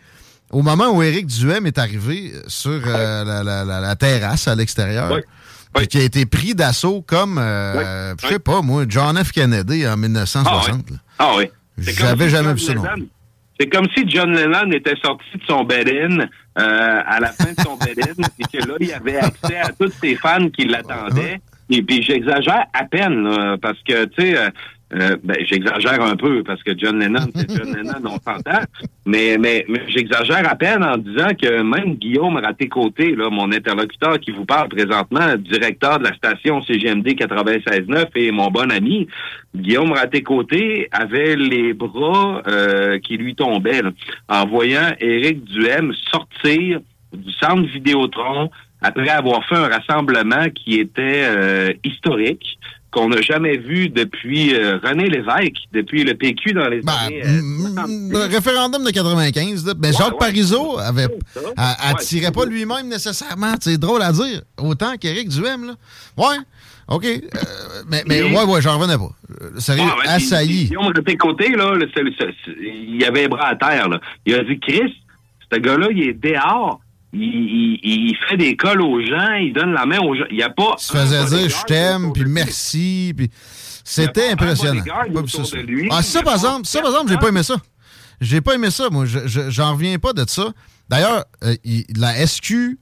Au 0.50 0.62
moment 0.62 0.90
où 0.94 1.02
Éric 1.02 1.26
Duhem 1.26 1.66
est 1.66 1.78
arrivé 1.78 2.30
sur 2.46 2.70
euh, 2.86 3.24
la, 3.24 3.42
la- 3.42 3.64
la- 3.64 3.80
la 3.80 3.96
terrasse 3.96 4.46
à 4.46 4.54
l'extérieur, 4.54 5.08
puis 5.74 5.86
qui 5.88 5.98
a 5.98 6.02
été 6.02 6.26
pris 6.26 6.54
d'assaut 6.54 7.02
comme, 7.02 7.38
euh, 7.38 8.14
je 8.22 8.28
sais 8.28 8.38
pas 8.38 8.62
moi, 8.62 8.84
John 8.88 9.22
F. 9.22 9.32
Kennedy 9.32 9.86
en 9.86 9.96
1960. 9.96 10.90
là. 10.90 10.96
Ah 11.18 11.32
oui. 11.36 11.48
Comme 11.76 11.94
J'avais 11.94 12.24
si 12.24 12.30
jamais 12.30 12.56
John 12.56 12.56
vu 12.56 12.60
ça, 12.60 12.94
C'est 13.60 13.68
comme 13.68 13.86
si 13.96 14.08
John 14.08 14.32
Lennon 14.32 14.70
était 14.72 14.96
sorti 15.02 15.36
de 15.36 15.42
son 15.46 15.64
bed-in 15.64 16.20
euh, 16.20 17.02
à 17.06 17.20
la 17.20 17.32
fin 17.32 17.52
de 17.52 17.60
son 17.60 17.76
bed-in 17.76 18.12
et 18.38 18.58
que 18.58 18.68
là, 18.68 18.74
il 18.80 18.92
avait 18.92 19.16
accès 19.16 19.56
à 19.56 19.70
tous 19.70 19.92
ses 20.00 20.14
fans 20.16 20.48
qui 20.50 20.66
l'attendaient. 20.66 21.40
Et 21.70 21.82
puis, 21.82 22.02
j'exagère 22.02 22.66
à 22.72 22.84
peine, 22.84 23.24
là, 23.24 23.56
parce 23.60 23.78
que, 23.88 24.04
tu 24.04 24.22
sais, 24.22 24.52
euh, 24.94 25.16
ben, 25.22 25.36
j'exagère 25.44 26.00
un 26.02 26.16
peu, 26.16 26.42
parce 26.42 26.62
que 26.62 26.72
John 26.76 26.98
Lennon, 26.98 27.26
c'est 27.34 27.50
John 27.50 27.72
Lennon, 27.76 28.00
on 28.04 28.20
s'entend. 28.20 28.62
Mais, 29.06 29.36
mais, 29.38 29.64
mais 29.68 29.82
j'exagère 29.88 30.48
à 30.48 30.54
peine 30.54 30.84
en 30.84 30.96
disant 30.96 31.28
que 31.40 31.62
même 31.62 31.96
Guillaume 31.96 32.36
Raté-Côté, 32.36 33.14
là, 33.14 33.28
mon 33.30 33.50
interlocuteur 33.52 34.20
qui 34.20 34.30
vous 34.30 34.44
parle 34.44 34.68
présentement, 34.68 35.34
directeur 35.36 35.98
de 35.98 36.04
la 36.04 36.14
station 36.14 36.62
CGMD 36.62 37.08
96.9 37.08 38.06
et 38.14 38.30
mon 38.30 38.48
bon 38.48 38.70
ami, 38.70 39.08
Guillaume 39.54 39.92
Raté-Côté 39.92 40.88
avait 40.92 41.36
les 41.36 41.72
bras 41.72 42.42
euh, 42.46 42.98
qui 42.98 43.16
lui 43.16 43.34
tombaient 43.34 43.82
là, 43.82 43.90
en 44.28 44.46
voyant 44.46 44.92
Éric 45.00 45.44
Duhem 45.44 45.92
sortir 46.10 46.80
du 47.12 47.32
centre 47.32 47.68
Vidéotron 47.68 48.50
après 48.84 49.08
avoir 49.08 49.44
fait 49.46 49.56
un 49.56 49.68
rassemblement 49.68 50.50
qui 50.54 50.78
était 50.78 51.24
euh, 51.24 51.72
historique, 51.82 52.58
qu'on 52.94 53.08
n'a 53.08 53.20
jamais 53.20 53.56
vu 53.58 53.88
depuis 53.88 54.54
euh, 54.54 54.78
René 54.82 55.08
Lévesque, 55.08 55.64
depuis 55.72 56.04
le 56.04 56.14
PQ 56.14 56.52
dans 56.52 56.68
les 56.68 56.80
années... 56.86 57.22
euh, 57.24 57.40
Le 58.10 58.34
référendum 58.34 58.84
de 58.84 58.90
95, 58.90 59.66
là, 59.66 59.74
ben, 59.74 59.92
Jacques 59.92 60.18
Parizeau 60.18 60.78
avait, 60.78 61.08
a- 61.56 61.90
attirait 61.90 62.30
pas 62.32 62.46
lui-même 62.46 62.88
nécessairement. 62.88 63.54
C'est 63.60 63.76
drôle 63.78 64.02
à 64.02 64.12
dire. 64.12 64.42
Autant 64.58 64.96
qu'Éric 64.96 65.28
Duhem, 65.28 65.66
là. 65.66 65.74
Ouais. 66.16 66.36
OK. 66.88 67.04
euh, 67.06 67.18
mais, 67.90 68.04
mais 68.06 68.18
Et- 68.18 68.22
ouais, 68.24 68.44
ouais, 68.44 68.62
j'en 68.62 68.78
revenais 68.78 68.96
pas. 68.98 69.10
Sérieux, 69.60 69.82
Ouais, 69.82 69.88
ouais, 70.02 70.08
assailli. 70.08 70.68
de 70.68 71.00
tes 71.00 71.16
côtés, 71.16 71.48
là, 71.56 71.74
le- 71.74 71.88
il 72.60 73.00
y 73.00 73.04
avait 73.04 73.22
les 73.22 73.28
bras 73.28 73.48
à 73.48 73.56
terre. 73.56 73.88
Là. 73.88 74.00
Il 74.26 74.34
a 74.34 74.44
dit, 74.44 74.60
Chris, 74.60 74.94
ce 75.52 75.58
gars-là, 75.58 75.88
il 75.90 76.02
est 76.08 76.12
dehors. 76.12 76.80
Il, 77.14 77.78
il- 77.82 78.08
il 78.10 78.16
fait 78.28 78.36
des 78.36 78.56
cols 78.56 78.82
aux 78.82 79.00
gens, 79.00 79.34
il 79.34 79.52
donne 79.52 79.72
la 79.72 79.86
main 79.86 80.00
aux 80.00 80.14
gens. 80.14 80.24
Il 80.30 80.36
n'y 80.36 80.42
a 80.42 80.50
pas. 80.50 80.74
Il 80.78 80.82
se 80.82 80.92
faisait 80.92 81.24
dire 81.26 81.48
je 81.48 81.64
t'aime, 81.64 82.12
puis 82.12 82.24
merci, 82.26 83.12
puis 83.16 83.30
c'était 83.84 84.30
impressionnant. 84.30 84.82
Pas 84.82 85.62
lui. 85.62 85.88
Ah, 85.90 86.02
ça, 86.02 86.22
par 86.22 86.34
exemple, 86.34 86.66
ça, 86.66 86.80
par 86.80 86.90
exemple, 86.90 87.10
j'ai 87.10 87.18
pas 87.18 87.28
aimé 87.28 87.42
ça. 87.42 87.56
J'ai 88.20 88.40
pas 88.40 88.54
aimé 88.54 88.70
ça, 88.70 88.88
moi. 88.90 89.06
Je- 89.06 89.26
je- 89.26 89.50
J'en 89.50 89.72
reviens 89.74 89.98
pas 89.98 90.12
de 90.12 90.24
ça. 90.28 90.52
D'ailleurs, 90.88 91.24
euh, 91.44 91.54
la 91.96 92.16
SQ 92.26 92.78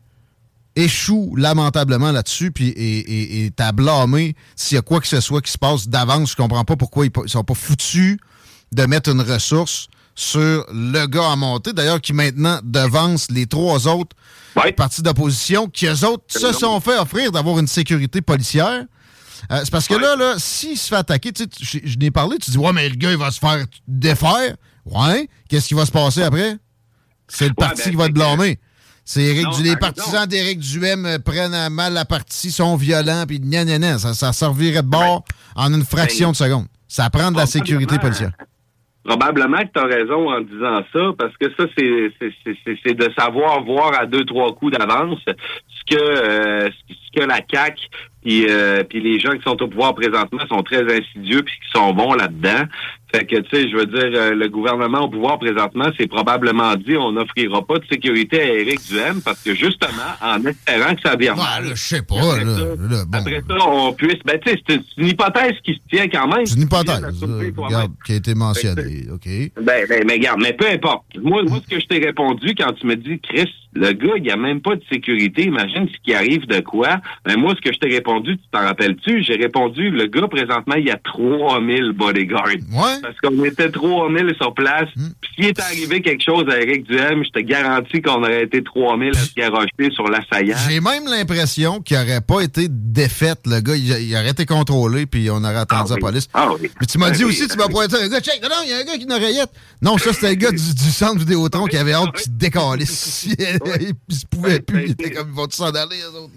échoue 0.74 1.34
lamentablement 1.36 2.12
là-dessus, 2.12 2.50
puis 2.50 2.68
et, 2.68 3.44
et, 3.46 3.52
à 3.58 3.72
blâmer 3.72 4.34
s'il 4.56 4.76
y 4.76 4.78
a 4.78 4.82
quoi 4.82 5.00
que 5.00 5.06
ce 5.06 5.20
soit 5.20 5.42
qui 5.42 5.50
se 5.52 5.58
passe 5.58 5.88
d'avance. 5.88 6.30
Je 6.32 6.36
comprends 6.36 6.64
pas 6.64 6.76
pourquoi 6.76 7.04
ils, 7.06 7.10
ils 7.24 7.28
sont 7.28 7.44
pas 7.44 7.54
foutus 7.54 8.16
de 8.72 8.86
mettre 8.86 9.10
une 9.10 9.20
ressource 9.20 9.88
sur 10.14 10.66
le 10.72 11.06
gars 11.06 11.32
à 11.32 11.36
monter, 11.36 11.72
d'ailleurs, 11.72 12.00
qui 12.00 12.12
maintenant 12.12 12.60
devance 12.62 13.30
les 13.30 13.46
trois 13.46 13.86
autres 13.88 14.16
partis 14.76 15.02
d'opposition, 15.02 15.68
qui 15.68 15.86
eux 15.86 16.04
autres 16.04 16.24
se 16.28 16.52
sont 16.52 16.80
fait 16.80 16.98
offrir 16.98 17.32
d'avoir 17.32 17.58
une 17.58 17.66
sécurité 17.66 18.20
policière. 18.20 18.84
Euh, 19.50 19.60
c'est 19.64 19.70
parce 19.70 19.88
que 19.88 19.94
là, 19.94 20.14
là 20.16 20.34
s'il 20.38 20.76
se 20.78 20.88
fait 20.88 20.96
attaquer, 20.96 21.32
tu 21.32 21.44
sais, 21.44 21.80
je, 21.84 21.96
n'ai 21.96 22.10
parlé, 22.10 22.38
tu 22.38 22.50
dis, 22.50 22.58
ouais, 22.58 22.72
mais 22.72 22.88
le 22.88 22.94
gars, 22.94 23.10
il 23.10 23.16
va 23.16 23.30
se 23.30 23.40
faire 23.40 23.64
défaire. 23.88 24.56
Ouais, 24.84 25.28
qu'est-ce 25.48 25.68
qui 25.68 25.74
va 25.74 25.86
se 25.86 25.90
passer 25.90 26.22
après? 26.22 26.56
C'est 27.28 27.48
le 27.48 27.54
parti 27.54 27.82
ben, 27.84 27.90
qui 27.90 27.96
va 27.96 28.08
te 28.08 28.12
blâmer. 28.12 28.58
C'est 29.04 29.34
Du- 29.34 29.62
les 29.62 29.76
partisans 29.76 30.26
d'Éric 30.26 30.60
Duhem 30.60 31.06
euh, 31.06 31.18
prennent 31.18 31.54
à 31.54 31.70
mal 31.70 31.92
la 31.92 32.04
partie, 32.04 32.52
sont 32.52 32.76
violents, 32.76 33.24
puis 33.26 33.40
gna 33.40 33.64
gna 33.64 33.78
gna. 33.78 33.98
Ça, 33.98 34.14
ça 34.14 34.32
servirait 34.32 34.82
de 34.82 34.88
bord 34.88 35.24
en 35.56 35.72
une 35.72 35.84
fraction 35.84 36.30
de 36.30 36.36
seconde. 36.36 36.66
Ça 36.86 37.10
prend 37.10 37.32
de 37.32 37.36
la 37.36 37.46
sécurité 37.46 37.98
policière. 37.98 38.32
Probablement 39.04 39.58
que 39.58 39.72
tu 39.74 39.80
as 39.80 39.84
raison 39.86 40.30
en 40.30 40.40
disant 40.42 40.82
ça, 40.92 41.10
parce 41.18 41.36
que 41.36 41.46
ça, 41.58 41.64
c'est- 41.76 42.94
de 42.94 43.12
savoir 43.18 43.62
voir 43.64 43.98
à 44.00 44.06
deux, 44.06 44.24
trois 44.24 44.54
coups 44.54 44.76
d'avance 44.78 45.18
ce 45.26 45.94
que 45.96 46.00
euh, 46.00 46.68
ce 46.88 47.20
que 47.20 47.26
la 47.26 47.40
CAQ 47.50 47.88
puis 48.22 48.46
euh, 48.48 48.84
les 48.92 49.18
gens 49.18 49.32
qui 49.32 49.42
sont 49.42 49.60
au 49.60 49.66
pouvoir 49.66 49.94
présentement 49.94 50.40
sont 50.48 50.62
très 50.62 50.82
insidieux 50.84 51.42
puis 51.42 51.54
qui 51.56 51.70
sont 51.78 51.92
bons 51.92 52.14
là-dedans. 52.14 52.64
Fait 53.14 53.26
que, 53.26 53.36
tu 53.36 53.48
sais, 53.50 53.68
je 53.68 53.76
veux 53.76 53.86
dire, 53.86 54.10
euh, 54.14 54.34
le 54.34 54.48
gouvernement 54.48 55.00
au 55.04 55.08
pouvoir 55.10 55.38
présentement, 55.38 55.86
c'est 55.98 56.06
probablement 56.06 56.74
dit 56.76 56.96
on 56.96 57.12
n'offrira 57.12 57.64
pas 57.66 57.78
de 57.78 57.84
sécurité 57.90 58.40
à 58.40 58.52
Éric 58.54 58.80
Duhem 58.88 59.20
parce 59.22 59.40
que 59.42 59.54
justement, 59.54 59.88
en 60.22 60.42
espérant 60.46 60.94
que 60.94 61.00
ça 61.02 61.16
vire 61.16 61.36
mal. 61.36 61.64
je 61.70 61.74
sais 61.74 62.02
pas, 62.02 62.14
après 62.16 62.44
là, 62.44 62.56
ça- 62.56 62.64
là, 62.64 63.04
bon. 63.06 63.18
Après 63.18 63.42
ça, 63.46 63.56
on 63.68 63.92
puisse... 63.92 64.18
Ben, 64.24 64.38
tu 64.44 64.50
sais, 64.52 64.60
c'est 64.66 64.80
une 64.96 65.08
hypothèse 65.08 65.52
qui 65.62 65.74
se 65.74 65.80
tient 65.94 66.08
quand 66.08 66.26
même. 66.28 66.46
C'est 66.46 66.56
une 66.56 66.62
hypothèse, 66.62 67.02
euh, 67.22 67.50
regarde, 67.56 67.92
qui 68.06 68.12
a 68.12 68.16
été 68.16 68.34
mentionnée. 68.34 69.04
OK. 69.12 69.26
Ben, 69.60 69.84
ben, 69.88 70.04
mais 70.06 70.14
regarde, 70.14 70.40
mais 70.42 70.52
peu 70.54 70.66
importe. 70.68 71.04
Moi, 71.22 71.42
moi, 71.44 71.58
ce 71.68 71.74
que 71.76 71.80
je 71.80 71.86
t'ai 71.86 71.98
répondu 71.98 72.54
quand 72.56 72.72
tu 72.72 72.86
me 72.86 72.96
dis, 72.96 73.20
Chris, 73.20 73.50
le 73.74 73.92
gars, 73.92 74.12
il 74.16 74.22
n'y 74.22 74.30
a 74.30 74.36
même 74.36 74.60
pas 74.60 74.76
de 74.76 74.82
sécurité, 74.90 75.44
imagine 75.44 75.86
ce 75.88 75.96
qui 76.04 76.14
arrive 76.14 76.46
de 76.46 76.60
quoi. 76.60 77.00
Ben, 77.24 77.38
moi, 77.38 77.54
ce 77.56 77.60
que 77.60 77.74
je 77.74 77.78
t'ai 77.78 77.88
répondu, 77.88 78.36
tu 78.36 78.42
t'en 78.52 78.60
rappelles-tu? 78.60 79.22
J'ai 79.22 79.36
répondu, 79.36 79.90
le 79.90 80.06
gars, 80.06 80.28
présentement, 80.28 80.74
il 80.76 80.86
y 80.86 80.90
a 80.90 80.96
3000 80.96 81.92
bodyguards. 81.92 82.48
Parce 83.02 83.16
qu'on 83.18 83.44
était 83.44 83.70
3000 83.70 84.34
sur 84.40 84.54
place. 84.54 84.88
Hmm. 84.96 85.08
Puis 85.20 85.30
s'il 85.34 85.44
est 85.46 85.60
arrivé 85.60 86.00
quelque 86.02 86.22
chose 86.24 86.44
à 86.48 86.60
Eric 86.60 86.84
Duhem, 86.84 87.24
je 87.24 87.30
te 87.30 87.40
garantis 87.40 88.00
qu'on 88.00 88.22
aurait 88.22 88.44
été 88.44 88.62
3000 88.62 89.10
à 89.10 89.14
se 89.14 89.34
garrocher 89.34 89.90
sur 89.92 90.08
l'assaillant. 90.08 90.56
J'ai 90.68 90.80
même 90.80 91.04
l'impression 91.06 91.80
qu'il 91.80 91.96
n'aurait 91.98 92.20
pas 92.20 92.40
été 92.40 92.66
défaite. 92.70 93.40
Le 93.46 93.60
gars, 93.60 93.74
il, 93.76 93.90
il 94.08 94.14
aurait 94.14 94.30
été 94.30 94.46
contrôlé, 94.46 95.06
puis 95.06 95.28
on 95.30 95.42
aurait 95.42 95.56
attendu 95.56 95.90
la 95.92 95.96
police. 95.98 96.28
Ah 96.34 96.48
oui. 96.60 96.70
Mais 96.80 96.86
tu 96.86 96.98
m'as 96.98 97.10
Ben 97.10 97.16
dit 97.16 97.24
oui. 97.24 97.30
aussi, 97.30 97.48
tu 97.48 97.56
m'as 97.58 97.68
pointé 97.68 97.96
un 97.96 98.08
gars, 98.08 98.20
check, 98.20 98.40
non, 98.42 98.48
il 98.64 98.70
y 98.70 98.72
a 98.72 98.78
un 98.78 98.84
gars 98.84 98.94
qui 98.94 99.00
a 99.00 99.04
une 99.04 99.12
oreillette. 99.12 99.50
Non, 99.82 99.98
ça, 99.98 100.12
c'était 100.12 100.30
le 100.30 100.34
gars 100.36 100.50
du, 100.50 100.56
du 100.74 100.90
centre 100.90 101.18
Vidéotron 101.18 101.66
qui 101.66 101.76
avait 101.76 101.92
hâte 101.94 102.12
qu'il 102.12 102.24
se 102.24 102.30
décalisse. 102.30 103.26
il 103.38 104.14
se 104.14 104.26
pouvait 104.26 104.60
plus, 104.60 104.84
il 104.84 104.90
était 104.92 105.10
comme, 105.10 105.28
ils 105.28 105.34
vont 105.34 105.46
tous 105.46 105.56
s'en 105.56 105.70
aller, 105.70 105.96
eux 106.02 106.16
autres. 106.18 106.32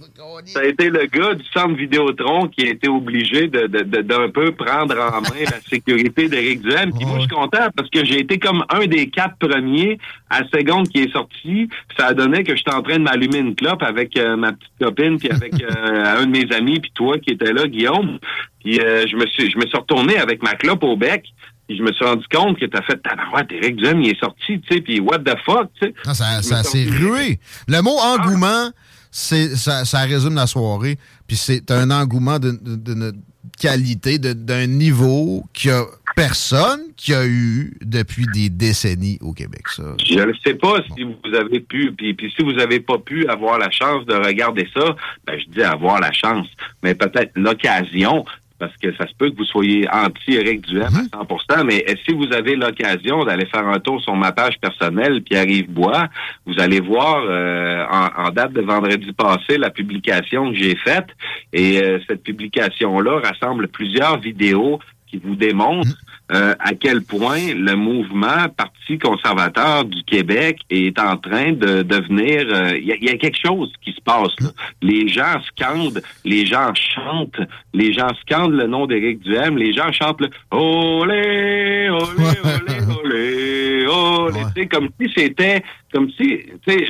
Ça 0.47 0.59
a 0.61 0.63
été 0.65 0.89
le 0.89 1.05
gars 1.07 1.33
du 1.35 1.43
centre 1.53 1.75
Vidéotron 1.75 2.47
qui 2.47 2.65
a 2.65 2.69
été 2.71 2.87
obligé 2.87 3.47
de, 3.47 3.67
de- 3.67 3.83
de- 3.83 4.01
d'un 4.01 4.29
peu 4.29 4.51
prendre 4.53 4.95
en 4.97 5.21
main 5.21 5.43
la 5.45 5.59
sécurité 5.69 6.27
d'Éric 6.61 6.91
Duhem. 6.91 6.93
Puis 6.93 7.05
moi, 7.05 7.17
je 7.17 7.21
suis 7.21 7.29
content 7.29 7.69
parce 7.75 7.89
que 7.89 8.05
j'ai 8.05 8.19
été 8.19 8.39
comme 8.39 8.63
un 8.69 8.85
des 8.87 9.09
quatre 9.09 9.37
premiers 9.37 9.97
à 10.29 10.41
la 10.41 10.47
seconde 10.47 10.87
qui 10.89 10.99
est 10.99 11.11
sorti. 11.11 11.69
Ça 11.97 12.07
a 12.07 12.13
donné 12.13 12.43
que 12.43 12.55
j'étais 12.55 12.73
en 12.73 12.81
train 12.81 12.97
de 12.97 13.03
m'allumer 13.03 13.39
une 13.39 13.55
clope 13.55 13.83
avec 13.83 14.17
euh, 14.17 14.35
ma 14.35 14.53
petite 14.53 14.73
copine 14.79 15.17
puis 15.17 15.29
avec 15.29 15.53
euh, 15.61 16.21
un 16.21 16.25
de 16.25 16.31
mes 16.31 16.53
amis 16.53 16.79
puis 16.79 16.91
toi 16.93 17.17
qui 17.19 17.31
était 17.31 17.53
là, 17.53 17.67
Guillaume. 17.67 18.19
Puis 18.63 18.79
euh, 18.79 19.05
je 19.07 19.15
me 19.15 19.25
suis 19.27 19.51
je 19.51 19.57
me 19.57 19.65
suis 19.65 19.77
retourné 19.77 20.17
avec 20.17 20.43
ma 20.43 20.53
clope 20.55 20.83
au 20.83 20.95
bec. 20.95 21.25
Puis 21.67 21.77
je 21.77 21.83
me 21.83 21.91
suis 21.93 22.05
rendu 22.05 22.25
compte 22.31 22.59
que 22.59 22.65
t'as 22.65 22.83
fait 22.83 22.97
tabarouette, 22.97 23.51
Éric 23.51 23.77
Duhem, 23.77 23.99
il 23.99 24.11
est 24.11 24.19
sorti, 24.19 24.61
tu 24.61 24.75
sais, 24.75 24.81
puis 24.81 24.99
what 24.99 25.17
the 25.19 25.35
fuck, 25.43 25.67
tu 25.81 25.87
sais. 25.87 26.13
Ça, 26.13 26.43
ça 26.43 26.61
s'est 26.61 26.85
rué. 26.85 27.39
Le 27.67 27.81
mot 27.81 27.97
engouement, 27.97 28.69
c'est, 29.09 29.55
ça, 29.55 29.83
ça 29.83 30.01
résume 30.01 30.35
la 30.35 30.45
soirée. 30.45 30.99
Puis 31.25 31.37
c'est 31.37 31.71
un 31.71 31.89
engouement 31.89 32.37
d'une 32.37 33.13
qualité, 33.59 34.19
d'un 34.19 34.67
niveau 34.67 35.43
qu'il 35.53 35.71
y 35.71 35.73
a 35.73 35.85
personne 36.15 36.81
qui 36.95 37.13
a 37.13 37.25
eu 37.25 37.77
depuis 37.81 38.25
des 38.33 38.49
décennies 38.49 39.17
au 39.21 39.33
Québec. 39.33 39.67
Ça. 39.67 39.83
Je 40.03 40.19
ne 40.19 40.33
sais 40.45 40.53
pas 40.53 40.77
si 40.95 41.03
vous 41.03 41.35
avez 41.35 41.59
pu, 41.59 41.91
puis, 41.91 42.13
puis 42.13 42.33
si 42.35 42.43
vous 42.43 42.57
avez 42.59 42.79
pas 42.79 42.97
pu 42.97 43.27
avoir 43.27 43.59
la 43.59 43.69
chance 43.69 44.05
de 44.05 44.13
regarder 44.13 44.67
ça, 44.73 44.95
ben 45.25 45.37
je 45.39 45.45
dis 45.51 45.61
avoir 45.61 45.99
la 45.99 46.11
chance, 46.13 46.47
mais 46.83 46.95
peut-être 46.95 47.31
l'occasion, 47.35 48.25
parce 48.65 48.77
que 48.77 48.95
ça 48.97 49.07
se 49.07 49.13
peut 49.13 49.29
que 49.29 49.37
vous 49.37 49.45
soyez 49.45 49.87
anti-Éric 49.91 50.61
Duhem 50.61 51.07
à 51.11 51.23
100%, 51.23 51.63
mais 51.65 51.85
si 52.03 52.13
vous 52.13 52.33
avez 52.33 52.55
l'occasion 52.55 53.23
d'aller 53.23 53.45
faire 53.45 53.67
un 53.67 53.79
tour 53.79 54.01
sur 54.01 54.15
ma 54.15 54.31
page 54.31 54.59
personnelle, 54.59 55.21
Pierre-Yves 55.21 55.69
Bois, 55.69 56.07
vous 56.47 56.59
allez 56.59 56.79
voir 56.79 57.23
euh, 57.27 57.85
en, 57.91 58.25
en 58.25 58.29
date 58.31 58.53
de 58.53 58.61
vendredi 58.61 59.11
passé 59.13 59.57
la 59.57 59.69
publication 59.69 60.51
que 60.51 60.57
j'ai 60.57 60.75
faite, 60.77 61.07
et 61.53 61.79
euh, 61.81 61.99
cette 62.07 62.23
publication-là 62.23 63.21
rassemble 63.23 63.67
plusieurs 63.67 64.19
vidéos 64.19 64.79
qui 65.07 65.17
vous 65.23 65.35
démontrent 65.35 65.95
euh, 66.31 66.55
à 66.59 66.73
quel 66.73 67.01
point 67.03 67.53
le 67.55 67.75
mouvement 67.75 68.49
Parti 68.57 68.97
conservateur 68.97 69.83
du 69.85 70.03
Québec 70.03 70.59
est 70.69 70.97
en 70.99 71.17
train 71.17 71.51
de 71.53 71.83
devenir... 71.83 72.45
euh, 72.51 72.77
Il 72.77 72.85
y, 72.85 72.91
a- 72.91 72.95
il 72.95 73.03
y 73.05 73.09
a 73.09 73.17
quelque 73.17 73.37
chose 73.43 73.71
qui 73.83 73.91
se 73.93 74.01
passe. 74.01 74.33
là. 74.39 74.49
Les 74.81 75.07
gens 75.07 75.39
scandent, 75.55 76.01
les 76.23 76.45
gens 76.45 76.73
chantent, 76.73 77.39
les 77.73 77.93
gens 77.93 78.09
scandent 78.21 78.53
le 78.55 78.67
nom 78.67 78.85
d'Éric 78.87 79.19
Duhem, 79.21 79.57
les 79.57 79.73
gens 79.73 79.91
chantent 79.91 80.21
le 80.21 80.29
«Olé, 80.51 81.89
olé, 81.89 82.39
olé, 82.43 83.03
olé, 83.03 83.87
olé 83.87 84.39
Tu 84.55 84.61
sais, 84.61 84.67
comme 84.67 84.89
si 84.99 85.11
c'était... 85.15 85.61
Comme 85.93 86.09
si, 86.11 86.39
tu 86.67 86.73
sais, 86.73 86.85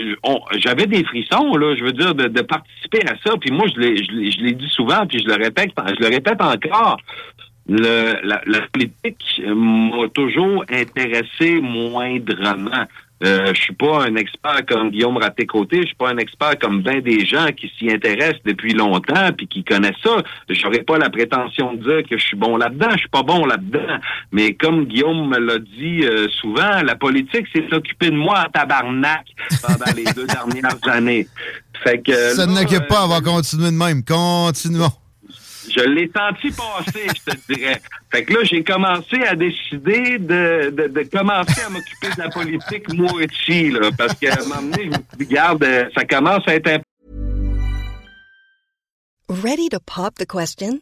j'avais 0.57 0.87
des 0.87 1.03
frissons, 1.03 1.55
là, 1.57 1.75
je 1.77 1.83
veux 1.83 1.91
dire, 1.91 2.15
de, 2.15 2.27
de 2.27 2.41
participer 2.41 3.01
à 3.07 3.13
ça. 3.23 3.35
Puis 3.39 3.51
moi, 3.51 3.67
je 3.67 3.79
l'ai 3.79 4.53
dit 4.53 4.69
souvent, 4.69 5.05
puis 5.05 5.19
je 5.19 5.27
le 5.27 5.35
répète, 5.35 5.69
je 5.77 6.03
le 6.03 6.07
répète 6.09 6.41
encore 6.41 6.97
le, 7.67 8.19
la, 8.23 8.41
la 8.45 8.61
politique 8.71 9.41
m'a 9.45 10.07
toujours 10.13 10.65
intéressé 10.69 11.59
moindrement. 11.61 12.85
Euh, 13.23 13.53
je 13.53 13.61
suis 13.61 13.73
pas 13.73 14.03
un 14.03 14.15
expert 14.17 14.65
comme 14.67 14.89
Guillaume 14.89 15.15
Raté-Côté, 15.15 15.77
je 15.81 15.87
suis 15.87 15.95
pas 15.95 16.09
un 16.09 16.17
expert 16.17 16.59
comme 16.59 16.81
bien 16.81 16.99
des 16.99 17.25
gens 17.25 17.47
qui 17.55 17.71
s'y 17.77 17.89
intéressent 17.89 18.43
depuis 18.43 18.73
longtemps 18.73 19.31
puis 19.37 19.47
qui 19.47 19.63
connaissent 19.63 19.95
ça. 20.03 20.17
J'aurais 20.49 20.83
pas 20.83 20.97
la 20.97 21.09
prétention 21.09 21.73
de 21.75 21.81
dire 21.81 22.09
que 22.09 22.17
je 22.17 22.23
suis 22.23 22.35
bon 22.35 22.57
là-dedans, 22.57 22.89
je 22.91 22.99
suis 22.99 23.09
pas 23.09 23.23
bon 23.23 23.45
là-dedans. 23.45 23.99
Mais 24.33 24.53
comme 24.53 24.83
Guillaume 24.85 25.29
me 25.29 25.39
l'a 25.39 25.59
dit 25.59 26.03
euh, 26.03 26.27
souvent, 26.41 26.81
la 26.83 26.95
politique 26.95 27.47
s'est 27.55 27.73
occupée 27.73 28.09
de 28.09 28.17
moi 28.17 28.39
à 28.39 28.49
tabarnak 28.49 29.25
pendant 29.65 29.91
les 29.95 30.03
deux 30.13 30.27
dernières 30.27 30.87
années. 30.89 31.25
Fait 31.83 32.01
que 32.01 32.13
Ça 32.13 32.45
là, 32.45 32.51
n'occupe 32.51 32.87
pas, 32.87 33.03
euh, 33.03 33.05
on 33.05 33.07
va 33.07 33.21
continuer 33.21 33.71
de 33.71 33.77
même. 33.77 34.03
Continuons. 34.03 34.91
Je 35.69 35.83
l'ai 35.89 36.11
senti 36.15 36.51
passer, 36.51 37.07
je 37.07 37.31
te 37.31 37.53
dirais. 37.53 37.81
Fait 38.11 38.23
que 38.23 38.33
là, 38.33 38.39
j'ai 38.43 38.63
commencé 38.63 39.17
à 39.23 39.35
décider 39.35 40.17
de, 40.19 40.69
de, 40.69 40.87
de 40.87 41.03
commencer 41.03 41.61
à 41.61 41.69
m'occuper 41.69 42.09
de 42.15 42.21
la 42.21 42.29
politique 42.29 42.93
moi 42.93 43.11
là, 43.21 43.89
parce 43.97 44.13
qu'à 44.15 44.33
un 44.33 44.43
moment 44.47 44.61
donné, 44.61 44.89
je 44.91 45.25
regarde, 45.25 45.63
euh, 45.63 45.89
ça 45.95 46.05
commence 46.05 46.47
à 46.47 46.55
être 46.55 46.67
un 46.67 46.79
Ready 49.27 49.69
to 49.69 49.79
pop 49.79 50.15
the 50.15 50.27
question? 50.27 50.81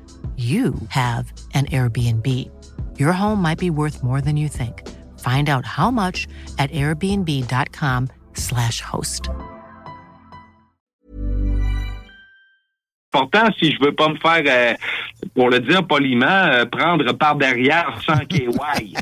you 0.41 0.73
have 0.89 1.31
an 1.53 1.65
Airbnb. 1.67 2.49
Your 2.99 3.13
home 3.13 3.41
might 3.41 3.59
be 3.59 3.69
worth 3.69 4.01
more 4.03 4.19
than 4.21 4.35
you 4.37 4.47
think. 4.49 4.83
Find 5.19 5.49
out 5.49 5.65
how 5.65 5.91
much 5.91 6.27
at 6.57 6.71
airbnb.com/slash 6.71 8.81
host. 8.81 9.29
important 13.13 13.51
si 13.59 13.71
je 13.73 13.77
veux 13.83 13.91
pas 13.93 14.07
me 14.07 14.15
faire, 14.19 14.41
euh, 14.47 14.73
pour 15.35 15.49
le 15.49 15.59
dire 15.59 15.85
poliment, 15.85 16.45
euh, 16.47 16.63
prendre 16.65 17.11
par 17.11 17.35
derrière 17.35 17.99
sans 18.05 18.19
KY. 18.25 18.47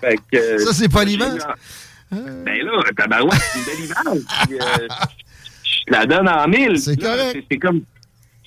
fait 0.00 0.18
que, 0.32 0.36
euh, 0.36 0.58
Ça, 0.58 0.72
c'est 0.72 0.88
poliment, 0.88 1.26
j'ai- 1.32 2.18
Ben 2.44 2.60
là, 2.64 2.72
tabarouette, 2.96 3.40
c'est 3.40 3.58
une 3.60 3.64
belle 3.64 3.84
image. 3.84 4.24
Puis, 4.48 4.58
euh, 4.60 4.88
je 5.62 5.92
la 5.92 6.06
donne 6.06 6.28
en 6.28 6.48
mille. 6.48 6.76
C'est 6.78 6.96
correct. 7.00 7.44
C'est 7.48 7.58
comme... 7.58 7.82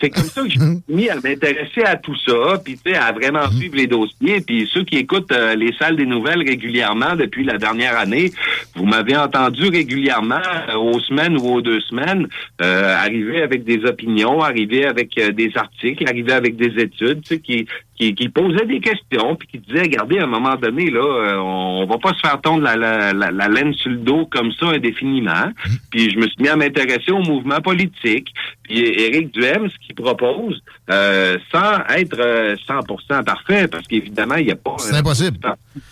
C'est 0.02 0.10
comme 0.10 0.24
ça 0.24 0.44
que 0.44 0.50
je 0.50 0.60
me 0.60 0.76
suis 0.76 0.84
mis 0.88 1.10
à 1.10 1.16
m'intéresser 1.16 1.82
à 1.84 1.96
tout 1.98 2.16
ça, 2.26 2.60
puis 2.64 2.78
tu 2.78 2.92
sais, 2.92 2.98
à 2.98 3.12
vraiment 3.12 3.50
suivre 3.52 3.76
les 3.76 3.88
dossiers. 3.88 4.42
Puis 4.42 4.70
ceux 4.74 4.84
qui 4.84 4.98
écoutent 4.98 5.32
euh, 5.32 5.56
les 5.56 5.74
salles 5.74 5.98
des 5.98 6.06
nouvelles 6.06 6.40
régulièrement 6.48 7.16
depuis 7.16 7.44
la 7.44 7.58
dernière 7.58 7.98
année, 7.98 8.32
vous 8.76 8.86
m'avez 8.86 9.18
entendu 9.18 9.68
régulièrement, 9.68 10.42
euh, 10.70 10.76
aux 10.76 11.00
semaines 11.02 11.38
ou 11.38 11.56
aux 11.56 11.62
deux 11.62 11.82
semaines, 11.82 12.28
euh, 12.62 12.96
arriver 12.96 13.42
avec 13.42 13.64
des 13.64 13.84
opinions, 13.86 14.42
arriver 14.42 14.86
avec 14.86 15.18
euh, 15.18 15.32
des 15.32 15.52
articles, 15.56 16.04
arriver 16.08 16.32
avec 16.34 16.56
des 16.56 16.82
études, 16.82 17.22
tu 17.24 17.36
sais, 17.36 17.40
qui, 17.40 17.68
qui, 17.98 18.16
qui 18.16 18.30
posaient 18.30 18.66
des 18.66 18.80
questions, 18.80 19.36
puis 19.36 19.48
qui 19.50 19.58
disaient, 19.60 19.82
regardez, 19.82 20.20
à 20.20 20.24
un 20.24 20.28
moment 20.28 20.56
donné, 20.56 20.90
là, 20.90 21.42
on, 21.44 21.70
on 21.84 21.86
va 21.86 21.98
pas 21.98 22.14
se 22.14 22.20
faire 22.20 22.40
tondre 22.42 22.64
la, 22.64 22.76
la, 22.76 23.14
la, 23.14 23.32
la 23.32 23.48
laine 23.48 23.74
sur 23.74 23.90
le 23.90 23.98
dos 23.98 24.26
comme 24.26 24.52
ça 24.54 24.68
indéfiniment. 24.68 25.52
Puis 25.92 26.10
je 26.12 26.18
me 26.18 26.24
suis 26.24 26.42
mis 26.42 26.50
à 26.50 26.56
m'intéresser 26.56 27.12
au 27.12 27.20
mouvement 27.20 27.60
politique. 27.62 28.34
Puis 28.70 28.80
Éric 28.86 29.34
Duhem, 29.34 29.68
ce 29.70 29.76
qu'il 29.86 29.96
propose, 29.96 30.62
euh, 30.92 31.38
sans 31.52 31.80
être 31.96 32.18
euh, 32.20 32.56
100% 32.68 33.24
parfait, 33.24 33.68
parce 33.68 33.88
qu'évidemment, 33.88 34.36
il 34.36 34.46
n'y 34.46 34.52
a 34.52 34.56
pas... 34.56 34.76
C'est 34.78 34.96
impossible. 34.96 35.40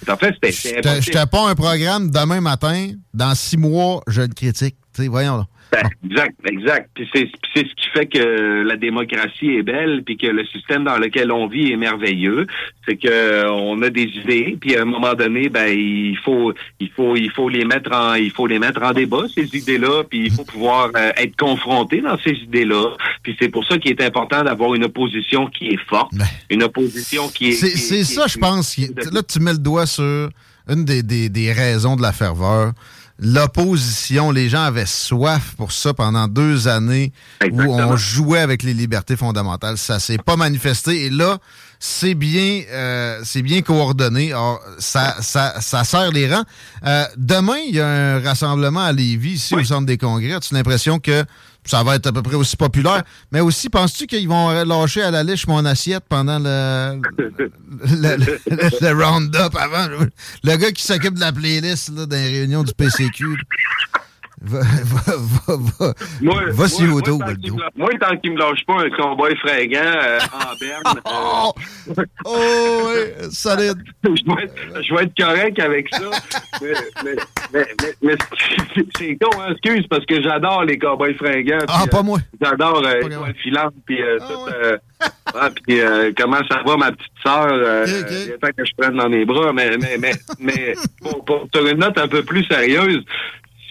En 0.08 0.16
fait, 0.16 0.36
c'était- 0.44 0.52
Je 0.52 0.84
je 0.84 0.90
impossible. 0.92 1.16
te 1.18 1.26
pas 1.28 1.50
un 1.50 1.56
programme 1.56 2.12
demain 2.12 2.40
matin. 2.40 2.92
Dans 3.16 3.34
six 3.34 3.58
mois, 3.58 4.02
je 4.08 4.22
le 4.22 4.28
critique. 4.28 4.76
Voyons. 5.00 5.38
là. 5.38 5.48
Ben, 5.72 5.84
exact, 6.10 6.36
exact. 6.50 6.90
Puis 6.94 7.10
c'est 7.14 7.30
c'est 7.54 7.68
ce 7.68 7.74
qui 7.76 7.90
fait 7.94 8.06
que 8.06 8.64
la 8.64 8.78
démocratie 8.78 9.50
est 9.56 9.64
belle, 9.64 10.04
puis 10.06 10.16
que 10.18 10.28
le 10.28 10.46
système 10.46 10.84
dans 10.86 10.98
lequel 10.98 11.32
on 11.32 11.48
vit 11.48 11.72
est 11.72 11.76
merveilleux. 11.78 12.48
C'est 12.88 12.96
que 12.96 13.08
euh, 13.10 13.52
on 13.52 13.82
a 13.82 13.90
des 13.90 14.04
idées, 14.04 14.58
puis 14.60 14.76
à 14.78 14.84
un 14.84 14.86
moment 14.86 15.14
donné, 15.14 15.50
ben 15.50 15.68
il 15.78 16.18
faut 16.24 16.54
il 16.80 16.90
faut 16.92 17.16
il 17.16 17.30
faut 17.32 17.50
les 17.50 17.66
mettre 17.66 17.92
en 17.94 18.14
il 18.16 18.32
faut 18.32 18.48
les 18.48 18.60
mettre 18.60 18.82
en 18.82 18.92
débat 18.94 19.24
ces 19.34 19.44
idées-là, 19.56 20.04
puis 20.10 20.26
il 20.28 20.32
faut 20.32 20.46
pouvoir 20.46 20.92
euh, 20.96 21.12
être 21.18 21.36
confronté 21.36 22.02
dans 22.02 22.18
ces 22.20 22.32
idées-là. 22.32 22.96
Puis 23.24 23.36
c'est 23.40 23.50
pour 23.50 23.66
ça 23.66 23.78
qu'il 23.78 23.92
est 23.92 24.02
important 24.02 24.44
d'avoir 24.44 24.74
une 24.74 24.86
opposition 24.86 25.48
qui 25.48 25.68
est 25.68 25.80
forte, 25.90 26.14
une 26.50 26.64
opposition 26.64 27.28
qui 27.30 27.50
est. 27.50 27.52
C'est 27.54 27.72
qui 27.72 27.78
c'est 27.78 27.98
qui 27.98 28.04
ça, 28.06 28.26
est- 28.26 28.30
je 28.30 28.38
pense. 28.40 28.78
Là, 29.12 29.22
tu 29.24 29.40
mets 29.40 29.52
le 29.54 29.58
doigt 29.60 29.86
sur 29.86 30.30
une 30.70 30.86
des, 30.86 31.04
des- 31.04 31.30
des 31.30 31.52
raisons 31.52 31.96
de 31.96 32.02
la 32.02 32.12
ferveur. 32.14 32.72
L'opposition, 33.20 34.30
les 34.30 34.48
gens 34.48 34.62
avaient 34.62 34.86
soif 34.86 35.56
pour 35.58 35.72
ça 35.72 35.94
pendant 35.94 36.28
deux 36.28 36.68
années 36.68 37.12
où 37.52 37.62
on 37.62 37.98
jouait 37.98 38.42
avec 38.42 38.62
les 38.62 38.76
libertés 38.76 39.16
fondamentales. 39.16 39.80
Ça 39.80 40.00
s'est 40.00 40.20
pas 40.20 40.36
manifesté. 40.36 41.06
Et 41.06 41.10
là, 41.10 41.40
c'est 41.80 42.14
bien, 42.14 42.62
euh, 42.72 43.22
c'est 43.24 43.42
bien 43.42 43.62
coordonné. 43.62 44.34
Ça, 44.78 45.16
ça, 45.22 45.60
ça 45.62 45.84
serre 45.84 46.12
les 46.12 46.32
rangs. 46.32 46.44
Euh, 46.86 47.06
demain, 47.18 47.58
il 47.68 47.76
y 47.76 47.80
a 47.80 47.88
un 47.88 48.20
rassemblement 48.20 48.82
à 48.82 48.92
Lévis, 48.92 49.34
ici, 49.34 49.56
au 49.56 49.64
Centre 49.64 49.88
des 49.88 49.98
Congrès. 49.98 50.34
As-tu 50.34 50.54
l'impression 50.54 51.00
que 51.00 51.26
ça 51.70 51.84
va 51.84 51.96
être 51.96 52.08
à 52.08 52.12
peu 52.12 52.22
près 52.22 52.36
aussi 52.36 52.56
populaire? 52.56 53.04
Mais 53.32 53.40
aussi, 53.40 53.70
penses-tu 53.70 54.08
qu'ils 54.08 54.28
vont 54.28 54.64
lâcher 54.64 55.02
à 55.02 55.12
la 55.12 55.24
liche 55.24 55.48
mon 55.48 55.64
assiette 55.66 56.04
pendant 56.08 56.40
le, 56.40 57.02
le, 57.86 58.92
round-up 58.94 59.56
avant? 59.56 59.88
Le 60.44 60.56
gars 60.56 60.72
qui 60.72 60.84
s'occupe 60.84 61.16
de 61.16 61.20
la 61.20 61.32
playlist 61.32 61.90
là, 61.96 62.06
dans 62.06 62.16
les 62.16 62.40
réunions 62.40 62.64
du 62.64 62.74
PCQ. 62.74 63.26
Là. 64.42 64.48
Va, 64.50 64.60
va, 64.60 65.14
va, 65.48 65.56
va, 65.80 65.94
Moi, 66.22 66.44
va 66.52 66.68
sur 66.68 66.86
YouTube, 66.86 67.22
moi, 67.56 67.66
Moi, 67.76 67.90
tant 68.00 68.16
qu'il 68.18 68.34
me 68.34 68.38
lâche 68.38 68.64
pas 68.66 68.82
un 68.84 68.90
cowboy 68.92 69.36
fringant 69.38 69.80
euh, 69.82 70.20
en 70.32 70.56
berne, 70.60 71.02
euh, 71.98 72.04
oh, 72.26 72.88
oui, 72.88 73.30
solide. 73.32 73.78
je, 74.04 74.10
vais 74.36 74.44
être, 74.44 74.84
je 74.84 74.94
vais 74.96 75.04
être 75.04 75.18
correct 75.18 75.60
avec 75.60 75.88
ça. 75.94 76.10
mais 76.62 76.74
mais, 77.04 77.16
mais, 77.54 77.66
mais, 77.80 77.96
mais 78.02 78.16
c'est- 78.98 79.18
con, 79.20 79.30
hein, 79.42 79.54
excuse, 79.54 79.86
parce 79.90 80.06
que 80.06 80.22
j'adore 80.22 80.64
les 80.66 80.78
cowboys 80.78 81.16
fringants. 81.16 81.66
Ah, 81.68 81.80
puis, 81.82 81.90
pas 81.90 82.00
euh, 82.00 82.04
moi. 82.04 82.20
J'adore 82.42 82.84
euh, 82.86 83.02
Étoile 83.02 83.34
filante, 83.42 83.74
puis 83.86 84.02
euh, 84.02 84.20
tout, 84.20 84.54
euh, 84.54 84.78
ah, 85.34 85.50
puis 85.66 85.80
euh, 85.80 86.12
comment 86.16 86.40
ça 86.50 86.62
va, 86.66 86.78
ma 86.78 86.92
petite 86.92 87.12
sœur? 87.26 87.48
Euh, 87.52 87.86
Il 87.88 88.32
est 88.32 88.38
temps 88.38 88.48
que 88.56 88.66
je 88.66 88.72
prenne 88.78 88.96
dans 88.98 89.10
mes 89.10 89.26
bras, 89.26 89.52
mais, 89.54 89.78
mais, 89.78 89.98
mais, 89.98 90.12
mais 90.40 90.76
pour, 91.02 91.26
pour- 91.26 91.48
une 91.68 91.80
note 91.80 91.98
un 91.98 92.08
peu 92.08 92.24
plus 92.24 92.44
sérieuse, 92.46 93.04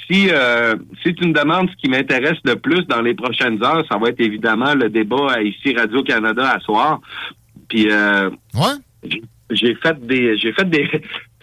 si, 0.09 0.29
euh, 0.31 0.75
si 1.03 1.15
tu 1.15 1.27
me 1.29 1.33
demandes 1.33 1.69
ce 1.71 1.77
qui 1.77 1.89
m'intéresse 1.89 2.39
le 2.45 2.57
plus 2.57 2.83
dans 2.87 3.01
les 3.03 3.15
prochaines 3.15 3.63
heures, 3.65 3.85
ça 3.91 3.99
va 3.99 4.09
être 4.11 4.21
évidemment 4.21 4.75
le 4.75 4.89
débat 4.89 5.33
à 5.35 5.43
ici 5.43 5.75
Radio-Canada 5.75 6.51
à 6.51 6.61
soir. 6.61 7.01
Puis 7.69 7.89
euh, 7.91 8.31
j'ai- 9.03 9.23
j'ai 9.51 9.75
fait 9.77 9.97
des 10.07 10.37
j'ai 10.39 10.53
fait 10.53 10.69
des 10.69 10.89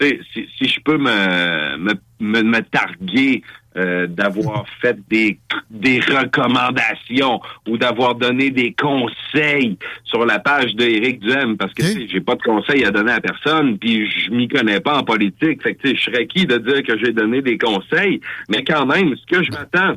si, 0.32 0.46
si 0.58 0.68
je 0.68 0.80
peux 0.84 0.98
me 0.98 1.76
me, 1.78 1.92
me, 2.20 2.42
me 2.42 2.60
targuer 2.62 3.42
euh, 3.76 4.06
d'avoir 4.06 4.64
fait 4.80 4.96
des 5.08 5.38
des 5.70 6.00
recommandations 6.00 7.40
ou 7.68 7.76
d'avoir 7.76 8.14
donné 8.14 8.50
des 8.50 8.72
conseils 8.74 9.78
sur 10.04 10.24
la 10.24 10.38
page 10.38 10.74
d'Éric 10.76 11.20
Duhem. 11.20 11.56
Parce 11.56 11.72
que 11.74 11.82
sais, 11.82 12.06
j'ai 12.08 12.20
pas 12.20 12.36
de 12.36 12.42
conseils 12.42 12.84
à 12.84 12.90
donner 12.90 13.12
à 13.12 13.20
personne 13.20 13.78
puis 13.78 14.08
je 14.08 14.30
m'y 14.30 14.48
connais 14.48 14.80
pas 14.80 14.98
en 14.98 15.02
politique. 15.02 15.62
Fait 15.62 15.74
que 15.74 15.94
je 15.94 16.00
serais 16.00 16.26
qui 16.26 16.46
de 16.46 16.58
dire 16.58 16.82
que 16.82 16.98
j'ai 16.98 17.12
donné 17.12 17.42
des 17.42 17.58
conseils? 17.58 18.20
Mais 18.48 18.62
quand 18.64 18.86
même 18.86 19.14
ce 19.16 19.26
que 19.26 19.42
je 19.42 19.50
m'attends 19.50 19.96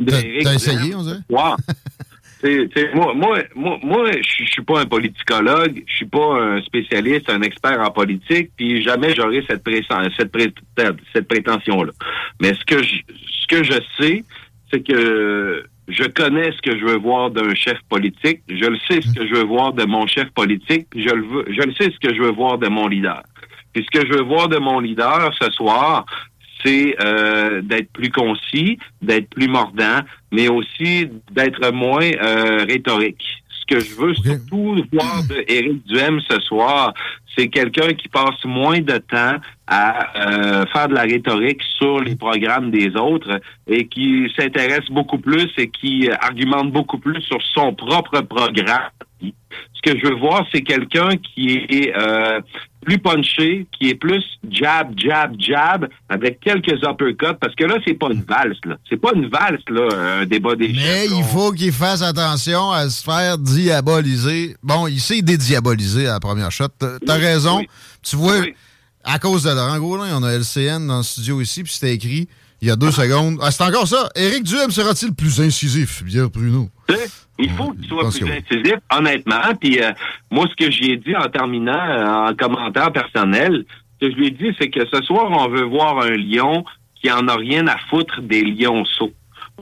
d'Éric 0.00 0.44
T'as 0.44 0.54
essayé, 0.54 0.94
on 0.94 1.02
dirait? 1.02 1.20
Moi, 2.94 3.14
moi, 3.14 3.78
moi, 3.82 4.10
je 4.12 4.44
suis 4.44 4.62
pas 4.62 4.80
un 4.80 4.86
politicologue, 4.86 5.82
je 5.86 5.94
suis 5.94 6.06
pas 6.06 6.40
un 6.40 6.62
spécialiste, 6.62 7.30
un 7.30 7.42
expert 7.42 7.80
en 7.80 7.90
politique, 7.90 8.50
puis 8.56 8.82
jamais 8.82 9.14
j'aurai 9.14 9.44
cette, 9.48 9.64
présen- 9.64 10.10
cette, 10.16 10.32
pré- 10.32 10.52
cette 11.14 11.28
prétention-là. 11.28 11.92
Mais 12.40 12.52
ce 12.54 12.64
que 12.64 12.82
je, 12.82 12.96
ce 13.40 13.46
que 13.46 13.62
je 13.62 13.78
sais, 14.00 14.24
c'est 14.72 14.82
que 14.86 15.64
je 15.88 16.04
connais 16.04 16.50
ce 16.52 16.62
que 16.62 16.78
je 16.78 16.84
veux 16.84 16.96
voir 16.98 17.30
d'un 17.30 17.54
chef 17.54 17.78
politique, 17.88 18.40
je 18.48 18.64
le 18.66 18.78
sais 18.88 19.00
ce 19.02 19.12
que 19.14 19.26
je 19.26 19.34
veux 19.34 19.44
voir 19.44 19.72
de 19.72 19.84
mon 19.84 20.06
chef 20.06 20.28
politique, 20.30 20.86
je 20.96 21.10
le 21.14 21.22
veux, 21.24 21.44
je 21.48 21.62
le 21.62 21.72
sais 21.74 21.90
ce 21.90 21.98
que 22.08 22.14
je 22.14 22.22
veux 22.22 22.30
voir 22.32 22.58
de 22.58 22.68
mon 22.68 22.88
leader. 22.88 23.22
Puis 23.72 23.84
ce 23.90 23.98
que 24.00 24.06
je 24.06 24.12
veux 24.12 24.22
voir 24.22 24.48
de 24.48 24.58
mon 24.58 24.80
leader 24.80 25.30
ce 25.40 25.50
soir, 25.50 26.04
c'est 26.64 26.96
euh, 27.00 27.62
d'être 27.62 27.90
plus 27.92 28.10
concis, 28.10 28.78
d'être 29.00 29.28
plus 29.30 29.48
mordant, 29.48 30.00
mais 30.30 30.48
aussi 30.48 31.08
d'être 31.30 31.72
moins 31.72 32.10
euh, 32.22 32.64
rhétorique. 32.64 33.22
Ce 33.48 33.74
que 33.74 33.80
je 33.80 33.94
veux 33.94 34.14
surtout 34.14 34.84
voir 34.92 35.22
de 35.28 35.44
Éric 35.46 35.86
Duhem 35.86 36.20
ce 36.28 36.40
soir, 36.40 36.92
c'est 37.36 37.48
quelqu'un 37.48 37.92
qui 37.94 38.08
passe 38.08 38.44
moins 38.44 38.80
de 38.80 38.98
temps 38.98 39.36
à 39.66 40.28
euh, 40.28 40.66
faire 40.72 40.88
de 40.88 40.94
la 40.94 41.02
rhétorique 41.02 41.62
sur 41.78 42.00
les 42.00 42.16
programmes 42.16 42.70
des 42.70 42.94
autres 42.96 43.40
et 43.66 43.86
qui 43.86 44.30
s'intéresse 44.36 44.88
beaucoup 44.90 45.18
plus 45.18 45.48
et 45.56 45.68
qui 45.68 46.08
euh, 46.08 46.14
argumente 46.20 46.72
beaucoup 46.72 46.98
plus 46.98 47.22
sur 47.22 47.40
son 47.54 47.74
propre 47.74 48.20
programme. 48.20 48.90
Ce 49.22 49.90
que 49.90 49.98
je 49.98 50.06
veux 50.06 50.16
voir, 50.16 50.46
c'est 50.52 50.62
quelqu'un 50.62 51.16
qui 51.16 51.64
est 51.68 51.92
euh, 51.96 52.40
plus 52.84 52.98
punché, 52.98 53.66
qui 53.72 53.90
est 53.90 53.94
plus 53.94 54.24
jab, 54.50 54.92
jab, 54.96 55.34
jab, 55.38 55.88
avec 56.08 56.40
quelques 56.40 56.82
uppercuts, 56.82 57.36
parce 57.40 57.54
que 57.54 57.64
là, 57.64 57.76
c'est 57.86 57.94
pas 57.94 58.08
une 58.10 58.22
valse, 58.22 58.58
là. 58.64 58.76
C'est 58.88 59.00
pas 59.00 59.10
une 59.14 59.28
valse, 59.28 59.62
là, 59.68 60.20
un 60.20 60.26
débat 60.26 60.56
des 60.56 60.68
Mais 60.68 61.06
il 61.06 61.24
faut 61.24 61.52
qu'il 61.52 61.72
fasse 61.72 62.02
attention 62.02 62.70
à 62.70 62.88
se 62.88 63.02
faire 63.02 63.38
diaboliser. 63.38 64.56
Bon, 64.62 64.86
il 64.86 65.00
s'est 65.00 65.22
dédiabolisé 65.22 66.08
à 66.08 66.14
la 66.14 66.20
première 66.20 66.50
shot. 66.50 66.68
T'as 66.78 67.18
raison. 67.22 67.62
Tu 68.02 68.16
vois, 68.16 68.42
à 69.04 69.18
cause 69.18 69.44
de 69.44 69.50
Laurent 69.50 69.78
Gaulin, 69.78 70.16
on 70.18 70.22
a 70.22 70.32
LCN 70.32 70.86
dans 70.86 70.98
le 70.98 71.02
studio 71.02 71.40
ici, 71.40 71.62
puis 71.62 71.72
c'était 71.72 71.94
écrit 71.94 72.28
il 72.62 72.68
y 72.68 72.70
a 72.70 72.76
deux 72.76 72.92
secondes. 72.92 73.38
Ah, 73.42 73.50
c'est 73.50 73.64
encore 73.64 73.88
ça. 73.88 74.08
Éric 74.14 74.44
Duhem 74.44 74.70
sera-t-il 74.70 75.12
plus 75.14 75.40
incisif, 75.40 76.04
Pierre 76.04 76.30
Pruneau? 76.30 76.68
Il 77.38 77.50
faut 77.50 77.72
qu'il 77.72 77.88
soit 77.88 78.08
plus 78.08 78.30
incisif, 78.30 78.76
honnêtement. 78.96 79.54
Puis 79.60 79.82
euh, 79.82 79.90
moi, 80.30 80.46
ce 80.48 80.64
que 80.64 80.70
j'ai 80.70 80.96
dit 80.96 81.16
en 81.16 81.28
terminant, 81.28 81.72
euh, 81.72 82.30
en 82.30 82.34
commentaire 82.34 82.92
personnel, 82.92 83.64
ce 84.00 84.06
que 84.06 84.12
je 84.12 84.16
lui 84.16 84.26
ai 84.28 84.30
dit, 84.30 84.54
c'est 84.60 84.70
que 84.70 84.86
ce 84.92 85.02
soir, 85.02 85.26
on 85.28 85.48
veut 85.48 85.64
voir 85.64 85.98
un 86.02 86.16
lion 86.16 86.64
qui 86.94 87.10
en 87.10 87.26
a 87.26 87.34
rien 87.34 87.66
à 87.66 87.78
foutre 87.90 88.20
des 88.22 88.42
lionceaux. 88.42 89.12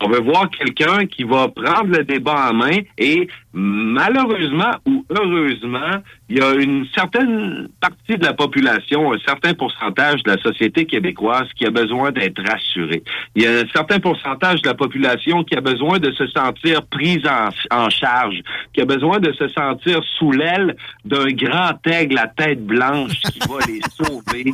On 0.03 0.09
veut 0.11 0.21
voir 0.21 0.51
quelqu'un 0.51 1.07
qui 1.07 1.25
va 1.25 1.49
prendre 1.49 1.89
le 1.89 2.05
débat 2.05 2.51
en 2.51 2.55
main 2.55 2.79
et 2.99 3.29
malheureusement 3.53 4.73
ou 4.87 5.05
heureusement, 5.11 5.97
il 6.29 6.39
y 6.39 6.41
a 6.43 6.53
une 6.55 6.87
certaine 6.95 7.69
partie 7.81 8.17
de 8.19 8.25
la 8.25 8.33
population, 8.33 9.13
un 9.13 9.19
certain 9.27 9.55
pourcentage 9.55 10.23
de 10.23 10.31
la 10.31 10.39
société 10.39 10.85
québécoise 10.87 11.49
qui 11.57 11.67
a 11.67 11.71
besoin 11.71 12.13
d'être 12.13 12.41
rassurée. 12.49 13.03
Il 13.35 13.43
y 13.43 13.47
a 13.47 13.51
un 13.61 13.67
certain 13.73 13.99
pourcentage 13.99 14.63
de 14.63 14.69
la 14.69 14.75
population 14.75 15.43
qui 15.45 15.57
a 15.57 15.61
besoin 15.61 15.99
de 15.99 16.13
se 16.13 16.27
sentir 16.29 16.83
prise 16.87 17.25
en, 17.27 17.49
en 17.85 17.91
charge, 17.91 18.41
qui 18.73 18.81
a 18.81 18.85
besoin 18.85 19.19
de 19.19 19.33
se 19.33 19.49
sentir 19.49 20.01
sous 20.19 20.33
l'aile 20.33 20.77
d'un 21.05 21.27
grand 21.33 21.77
aigle 21.87 22.19
à 22.19 22.29
tête 22.29 22.65
blanche 22.65 23.21
qui 23.33 23.39
va 23.41 23.59
les 23.67 23.81
sauver. 23.99 24.53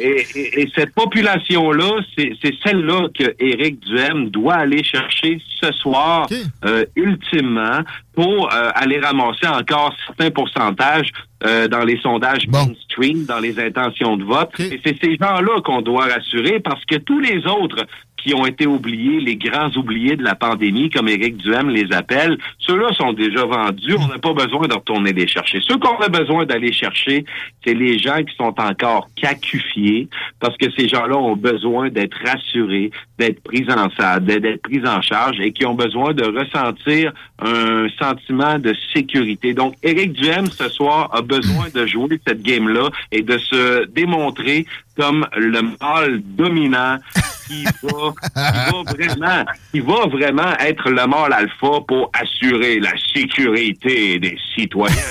Et, 0.00 0.24
et- 0.34 0.60
et 0.62 0.70
cette 0.74 0.94
population-là, 0.94 2.00
c'est 2.16 2.32
c'est 2.42 2.54
celle-là 2.64 3.08
que 3.18 3.34
Éric 3.38 3.80
Duhem 3.80 4.30
doit 4.30 4.54
aller 4.54 4.82
chercher 4.82 5.40
ce 5.60 5.70
soir, 5.72 6.26
euh, 6.64 6.84
ultimement, 6.96 7.80
pour 8.14 8.37
euh, 8.46 8.70
aller 8.74 9.00
ramasser 9.00 9.46
encore 9.46 9.94
certains 10.06 10.30
pourcentages 10.30 11.10
euh, 11.44 11.68
dans 11.68 11.84
les 11.84 11.98
sondages 11.98 12.48
mainstream, 12.48 13.24
dans 13.24 13.38
les 13.38 13.58
intentions 13.60 14.16
de 14.16 14.24
vote. 14.24 14.58
Et 14.60 14.80
c'est 14.84 14.96
ces 15.02 15.16
gens-là 15.16 15.60
qu'on 15.64 15.82
doit 15.82 16.06
rassurer 16.06 16.60
parce 16.60 16.84
que 16.84 16.96
tous 16.96 17.20
les 17.20 17.46
autres 17.46 17.86
qui 18.18 18.34
ont 18.34 18.46
été 18.46 18.66
oubliés, 18.66 19.20
les 19.20 19.36
grands 19.36 19.70
oubliés 19.76 20.16
de 20.16 20.24
la 20.24 20.34
pandémie, 20.34 20.90
comme 20.90 21.08
Éric 21.08 21.36
Duhem 21.38 21.70
les 21.70 21.92
appelle, 21.92 22.36
ceux-là 22.58 22.92
sont 22.92 23.12
déjà 23.12 23.44
vendus. 23.44 23.94
On 23.98 24.08
n'a 24.08 24.18
pas 24.18 24.32
besoin 24.32 24.66
de 24.66 24.74
retourner 24.74 25.12
les 25.12 25.26
chercher. 25.26 25.60
Ceux 25.66 25.78
qu'on 25.78 25.96
a 25.96 26.08
besoin 26.08 26.44
d'aller 26.44 26.72
chercher, 26.72 27.24
c'est 27.64 27.74
les 27.74 27.98
gens 27.98 28.22
qui 28.22 28.34
sont 28.36 28.54
encore 28.58 29.08
cacufiés 29.16 30.08
parce 30.40 30.56
que 30.56 30.66
ces 30.76 30.88
gens-là 30.88 31.16
ont 31.16 31.36
besoin 31.36 31.88
d'être 31.88 32.18
rassurés, 32.24 32.90
d'être 33.18 33.42
pris 33.42 33.64
en 33.68 33.88
d'être 34.20 34.62
pris 34.62 34.86
en 34.86 35.00
charge 35.00 35.40
et 35.40 35.52
qui 35.52 35.64
ont 35.64 35.74
besoin 35.74 36.12
de 36.12 36.24
ressentir 36.24 37.12
un 37.40 37.88
sentiment 37.98 38.58
de 38.58 38.74
sécurité. 38.92 39.54
Donc, 39.54 39.74
Éric 39.82 40.12
Duhem, 40.12 40.46
ce 40.46 40.68
soir, 40.68 41.10
a 41.12 41.22
besoin 41.22 41.66
de 41.74 41.86
jouer 41.86 42.20
cette 42.26 42.42
game-là 42.42 42.90
et 43.12 43.22
de 43.22 43.38
se 43.38 43.86
démontrer 43.86 44.66
comme 44.98 45.26
le 45.36 45.62
mâle 45.80 46.20
dominant 46.36 46.98
qui 47.46 47.64
va, 47.64 48.12
qui 48.22 48.72
va 48.72 48.82
vraiment, 48.92 49.44
qui 49.72 49.80
va 49.80 50.06
vraiment 50.06 50.58
être 50.58 50.90
le 50.90 51.06
mâle 51.06 51.32
alpha 51.32 51.80
pour 51.86 52.10
assurer 52.12 52.80
la 52.80 52.92
sécurité 53.14 54.18
des 54.18 54.36
citoyens. 54.54 54.96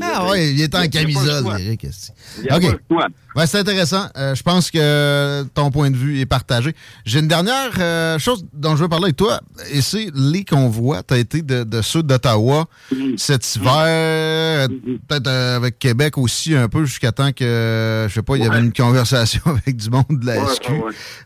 Ah 0.00 0.28
oui, 0.30 0.52
il 0.54 0.60
est 0.62 0.72
en 0.76 0.86
camisole. 0.88 1.44
Eric. 1.58 1.86
OK. 2.52 2.62
Ouais, 3.36 3.46
c'est 3.46 3.58
intéressant. 3.58 4.06
Euh, 4.16 4.34
je 4.34 4.42
pense 4.42 4.70
que 4.70 5.44
ton 5.54 5.70
point 5.70 5.90
de 5.90 5.96
vue 5.96 6.18
est 6.20 6.26
partagé. 6.26 6.74
J'ai 7.04 7.20
une 7.20 7.28
dernière 7.28 7.70
euh, 7.78 8.18
chose 8.18 8.44
dont 8.54 8.74
je 8.74 8.82
veux 8.82 8.88
parler 8.88 9.04
avec 9.06 9.16
toi, 9.16 9.40
et 9.70 9.80
c'est 9.82 10.08
les 10.14 10.44
convois. 10.44 11.02
Tu 11.02 11.14
as 11.14 11.18
été 11.18 11.42
de, 11.42 11.62
de 11.62 11.82
ceux 11.82 12.02
d'Ottawa 12.02 12.66
cet 13.16 13.54
hiver, 13.54 14.68
peut-être 15.08 15.26
euh, 15.28 15.56
avec 15.56 15.78
Québec 15.78 16.16
aussi 16.18 16.54
un 16.56 16.68
peu, 16.68 16.84
jusqu'à 16.84 17.12
temps 17.12 17.32
que, 17.32 18.06
je 18.08 18.14
sais 18.14 18.22
pas, 18.22 18.36
il 18.36 18.44
y 18.44 18.46
avait 18.46 18.60
une 18.60 18.72
conversation 18.72 19.42
avec 19.46 19.76
du 19.76 19.90
monde 19.90 20.06
de 20.10 20.26
la 20.26 20.42
Ouais, 20.42 20.54
SQ. 20.54 20.70
ouais. 20.70 20.78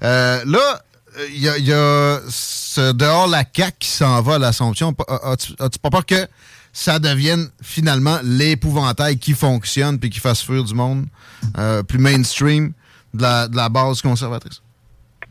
Euh, 0.03 0.41
là, 0.45 0.83
il 1.29 1.39
y 1.39 1.63
y 1.65 1.73
a 1.73 2.21
ce 2.31 2.93
dehors 2.93 3.27
la 3.29 3.45
CAQ 3.55 3.77
qui 3.81 3.89
s'en 3.89 4.21
va 4.23 4.37
à 4.37 4.39
l'Assomption. 4.39 4.95
As- 5.09 5.31
As-tu 5.33 5.53
as-tu 5.59 5.79
pas 5.79 5.91
peur 5.91 6.07
que 6.07 6.27
ça 6.73 6.99
devienne 6.99 7.49
finalement 7.63 8.19
l'épouvantail 8.23 9.19
qui 9.19 9.33
fonctionne 9.35 9.99
puis 9.99 10.11
qui 10.11 10.21
fasse 10.21 10.43
fuir 10.43 10.65
du 10.65 10.75
monde 10.75 11.05
euh, 11.59 11.83
plus 11.83 11.99
mainstream 11.99 12.73
de 13.15 13.23
la, 13.23 13.49
de 13.49 13.57
la 13.57 13.69
base 13.69 14.01
conservatrice? 14.01 14.63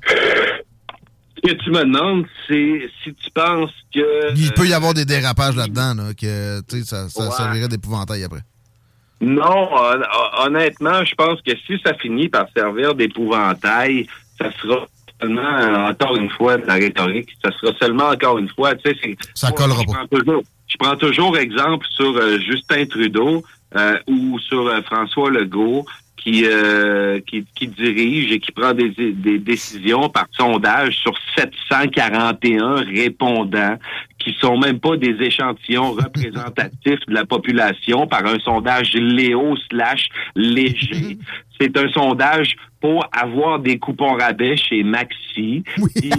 Ce 0.07 1.41
que 1.49 1.53
tu 1.63 1.71
me 1.71 1.79
demandes, 1.83 2.25
c'est 2.47 2.89
si 3.03 3.13
tu 3.15 3.31
penses 3.31 3.71
que... 3.93 4.35
Il 4.35 4.51
peut 4.53 4.67
y 4.67 4.73
euh, 4.73 4.75
avoir 4.75 4.93
des 4.93 5.05
dérapages 5.05 5.55
là-dedans, 5.55 5.95
là, 5.95 6.13
que 6.13 6.61
ça, 6.83 7.09
ça 7.09 7.23
Ouais. 7.23 7.31
servirait 7.31 7.67
d'épouvantail 7.67 8.23
après. 8.23 8.41
Non, 9.21 9.69
hon- 9.71 10.45
honnêtement, 10.45 11.03
je 11.03 11.15
pense 11.15 11.41
que 11.41 11.51
si 11.65 11.79
ça 11.83 11.93
finit 11.95 12.29
par 12.29 12.45
servir 12.55 12.93
d'épouvantail, 12.95 14.07
ça 14.39 14.51
sera 14.61 14.85
seulement, 15.21 15.41
euh, 15.41 15.89
encore 15.89 16.15
une 16.17 16.29
fois, 16.29 16.57
de 16.57 16.65
la 16.65 16.75
rhétorique, 16.75 17.29
ça 17.43 17.51
sera 17.51 17.73
seulement, 17.79 18.09
encore 18.09 18.37
une 18.37 18.49
fois, 18.49 18.75
tu 18.75 18.93
sais. 18.93 19.17
Ça 19.33 19.51
collera 19.51 19.81
je 19.81 19.85
pas. 19.85 19.93
prends 19.93 20.07
toujours, 20.07 20.43
je 20.67 20.77
prends 20.77 20.95
toujours 20.95 21.37
exemple 21.37 21.85
sur 21.89 22.15
euh, 22.15 22.39
Justin 22.39 22.85
Trudeau 22.85 23.43
euh, 23.75 23.97
ou 24.07 24.39
sur 24.39 24.67
euh, 24.67 24.81
François 24.83 25.29
Legault 25.29 25.85
qui, 26.17 26.45
qui, 27.25 27.43
qui 27.55 27.67
dirige 27.67 28.31
et 28.31 28.39
qui 28.39 28.51
prend 28.51 28.75
des, 28.75 28.91
des 28.91 29.39
décisions 29.39 30.07
par 30.07 30.27
sondage 30.37 30.97
sur 30.97 31.13
741 31.35 32.75
répondants 32.75 33.79
qui 34.19 34.35
sont 34.39 34.55
même 34.55 34.79
pas 34.79 34.97
des 34.97 35.15
échantillons 35.19 35.91
représentatifs 36.03 36.99
de 37.07 37.13
la 37.15 37.25
population 37.25 38.05
par 38.05 38.23
un 38.27 38.37
sondage 38.37 38.93
Léo 38.93 39.55
slash 39.71 40.09
léger. 40.35 41.17
C'est 41.59 41.75
un 41.75 41.89
sondage 41.89 42.55
pour 42.81 43.05
avoir 43.11 43.59
des 43.59 43.77
coupons 43.79 44.15
rabais 44.15 44.57
chez 44.57 44.83
Maxi. 44.83 45.63
Puis, 45.95 46.11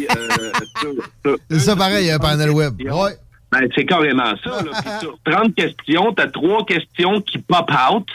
euh, 1.26 1.36
C'est 1.50 1.58
ça 1.58 1.76
pareil, 1.76 2.10
un 2.10 2.18
panel 2.18 2.50
web. 2.50 2.74
Ouais. 2.80 3.12
ben, 3.50 3.68
c'est 3.74 3.84
carrément 3.84 4.34
ça. 4.42 4.62
Là. 4.62 4.70
Puis 4.82 4.90
sur 5.00 5.18
30 5.24 5.54
questions, 5.54 6.14
tu 6.14 6.22
as 6.22 6.28
trois 6.28 6.64
questions 6.64 7.20
qui 7.20 7.38
pop 7.38 7.70
out 7.70 8.06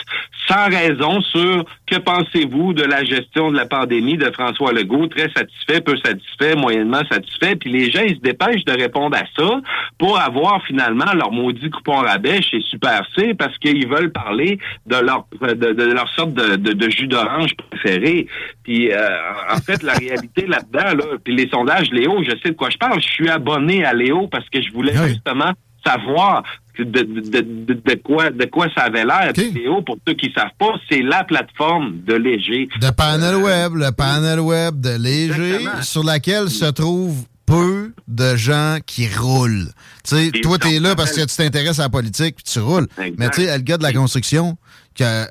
sans 0.47 0.67
raison 0.69 1.21
sur 1.21 1.65
que 1.87 1.95
pensez-vous 1.97 2.73
de 2.73 2.83
la 2.83 3.03
gestion 3.03 3.49
de 3.49 3.55
la 3.55 3.65
pandémie 3.65 4.17
de 4.17 4.29
François 4.31 4.73
Legault? 4.73 5.07
Très 5.07 5.31
satisfait, 5.31 5.81
peu 5.81 5.95
satisfait, 5.97 6.55
moyennement 6.55 7.01
satisfait. 7.09 7.55
Puis 7.55 7.71
les 7.71 7.89
gens, 7.89 8.01
ils 8.01 8.15
se 8.15 8.21
dépêchent 8.21 8.65
de 8.65 8.73
répondre 8.73 9.15
à 9.15 9.23
ça 9.37 9.61
pour 9.97 10.19
avoir 10.19 10.63
finalement 10.65 11.11
leur 11.13 11.31
maudit 11.31 11.69
coupon 11.69 11.97
rabais 11.97 12.41
chez 12.41 12.61
Super 12.61 13.01
C 13.15 13.33
parce 13.33 13.57
qu'ils 13.59 13.87
veulent 13.87 14.11
parler 14.11 14.59
de 14.85 14.97
leur 14.97 15.25
de, 15.41 15.53
de 15.53 15.83
leur 15.93 16.09
sorte 16.09 16.33
de, 16.33 16.57
de, 16.57 16.73
de 16.73 16.89
jus 16.89 17.07
d'orange 17.07 17.51
préféré. 17.55 18.27
Puis 18.63 18.91
euh, 18.91 19.07
en 19.49 19.57
fait, 19.57 19.81
la 19.81 19.93
réalité 19.97 20.45
là-dedans, 20.45 20.97
là, 20.97 21.17
puis 21.23 21.35
les 21.35 21.47
sondages, 21.47 21.89
Léo, 21.91 22.21
je 22.23 22.31
sais 22.43 22.49
de 22.49 22.57
quoi 22.57 22.69
je 22.69 22.77
parle. 22.77 23.01
Je 23.01 23.07
suis 23.07 23.29
abonné 23.29 23.85
à 23.85 23.93
Léo 23.93 24.27
parce 24.27 24.47
que 24.49 24.61
je 24.61 24.71
voulais 24.73 24.93
justement 25.07 25.53
savoir 25.89 26.43
de, 26.77 26.83
de, 26.83 27.73
de, 27.73 28.01
quoi 28.03 28.29
de 28.29 28.45
quoi 28.45 28.67
ça 28.75 28.83
avait 28.83 29.03
l'air. 29.05 29.31
Léo, 29.35 29.81
pour 29.81 29.97
ceux 30.07 30.13
qui 30.13 30.31
savent 30.35 30.51
pas, 30.59 30.73
c'est 30.89 31.01
la 31.01 31.23
plateforme 31.23 32.01
de 32.05 32.13
Léger. 32.13 32.69
De 32.79 32.89
panel 32.91 33.35
web, 33.37 33.75
le 33.75 33.91
panel 33.91 34.39
web 34.39 34.79
de 34.79 34.95
Léger, 34.97 35.55
Exactement. 35.55 35.81
sur 35.83 36.03
laquelle 36.03 36.49
se 36.49 36.65
trouvent 36.65 37.23
peu 37.47 37.93
de 38.07 38.35
gens 38.35 38.77
qui 38.85 39.07
roulent. 39.07 39.69
Tu 40.03 40.15
sais, 40.15 40.29
Puis 40.31 40.41
toi, 40.41 40.57
on 40.63 40.69
t'es 40.69 40.79
là 40.79 40.95
parce 40.95 41.13
que 41.13 41.21
tu 41.21 41.35
t'intéresses 41.35 41.79
à 41.79 41.83
la 41.83 41.89
politique 41.89 42.35
puis 42.35 42.43
tu 42.43 42.59
roules. 42.59 42.87
Mais 43.17 43.29
tu 43.29 43.41
sais, 43.45 43.57
le 43.57 43.63
gars 43.63 43.77
de 43.77 43.83
la 43.83 43.93
construction, 43.93 44.57
qui 44.93 45.03
a 45.03 45.27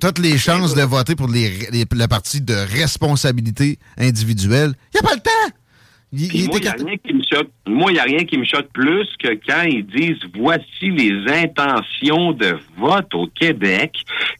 toutes 0.00 0.18
les 0.18 0.36
chances 0.38 0.74
de 0.74 0.82
voter 0.82 1.14
pour 1.16 1.28
les, 1.28 1.50
les- 1.72 1.86
le 1.90 2.06
parti 2.06 2.40
de 2.40 2.54
responsabilité 2.78 3.78
individuelle, 3.98 4.74
il 4.92 5.00
n'y 5.00 5.06
a 5.06 5.08
pas 5.08 5.14
le 5.14 5.20
temps! 5.20 5.56
Il, 6.16 6.46
moi, 6.46 6.58
il 6.58 6.62
n'y 6.62 6.68
a 6.68 6.72
rien 6.72 6.96
qui 6.96 7.12
me 7.12 7.22
choque. 7.22 7.48
Moi, 7.66 7.90
il 7.90 7.94
n'y 7.94 8.00
a 8.00 8.04
rien 8.04 8.24
qui 8.24 8.38
me 8.38 8.44
choque 8.44 8.68
plus 8.72 9.08
que 9.18 9.34
quand 9.46 9.62
ils 9.62 9.84
disent 9.84 10.22
voici 10.34 10.90
les 10.90 11.32
intentions 11.32 12.32
de 12.32 12.56
vote 12.76 13.12
au 13.14 13.26
Québec, 13.26 13.92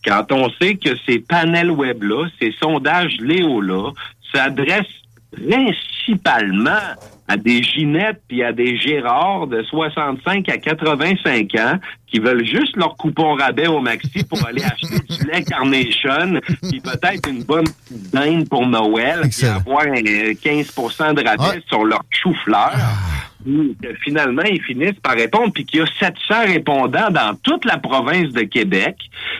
quand 0.05 0.30
on 0.30 0.48
sait 0.60 0.76
que 0.76 0.90
ces 1.06 1.18
panels 1.18 1.70
web-là, 1.70 2.28
ces 2.40 2.52
sondages 2.60 3.16
Léo-là, 3.20 3.90
s'adressent 4.32 4.86
principalement 5.32 6.94
à 7.28 7.36
des 7.36 7.62
Ginettes 7.62 8.20
puis 8.28 8.42
à 8.42 8.52
des 8.52 8.76
Gérards 8.76 9.46
de 9.46 9.62
65 9.62 10.48
à 10.48 10.59
85 10.59 11.55
ans 11.56 11.78
qui 12.06 12.18
veulent 12.18 12.44
juste 12.44 12.76
leur 12.76 12.96
coupon 12.96 13.34
rabais 13.34 13.66
au 13.66 13.80
maxi 13.80 14.24
pour 14.24 14.46
aller 14.46 14.62
acheter 14.64 15.01
du 15.09 15.30
lait 15.30 15.42
Carnation 15.42 16.40
puis 16.62 16.80
peut-être 16.80 17.28
une 17.28 17.42
bonne 17.42 17.64
petite 17.64 18.12
dinde 18.12 18.48
pour 18.48 18.66
Noël 18.66 19.22
puis 19.30 19.46
avoir 19.46 19.82
un, 19.82 20.05
euh, 20.05 20.34
15% 20.34 21.14
de 21.14 21.26
rabais 21.26 21.62
sur 21.68 21.84
leur 21.84 22.02
chou-fleur. 22.10 22.72
Puis 22.72 23.34
que 23.44 23.94
finalement, 24.02 24.42
ils 24.42 24.62
finissent 24.62 24.98
par 25.02 25.14
répondre, 25.14 25.52
puis 25.52 25.64
qu'il 25.64 25.80
y 25.80 25.82
a 25.82 25.86
700 25.98 26.14
répondants 26.46 27.10
dans 27.10 27.36
toute 27.42 27.64
la 27.64 27.78
province 27.78 28.32
de 28.32 28.42
Québec. 28.42 28.96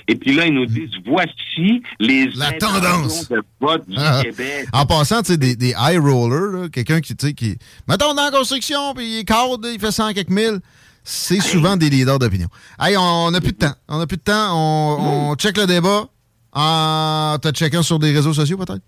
Et 0.09 0.15
puis 0.17 0.35
là, 0.35 0.47
ils 0.47 0.55
nous 0.55 0.67
disent, 0.67 0.91
voici 1.07 1.83
les 1.99 2.27
La 2.37 2.53
tendance. 2.53 3.29
de 3.29 3.43
vote 3.61 3.89
du 3.89 3.97
Ah. 3.99 4.21
Québec. 4.23 4.67
En 4.73 4.85
passant, 4.87 5.23
tu 5.23 5.33
sais, 5.33 5.37
des, 5.39 5.57
des 5.57 5.75
high 5.79 5.99
rollers, 6.01 6.71
quelqu'un 6.71 7.01
qui, 7.01 7.17
tu 7.17 7.27
sais, 7.29 7.33
qui. 7.33 7.57
Mettons 7.89 8.13
dans 8.15 8.25
la 8.25 8.31
construction, 8.31 8.95
puis 8.95 9.05
il 9.07 9.19
est 9.21 9.25
cadre, 9.25 9.59
il 9.73 9.81
fait 9.81 9.91
100 9.93 10.13
quelques 10.13 10.29
mille. 10.31 10.61
C'est 11.03 11.41
souvent 11.41 11.77
des 11.77 11.91
leaders 11.91 12.19
d'opinion. 12.19 12.49
Hey, 12.81 12.97
on 12.97 13.31
n'a 13.31 13.41
plus 13.41 13.53
de 13.53 13.59
temps. 13.59 13.75
On 13.89 13.99
n'a 13.99 14.07
plus 14.07 14.17
de 14.17 14.23
temps. 14.23 14.57
On, 14.57 15.31
on 15.31 15.35
check 15.37 15.57
le 15.59 15.67
débat. 15.67 16.07
En... 16.53 17.37
T'as 17.43 17.53
checké 17.53 17.83
sur 17.83 17.99
des 17.99 18.13
réseaux 18.13 18.33
sociaux, 18.33 18.57
peut-être? 18.57 18.81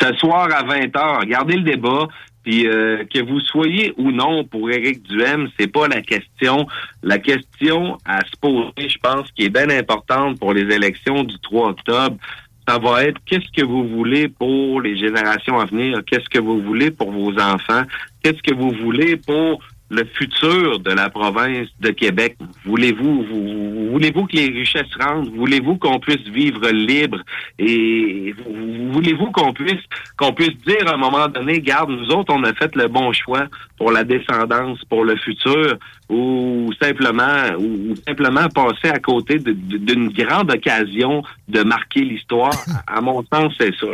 Ce 0.00 0.14
soir 0.18 0.48
à 0.54 0.62
20h, 0.62 1.20
regardez 1.20 1.56
le 1.56 1.62
débat. 1.62 2.06
Puis 2.42 2.66
euh, 2.66 3.04
que 3.04 3.20
vous 3.20 3.40
soyez 3.40 3.92
ou 3.98 4.10
non 4.10 4.44
pour 4.44 4.70
Éric 4.70 5.02
Duhem, 5.02 5.48
c'est 5.58 5.70
pas 5.70 5.88
la 5.88 6.00
question. 6.00 6.66
La 7.02 7.18
question 7.18 7.98
à 8.04 8.20
se 8.24 8.36
poser, 8.40 8.88
je 8.88 8.98
pense, 8.98 9.30
qui 9.32 9.44
est 9.44 9.50
bien 9.50 9.68
importante 9.70 10.38
pour 10.38 10.54
les 10.54 10.74
élections 10.74 11.22
du 11.24 11.38
3 11.38 11.70
octobre, 11.70 12.16
ça 12.66 12.78
va 12.78 13.04
être 13.04 13.18
qu'est-ce 13.26 13.50
que 13.52 13.64
vous 13.64 13.86
voulez 13.88 14.28
pour 14.28 14.80
les 14.80 14.96
générations 14.96 15.58
à 15.58 15.64
venir, 15.64 16.02
qu'est-ce 16.06 16.28
que 16.28 16.38
vous 16.38 16.62
voulez 16.62 16.90
pour 16.90 17.10
vos 17.10 17.32
enfants, 17.38 17.82
qu'est-ce 18.22 18.42
que 18.42 18.54
vous 18.54 18.70
voulez 18.70 19.16
pour 19.16 19.60
le 19.90 20.04
futur 20.14 20.78
de 20.78 20.90
la 20.92 21.10
province 21.10 21.68
de 21.80 21.90
Québec. 21.90 22.36
Voulez-vous 22.64 23.24
vous- 23.24 23.90
voulez-vous 23.90 24.26
que 24.26 24.36
les 24.36 24.46
richesses 24.46 24.94
rentrent? 25.00 25.30
Voulez-vous 25.32 25.76
qu'on 25.78 25.98
puisse 25.98 26.26
vivre 26.28 26.68
libre? 26.70 27.18
Et 27.58 28.32
vous- 28.38 28.92
voulez-vous 28.92 29.30
qu'on 29.32 29.52
puisse 29.52 29.82
qu'on 30.16 30.32
puisse 30.32 30.56
dire 30.66 30.86
à 30.86 30.94
un 30.94 30.96
moment 30.96 31.26
donné, 31.28 31.60
garde, 31.60 31.90
nous 31.90 32.08
autres, 32.10 32.32
on 32.32 32.44
a 32.44 32.54
fait 32.54 32.74
le 32.76 32.86
bon 32.86 33.12
choix 33.12 33.46
pour 33.78 33.90
la 33.90 34.04
descendance, 34.04 34.78
pour 34.88 35.04
le 35.04 35.16
futur, 35.16 35.76
ou 36.08 36.70
simplement 36.80 37.56
ou, 37.58 37.94
simplement 38.06 38.48
passer 38.48 38.88
à 38.88 38.98
côté 39.00 39.38
d'une 39.38 40.08
grande 40.10 40.50
occasion 40.52 41.22
de 41.48 41.62
marquer 41.62 42.02
l'histoire? 42.02 42.54
À 42.86 43.00
mon 43.00 43.24
sens, 43.32 43.52
c'est 43.58 43.74
ça. 43.74 43.86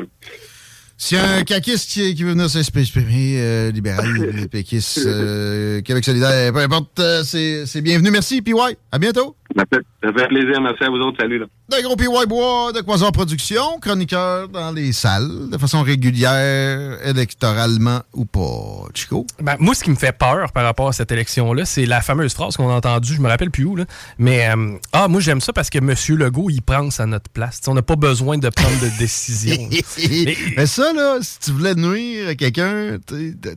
S'il 0.99 1.19
y 1.19 1.21
a 1.21 1.29
un 1.37 1.45
caquiste 1.45 1.91
qui, 1.91 2.15
qui 2.15 2.23
veut 2.23 2.33
venir 2.33 2.49
s'exprimer, 2.49 3.37
euh, 3.39 3.71
libéral, 3.71 4.49
péquiste, 4.51 5.01
euh, 5.05 5.83
Québec 5.83 6.05
solidaire, 6.05 6.53
peu 6.53 6.61
importe, 6.61 6.99
euh, 7.01 7.23
c'est 7.23 7.67
c'est 7.67 7.83
bienvenu. 7.83 8.11
Merci, 8.11 8.41
PY. 8.41 8.55
À 8.91 8.99
bientôt. 8.99 9.37
Ça 9.57 9.65
fait, 9.73 9.83
ça 10.03 10.13
fait 10.13 10.29
plaisir. 10.29 10.61
Merci 10.61 10.85
à 10.85 10.91
vous 10.91 10.97
autres. 10.97 11.17
Salut. 11.19 11.39
Là. 11.39 11.47
De 11.69 11.83
gros 11.83 11.97
PY 11.97 12.07
Bois 12.29 12.73
de 12.73 12.81
Quasar 12.81 13.11
Production, 13.11 13.79
chroniqueur 13.81 14.49
dans 14.49 14.71
les 14.71 14.93
salles, 14.93 15.49
de 15.51 15.59
façon 15.59 15.83
régulière, 15.83 16.99
électoralement 17.05 18.01
ou 18.13 18.25
pas. 18.25 18.89
Chico? 18.95 19.27
Ben, 19.41 19.57
moi, 19.59 19.75
ce 19.75 19.83
qui 19.83 19.91
me 19.91 19.97
fait 19.97 20.17
peur 20.17 20.53
par 20.53 20.65
rapport 20.65 20.89
à 20.89 20.93
cette 20.93 21.11
élection-là, 21.11 21.65
c'est 21.65 21.87
la 21.87 22.03
fameuse 22.03 22.35
phrase 22.35 22.57
qu'on 22.57 22.69
a 22.71 22.75
entendue, 22.75 23.15
je 23.15 23.21
me 23.21 23.29
rappelle 23.29 23.51
plus 23.51 23.65
où, 23.65 23.77
là, 23.77 23.85
mais 24.19 24.49
euh, 24.49 24.77
Ah, 24.93 25.09
moi, 25.09 25.21
j'aime 25.21 25.41
ça 25.41 25.53
parce 25.53 25.71
que 25.71 25.79
M. 25.79 25.95
Legault, 26.19 26.51
il 26.51 26.63
prend 26.63 26.89
à 26.99 27.07
notre 27.07 27.31
place. 27.31 27.61
T'sais, 27.61 27.71
on 27.71 27.75
n'a 27.75 27.83
pas 27.83 27.97
besoin 27.97 28.39
de 28.39 28.49
prendre 28.49 28.79
de 28.81 28.99
décision. 28.99 29.69
Mais 30.57 30.67
ça, 30.67 30.93
là, 30.93 31.19
si 31.23 31.39
tu 31.41 31.53
voulais 31.53 31.75
nuire 31.75 32.29
à 32.29 32.35
quelqu'un, 32.35 32.99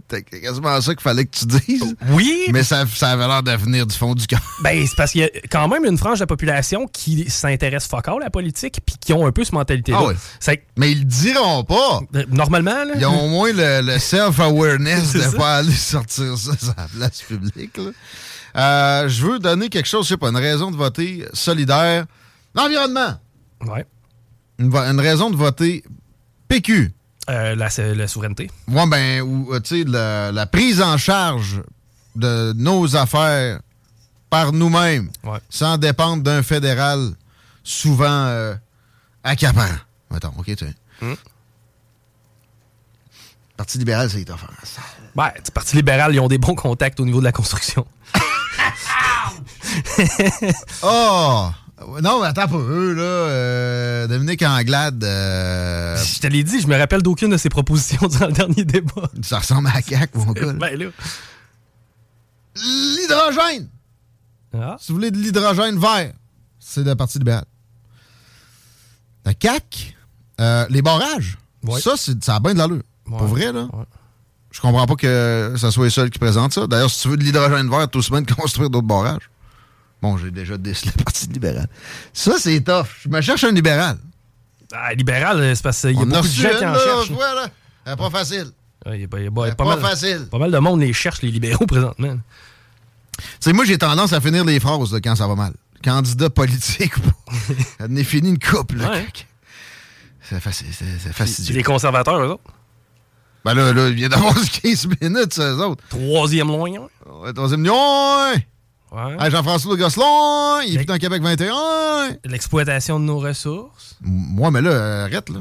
t'as 0.08 0.22
quasiment 0.22 0.80
ça 0.82 0.94
qu'il 0.94 1.02
fallait 1.02 1.26
que 1.26 1.38
tu 1.38 1.46
dises. 1.46 1.96
Oui. 2.12 2.46
Mais 2.54 2.64
ça, 2.64 2.86
ça 2.88 3.10
avait 3.10 3.28
l'air 3.28 3.44
de 3.44 3.52
venir 3.52 3.86
du 3.86 3.96
fond 3.96 4.16
du 4.16 4.26
cœur. 4.26 4.42
Ben, 4.64 4.86
c'est 4.88 4.96
parce 4.96 5.12
qu'il 5.12 5.22
y 5.22 5.24
a 5.26 5.30
quand 5.52 5.68
même 5.68 5.86
une 5.90 5.98
frange 5.98 6.20
de 6.20 6.24
la 6.24 6.28
population 6.28 6.88
qui 6.88 7.30
s'intéresse 7.30 7.88
fuck 7.88 8.08
all 8.08 8.20
la 8.22 8.30
politique, 8.30 8.80
puis 8.86 8.96
qui 9.00 9.14
ont 9.14 9.26
un 9.26 9.32
peu 9.32 9.44
cette 9.44 9.54
mentalité-là. 9.54 10.00
Ah 10.02 10.08
oui. 10.48 10.54
Mais 10.78 10.92
ils 10.92 11.00
le 11.00 11.06
diront 11.06 11.64
pas. 11.64 12.00
Normalement, 12.30 12.84
là. 12.84 12.94
Ils 12.98 13.06
ont 13.06 13.26
au 13.26 13.30
moins 13.30 13.52
le, 13.52 13.82
le 13.82 14.00
self-awareness 14.00 15.14
de 15.14 15.20
ça. 15.20 15.38
pas 15.38 15.58
aller 15.58 15.72
sortir 15.72 16.38
ça 16.38 16.58
sur 16.58 16.74
la 16.78 16.88
place 16.88 17.22
publique. 17.22 17.78
là. 17.78 17.92
Euh, 18.56 19.10
je 19.10 19.26
veux 19.26 19.40
donner 19.40 19.70
quelque 19.70 19.88
chose, 19.88 20.06
je 20.06 20.10
sais 20.10 20.18
pas, 20.18 20.30
une 20.30 20.38
raison 20.38 20.72
de 20.72 20.76
voter 20.76 21.26
solidaire. 21.34 22.06
L'environnement. 22.56 23.16
Ouais. 23.66 23.86
Une, 24.58 25.00
raison 25.00 25.30
de 25.30 25.36
voter 25.36 25.84
PQ. 26.48 26.92
Euh, 27.30 27.56
la, 27.56 27.70
la 27.94 28.08
souveraineté. 28.08 28.50
Ben, 28.68 29.22
ou, 29.22 29.54
euh, 29.54 29.60
tu 29.60 29.84
sais, 29.84 29.90
la, 29.90 30.32
la 30.32 30.46
prise 30.48 30.82
en 30.82 30.98
charge 30.98 31.62
de 32.16 32.54
nos 32.54 32.96
affaires 32.96 33.60
par 34.30 34.52
nous-mêmes, 34.52 35.10
sans 35.50 35.78
dépendre 35.78 36.24
d'un 36.24 36.44
fédéral 36.44 37.12
souvent 37.64 38.26
euh, 38.26 38.56
accaparant. 39.24 39.68
Mettons, 40.12 40.34
OK, 40.38 40.46
tu 40.46 40.56
sais. 40.58 40.74
Hmm. 41.02 41.14
Parti 43.58 43.78
libéral, 43.78 44.10
c'est 44.10 44.30
hein. 44.30 44.38
Ouais, 45.16 45.34
du 45.44 45.52
Parti 45.52 45.76
libéral, 45.76 46.14
ils 46.14 46.20
ont 46.20 46.28
des 46.28 46.38
bons 46.38 46.56
contacts 46.56 47.00
au 47.00 47.06
niveau 47.06 47.20
de 47.20 47.26
la 47.26 47.32
construction. 47.32 47.86
Oh! 50.84 51.50
Non, 52.04 52.20
mais 52.22 52.28
attends 52.28 52.50
pas 52.50 52.58
eux, 52.58 52.94
là. 52.94 53.02
euh, 53.04 54.08
Dominique 54.08 54.42
Anglade. 54.44 55.02
euh, 55.02 55.96
Je 55.96 56.20
te 56.20 56.28
l'ai 56.28 56.44
dit, 56.44 56.60
je 56.60 56.68
me 56.68 56.78
rappelle 56.78 57.02
d'aucune 57.02 57.30
de 57.30 57.38
ses 57.38 57.48
propositions 57.48 58.06
dans 58.20 58.28
le 58.28 58.34
dernier 58.34 58.66
débat. 58.66 59.10
ça 59.22 59.40
ressemble 59.40 59.70
à 59.70 59.82
CAQ, 59.82 60.18
mon 60.18 60.34
gars. 60.34 60.52
Ben. 60.52 60.92
L'hydrogène! 62.58 63.70
Ah. 64.54 64.78
Si 64.80 64.92
vous 64.92 64.96
voulez 64.98 65.12
de 65.12 65.18
l'hydrogène 65.18 65.78
vert, 65.80 66.14
c'est 66.60 66.84
le 66.84 66.96
Parti 66.96 67.18
libéral. 67.20 67.46
La 69.26 69.34
CAQ, 69.40 69.96
euh, 70.42 70.66
les 70.70 70.82
barrages, 70.82 71.38
ça, 71.80 71.96
ça 71.98 72.36
a 72.36 72.40
bien 72.40 72.54
de 72.54 72.58
l'allure. 72.60 72.84
Pour 73.06 73.24
vrai, 73.26 73.52
là. 73.52 73.68
Je 74.52 74.60
comprends 74.62 74.88
pas 74.88 74.96
que 74.96 75.54
ça 75.58 75.70
soit 75.72 75.86
les 75.86 75.90
seuls 75.92 76.10
qui 76.10 76.18
présentent 76.20 76.54
ça. 76.54 76.66
D'ailleurs, 76.66 76.90
si 76.90 77.02
tu 77.04 77.10
veux 77.10 77.18
de 77.18 77.24
l'hydrogène 77.24 77.70
vert, 77.70 77.88
tout 77.90 78.02
semaine 78.02 78.26
construire 78.38 78.70
d'autres 78.70 78.88
barrages. 78.88 79.30
Bon, 80.02 80.18
j'ai 80.18 80.32
déjà 80.32 80.58
décelé 80.58 80.92
le 80.98 81.04
Parti 81.04 81.28
libéral. 81.28 81.68
Ça, 82.14 82.36
c'est 82.40 82.60
tough. 82.62 82.88
Je 83.04 83.10
me 83.10 83.22
cherche 83.22 83.44
un 83.44 83.52
libéral. 83.52 83.98
Ah, 84.72 84.94
libéral, 84.94 85.56
c'est 85.56 85.64
parce 85.64 85.82
qu'il 85.82 85.92
y 85.92 85.98
a 85.98 86.02
On 86.02 86.06
de 86.06 86.14
gens 86.16 86.22
qui 86.22 86.46
en 86.66 86.76
cherchent. 86.76 87.12
là. 87.86 87.96
Pas 87.98 88.10
facile. 88.10 88.48
Ouais, 88.86 88.98
il 88.98 89.02
y 89.02 89.06
a 89.06 89.08
pas- 89.08 89.20
il 89.20 89.26
y 89.26 89.28
a 89.28 89.32
pas- 89.32 89.46
C'est 89.50 89.56
pas 89.56 89.64
pas 89.66 89.76
mal- 89.76 89.80
facile. 89.82 90.28
Pas 90.32 90.38
mal 90.38 90.52
de 90.52 90.58
monde 90.60 90.80
les 90.80 90.94
cherche, 90.94 91.22
les 91.22 91.32
libéraux, 91.32 91.66
présentement. 91.68 92.18
Tu 93.20 93.26
sais, 93.40 93.54
moi, 93.54 93.66
j'ai 93.66 93.78
tendance 93.78 94.14
à 94.14 94.22
finir 94.22 94.46
les 94.46 94.60
phrases 94.60 94.94
là, 94.94 95.00
quand 95.02 95.16
ça 95.16 95.28
va 95.28 95.36
mal. 95.36 95.54
Candidat 95.84 96.30
politique, 96.30 96.94
elle 97.80 97.88
n'est 97.92 98.04
fini 98.04 98.30
une 98.30 98.40
couple. 98.40 98.78
là. 98.78 98.92
Ouais. 98.92 99.08
C'est 100.22 100.40
facile, 100.40 100.68
c'est 100.72 100.86
c'est 101.02 101.14
fastidieux. 101.14 101.56
Les 101.56 101.64
conservateurs, 101.64 102.20
eux 102.20 102.28
autres. 102.32 102.44
Ben 103.46 103.54
là, 103.54 103.72
là, 103.74 103.88
il 103.88 103.96
vient 103.96 104.10
d'avoir 104.10 104.36
15 104.36 104.88
minutes, 105.02 105.40
eux 105.40 105.64
autres. 105.64 105.84
Troisième 105.90 106.50
loin. 106.50 106.70
Ouais, 106.70 107.34
troisième. 107.34 107.66
Ouais. 107.68 109.18
Hey, 109.20 109.32
Jean-François 109.32 109.78
Gosselin, 109.78 110.62
il 110.68 110.80
est 110.80 110.86
dans 110.86 110.98
Québec 110.98 111.22
21. 111.22 112.18
L'exploitation 112.26 113.00
de 113.00 113.06
nos 113.06 113.20
ressources. 113.20 113.96
Moi, 114.02 114.52
mais 114.52 114.62
là, 114.62 114.72
euh, 114.72 115.06
arrête, 115.06 115.30
là. 115.30 115.40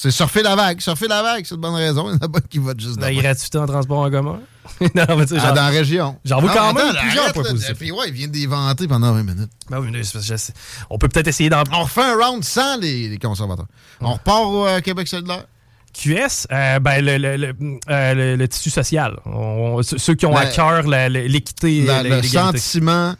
C'est 0.00 0.12
surfer 0.12 0.42
la 0.44 0.54
vague. 0.54 0.80
Surfer 0.80 1.08
la 1.08 1.22
vague, 1.22 1.44
c'est 1.44 1.56
une 1.56 1.60
bonne 1.60 1.74
raison. 1.74 2.08
Il 2.08 2.12
y 2.12 2.14
en 2.14 2.26
a 2.26 2.28
pas 2.28 2.40
qui 2.40 2.58
votent 2.58 2.78
juste 2.80 3.00
La 3.00 3.10
de 3.10 3.20
gratuité 3.20 3.58
en 3.58 3.66
transport 3.66 3.98
en 3.98 4.10
commun? 4.10 4.38
non, 4.80 4.88
mais 5.16 5.26
tu 5.26 5.34
sais, 5.34 5.40
Ah, 5.40 5.46
genre- 5.46 5.54
dans 5.54 5.62
la 5.62 5.68
région. 5.68 6.16
J'en 6.24 6.40
veux 6.40 6.48
quand 6.48 6.72
même 6.72 6.94
plusieurs 7.00 7.24
arrête, 7.24 7.34
points 7.34 7.42
positifs. 7.50 7.76
Puis 7.78 7.90
ouais, 7.90 8.08
il 8.08 8.14
vient 8.14 8.28
d'éventer 8.28 8.86
pendant 8.86 9.12
20 9.12 9.24
minutes. 9.24 9.50
Ben 9.68 9.80
oui, 9.80 9.88
mais 9.90 10.04
je. 10.04 10.18
On 10.88 10.98
peut 10.98 11.08
peut-être 11.08 11.26
essayer 11.26 11.50
d'en. 11.50 11.64
On 11.72 11.82
refait 11.82 12.02
un 12.02 12.14
round 12.16 12.44
sans 12.44 12.76
les, 12.78 13.08
les 13.08 13.18
conservateurs. 13.18 13.66
On 14.00 14.12
repart 14.12 14.42
au 14.44 14.66
euh, 14.66 14.80
Québec 14.80 15.08
solidaire. 15.08 15.44
QS, 15.94 16.46
euh, 16.52 16.78
ben, 16.78 17.04
le, 17.04 17.16
le, 17.18 17.36
le, 17.36 17.54
euh, 17.90 18.36
le- 18.36 18.46
tissu 18.48 18.70
social. 18.70 19.18
On- 19.24 19.82
ceux 19.82 20.14
qui 20.14 20.26
ont 20.26 20.36
à 20.36 20.46
cœur 20.46 20.82
l'équité 20.86 21.80
le 22.04 22.22
sentiment 22.22 23.14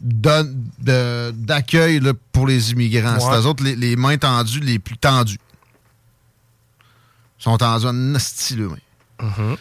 de- 0.00 1.30
d'accueil 1.32 2.00
pour 2.32 2.46
les 2.46 2.70
immigrants. 2.72 3.14
Ouais. 3.14 3.20
C'est 3.20 3.40
eux 3.40 3.46
autres 3.46 3.64
les, 3.64 3.74
les 3.74 3.96
mains 3.96 4.16
tendues, 4.18 4.60
les 4.60 4.78
plus 4.78 4.96
tendues. 4.96 5.38
Sont 7.38 7.62
en 7.62 8.14
esti, 8.14 8.56
là, 8.56 8.66
oui. 8.66 9.56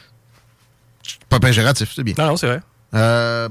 Pas 1.30 1.40
péjoratif, 1.40 1.92
c'est 1.96 2.04
bien. 2.04 2.16
Non, 2.18 2.28
non, 2.28 2.38
c'est 2.38 2.48
vrai. 2.48 2.62
Euh, 2.94 3.50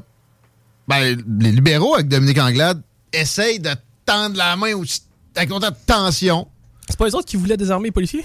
ben, 0.88 1.22
les 1.40 1.52
libéraux, 1.52 1.94
avec 1.94 2.08
Dominique 2.08 2.38
Anglade, 2.38 2.82
essayent 3.12 3.60
de 3.60 3.70
tendre 4.04 4.36
la 4.36 4.56
main 4.56 4.74
aussi, 4.74 5.02
avec 5.34 5.50
autant 5.50 5.70
de 5.70 5.76
tension. 5.86 6.48
C'est 6.88 6.96
pas 6.96 7.06
les 7.06 7.14
autres 7.14 7.26
qui 7.26 7.36
voulaient 7.36 7.56
désarmer 7.56 7.88
les 7.88 7.92
policiers? 7.92 8.24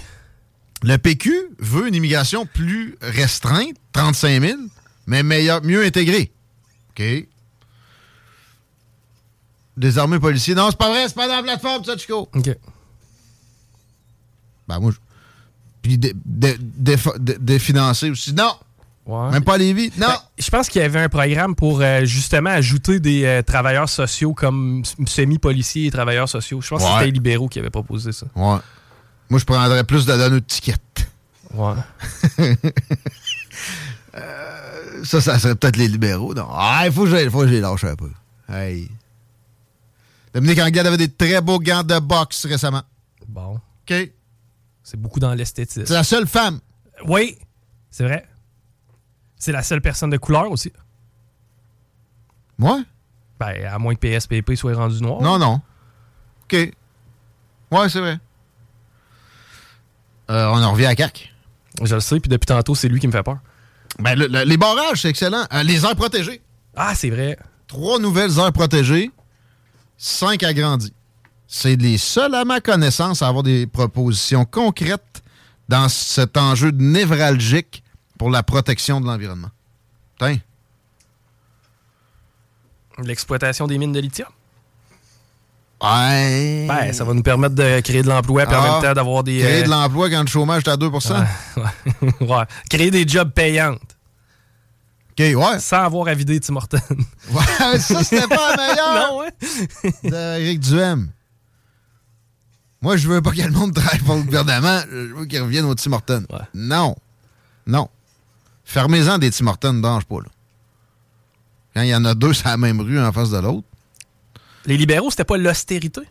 Le 0.82 0.96
PQ 0.96 1.32
veut 1.58 1.86
une 1.86 1.94
immigration 1.94 2.46
plus 2.46 2.96
restreinte, 3.00 3.76
35 3.92 4.40
000, 4.42 4.58
mais 5.06 5.22
meilleure, 5.22 5.62
mieux 5.62 5.84
intégrée. 5.84 6.32
OK. 6.90 7.02
Désarmer 9.76 10.18
policiers. 10.18 10.54
Non, 10.54 10.68
c'est 10.70 10.78
pas 10.78 10.90
vrai, 10.90 11.08
c'est 11.08 11.14
pas 11.14 11.28
dans 11.28 11.36
la 11.36 11.42
plateforme, 11.42 11.84
ça, 11.84 11.96
Chico. 11.96 12.28
OK. 12.34 12.56
Ben, 14.68 14.80
moi, 14.80 14.92
je... 14.92 14.96
Puis 15.82 15.98
dé- 15.98 16.14
définancer 17.40 18.10
aussi. 18.10 18.32
Non! 18.32 18.52
Même 19.32 19.42
pas 19.42 19.54
à 19.54 19.58
Lévis. 19.58 19.90
Non! 19.98 20.06
Ben, 20.06 20.16
je 20.38 20.48
pense 20.48 20.68
qu'il 20.68 20.80
y 20.80 20.84
avait 20.84 21.00
un 21.00 21.08
programme 21.08 21.56
pour 21.56 21.80
euh, 21.82 22.04
justement 22.04 22.50
ajouter 22.50 23.00
des 23.00 23.24
euh, 23.24 23.42
travailleurs 23.42 23.88
sociaux 23.88 24.32
comme 24.32 24.84
semi-policiers 25.06 25.86
et 25.86 25.90
travailleurs 25.90 26.28
sociaux. 26.28 26.60
Je 26.60 26.68
pense 26.68 26.82
que 26.84 26.88
c'était 26.88 27.06
les 27.06 27.10
libéraux 27.10 27.48
qui 27.48 27.58
avaient 27.58 27.68
proposé 27.70 28.12
ça. 28.12 28.26
Ouais. 28.36 28.58
Moi, 29.28 29.40
je 29.40 29.44
prendrais 29.44 29.82
plus 29.82 30.06
de 30.06 30.12
donneurs 30.12 30.30
de 30.30 30.38
tickets. 30.38 30.80
Ouais. 31.54 31.74
Euh, 34.14 35.04
ça, 35.04 35.20
ça 35.20 35.38
serait 35.38 35.54
peut-être 35.54 35.76
les 35.76 35.88
libéraux. 35.88 36.34
Non? 36.34 36.46
Ah, 36.50 36.82
il 36.84 36.92
faut 36.92 37.04
que 37.04 37.10
je 37.10 37.30
faut 37.30 37.40
que 37.40 37.46
je 37.48 37.52
les 37.54 37.60
lâche 37.60 37.84
un 37.84 37.94
peu. 37.96 38.10
Hey. 38.52 38.90
Dominique 40.34 40.58
Anglade 40.60 40.86
avait 40.86 40.96
des 40.98 41.08
très 41.10 41.40
beaux 41.40 41.58
gants 41.58 41.82
de 41.82 41.98
boxe 41.98 42.44
récemment. 42.46 42.82
Bon. 43.26 43.54
OK. 43.88 44.10
C'est 44.82 45.00
beaucoup 45.00 45.20
dans 45.20 45.32
l'esthétisme. 45.34 45.86
C'est 45.86 45.94
la 45.94 46.04
seule 46.04 46.26
femme. 46.26 46.60
Oui, 47.06 47.38
c'est 47.90 48.04
vrai. 48.04 48.26
C'est 49.36 49.52
la 49.52 49.62
seule 49.62 49.80
personne 49.80 50.10
de 50.10 50.16
couleur 50.16 50.50
aussi. 50.50 50.72
Moi? 52.58 52.82
Ben, 53.40 53.64
à 53.66 53.78
moins 53.78 53.94
que 53.94 54.00
PSPP 54.00 54.54
soit 54.54 54.74
rendu 54.74 55.00
noir. 55.02 55.20
Non, 55.20 55.38
non. 55.38 55.60
OK. 56.44 56.52
Ouais, 57.70 57.88
c'est 57.88 58.00
vrai. 58.00 58.18
Euh, 60.30 60.46
on 60.48 60.62
en 60.62 60.72
revient 60.72 60.86
à 60.86 60.94
CAC. 60.94 61.32
Je 61.82 61.94
le 61.94 62.00
sais, 62.00 62.20
puis 62.20 62.28
depuis 62.28 62.46
tantôt, 62.46 62.74
c'est 62.74 62.88
lui 62.88 63.00
qui 63.00 63.06
me 63.06 63.12
fait 63.12 63.22
peur. 63.22 63.38
Ben, 63.98 64.14
le- 64.16 64.26
le- 64.28 64.44
les 64.44 64.56
barrages, 64.56 65.02
c'est 65.02 65.08
excellent. 65.08 65.44
Euh, 65.52 65.62
les 65.62 65.84
aires 65.84 65.96
protégées. 65.96 66.40
Ah, 66.76 66.94
c'est 66.94 67.10
vrai. 67.10 67.38
Trois 67.66 67.98
nouvelles 67.98 68.38
aires 68.38 68.52
protégées, 68.52 69.10
cinq 69.96 70.42
agrandis. 70.42 70.92
C'est 71.54 71.76
les 71.76 71.98
seuls, 71.98 72.34
à 72.34 72.46
ma 72.46 72.60
connaissance, 72.62 73.20
à 73.20 73.28
avoir 73.28 73.42
des 73.42 73.66
propositions 73.66 74.46
concrètes 74.46 75.22
dans 75.68 75.86
cet 75.90 76.38
enjeu 76.38 76.70
névralgique 76.70 77.84
pour 78.18 78.30
la 78.30 78.42
protection 78.42 79.02
de 79.02 79.06
l'environnement. 79.06 79.50
Putain. 80.18 80.36
L'exploitation 83.04 83.66
des 83.66 83.76
mines 83.76 83.92
de 83.92 84.00
lithium? 84.00 84.28
Ouais. 85.82 86.64
Ben, 86.66 86.90
ça 86.94 87.04
va 87.04 87.12
nous 87.12 87.22
permettre 87.22 87.54
de 87.54 87.80
créer 87.80 88.02
de 88.02 88.08
l'emploi, 88.08 88.46
puis 88.46 88.54
en 88.56 88.62
Ah, 88.62 88.72
même 88.72 88.82
temps 88.82 88.94
d'avoir 88.94 89.22
des. 89.22 89.40
Créer 89.40 89.60
euh, 89.60 89.64
de 89.64 89.68
l'emploi 89.70 90.08
quand 90.08 90.22
le 90.22 90.28
chômage 90.28 90.62
est 90.64 90.68
à 90.70 90.76
2 90.78 90.86
Ouais, 90.88 91.00
ouais. 91.58 92.12
Ouais. 92.28 92.44
Créer 92.70 92.90
des 92.90 93.06
jobs 93.06 93.30
payantes. 93.30 93.78
OK, 95.10 95.18
ouais. 95.18 95.58
Sans 95.58 95.82
avoir 95.82 96.08
à 96.08 96.14
vider 96.14 96.40
Tim 96.40 96.56
Hortons. 96.56 96.78
Ouais, 97.30 97.78
ça, 97.78 98.02
c'était 98.02 98.26
pas 98.26 98.56
la 98.56 98.68
meilleure. 98.68 98.94
non, 99.12 99.18
ouais. 99.18 100.10
D'Éric 100.10 100.60
Duhem. 100.60 101.10
Moi, 102.82 102.96
je 102.96 103.08
veux 103.08 103.22
pas 103.22 103.30
que 103.30 103.40
le 103.40 103.50
monde 103.50 103.72
travaille 103.72 104.00
pour 104.00 104.16
le 104.16 104.22
gouvernement. 104.22 104.80
Je 104.90 105.14
veux 105.14 105.24
qu'ils 105.26 105.40
reviennent 105.40 105.64
au 105.64 105.74
Tim 105.74 105.92
Hortons. 105.92 106.24
Non. 106.52 106.96
Non. 107.66 107.88
Fermez-en 108.64 109.18
des 109.18 109.30
Tim 109.30 109.46
Hortons, 109.46 109.72
ne 109.72 109.80
branche 109.80 110.04
pas, 110.04 110.16
là. 110.16 110.28
Quand 111.74 111.82
il 111.82 111.88
y 111.88 111.94
en 111.94 112.04
a 112.04 112.14
deux 112.14 112.32
sur 112.32 112.48
la 112.48 112.56
même 112.56 112.80
rue 112.80 113.00
en 113.00 113.12
face 113.12 113.30
de 113.30 113.38
l'autre. 113.38 113.66
Les 114.66 114.76
libéraux, 114.76 115.10
c'était 115.10 115.24
pas 115.24 115.38
l'austérité? 115.38 116.02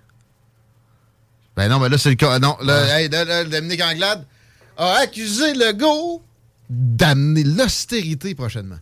Ben 1.55 1.67
non, 1.69 1.79
mais 1.79 1.89
là, 1.89 1.97
c'est 1.97 2.09
le 2.09 2.15
cas. 2.15 2.39
Non, 2.39 2.57
hey, 2.61 3.09
là, 3.09 3.43
Dominique 3.43 3.81
Anglade 3.81 4.25
a 4.77 5.01
accusé 5.03 5.53
Legault 5.53 6.23
d'amener 6.69 7.43
l'austérité 7.43 8.33
prochainement. 8.33 8.79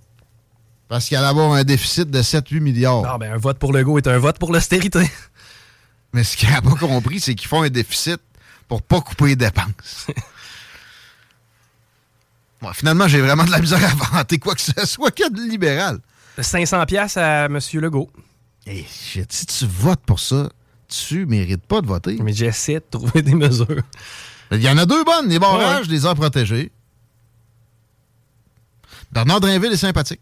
Parce 0.88 1.08
qu'il 1.08 1.18
allait 1.18 1.28
avoir 1.28 1.54
un 1.54 1.64
déficit 1.64 2.10
de 2.10 2.22
7-8 2.22 2.60
milliards. 2.62 3.04
Non, 3.04 3.18
ben 3.18 3.34
un 3.34 3.38
vote 3.38 3.60
pour 3.60 3.74
Legault 3.74 3.98
est 3.98 4.08
un 4.08 4.18
vote 4.18 4.40
pour 4.40 4.54
l'austérité. 4.54 5.10
Mais 6.14 6.24
ce 6.24 6.36
qu'il 6.38 6.50
n'a 6.50 6.62
pas 6.62 6.76
compris, 6.76 7.20
c'est 7.20 7.36
qu'ils 7.36 7.48
font 7.48 7.62
un 7.62 7.70
déficit 7.70 8.20
pour 8.68 8.82
pas 8.82 9.02
couper 9.02 9.28
les 9.28 9.36
dépenses. 9.36 10.08
Bon, 12.62 12.74
finalement, 12.74 13.08
j'ai 13.08 13.22
vraiment 13.22 13.46
de 13.46 13.52
la 13.52 13.60
misère 13.60 13.80
à 13.82 14.18
vanter 14.18 14.38
quoi 14.38 14.54
que 14.54 14.60
ce 14.60 14.86
soit 14.86 15.12
que 15.12 15.32
de 15.32 15.50
libéral. 15.50 16.00
500 16.38 16.86
pièces 16.88 17.16
à 17.16 17.46
M. 17.46 17.58
Legault. 17.76 18.10
Hey, 18.66 18.86
shit, 18.86 19.32
si 19.32 19.46
tu 19.46 19.66
votes 19.66 20.02
pour 20.02 20.20
ça, 20.20 20.50
tu 20.90 21.26
mérites 21.26 21.66
pas 21.66 21.82
de 21.82 21.88
voter. 21.88 22.18
Mais 22.22 22.34
j'essaie 22.34 22.76
de 22.76 22.86
trouver 22.90 23.22
des 23.22 23.34
mesures. 23.34 23.82
Il 24.52 24.62
y 24.62 24.70
en 24.70 24.78
a 24.78 24.86
deux 24.86 25.04
bonnes. 25.04 25.30
Les 25.30 25.40
barrages, 25.40 25.88
les 25.88 26.06
aires 26.06 26.16
protégées. 26.16 26.72
Bernard 29.12 29.40
Drinville 29.40 29.72
est 29.72 29.78
sympathique. 29.78 30.22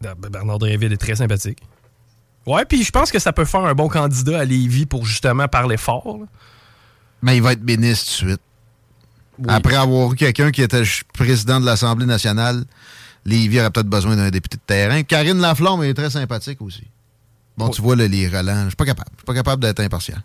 Ben, 0.00 0.14
Bernard 0.14 0.58
Drinville 0.58 0.92
est 0.92 0.98
très 0.98 1.16
sympathique. 1.16 1.58
Ouais, 2.48 2.64
puis 2.64 2.82
je 2.82 2.90
pense 2.90 3.10
que 3.10 3.18
ça 3.18 3.32
peut 3.32 3.44
faire 3.44 3.64
un 3.64 3.74
bon 3.74 3.88
candidat 3.88 4.40
à 4.40 4.44
Lévis 4.44 4.86
pour 4.86 5.04
justement 5.06 5.48
parler 5.48 5.76
fort. 5.76 6.18
là. 6.20 6.26
Mais 7.22 7.36
il 7.36 7.42
va 7.42 7.52
être 7.52 7.62
ministre 7.62 8.06
tout 8.18 8.24
de 8.24 8.30
suite. 8.30 8.40
Après 9.48 9.76
avoir 9.76 10.12
eu 10.12 10.16
quelqu'un 10.16 10.50
qui 10.50 10.62
était 10.62 10.78
ch- 10.78 11.04
président 11.12 11.60
de 11.60 11.66
l'Assemblée 11.66 12.06
nationale, 12.06 12.64
Lévis 13.24 13.60
aurait 13.60 13.70
peut-être 13.70 13.88
besoin 13.88 14.16
d'un 14.16 14.30
député 14.30 14.56
de 14.56 14.62
terrain. 14.66 15.02
Karine 15.02 15.38
Laflamme 15.38 15.82
est 15.84 15.94
très 15.94 16.10
sympathique 16.10 16.60
aussi. 16.62 16.84
Bon, 17.56 17.68
tu 17.68 17.82
vois, 17.82 17.96
là, 17.96 18.06
les 18.08 18.28
relents, 18.28 18.62
je 18.64 18.68
suis 18.68 18.76
pas 18.76 18.84
capable. 18.84 19.10
Je 19.14 19.18
suis 19.18 19.24
pas 19.26 19.34
capable 19.34 19.62
d'être 19.62 19.80
impartial. 19.80 20.22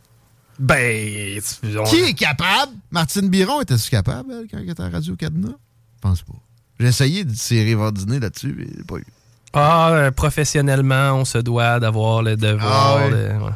Ben. 0.59 1.39
tu- 1.41 1.77
on- 1.79 1.83
Qui 1.83 1.97
est 1.97 2.13
capable? 2.13 2.73
Martine 2.91 3.27
Biron 3.27 3.61
était-tu 3.61 3.89
capable, 3.89 4.31
elle, 4.33 4.47
quand 4.49 4.57
elle 4.59 4.69
était 4.69 4.83
à 4.83 4.89
Radio 4.89 5.15
Cadena? 5.15 5.49
Je 5.49 5.99
pense 6.01 6.21
pas. 6.21 6.33
J'ai 6.79 6.87
essayé 6.87 7.23
de 7.23 7.33
tirer 7.33 7.73
votre 7.75 7.97
dîner 7.97 8.19
là-dessus, 8.19 8.53
mais 8.57 8.83
pas 8.83 8.97
eu. 8.97 9.05
Ah, 9.53 9.89
euh, 9.91 10.11
professionnellement, 10.11 11.13
on 11.13 11.25
se 11.25 11.37
doit 11.37 11.79
d'avoir 11.79 12.21
le 12.23 12.35
devoir. 12.35 12.97
Ah 12.97 13.05
ouais. 13.05 13.11
de- 13.11 13.15
ouais. 13.43 13.51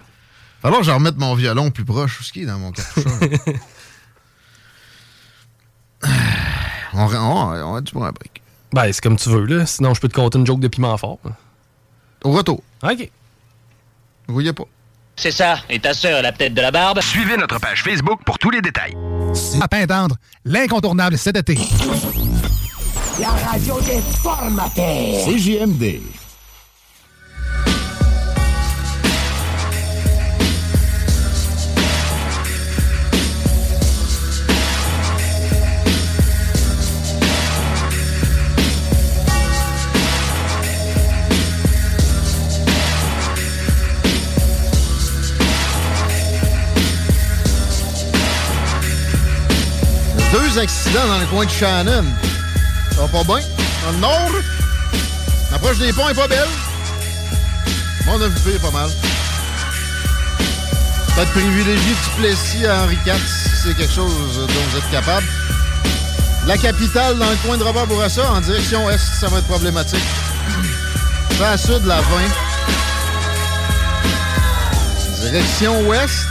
Alors, 0.64 0.84
je 0.84 0.90
vais 0.90 0.95
remettre 0.95 1.18
mon 1.18 1.34
violon 1.36 1.72
plus 1.72 1.86
proche. 1.86 2.19
Ce 2.24 2.32
qui 2.32 2.44
est 2.44 2.45
dans 2.45 2.60
mon 2.60 2.72
cartoucheur. 2.72 3.11
on, 6.94 6.99
on, 7.15 7.72
on 7.72 7.76
a 7.76 7.82
du 7.82 7.91
bon 7.94 8.03
un 8.03 8.11
break? 8.11 8.41
Ben, 8.74 8.91
c'est 8.91 9.02
comme 9.02 9.18
tu 9.18 9.30
veux, 9.30 9.45
là. 9.45 9.65
Sinon, 9.65 9.94
je 9.94 10.02
peux 10.02 10.07
te 10.10 10.14
compter 10.15 10.38
une 10.38 10.45
joke 10.45 10.60
de 10.60 10.68
piment 10.68 10.95
fort. 10.98 11.19
Au 12.24 12.32
retour. 12.32 12.61
OK. 12.84 13.10
Vous 14.28 14.34
voyez 14.34 14.53
pas. 14.53 14.65
C'est 15.15 15.32
ça. 15.32 15.57
Et 15.69 15.80
ta 15.80 15.94
sœur, 15.94 16.22
la 16.22 16.32
tête 16.32 16.53
de 16.53 16.61
la 16.61 16.69
barbe? 16.69 16.99
Suivez 17.02 17.38
notre 17.38 17.60
page 17.60 17.82
Facebook 17.84 18.19
pour 18.26 18.38
tous 18.38 18.49
les 18.52 18.61
détails. 18.61 18.95
À 19.61 19.68
pain 19.68 19.86
tendre, 19.88 20.15
l'incontournable 20.45 21.18
cet 21.18 21.38
été. 21.38 21.57
La 23.19 23.30
radio 23.30 23.80
des 23.81 23.99
formateurs. 24.22 25.26
CJMD. 25.26 26.02
Deux 50.31 50.60
accidents 50.60 51.07
dans 51.07 51.19
le 51.19 51.26
coin 51.26 51.45
de 51.45 51.49
Shannon. 51.49 52.27
Ça 52.98 53.03
va 53.03 53.10
pas 53.10 53.24
bien? 53.26 53.45
Dans 53.86 53.91
le 53.91 53.98
nord, 53.99 54.32
l'approche 55.52 55.78
des 55.78 55.94
ponts 55.94 56.10
est 56.10 56.15
pas 56.15 56.28
belle. 56.28 56.48
Mon 58.07 58.19
avis 58.19 58.49
est 58.49 58.60
pas 58.60 58.72
mal. 58.72 58.90
Peut-être 61.14 61.30
privilégier 61.30 61.94
Duplessis 62.03 62.65
à 62.65 62.82
Henri 62.82 62.98
IV, 63.06 63.14
si 63.18 63.56
c'est 63.56 63.78
quelque 63.78 63.94
chose 63.94 64.11
dont 64.36 64.61
vous 64.72 64.78
êtes 64.80 64.90
capable. 64.90 65.28
La 66.48 66.57
capitale 66.57 67.19
dans 67.19 67.30
le 67.30 67.36
coin 67.45 67.57
de 67.57 67.64
Robert 67.64 67.86
Bourassa, 67.86 68.32
en 68.32 68.41
direction 68.41 68.90
est, 68.90 68.98
ça 68.98 69.28
va 69.28 69.38
être 69.38 69.48
problématique. 69.48 70.03
Vers 71.38 71.52
le 71.52 71.57
sud, 71.60 71.86
la 71.86 72.02
20. 72.02 72.07
Direction 75.22 75.88
ouest, 75.88 76.26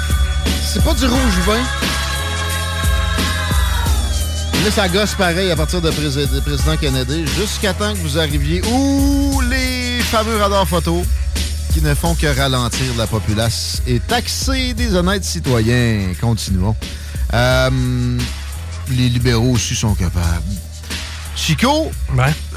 c'est 0.67 0.83
pas 0.83 0.95
du 0.95 1.07
rouge 1.07 1.39
20 1.47 1.86
ça 4.71 4.89
gosse 4.89 5.15
pareil 5.15 5.51
à 5.51 5.57
partir 5.57 5.81
de, 5.81 5.91
président 5.91 6.77
Kennedy 6.81 7.25
jusqu'à 7.37 7.73
temps 7.73 7.93
que 7.93 7.99
vous 7.99 8.19
arriviez 8.19 8.63
où 8.67 9.41
les 9.43 10.01
fameux 10.03 10.37
radars 10.37 10.67
photo 10.67 11.05
qui 11.73 11.81
ne 11.83 11.95
font 11.95 12.15
que 12.15 12.27
ralentir 12.27 12.87
la 12.99 13.07
populace 13.07 13.83
et 13.87 14.01
taxer 14.01 14.75
des 14.75 14.95
honnêtes 14.95 15.25
citoyens. 15.25 16.13
Continuons. 16.21 16.75
Euh, 17.33 18.19
les 18.91 19.09
libéraux 19.09 19.53
aussi 19.53 19.77
sont 19.77 19.95
capables 19.95 20.43
Chico, 21.37 21.91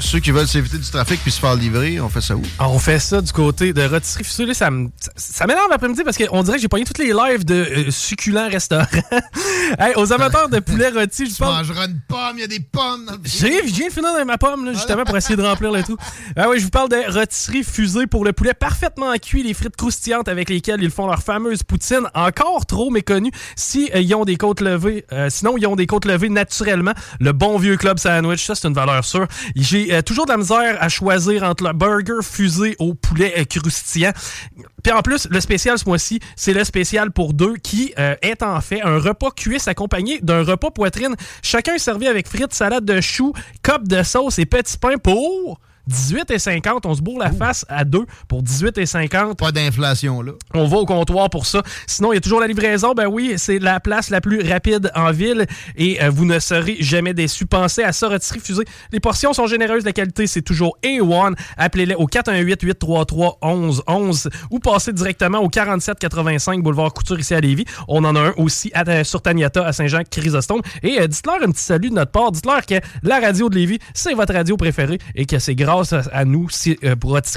ceux 0.00 0.20
qui 0.20 0.30
veulent 0.30 0.48
s'éviter 0.48 0.78
du 0.78 0.90
trafic 0.90 1.20
puis 1.20 1.30
se 1.30 1.38
faire 1.38 1.54
livrer, 1.54 2.00
on 2.00 2.08
fait 2.08 2.22
ça 2.22 2.34
où? 2.34 2.42
Alors, 2.58 2.74
on 2.74 2.78
fait 2.78 2.98
ça 2.98 3.20
du 3.20 3.30
côté 3.30 3.74
de 3.74 3.82
Rotisserie 3.82 4.24
Fusée. 4.24 4.54
Ça 4.54 4.70
m'énerve 4.70 5.68
l'après-midi 5.70 6.02
parce 6.02 6.16
qu'on 6.16 6.42
dirait 6.42 6.56
que 6.56 6.62
j'ai 6.62 6.68
pogné 6.68 6.84
toutes 6.84 6.98
les 6.98 7.12
lives 7.12 7.44
de 7.44 7.54
euh, 7.54 7.90
succulents 7.90 8.48
restaurants. 8.48 8.86
Hey, 9.78 9.94
aux 9.94 10.12
amateurs 10.12 10.48
de 10.48 10.58
poulet 10.58 10.88
rôti, 10.88 11.26
je 11.26 11.36
pense. 11.36 11.68
mangeras 11.68 11.86
une 11.86 12.00
pomme, 12.08 12.32
il 12.34 12.40
y 12.40 12.42
a 12.42 12.48
des 12.48 12.58
pommes 12.58 13.04
dans 13.06 13.12
le 13.12 13.20
J'ai, 13.22 13.68
je 13.68 13.72
viens 13.72 13.86
de 13.86 13.92
finir 13.92 14.12
dans 14.12 14.24
ma 14.24 14.36
pomme, 14.36 14.64
là, 14.64 14.72
justement, 14.72 15.04
pour 15.04 15.16
essayer 15.16 15.36
de 15.36 15.42
remplir 15.42 15.70
le 15.70 15.82
trou. 15.84 15.96
Ah 16.36 16.48
oui, 16.48 16.58
je 16.58 16.64
vous 16.64 16.70
parle 16.70 16.88
de 16.88 17.12
rôtisserie 17.12 17.62
fusée 17.62 18.08
pour 18.08 18.24
le 18.24 18.32
poulet 18.32 18.52
parfaitement 18.52 19.12
cuit, 19.16 19.44
les 19.44 19.54
frites 19.54 19.76
croustillantes 19.76 20.26
avec 20.26 20.50
lesquelles 20.50 20.82
ils 20.82 20.90
font 20.90 21.06
leur 21.06 21.22
fameuse 21.22 21.62
poutine, 21.62 22.08
encore 22.14 22.66
trop 22.66 22.90
méconnue. 22.90 23.30
Si 23.54 23.90
euh, 23.94 24.00
ils 24.00 24.12
ont 24.14 24.24
des 24.24 24.36
côtes 24.36 24.60
levées, 24.60 25.04
euh, 25.12 25.28
sinon 25.30 25.56
ils 25.56 25.66
ont 25.68 25.76
des 25.76 25.86
côtes 25.86 26.04
levées 26.04 26.30
naturellement. 26.30 26.92
Le 27.20 27.30
bon 27.30 27.56
vieux 27.58 27.76
club 27.76 27.98
sandwich, 27.98 28.44
ça 28.44 28.56
c'est 28.56 28.69
valeur 28.72 29.04
sûre. 29.04 29.26
J'ai 29.56 29.92
euh, 29.94 30.02
toujours 30.02 30.26
de 30.26 30.32
la 30.32 30.38
misère 30.38 30.76
à 30.80 30.88
choisir 30.88 31.42
entre 31.42 31.64
le 31.64 31.72
burger 31.72 32.22
fusé 32.22 32.76
au 32.78 32.94
poulet 32.94 33.34
euh, 33.38 33.44
croustillant. 33.44 34.12
Puis 34.82 34.92
en 34.92 35.02
plus, 35.02 35.28
le 35.30 35.40
spécial 35.40 35.78
ce 35.78 35.84
mois-ci, 35.86 36.20
c'est 36.36 36.52
le 36.52 36.64
spécial 36.64 37.10
pour 37.10 37.34
deux 37.34 37.56
qui 37.56 37.92
euh, 37.98 38.14
est 38.22 38.42
en 38.42 38.60
fait 38.60 38.82
un 38.82 38.98
repas 38.98 39.30
cuisse 39.30 39.68
accompagné 39.68 40.20
d'un 40.22 40.42
repas 40.42 40.70
poitrine. 40.70 41.14
Chacun 41.42 41.78
servi 41.78 42.06
avec 42.06 42.28
frites, 42.28 42.54
salade 42.54 42.84
de 42.84 43.00
choux, 43.00 43.32
copes 43.62 43.88
de 43.88 44.02
sauce 44.02 44.38
et 44.38 44.46
petits 44.46 44.78
pains 44.78 44.98
pour 45.02 45.60
18,50. 45.88 46.80
On 46.84 46.94
se 46.94 47.02
bourre 47.02 47.20
la 47.20 47.32
face 47.32 47.64
à 47.68 47.84
deux 47.84 48.06
pour 48.28 48.42
18,50. 48.42 49.36
Pas 49.36 49.52
d'inflation 49.52 50.22
là. 50.22 50.32
On 50.54 50.66
va 50.66 50.78
au 50.78 50.86
comptoir 50.86 51.28
pour 51.30 51.46
ça. 51.46 51.62
Sinon, 51.86 52.12
il 52.12 52.16
y 52.16 52.18
a 52.18 52.20
toujours 52.20 52.40
la 52.40 52.46
livraison. 52.46 52.92
Ben 52.94 53.06
oui, 53.06 53.34
c'est 53.36 53.58
la 53.58 53.80
place 53.80 54.10
la 54.10 54.20
plus 54.20 54.46
rapide 54.48 54.90
en 54.94 55.10
ville 55.12 55.46
et 55.76 56.02
euh, 56.02 56.10
vous 56.10 56.24
ne 56.24 56.38
serez 56.38 56.76
jamais 56.80 57.14
déçus. 57.14 57.46
Pensez 57.46 57.82
à 57.82 57.92
ça, 57.92 58.08
Rotisserie 58.08 58.40
Fusée. 58.40 58.64
Les 58.92 59.00
portions 59.00 59.32
sont 59.32 59.46
généreuses, 59.46 59.84
la 59.84 59.92
qualité, 59.92 60.26
c'est 60.26 60.42
toujours 60.42 60.76
A1. 60.82 61.34
Appelez-les 61.56 61.94
au 61.94 62.06
418-833-1111 62.06 64.28
ou 64.50 64.58
passez 64.58 64.92
directement 64.92 65.38
au 65.38 65.48
4785 65.48 66.62
Boulevard 66.62 66.92
Couture 66.92 67.18
ici 67.18 67.34
à 67.34 67.40
Lévis. 67.40 67.64
On 67.88 68.04
en 68.04 68.14
a 68.16 68.20
un 68.20 68.34
aussi 68.36 68.70
à, 68.74 68.86
euh, 68.88 69.04
sur 69.04 69.22
Taniata 69.22 69.66
à 69.66 69.72
Saint-Jean-Chrysostome. 69.72 70.60
Et 70.82 71.00
euh, 71.00 71.06
dites-leur 71.06 71.42
un 71.42 71.50
petit 71.50 71.62
salut 71.62 71.88
de 71.90 71.94
notre 71.94 72.12
part. 72.12 72.32
Dites-leur 72.32 72.66
que 72.66 72.74
la 73.02 73.20
radio 73.20 73.48
de 73.48 73.54
Lévis, 73.56 73.78
c'est 73.94 74.14
votre 74.14 74.34
radio 74.34 74.56
préférée 74.56 74.98
et 75.14 75.26
que 75.26 75.38
c'est 75.38 75.54
grâce 75.74 75.92
à, 75.92 76.02
à 76.12 76.24
nous 76.24 76.48
si 76.50 76.78
euh, 76.84 76.94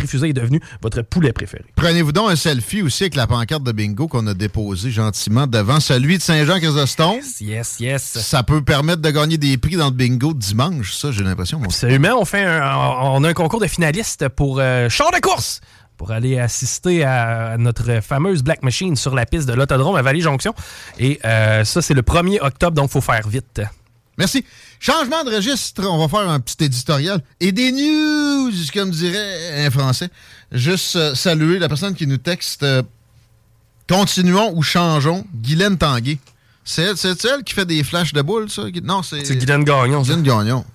Fusée 0.07 0.29
est 0.29 0.33
devenu 0.33 0.59
votre 0.81 1.01
poulet 1.01 1.33
préféré. 1.33 1.63
Prenez-vous 1.75 2.11
donc 2.11 2.31
un 2.31 2.35
selfie 2.35 2.81
aussi 2.81 3.03
avec 3.03 3.15
la 3.15 3.27
pancarte 3.27 3.63
de 3.63 3.71
bingo 3.71 4.07
qu'on 4.07 4.27
a 4.27 4.33
déposée 4.33 4.91
gentiment 4.91 5.47
devant 5.47 5.79
celui 5.79 6.17
de 6.17 6.23
Saint-Jean-Chrysostome. 6.23 7.19
Yes, 7.41 7.79
yes. 7.79 8.03
Ça 8.03 8.43
peut 8.43 8.63
permettre 8.63 9.01
de 9.01 9.09
gagner 9.09 9.37
des 9.37 9.57
prix 9.57 9.75
dans 9.75 9.85
le 9.85 9.91
bingo 9.91 10.33
dimanche, 10.33 10.93
ça, 10.93 11.11
j'ai 11.11 11.23
l'impression. 11.23 11.61
Absolument. 11.63 12.19
On, 12.19 12.25
fait 12.25 12.43
un, 12.43 12.75
on 12.75 13.23
a 13.23 13.29
un 13.29 13.33
concours 13.33 13.59
de 13.59 13.67
finalistes 13.67 14.29
pour 14.29 14.59
euh, 14.59 14.89
char 14.89 15.11
de 15.11 15.19
course 15.19 15.61
pour 15.97 16.11
aller 16.11 16.39
assister 16.39 17.03
à 17.03 17.55
notre 17.57 18.01
fameuse 18.01 18.43
Black 18.43 18.63
Machine 18.63 18.95
sur 18.95 19.13
la 19.15 19.25
piste 19.25 19.47
de 19.47 19.53
l'autodrome 19.53 19.95
à 19.95 20.01
Vallée-Jonction. 20.01 20.53
Et 20.97 21.19
euh, 21.23 21.63
ça, 21.63 21.81
c'est 21.81 21.93
le 21.93 22.01
1er 22.01 22.39
octobre, 22.41 22.75
donc 22.75 22.89
il 22.89 22.93
faut 22.93 23.01
faire 23.01 23.27
vite. 23.27 23.61
Merci. 24.17 24.45
Changement 24.85 25.23
de 25.23 25.33
registre, 25.33 25.81
on 25.87 25.97
va 25.97 26.09
faire 26.09 26.29
un 26.29 26.41
petit 26.41 26.65
éditorial. 26.65 27.21
Et 27.39 27.53
des 27.53 27.71
news, 27.71 28.51
comme 28.73 28.91
dirait 28.91 29.65
un 29.65 29.71
Français. 29.71 30.09
Juste 30.51 30.97
euh, 30.97 31.15
saluer 31.15 31.57
la 31.57 31.69
personne 31.69 31.95
qui 31.95 32.05
nous 32.05 32.17
texte 32.17 32.63
euh, 32.63 32.83
Continuons 33.87 34.51
ou 34.53 34.61
changeons, 34.61 35.25
Guylaine 35.33 35.77
Tanguay. 35.77 36.17
C'est 36.65 36.91
elle, 37.23 37.45
qui 37.45 37.53
fait 37.53 37.65
des 37.65 37.81
flashs 37.85 38.11
de 38.11 38.21
boules, 38.21 38.49
ça? 38.49 38.63
Non, 38.83 39.03
c'est. 39.03 39.23
C'est 39.23 39.37
Guylaine 39.37 39.63
Gagnon. 39.63 40.01
Guylaine 40.01 40.21
Gagnon. 40.23 40.65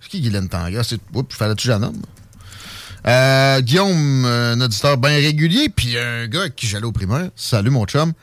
C'est 0.00 0.08
qui 0.08 0.20
Guylaine 0.20 0.48
Tanguay? 0.48 0.78
Ah, 0.80 0.82
C'est. 0.82 0.98
Oups, 1.14 1.32
fallait 1.36 1.54
que 1.54 1.62
j'en 1.62 1.78
nomme? 1.78 2.02
Euh, 3.06 3.60
Guillaume, 3.60 4.24
un 4.24 4.60
auditeur 4.62 4.96
bien 4.96 5.10
régulier, 5.10 5.68
puis 5.68 5.96
un 5.96 6.26
gars 6.26 6.40
avec 6.40 6.56
qui 6.56 6.66
j'allais 6.66 6.86
au 6.86 6.92
primaire. 6.92 7.30
Salut, 7.36 7.70
mon 7.70 7.84
chum. 7.84 8.14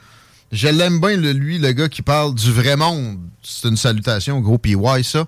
Je 0.51 0.67
l'aime 0.67 0.99
bien, 0.99 1.15
le- 1.17 1.31
lui, 1.31 1.59
le 1.59 1.71
gars 1.71 1.87
qui 1.89 2.01
parle 2.01 2.35
du 2.35 2.51
vrai 2.51 2.75
monde. 2.75 3.19
C'est 3.41 3.67
une 3.69 3.77
salutation, 3.77 4.39
gros 4.39 4.57
PY, 4.57 4.75
ça. 5.03 5.25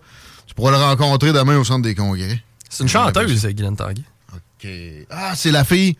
Tu 0.47 0.53
pourras 0.53 0.71
le 0.71 0.77
rencontrer 0.77 1.31
demain 1.33 1.57
au 1.57 1.63
centre 1.63 1.81
des 1.83 1.95
congrès. 1.95 2.41
C'est 2.69 2.83
une 2.83 2.89
chanteuse, 2.89 3.45
Guylaine 3.47 3.75
Tanguay. 3.75 4.03
OK. 4.33 4.67
Ah, 5.09 5.33
c'est 5.35 5.51
la 5.51 5.63
fille 5.63 5.95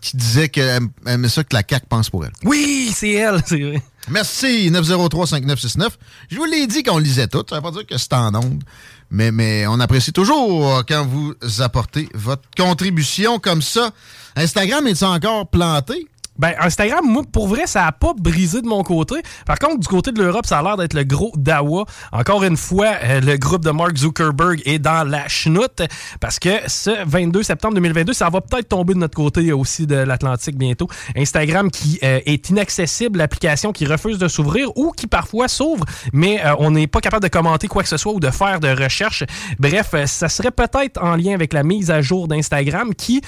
qui 0.00 0.16
disait 0.16 0.48
qu'elle 0.48 0.82
aimait 1.06 1.28
ça 1.28 1.44
que 1.44 1.54
la 1.54 1.62
CAQ 1.68 1.86
pense 1.88 2.10
pour 2.10 2.24
elle. 2.24 2.32
Oui, 2.44 2.92
c'est 2.94 3.12
elle, 3.12 3.42
c'est 3.46 3.60
vrai. 3.60 3.82
Merci, 4.08 4.70
903-5969. 4.70 5.88
Je 6.30 6.36
vous 6.36 6.44
l'ai 6.44 6.66
dit 6.66 6.82
qu'on 6.82 6.98
lisait 6.98 7.26
tout. 7.26 7.42
Ça 7.48 7.56
veut 7.56 7.62
pas 7.62 7.70
dire 7.70 7.86
que 7.86 7.96
c'est 7.96 8.12
en 8.12 8.34
onde. 8.34 8.62
Mais, 9.10 9.30
mais 9.32 9.66
on 9.66 9.80
apprécie 9.80 10.12
toujours 10.12 10.82
quand 10.86 11.06
vous 11.06 11.34
apportez 11.60 12.08
votre 12.14 12.42
contribution 12.56 13.38
comme 13.38 13.62
ça. 13.62 13.92
Instagram 14.36 14.86
est 14.86 15.02
encore 15.02 15.48
planté? 15.48 16.06
Ben, 16.36 16.52
Instagram, 16.58 17.04
moi, 17.06 17.22
pour 17.30 17.46
vrai, 17.46 17.66
ça 17.66 17.86
a 17.86 17.92
pas 17.92 18.12
brisé 18.12 18.60
de 18.60 18.66
mon 18.66 18.82
côté. 18.82 19.16
Par 19.46 19.58
contre, 19.58 19.78
du 19.78 19.86
côté 19.86 20.10
de 20.10 20.20
l'Europe, 20.20 20.46
ça 20.46 20.58
a 20.58 20.62
l'air 20.62 20.76
d'être 20.76 20.94
le 20.94 21.04
gros 21.04 21.32
dawa. 21.36 21.84
Encore 22.10 22.42
une 22.42 22.56
fois, 22.56 22.94
euh, 23.04 23.20
le 23.20 23.36
groupe 23.36 23.64
de 23.64 23.70
Mark 23.70 23.96
Zuckerberg 23.96 24.60
est 24.64 24.80
dans 24.80 25.08
la 25.08 25.28
chenoute 25.28 25.82
parce 26.20 26.40
que 26.40 26.50
ce 26.66 26.90
22 27.06 27.44
septembre 27.44 27.74
2022, 27.74 28.12
ça 28.12 28.30
va 28.30 28.40
peut-être 28.40 28.68
tomber 28.68 28.94
de 28.94 28.98
notre 28.98 29.14
côté 29.14 29.52
aussi 29.52 29.86
de 29.86 29.94
l'Atlantique 29.94 30.56
bientôt. 30.56 30.88
Instagram 31.16 31.70
qui 31.70 32.00
euh, 32.02 32.18
est 32.26 32.50
inaccessible, 32.50 33.18
l'application 33.18 33.72
qui 33.72 33.86
refuse 33.86 34.18
de 34.18 34.26
s'ouvrir 34.26 34.76
ou 34.76 34.90
qui 34.90 35.06
parfois 35.06 35.46
s'ouvre, 35.46 35.84
mais 36.12 36.44
euh, 36.44 36.54
on 36.58 36.72
n'est 36.72 36.88
pas 36.88 37.00
capable 37.00 37.22
de 37.22 37.28
commenter 37.28 37.68
quoi 37.68 37.84
que 37.84 37.88
ce 37.88 37.96
soit 37.96 38.12
ou 38.12 38.18
de 38.18 38.30
faire 38.30 38.58
de 38.58 38.68
recherche. 38.68 39.22
Bref, 39.60 39.94
ça 40.06 40.28
serait 40.28 40.50
peut-être 40.50 41.00
en 41.00 41.14
lien 41.14 41.32
avec 41.34 41.52
la 41.52 41.62
mise 41.62 41.92
à 41.92 42.02
jour 42.02 42.26
d'Instagram 42.26 42.92
qui 42.94 43.22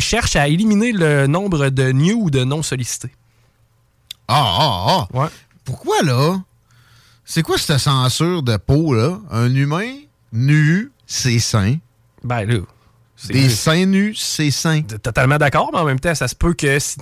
cherche 0.00 0.34
à 0.34 0.48
éliminer 0.48 0.92
le 0.92 1.26
nombre 1.26 1.68
de 1.68 1.92
news 1.92 2.30
de 2.30 2.47
non 2.48 2.62
sollicités. 2.62 3.12
Ah, 4.26 4.56
ah, 4.58 5.08
ah. 5.14 5.30
Pourquoi, 5.64 6.02
là? 6.02 6.38
C'est 7.24 7.42
quoi 7.42 7.58
cette 7.58 7.78
censure 7.78 8.42
de 8.42 8.56
peau, 8.56 8.94
là? 8.94 9.18
Un 9.30 9.54
humain 9.54 9.92
nu, 10.32 10.90
c'est 11.06 11.38
sain. 11.38 11.76
Ben, 12.24 12.44
là. 12.44 12.60
Des 13.28 13.48
seins 13.48 13.86
nus, 13.86 14.14
c'est 14.14 14.50
sain. 14.50 14.82
Totalement 14.82 15.38
d'accord, 15.38 15.70
mais 15.72 15.78
en 15.78 15.84
même 15.84 15.98
temps, 15.98 16.14
ça 16.14 16.28
se 16.28 16.34
peut 16.34 16.54
que 16.54 16.78
si 16.78 16.96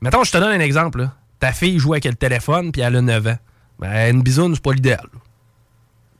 Mettons, 0.00 0.22
je 0.24 0.32
te 0.32 0.38
donne 0.38 0.52
un 0.52 0.60
exemple. 0.60 1.00
là. 1.00 1.14
Ta 1.40 1.52
fille 1.52 1.78
joue 1.78 1.94
avec 1.94 2.04
le 2.04 2.14
téléphone, 2.14 2.70
puis 2.72 2.82
elle 2.82 2.96
a 2.96 3.00
9 3.00 3.26
ans. 3.28 3.38
Ben, 3.78 4.14
une 4.14 4.22
bisoune, 4.22 4.54
c'est 4.54 4.62
pas 4.62 4.72
l'idéal. 4.72 5.06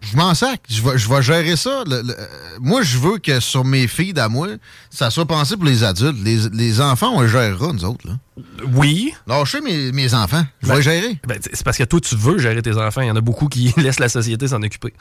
Je 0.00 0.16
m'en 0.16 0.32
sac. 0.34 0.60
Je 0.70 0.80
vais, 0.82 0.96
je 0.96 1.08
vais 1.08 1.22
gérer 1.22 1.56
ça. 1.56 1.82
Le- 1.86 2.02
le- 2.02 2.16
moi, 2.60 2.82
je 2.82 2.98
veux 2.98 3.18
que 3.18 3.40
sur 3.40 3.64
mes 3.64 3.88
filles 3.88 4.18
à 4.18 4.28
moi, 4.28 4.48
ça 4.90 5.10
soit 5.10 5.26
pensé 5.26 5.56
pour 5.56 5.64
les 5.66 5.82
adultes. 5.82 6.16
Les, 6.22 6.48
les 6.52 6.80
enfants, 6.80 7.10
on 7.16 7.20
les 7.22 7.28
gérera, 7.28 7.72
nous 7.72 7.84
autres. 7.84 8.06
Là. 8.06 8.14
Oui. 8.74 9.12
Lâchez 9.26 9.60
mes, 9.60 9.90
mes 9.92 10.14
enfants. 10.14 10.44
Je 10.62 10.68
vais 10.68 10.74
Ben- 10.74 10.80
gérer. 10.80 11.20
Ben, 11.26 11.38
c'est 11.42 11.64
parce 11.64 11.76
que 11.76 11.84
toi, 11.84 12.00
tu 12.00 12.14
veux 12.14 12.38
gérer 12.38 12.62
tes 12.62 12.76
enfants. 12.76 13.00
Il 13.00 13.08
y 13.08 13.10
en 13.10 13.16
a 13.16 13.20
beaucoup 13.20 13.48
qui 13.48 13.74
laissent 13.76 13.98
la 14.00 14.08
société 14.08 14.46
s'en 14.48 14.62
occuper. 14.62 14.94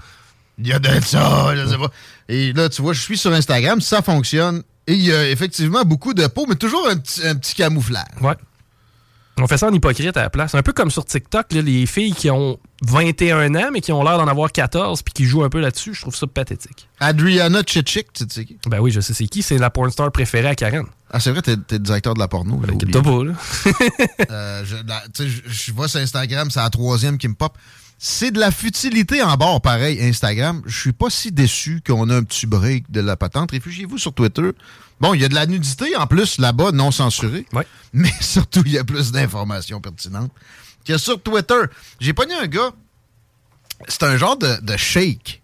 Il 0.60 0.66
y 0.68 0.74
a 0.74 0.80
de 0.80 0.90
ça, 1.06 1.56
je 1.56 1.68
sais 1.68 1.78
pas. 1.78 1.92
Et 2.28 2.52
là, 2.54 2.68
tu 2.68 2.82
vois, 2.82 2.94
je 2.94 3.02
suis 3.02 3.18
sur 3.20 3.32
Instagram, 3.32 3.80
ça 3.80 4.02
fonctionne. 4.02 4.64
Et 4.88 4.94
il 4.94 5.02
y 5.04 5.14
a 5.14 5.30
effectivement 5.30 5.84
beaucoup 5.84 6.16
de 6.16 6.26
peau, 6.26 6.46
mais 6.50 6.56
toujours 6.56 6.88
un 6.90 6.98
petit, 6.98 7.26
un 7.28 7.36
petit 7.36 7.54
camouflage. 7.54 8.06
Ouais. 8.22 8.34
On 9.40 9.46
fait 9.48 9.58
ça 9.58 9.68
en 9.68 9.74
hypocrite 9.74 10.18
à 10.18 10.22
la 10.24 10.30
place. 10.30 10.56
Un 10.56 10.64
peu 10.64 10.74
comme 10.74 10.90
sur 10.90 11.06
TikTok, 11.06 11.54
là, 11.54 11.62
les 11.62 11.86
filles 11.86 12.14
qui 12.14 12.30
ont 12.32 12.58
21 12.82 13.54
ans, 13.56 13.70
mais 13.72 13.82
qui 13.82 13.92
ont 13.92 14.04
l'air 14.04 14.18
d'en 14.18 14.28
avoir 14.28 14.52
14, 14.52 15.04
puis 15.04 15.14
qui 15.14 15.26
jouent 15.26 15.44
un 15.44 15.50
peu 15.50 15.60
là-dessus, 15.60 15.94
je 15.94 16.02
trouve 16.02 16.16
ça 16.16 16.26
pathétique. 16.28 16.88
Adriana 17.00 17.62
Chichik, 17.66 18.12
tu 18.14 18.26
sais 18.30 18.46
qui? 18.46 18.58
Ben 18.68 18.80
oui, 18.80 18.92
je 18.92 19.00
sais 19.00 19.14
c'est 19.14 19.28
qui. 19.28 19.44
C'est 19.44 19.58
la 19.60 19.70
porn 19.70 19.92
star 19.92 20.12
préférée 20.12 20.48
à 20.48 20.56
Karen. 20.56 20.86
Ah, 21.12 21.20
c'est 21.20 21.32
vrai, 21.32 21.42
t'es, 21.42 21.56
t'es 21.56 21.76
le 21.76 21.84
directeur 21.84 22.14
de 22.16 22.20
la 22.20 22.28
porno. 22.28 22.56
oublié. 22.56 22.74
Inquiète-toi 22.74 23.02
pas, 23.04 23.24
là. 23.24 23.34
Euh, 24.32 24.64
la- 24.88 25.04
je, 25.18 25.24
je 25.46 25.72
vois 25.72 25.88
sur 25.88 26.00
Instagram, 26.00 26.50
c'est 26.52 26.60
la 26.60 26.70
troisième 26.70 27.18
qui 27.18 27.28
me 27.28 27.34
pop. 27.36 27.56
C'est 28.00 28.30
de 28.32 28.40
la 28.40 28.52
futilité 28.52 29.24
en 29.24 29.36
bord, 29.38 29.60
pareil, 29.62 30.00
Instagram. 30.04 30.62
Je 30.68 30.80
suis 30.80 30.94
pas 30.94 31.10
si 31.10 31.32
déçu 31.32 31.82
qu'on 31.86 32.10
a 32.10 32.16
un 32.18 32.24
petit 32.24 32.46
break 32.46 32.92
de 32.92 33.00
la 33.02 33.16
patente. 33.18 33.52
Réfugiez-vous 33.52 33.98
sur 33.98 34.14
Twitter. 34.14 34.52
Bon, 35.00 35.14
il 35.16 35.22
y 35.22 35.26
a 35.26 35.30
de 35.30 35.34
la 35.36 35.46
nudité 35.48 35.96
en 35.96 36.06
plus 36.06 36.38
là-bas, 36.38 36.72
non 36.72 36.92
censurée. 36.92 37.46
Mais 37.94 38.12
surtout, 38.22 38.62
il 38.66 38.72
y 38.74 38.78
a 38.78 38.84
plus 38.84 39.12
d'informations 39.12 39.82
pertinentes 39.82 40.32
que 40.86 40.98
sur 40.98 41.22
Twitter. 41.22 41.60
J'ai 42.00 42.14
pogné 42.14 42.36
un 42.36 42.46
gars, 42.48 42.70
c'est 43.88 44.04
un 44.04 44.16
genre 44.18 44.38
de, 44.38 44.60
de 44.62 44.78
shake. 44.78 45.42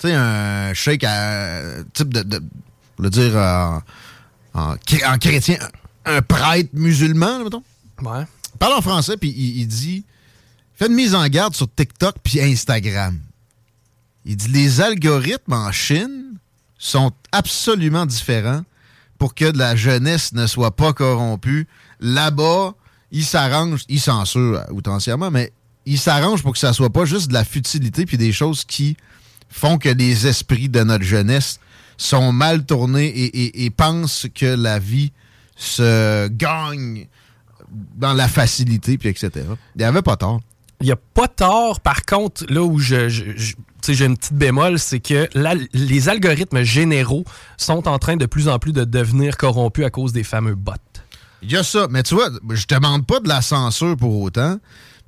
Tu 0.00 0.08
sais, 0.08 0.14
un 0.14 0.74
shake 0.74 1.04
à 1.04 1.60
type 1.94 2.12
de, 2.12 2.22
de 2.22 2.42
on 2.98 3.02
va 3.04 3.10
dire, 3.10 3.36
en, 3.36 3.82
en, 4.54 4.74
chré- 4.76 5.04
en 5.06 5.18
chrétien, 5.18 5.58
un 6.04 6.20
prêtre 6.20 6.70
musulman, 6.72 7.38
là, 7.38 7.44
mettons. 7.44 7.62
Ouais. 8.02 8.24
Il 8.54 8.58
parle 8.58 8.72
en 8.74 8.82
français, 8.82 9.16
puis 9.16 9.32
il, 9.36 9.60
il 9.60 9.66
dit 9.68 10.04
Fais 10.82 10.88
une 10.88 10.94
mise 10.94 11.14
en 11.14 11.28
garde 11.28 11.54
sur 11.54 11.72
TikTok 11.72 12.16
puis 12.24 12.40
Instagram. 12.40 13.16
Il 14.24 14.34
dit 14.34 14.48
Les 14.48 14.80
algorithmes 14.80 15.52
en 15.52 15.70
Chine 15.70 16.38
sont 16.76 17.12
absolument 17.30 18.04
différents 18.04 18.62
pour 19.16 19.36
que 19.36 19.52
de 19.52 19.58
la 19.58 19.76
jeunesse 19.76 20.32
ne 20.32 20.48
soit 20.48 20.74
pas 20.74 20.92
corrompue. 20.92 21.68
Là-bas, 22.00 22.74
ils 23.12 23.24
s'arrangent, 23.24 23.84
ils 23.88 24.00
censurent 24.00 24.64
outrancièrement, 24.72 25.30
mais 25.30 25.52
ils 25.86 26.00
s'arrangent 26.00 26.42
pour 26.42 26.54
que 26.54 26.58
ça 26.58 26.72
soit 26.72 26.90
pas 26.90 27.04
juste 27.04 27.28
de 27.28 27.34
la 27.34 27.44
futilité 27.44 28.04
puis 28.04 28.18
des 28.18 28.32
choses 28.32 28.64
qui 28.64 28.96
font 29.50 29.78
que 29.78 29.88
les 29.88 30.26
esprits 30.26 30.68
de 30.68 30.82
notre 30.82 31.04
jeunesse 31.04 31.60
sont 31.96 32.32
mal 32.32 32.66
tournés 32.66 33.06
et 33.14 33.70
pensent 33.70 34.26
que 34.34 34.46
la 34.46 34.80
vie 34.80 35.12
se 35.54 36.26
gagne 36.26 37.06
dans 37.70 38.14
la 38.14 38.26
facilité, 38.26 38.98
puis 38.98 39.10
etc. 39.10 39.30
Il 39.76 39.78
n'y 39.78 39.84
avait 39.84 40.02
pas 40.02 40.16
tort. 40.16 40.40
Il 40.82 40.86
n'y 40.86 40.92
a 40.92 40.96
pas 40.96 41.28
tort. 41.28 41.80
Par 41.80 42.04
contre, 42.04 42.44
là 42.48 42.62
où 42.62 42.78
je, 42.78 43.08
j'ai 43.08 44.04
une 44.04 44.16
petite 44.16 44.34
bémol, 44.34 44.78
c'est 44.78 45.00
que 45.00 45.28
les 45.72 46.08
algorithmes 46.08 46.62
généraux 46.62 47.24
sont 47.56 47.88
en 47.88 47.98
train 47.98 48.16
de 48.16 48.26
plus 48.26 48.48
en 48.48 48.58
plus 48.58 48.72
de 48.72 48.84
devenir 48.84 49.36
corrompus 49.36 49.84
à 49.84 49.90
cause 49.90 50.12
des 50.12 50.24
fameux 50.24 50.54
bots. 50.54 50.72
Il 51.42 51.50
y 51.50 51.56
a 51.56 51.62
ça. 51.62 51.86
Mais 51.90 52.02
tu 52.02 52.14
vois, 52.14 52.28
je 52.50 52.64
te 52.66 52.74
demande 52.74 53.06
pas 53.06 53.20
de 53.20 53.28
la 53.28 53.42
censure 53.42 53.96
pour 53.96 54.20
autant, 54.20 54.58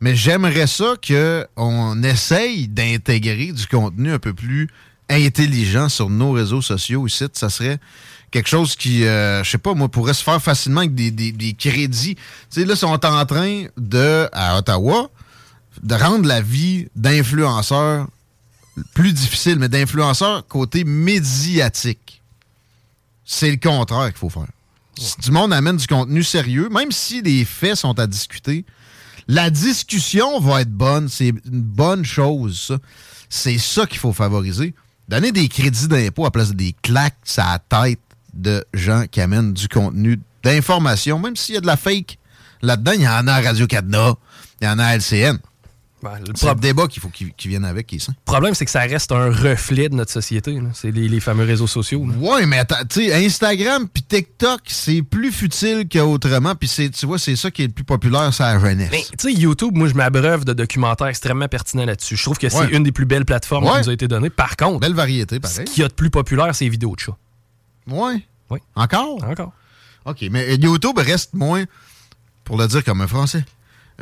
mais 0.00 0.16
j'aimerais 0.16 0.66
ça 0.66 0.94
qu'on 1.06 2.02
essaye 2.02 2.66
d'intégrer 2.68 3.52
du 3.52 3.66
contenu 3.66 4.12
un 4.12 4.18
peu 4.18 4.34
plus 4.34 4.68
intelligent 5.08 5.88
sur 5.88 6.10
nos 6.10 6.32
réseaux 6.32 6.62
sociaux 6.62 7.06
ici. 7.06 7.24
Ça 7.34 7.50
serait 7.50 7.78
quelque 8.30 8.48
chose 8.48 8.74
qui, 8.74 9.04
euh, 9.04 9.44
je 9.44 9.50
sais 9.50 9.58
pas, 9.58 9.74
moi, 9.74 9.88
pourrait 9.88 10.14
se 10.14 10.24
faire 10.24 10.42
facilement 10.42 10.80
avec 10.80 10.94
des, 10.94 11.10
des- 11.10 11.52
crédits. 11.54 12.16
Tu 12.16 12.22
sais, 12.60 12.64
là, 12.64 12.74
sont 12.74 12.88
en 12.88 13.24
train 13.26 13.66
de, 13.76 14.28
à 14.32 14.58
Ottawa, 14.58 15.10
de 15.84 15.94
rendre 15.94 16.26
la 16.26 16.40
vie 16.40 16.88
d'influenceurs 16.96 18.08
plus 18.94 19.12
difficile, 19.12 19.58
mais 19.58 19.68
d'influenceurs 19.68 20.46
côté 20.46 20.84
médiatique. 20.84 22.22
C'est 23.24 23.50
le 23.50 23.56
contraire 23.56 24.08
qu'il 24.08 24.18
faut 24.18 24.30
faire. 24.30 24.48
Si 24.98 25.16
du 25.20 25.30
monde 25.30 25.52
amène 25.52 25.76
du 25.76 25.86
contenu 25.86 26.22
sérieux, 26.22 26.68
même 26.70 26.90
si 26.90 27.22
les 27.22 27.44
faits 27.44 27.76
sont 27.76 27.98
à 27.98 28.06
discuter, 28.06 28.64
la 29.28 29.50
discussion 29.50 30.40
va 30.40 30.62
être 30.62 30.72
bonne. 30.72 31.08
C'est 31.08 31.28
une 31.28 31.62
bonne 31.62 32.04
chose, 32.04 32.60
ça. 32.68 32.78
C'est 33.28 33.58
ça 33.58 33.86
qu'il 33.86 33.98
faut 33.98 34.12
favoriser. 34.12 34.74
Donner 35.08 35.32
des 35.32 35.48
crédits 35.48 35.88
d'impôt 35.88 36.24
à 36.24 36.30
place 36.30 36.50
de 36.50 36.54
des 36.54 36.74
claques 36.82 37.16
à 37.36 37.58
la 37.70 37.84
tête 37.86 38.00
de 38.32 38.64
gens 38.72 39.04
qui 39.10 39.20
amènent 39.20 39.52
du 39.52 39.68
contenu 39.68 40.20
d'information, 40.42 41.18
même 41.18 41.36
s'il 41.36 41.54
y 41.54 41.58
a 41.58 41.60
de 41.60 41.66
la 41.66 41.76
fake 41.76 42.18
là-dedans, 42.62 42.92
il 42.92 43.02
y 43.02 43.08
en 43.08 43.26
a 43.26 43.32
à 43.32 43.40
Radio-Canada, 43.40 44.14
il 44.60 44.64
y 44.64 44.68
en 44.68 44.78
a 44.78 44.84
à 44.84 44.96
LCN. 44.96 45.38
Ben, 46.04 46.18
le 46.18 46.34
C'est 46.36 46.46
le 46.48 46.54
débat 46.56 46.86
qu'il 46.86 47.00
faut 47.00 47.08
qu'il 47.08 47.32
vienne 47.50 47.64
avec 47.64 47.86
qui 47.86 47.96
est 47.96 47.98
sain. 47.98 48.12
Le 48.16 48.24
problème, 48.30 48.54
c'est 48.54 48.66
que 48.66 48.70
ça 48.70 48.80
reste 48.80 49.10
un 49.10 49.30
reflet 49.30 49.88
de 49.88 49.94
notre 49.94 50.12
société. 50.12 50.58
C'est 50.74 50.90
les, 50.90 51.08
les 51.08 51.18
fameux 51.20 51.44
réseaux 51.44 51.66
sociaux. 51.66 52.06
Ouais, 52.18 52.44
mais 52.44 52.58
attends, 52.58 52.84
tu 52.88 53.10
Instagram 53.10 53.88
puis 53.88 54.02
TikTok, 54.02 54.60
c'est 54.66 55.00
plus 55.02 55.32
futile 55.32 55.88
qu'autrement, 55.90 56.54
puis 56.54 56.68
tu 56.68 57.06
vois, 57.06 57.18
c'est 57.18 57.36
ça 57.36 57.50
qui 57.50 57.62
est 57.62 57.66
le 57.68 57.72
plus 57.72 57.84
populaire, 57.84 58.32
c'est 58.34 58.42
la 58.42 58.58
jeunesse. 58.58 58.90
Mais 58.92 59.02
tu 59.02 59.14
sais, 59.18 59.32
YouTube, 59.32 59.74
moi, 59.74 59.88
je 59.88 59.94
m'abreuve 59.94 60.44
de 60.44 60.52
documentaires 60.52 61.06
extrêmement 61.06 61.48
pertinents 61.48 61.86
là-dessus. 61.86 62.16
Je 62.16 62.22
trouve 62.22 62.36
que 62.38 62.48
c'est 62.50 62.58
Ouais. 62.58 62.76
une 62.76 62.82
des 62.82 62.92
plus 62.92 63.06
belles 63.06 63.24
plateformes 63.24 63.64
Ouais. 63.64 63.72
qui 63.72 63.78
nous 63.78 63.88
a 63.88 63.92
été 63.94 64.06
donnée. 64.06 64.28
Par 64.28 64.56
contre, 64.56 64.80
Belle 64.80 64.92
variété, 64.94 65.36
ce 65.36 65.40
pareil. 65.40 65.64
qu'il 65.64 65.80
y 65.82 65.84
a 65.84 65.88
de 65.88 65.94
plus 65.94 66.10
populaire, 66.10 66.54
c'est 66.54 66.64
les 66.64 66.70
vidéos 66.70 66.94
de 66.94 67.00
chats. 67.00 67.16
Ouais. 67.88 68.22
Oui. 68.50 68.58
Encore? 68.76 69.24
Encore. 69.24 69.52
OK, 70.04 70.18
mais 70.30 70.56
YouTube 70.56 70.98
reste 70.98 71.32
moins, 71.32 71.64
pour 72.44 72.58
le 72.58 72.66
dire 72.66 72.84
comme 72.84 73.00
un 73.00 73.06
français, 73.06 73.42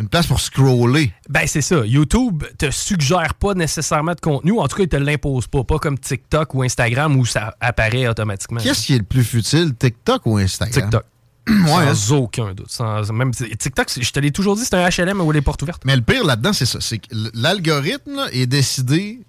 une 0.01 0.09
place 0.09 0.27
pour 0.27 0.40
scroller. 0.40 1.12
Ben, 1.28 1.47
c'est 1.47 1.60
ça. 1.60 1.85
YouTube 1.85 2.44
te 2.59 2.70
suggère 2.70 3.35
pas 3.35 3.55
nécessairement 3.55 4.14
de 4.14 4.20
contenu, 4.20 4.52
ou 4.52 4.60
en 4.60 4.69
tout 4.69 4.77
cas, 4.77 4.82
il 4.85 4.89
te 4.89 4.97
l'impose 4.97 5.47
pas. 5.47 5.64
Pas 5.64 5.78
comme 5.78 5.98
TikTok 5.98 6.55
ou 6.55 6.62
Instagram 6.62 7.16
où 7.16 7.27
ça 7.27 7.55
apparaît 7.60 8.09
automatiquement. 8.09 8.60
Qu'est-ce 8.60 8.86
qui 8.86 8.94
est 8.94 8.98
le 8.98 9.05
plus 9.05 9.24
futile, 9.24 9.74
TikTok 9.74 10.23
ou 10.27 10.39
Instagram? 10.39 10.82
TikTok. 10.82 11.05
ouais. 11.48 11.70
hein? 11.70 11.94
Sans 11.94 12.16
aucun 12.16 12.55
doute. 12.55 12.70
Sans, 12.70 13.12
même, 13.12 13.32
TikTok, 13.32 13.89
je 14.01 14.10
te 14.10 14.20
l'ai 14.20 14.31
toujours 14.31 14.56
dit, 14.56 14.64
c'est 14.64 14.74
un 14.74 14.89
HLM 14.89 15.20
où 15.20 15.31
les 15.32 15.43
portes 15.43 15.62
ouvertes. 15.62 15.82
Mais 15.85 15.97
le 15.97 16.02
pire 16.02 16.24
là-dedans, 16.24 16.52
c'est 16.52 16.66
ça. 16.66 16.78
C'est 16.81 16.98
que 16.98 17.09
l'algorithme 17.35 18.28
est 18.32 18.47
décidé 18.47 19.20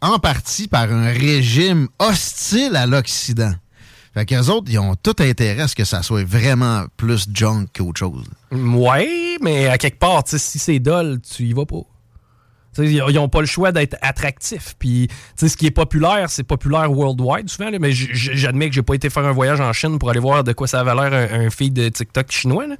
en 0.00 0.18
partie 0.18 0.68
par 0.68 0.92
un 0.92 1.06
régime 1.06 1.88
hostile 1.98 2.76
à 2.76 2.86
l'Occident. 2.86 3.54
Fait 4.14 4.26
qu'eux 4.26 4.48
autres, 4.50 4.70
ils 4.70 4.78
ont 4.78 4.94
tout 4.94 5.16
intérêt 5.20 5.62
à 5.62 5.68
ce 5.68 5.74
que 5.74 5.84
ça 5.84 6.02
soit 6.02 6.24
vraiment 6.24 6.84
plus 6.96 7.26
junk 7.32 7.66
qu'autre 7.74 7.98
chose. 7.98 8.24
Ouais, 8.50 9.38
mais 9.40 9.68
à 9.68 9.78
quelque 9.78 9.98
part, 9.98 10.22
si 10.26 10.58
c'est 10.58 10.78
dol, 10.78 11.20
tu 11.22 11.44
y 11.44 11.52
vas 11.54 11.64
pas. 11.64 11.82
Ils 12.78 13.02
n'ont 13.14 13.28
pas 13.28 13.40
le 13.40 13.46
choix 13.46 13.70
d'être 13.70 13.96
attractifs. 14.00 14.74
Puis, 14.78 15.08
ce 15.36 15.54
qui 15.56 15.66
est 15.66 15.70
populaire, 15.70 16.30
c'est 16.30 16.42
populaire 16.42 16.90
worldwide 16.90 17.50
souvent. 17.50 17.68
là, 17.70 17.78
mais 17.78 17.92
j'admets 17.92 18.68
que 18.70 18.74
j'ai 18.74 18.82
pas 18.82 18.94
été 18.94 19.10
faire 19.10 19.26
un 19.26 19.32
voyage 19.32 19.60
en 19.60 19.72
Chine 19.74 19.98
pour 19.98 20.08
aller 20.10 20.20
voir 20.20 20.42
de 20.42 20.52
quoi 20.52 20.66
ça 20.66 20.80
avait 20.80 20.94
l'air 20.94 21.12
un, 21.12 21.46
un 21.46 21.50
feed 21.50 21.74
de 21.74 21.88
TikTok 21.90 22.30
chinois. 22.30 22.66
là. 22.66 22.76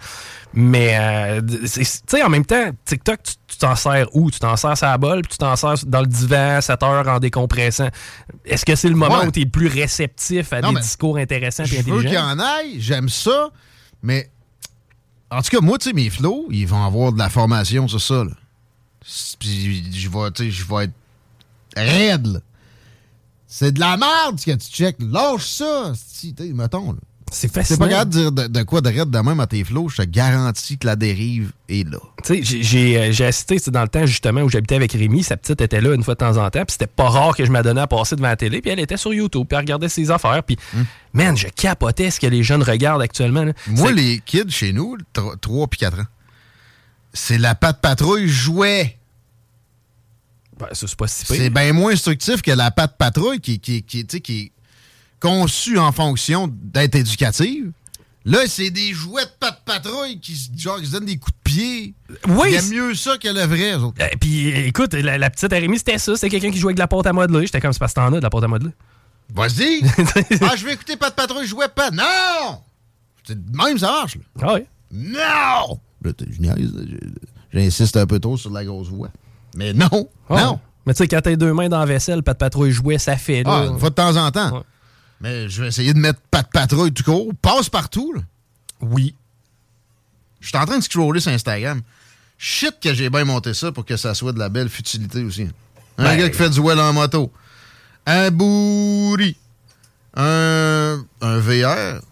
Mais, 0.55 0.97
euh, 0.99 1.41
c'est- 1.67 1.81
tu 2.07 2.17
sais, 2.17 2.23
en 2.23 2.29
même 2.31 2.47
temps, 2.47 2.71
TikTok, 2.87 3.21
tu 3.47 3.57
t'en 3.59 3.77
sers 3.77 4.07
où? 4.15 4.31
Tu 4.31 4.39
t'en 4.39 4.57
sers 4.57 4.83
à 4.83 4.87
la 4.93 4.99
bol, 4.99 5.21
puis 5.23 5.33
tu 5.33 5.39
t'en 5.39 5.57
sers 5.57 5.75
dans 5.87 6.01
le 6.01 6.07
divan, 6.07 6.61
7 6.63 6.83
heures 6.83 7.07
en 7.09 7.19
décompressant. 7.19 7.89
Est-ce 8.47 8.65
que 8.65 8.75
c'est 8.75 8.89
le 8.89 8.95
moment 8.97 9.21
Ouais. 9.21 9.27
où 9.27 9.31
tu 9.31 9.41
es 9.43 9.47
plus 9.47 9.67
réceptif 9.69 10.53
à 10.55 10.61
Non, 10.63 10.73
des 10.73 10.81
discours 10.81 11.19
intéressants 11.19 11.65
et 11.65 11.67
Je 11.67 11.77
veux 11.77 11.83
qu'il 11.83 11.93
y 11.93 12.17
intelligents? 12.17 12.31
en 12.31 12.39
aille, 12.39 12.77
j'aime 12.81 13.09
ça, 13.11 13.51
mais 14.03 14.31
En 15.31 15.41
tout 15.41 15.49
cas, 15.49 15.61
moi, 15.63 15.79
tu 15.79 15.89
sais, 15.89 15.95
mes 15.95 16.11
flots, 16.11 16.47
ils 16.51 16.67
vont 16.67 16.85
avoir 16.85 17.11
de 17.13 17.19
la 17.19 17.31
formation 17.31 17.89
sur 17.89 18.01
ça. 18.03 18.25
Là. 18.25 18.33
Puis 19.39 19.85
je 19.93 20.09
vais, 20.09 20.51
je 20.51 20.65
vais 20.65 20.85
être 20.85 20.93
raide. 21.77 22.27
là. 22.27 22.41
C'est 23.47 23.73
de 23.73 23.81
la 23.81 23.97
merde 23.97 24.39
ce 24.41 24.47
que 24.47 24.53
tu 24.53 24.71
check. 24.71 24.97
Lâche 25.01 25.47
ça. 25.47 25.93
Si, 25.95 26.35
mettons. 26.55 26.93
là. 26.93 26.99
C'est 27.35 27.49
C'est 27.49 27.55
fascinant. 27.55 27.79
pas 27.79 27.89
grave 27.89 28.09
de 28.11 28.19
dire 28.19 28.33
de, 28.33 28.47
de 28.47 28.63
quoi 28.63 28.83
de 28.83 28.89
raide 28.91 29.09
de 29.11 29.19
même 29.19 29.41
à 29.41 29.47
tes 29.47 29.65
flots. 29.65 29.89
Je 29.89 29.97
te 29.97 30.03
garantis 30.03 30.77
que 30.77 30.87
la 30.87 30.97
dérive 30.97 31.53
est 31.71 31.89
là. 31.89 31.97
Tu 32.23 32.35
sais, 32.35 32.43
j'ai- 32.43 32.63
j'ai 32.63 33.25
euh, 33.25 33.29
assisté 33.29 33.57
dans 33.71 33.81
le 33.83 33.89
temps 33.89 34.05
justement 34.05 34.43
où 34.43 34.51
j'habitais 34.51 34.75
avec 34.75 34.93
Rémi, 34.93 35.23
sa 35.23 35.39
petite 35.39 35.63
était 35.63 35.81
là 35.81 35.95
une 35.95 36.03
fois 36.03 36.13
de 36.13 36.19
temps 36.19 36.37
en 36.37 36.51
temps, 36.51 36.65
puis 36.67 36.73
c'était 36.73 36.87
pas 36.87 37.09
rare 37.09 37.35
que 37.35 37.47
je 37.47 37.51
m'adonnais 37.51 37.81
à 37.81 37.87
passer 37.87 38.17
devant 38.17 38.29
la 38.29 38.37
télé, 38.37 38.61
puis 38.61 38.71
elle 38.71 38.81
était 38.81 38.99
sur 38.99 39.15
YouTube, 39.15 39.47
puis 39.49 39.55
elle 39.57 39.61
regardait 39.65 39.89
ses 39.89 40.11
affaires, 40.11 40.43
puis 40.45 40.59
man, 41.15 41.35
je 41.35 41.49
capotais 41.49 42.11
ce 42.11 42.21
que 42.21 42.27
les 42.27 42.43
jeunes 42.43 42.63
regardent 42.63 43.01
actuellement. 43.03 43.45
là. 43.45 43.53
Moi, 43.69 43.89
C'est- 43.89 43.95
les 43.95 44.21
kids 44.25 44.51
chez 44.51 44.75
nous, 44.75 44.99
3 45.41 45.69
puis 45.69 45.79
4 45.81 46.01
ans, 46.01 46.07
c'est 47.13 47.39
la 47.39 47.55
patte 47.55 47.81
patrouille 47.81 48.29
jouet. 48.29 48.99
Ben, 50.59 50.69
ça, 50.73 50.87
c'est 50.87 50.97
pas 50.97 51.07
si. 51.09 51.25
C'est 51.27 51.51
bien 51.51 51.73
moins 51.73 51.93
instructif 51.93 52.43
que 52.43 52.51
la 52.53 52.71
patte 52.71 52.97
patrouille 52.97 53.41
qui, 53.41 53.59
qui, 53.59 53.83
qui, 53.83 54.07
qui 54.07 54.41
est 54.41 54.53
conçue 55.21 55.79
en 55.79 55.93
fonction 55.93 56.49
d'être 56.51 56.95
éducative. 56.95 57.73
Là, 58.25 58.39
c'est 58.47 58.71
des 58.71 58.93
jouets 58.93 59.25
de 59.25 59.31
patte 59.41 59.63
patrouille 59.65 60.21
qui, 60.21 60.37
se- 60.37 60.51
genre, 60.57 60.79
qui 60.79 60.87
se 60.87 60.93
donnent 60.93 61.07
des 61.07 61.17
coups 61.17 61.35
de 61.37 61.43
pied. 61.43 61.95
Oui, 62.29 62.49
Il 62.51 62.55
y 62.55 62.57
a 62.57 62.61
c'est- 62.63 62.73
mieux 62.75 62.95
ça 62.95 63.19
que 63.19 63.27
le 63.27 63.41
vrai. 63.43 63.73
Euh, 63.73 63.91
puis 64.21 64.49
écoute, 64.51 64.95
la, 64.95 65.19
la 65.19 65.29
petite 65.31 65.51
Rémi, 65.51 65.79
c'était 65.79 65.99
ça, 65.99 66.15
c'était 66.15 66.29
quelqu'un 66.31 66.53
qui 66.53 66.59
jouait 66.59 66.69
avec 66.71 66.77
de 66.77 66.83
la 66.83 66.87
pâte 66.87 67.07
à 67.07 67.13
modeler. 67.13 67.47
J'étais 67.47 67.61
comme, 67.61 67.73
c'est 67.73 67.81
parce 67.81 67.93
que 67.93 67.97
t'en 67.97 68.13
as 68.13 68.19
de 68.19 68.23
la 68.23 68.31
pâte 68.31 68.45
à 68.45 68.49
modeler. 68.49 68.71
Vas-y! 69.35 69.83
ah, 70.43 70.55
je 70.57 70.65
vais 70.65 70.75
écouter 70.75 70.97
patte 70.97 71.17
patrouille 71.17 71.47
jouet 71.49 71.67
pas. 71.75 71.91
Non! 71.91 72.61
Même, 73.55 73.79
ça 73.79 73.87
marche. 73.91 74.15
Là. 74.17 74.23
Ah 74.43 74.55
oui. 74.55 74.61
Non! 74.93 75.81
J'insiste 77.53 77.97
un 77.97 78.07
peu 78.07 78.19
trop 78.19 78.37
sur 78.37 78.51
la 78.51 78.65
grosse 78.65 78.89
voix. 78.89 79.09
Mais 79.57 79.73
non! 79.73 80.09
Ah. 80.31 80.43
Non! 80.45 80.61
Mais 80.87 80.95
tu 80.95 80.99
sais, 80.99 81.09
quand 81.09 81.21
t'as 81.23 81.37
deux 81.37 81.53
mains 81.53 81.69
dans 81.69 81.79
la 81.79 81.87
vaisselle, 81.87 82.23
pas 82.23 82.33
de 82.33 82.39
patrouille 82.39 82.73
jouet, 82.73 82.99
ça 82.99 83.17
fait. 83.17 83.43
Ah, 83.47 83.65
Là. 83.65 83.67
une 83.71 83.79
fois 83.79 83.91
de 83.91 83.95
temps 83.95 84.17
en 84.17 84.31
temps. 84.31 84.65
Mais 85.21 85.49
je 85.49 85.63
vais 85.63 85.69
essayer 85.69 85.95
de 85.95 85.99
mettre 85.99 86.21
pas 86.31 86.43
de 86.43 86.49
patrouille 86.49 86.93
tout 86.93 87.05
court. 87.05 87.31
Passe 87.41 87.69
partout, 87.69 88.13
là. 88.15 88.23
Oui. 88.81 89.15
Je 90.41 90.49
suis 90.49 90.59
en 90.59 90.65
train 90.67 90.79
de 90.79 90.83
scroller 90.83 91.21
sur 91.21 91.31
Instagram. 91.31 91.81
Shit 92.37 92.79
que 92.83 92.93
j'ai 92.95 93.09
bien 93.11 93.25
monté 93.25 93.55
ça 93.55 93.71
pour 93.71 93.85
que 93.85 93.97
ça 93.97 94.15
soit 94.15 94.33
de 94.33 94.41
la 94.41 94.49
belle 94.49 94.69
futilité 94.69 95.23
aussi. 95.23 95.47
Un 95.99 96.03
Ben- 96.05 96.19
gars 96.19 96.29
qui 96.31 96.37
fait 96.37 96.51
du 96.51 96.59
well 96.59 96.81
en 96.81 96.93
moto. 96.93 97.31
Un 98.07 98.33
bourri. 98.33 99.37
Un, 100.17 101.05
un 101.21 101.39
VR 101.39 102.03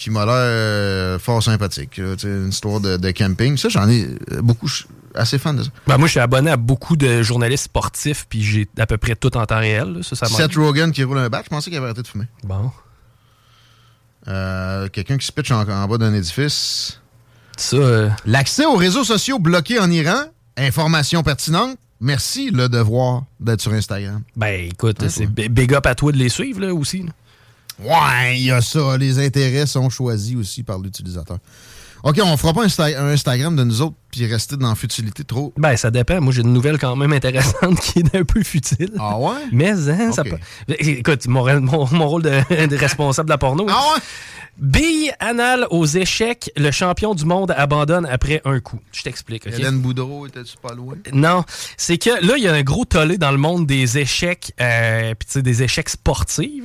qui 0.00 0.10
m'a 0.10 0.24
l'air 0.24 0.34
euh, 0.34 1.18
fort 1.18 1.42
sympathique. 1.42 1.98
là. 1.98 2.14
Une 2.24 2.48
histoire 2.48 2.80
de, 2.80 2.96
de 2.96 3.10
camping. 3.10 3.56
Ça, 3.58 3.68
j'en 3.68 3.88
ai 3.88 4.06
euh, 4.32 4.40
beaucoup. 4.42 4.66
Je 4.66 4.76
suis 4.76 4.86
assez 5.14 5.38
fan 5.38 5.56
de 5.56 5.62
ça. 5.64 5.70
Ben, 5.86 5.98
moi, 5.98 6.06
je 6.06 6.12
suis 6.12 6.20
abonné 6.20 6.50
à 6.50 6.56
beaucoup 6.56 6.96
de 6.96 7.22
journalistes 7.22 7.64
sportifs, 7.64 8.26
puis 8.28 8.42
j'ai 8.42 8.66
à 8.78 8.86
peu 8.86 8.96
près 8.96 9.14
tout 9.14 9.36
en 9.36 9.44
temps 9.44 9.58
réel. 9.58 9.92
là. 9.92 10.02
Ça, 10.02 10.16
ça 10.16 10.26
Seth. 10.26 10.54
Rogen 10.56 10.90
qui 10.90 11.04
roule 11.04 11.18
un 11.18 11.28
bat. 11.28 11.42
Je 11.44 11.50
pensais 11.50 11.68
qu'il 11.70 11.76
avait 11.76 11.86
arrêté 11.86 12.02
de 12.02 12.08
fumer. 12.08 12.24
Bon. 12.44 12.70
Euh, 14.28 14.88
Quelqu'un 14.88 15.18
qui 15.18 15.26
se 15.26 15.32
pitch 15.32 15.50
en, 15.50 15.68
en 15.68 15.86
bas 15.88 15.98
d'un 15.98 16.14
édifice. 16.14 17.00
Ça. 17.56 17.76
euh, 17.76 18.08
L'accès 18.24 18.64
aux 18.64 18.76
réseaux 18.76 19.04
sociaux 19.04 19.38
bloqués 19.38 19.78
en 19.80 19.90
Iran. 19.90 20.22
Information 20.56 21.22
pertinente. 21.22 21.76
Merci, 22.00 22.50
le 22.50 22.68
devoir 22.70 23.24
d'être 23.40 23.60
sur 23.60 23.72
Instagram. 23.74 24.22
Ben, 24.36 24.68
écoute, 24.70 25.06
c'est 25.08 25.26
big 25.26 25.74
up 25.74 25.84
à 25.86 25.94
toi 25.94 26.12
de 26.12 26.16
les 26.16 26.30
suivre, 26.30 26.60
là, 26.60 26.72
aussi. 26.74 27.02
là. 27.02 27.12
Ouais, 27.84 28.38
il 28.38 28.44
y 28.44 28.50
a 28.50 28.60
ça. 28.60 28.96
Les 28.98 29.24
intérêts 29.24 29.66
sont 29.66 29.88
choisis 29.90 30.36
aussi 30.36 30.62
par 30.62 30.78
l'utilisateur. 30.78 31.38
OK, 32.02 32.20
on 32.24 32.36
fera 32.36 32.54
pas 32.54 32.64
un, 32.64 32.82
un 33.06 33.12
Instagram 33.12 33.56
de 33.56 33.64
nous 33.64 33.82
autres 33.82 33.96
puis 34.10 34.26
rester 34.26 34.56
dans 34.56 34.68
la 34.68 34.74
futilité 34.74 35.24
trop. 35.24 35.52
Ben, 35.56 35.76
ça 35.76 35.90
dépend. 35.90 36.20
Moi, 36.20 36.32
j'ai 36.32 36.42
une 36.42 36.52
nouvelle 36.52 36.78
quand 36.78 36.96
même 36.96 37.12
intéressante 37.12 37.80
qui 37.82 38.00
est 38.00 38.14
un 38.16 38.24
peu 38.24 38.42
futile. 38.42 38.92
Ah 38.98 39.18
ouais? 39.18 39.32
Mais, 39.52 39.70
hein, 39.88 40.12
ça 40.12 40.24
peut... 40.24 40.36
Écoute, 40.78 41.26
mon, 41.26 41.60
mon- 41.60 41.88
mon 41.92 42.08
rôle 42.08 42.22
de, 42.22 42.66
de 42.66 42.76
responsable 42.76 43.28
de 43.28 43.32
la 43.34 43.38
porno. 43.38 43.66
Ah 43.68 43.92
ouais? 43.94 44.02
Bille 44.58 45.10
anal 45.20 45.66
aux 45.70 45.86
échecs, 45.86 46.50
le 46.54 46.70
champion 46.70 47.14
du 47.14 47.24
monde 47.24 47.54
abandonne 47.56 48.04
après 48.04 48.42
un 48.44 48.60
coup. 48.60 48.78
Je 48.92 49.00
t'explique, 49.02 49.46
OK? 49.46 49.54
Hélène 49.58 49.78
Boudreau, 49.78 50.26
était-tu 50.26 50.56
pas 50.58 50.74
loin? 50.74 50.96
Non, 51.14 51.44
c'est 51.78 51.96
que 51.96 52.10
là, 52.10 52.34
il 52.36 52.42
y 52.42 52.48
a 52.48 52.52
un 52.52 52.60
gros 52.62 52.84
tollé 52.84 53.16
dans 53.16 53.30
le 53.30 53.38
monde 53.38 53.66
des 53.66 53.96
échecs, 53.96 54.52
euh, 54.60 55.14
puis 55.18 55.26
tu 55.26 55.32
sais, 55.34 55.42
des 55.42 55.62
échecs 55.62 55.88
sportifs. 55.88 56.64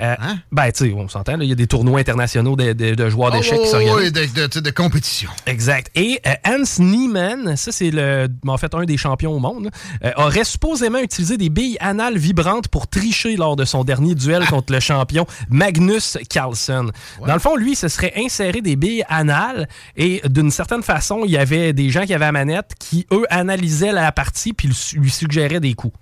Euh, 0.00 0.14
Hein? 0.20 0.38
Ben, 0.52 0.70
tu 0.70 0.84
sais, 0.86 0.92
on 0.92 1.08
s'entend, 1.08 1.40
il 1.40 1.48
y 1.48 1.52
a 1.52 1.56
des 1.56 1.66
tournois 1.66 1.98
internationaux 1.98 2.54
de, 2.54 2.72
de- 2.72 2.94
de 2.94 3.10
joueurs 3.10 3.32
Oh, 3.34 3.36
d'échecs 3.36 3.58
qui 3.58 3.64
oui, 3.64 3.86
s'organisent. 3.86 4.12
de, 4.12 4.46
de- 4.46 4.60
de- 4.60 4.70
compétition. 4.70 5.30
Exact. 5.46 5.90
Et 5.96 6.20
euh, 6.26 6.34
Hans 6.46 6.73
Niemann, 6.78 7.56
ça 7.56 7.72
c'est 7.72 7.90
le, 7.90 8.28
en 8.46 8.56
fait 8.56 8.74
un 8.74 8.84
des 8.84 8.96
champions 8.96 9.32
au 9.32 9.38
monde, 9.38 9.70
euh, 10.04 10.12
aurait 10.16 10.44
supposément 10.44 10.98
utilisé 10.98 11.36
des 11.36 11.48
billes 11.48 11.76
anales 11.80 12.18
vibrantes 12.18 12.68
pour 12.68 12.86
tricher 12.86 13.36
lors 13.36 13.56
de 13.56 13.64
son 13.64 13.84
dernier 13.84 14.14
duel 14.14 14.46
contre 14.46 14.72
le 14.72 14.80
champion 14.80 15.26
Magnus 15.48 16.18
Carlsen. 16.28 16.90
Dans 17.26 17.34
le 17.34 17.40
fond, 17.40 17.56
lui, 17.56 17.74
ce 17.74 17.88
serait 17.88 18.12
inséré 18.16 18.60
des 18.60 18.76
billes 18.76 19.04
anales 19.08 19.68
et 19.96 20.22
d'une 20.28 20.50
certaine 20.50 20.82
façon, 20.82 21.22
il 21.24 21.30
y 21.30 21.36
avait 21.36 21.72
des 21.72 21.90
gens 21.90 22.04
qui 22.04 22.14
avaient 22.14 22.24
la 22.24 22.32
manette 22.32 22.72
qui, 22.78 23.06
eux, 23.12 23.26
analysaient 23.30 23.92
la 23.92 24.10
partie 24.12 24.52
puis 24.52 24.68
lui 24.96 25.10
suggéraient 25.10 25.60
des 25.60 25.74
coups. 25.74 25.94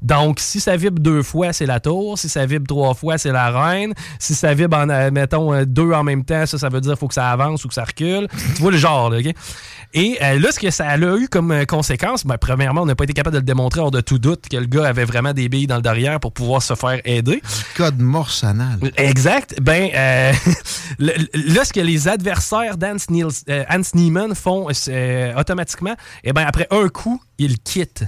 Donc, 0.00 0.38
si 0.38 0.60
ça 0.60 0.76
vibre 0.76 1.00
deux 1.00 1.22
fois, 1.22 1.52
c'est 1.52 1.66
la 1.66 1.80
tour. 1.80 2.16
Si 2.18 2.28
ça 2.28 2.46
vibre 2.46 2.66
trois 2.68 2.94
fois, 2.94 3.18
c'est 3.18 3.32
la 3.32 3.50
reine. 3.50 3.94
Si 4.20 4.34
ça 4.34 4.54
vibre, 4.54 4.76
en, 4.76 4.88
euh, 4.88 5.10
mettons, 5.10 5.52
euh, 5.52 5.64
deux 5.64 5.92
en 5.92 6.04
même 6.04 6.24
temps, 6.24 6.46
ça, 6.46 6.56
ça 6.56 6.68
veut 6.68 6.80
dire 6.80 6.92
qu'il 6.92 7.00
faut 7.00 7.08
que 7.08 7.14
ça 7.14 7.30
avance 7.30 7.64
ou 7.64 7.68
que 7.68 7.74
ça 7.74 7.84
recule. 7.84 8.28
tu 8.56 8.62
vois 8.62 8.70
le 8.70 8.76
genre, 8.78 9.10
là, 9.10 9.18
OK? 9.18 9.34
Et 9.94 10.18
euh, 10.22 10.38
là, 10.38 10.52
ce 10.52 10.60
que 10.60 10.70
ça 10.70 10.86
a 10.88 10.98
eu 10.98 11.28
comme 11.28 11.64
conséquence, 11.66 12.24
ben, 12.24 12.36
premièrement, 12.38 12.82
on 12.82 12.86
n'a 12.86 12.94
pas 12.94 13.04
été 13.04 13.12
capable 13.12 13.34
de 13.34 13.40
le 13.40 13.44
démontrer 13.46 13.80
hors 13.80 13.90
de 13.90 14.00
tout 14.00 14.18
doute 14.18 14.48
que 14.48 14.56
le 14.56 14.66
gars 14.66 14.86
avait 14.86 15.04
vraiment 15.04 15.32
des 15.32 15.48
billes 15.48 15.66
dans 15.66 15.76
le 15.76 15.82
derrière 15.82 16.20
pour 16.20 16.32
pouvoir 16.32 16.62
se 16.62 16.74
faire 16.74 17.00
aider. 17.04 17.42
Code 17.76 17.98
morse 17.98 18.44
anal. 18.44 18.78
Exact. 18.98 19.56
Ben, 19.60 19.90
euh, 19.94 20.32
le- 20.98 21.54
là, 21.54 21.64
ce 21.64 21.72
que 21.72 21.80
les 21.80 22.06
adversaires 22.06 22.76
d'Hans 22.76 22.96
euh, 23.48 23.64
Hans 23.68 23.80
Niemann 23.94 24.34
font 24.34 24.68
automatiquement, 25.36 25.94
eh 26.22 26.32
ben, 26.32 26.44
après 26.46 26.68
un 26.70 26.88
coup, 26.88 27.20
ils 27.38 27.58
quittent 27.58 28.04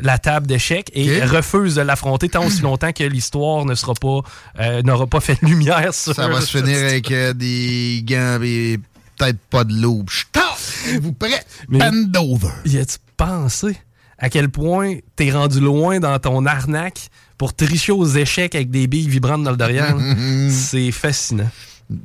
la 0.00 0.18
table 0.18 0.46
d'échecs 0.46 0.90
et 0.94 1.22
Ok. 1.22 1.28
refusent 1.30 1.74
de 1.76 1.82
l'affronter 1.82 2.28
tant 2.28 2.44
aussi 2.46 2.62
longtemps 2.62 2.92
que 2.92 3.04
l'histoire 3.04 3.64
ne 3.64 3.74
sera 3.74 3.94
pas 3.94 4.20
euh, 4.60 4.82
n'aura 4.82 5.06
pas 5.06 5.20
fait 5.20 5.40
lumière 5.42 5.92
sur 5.94 6.14
Ça 6.14 6.28
va 6.28 6.40
se 6.40 6.56
finir 6.58 6.78
avec 6.88 7.10
euh, 7.10 7.32
des 7.32 8.02
gants 8.06 8.38
et 8.42 8.78
peut-être 9.16 9.38
pas 9.50 9.64
de 9.64 9.74
loupe. 9.74 10.10
Stop! 10.10 10.42
Êtes-vous 10.88 11.12
prêts? 11.12 11.42
Mais- 11.68 11.78
Bend 11.78 12.20
over. 12.20 12.48
Y 12.64 12.78
a-tu 12.78 12.96
pensé 13.16 13.76
à 14.18 14.28
quel 14.30 14.48
point 14.48 14.96
t'es 15.16 15.30
rendu 15.30 15.60
loin 15.60 16.00
dans 16.00 16.18
ton 16.18 16.44
arnaque 16.46 17.08
pour 17.36 17.54
tricher 17.54 17.92
aux 17.92 18.06
échecs 18.06 18.54
avec 18.54 18.70
des 18.70 18.86
billes 18.86 19.08
vibrantes 19.08 19.42
dans 19.44 19.50
le 19.52 19.56
derrière? 19.56 19.96
C'est 20.50 20.90
fascinant. 20.92 21.50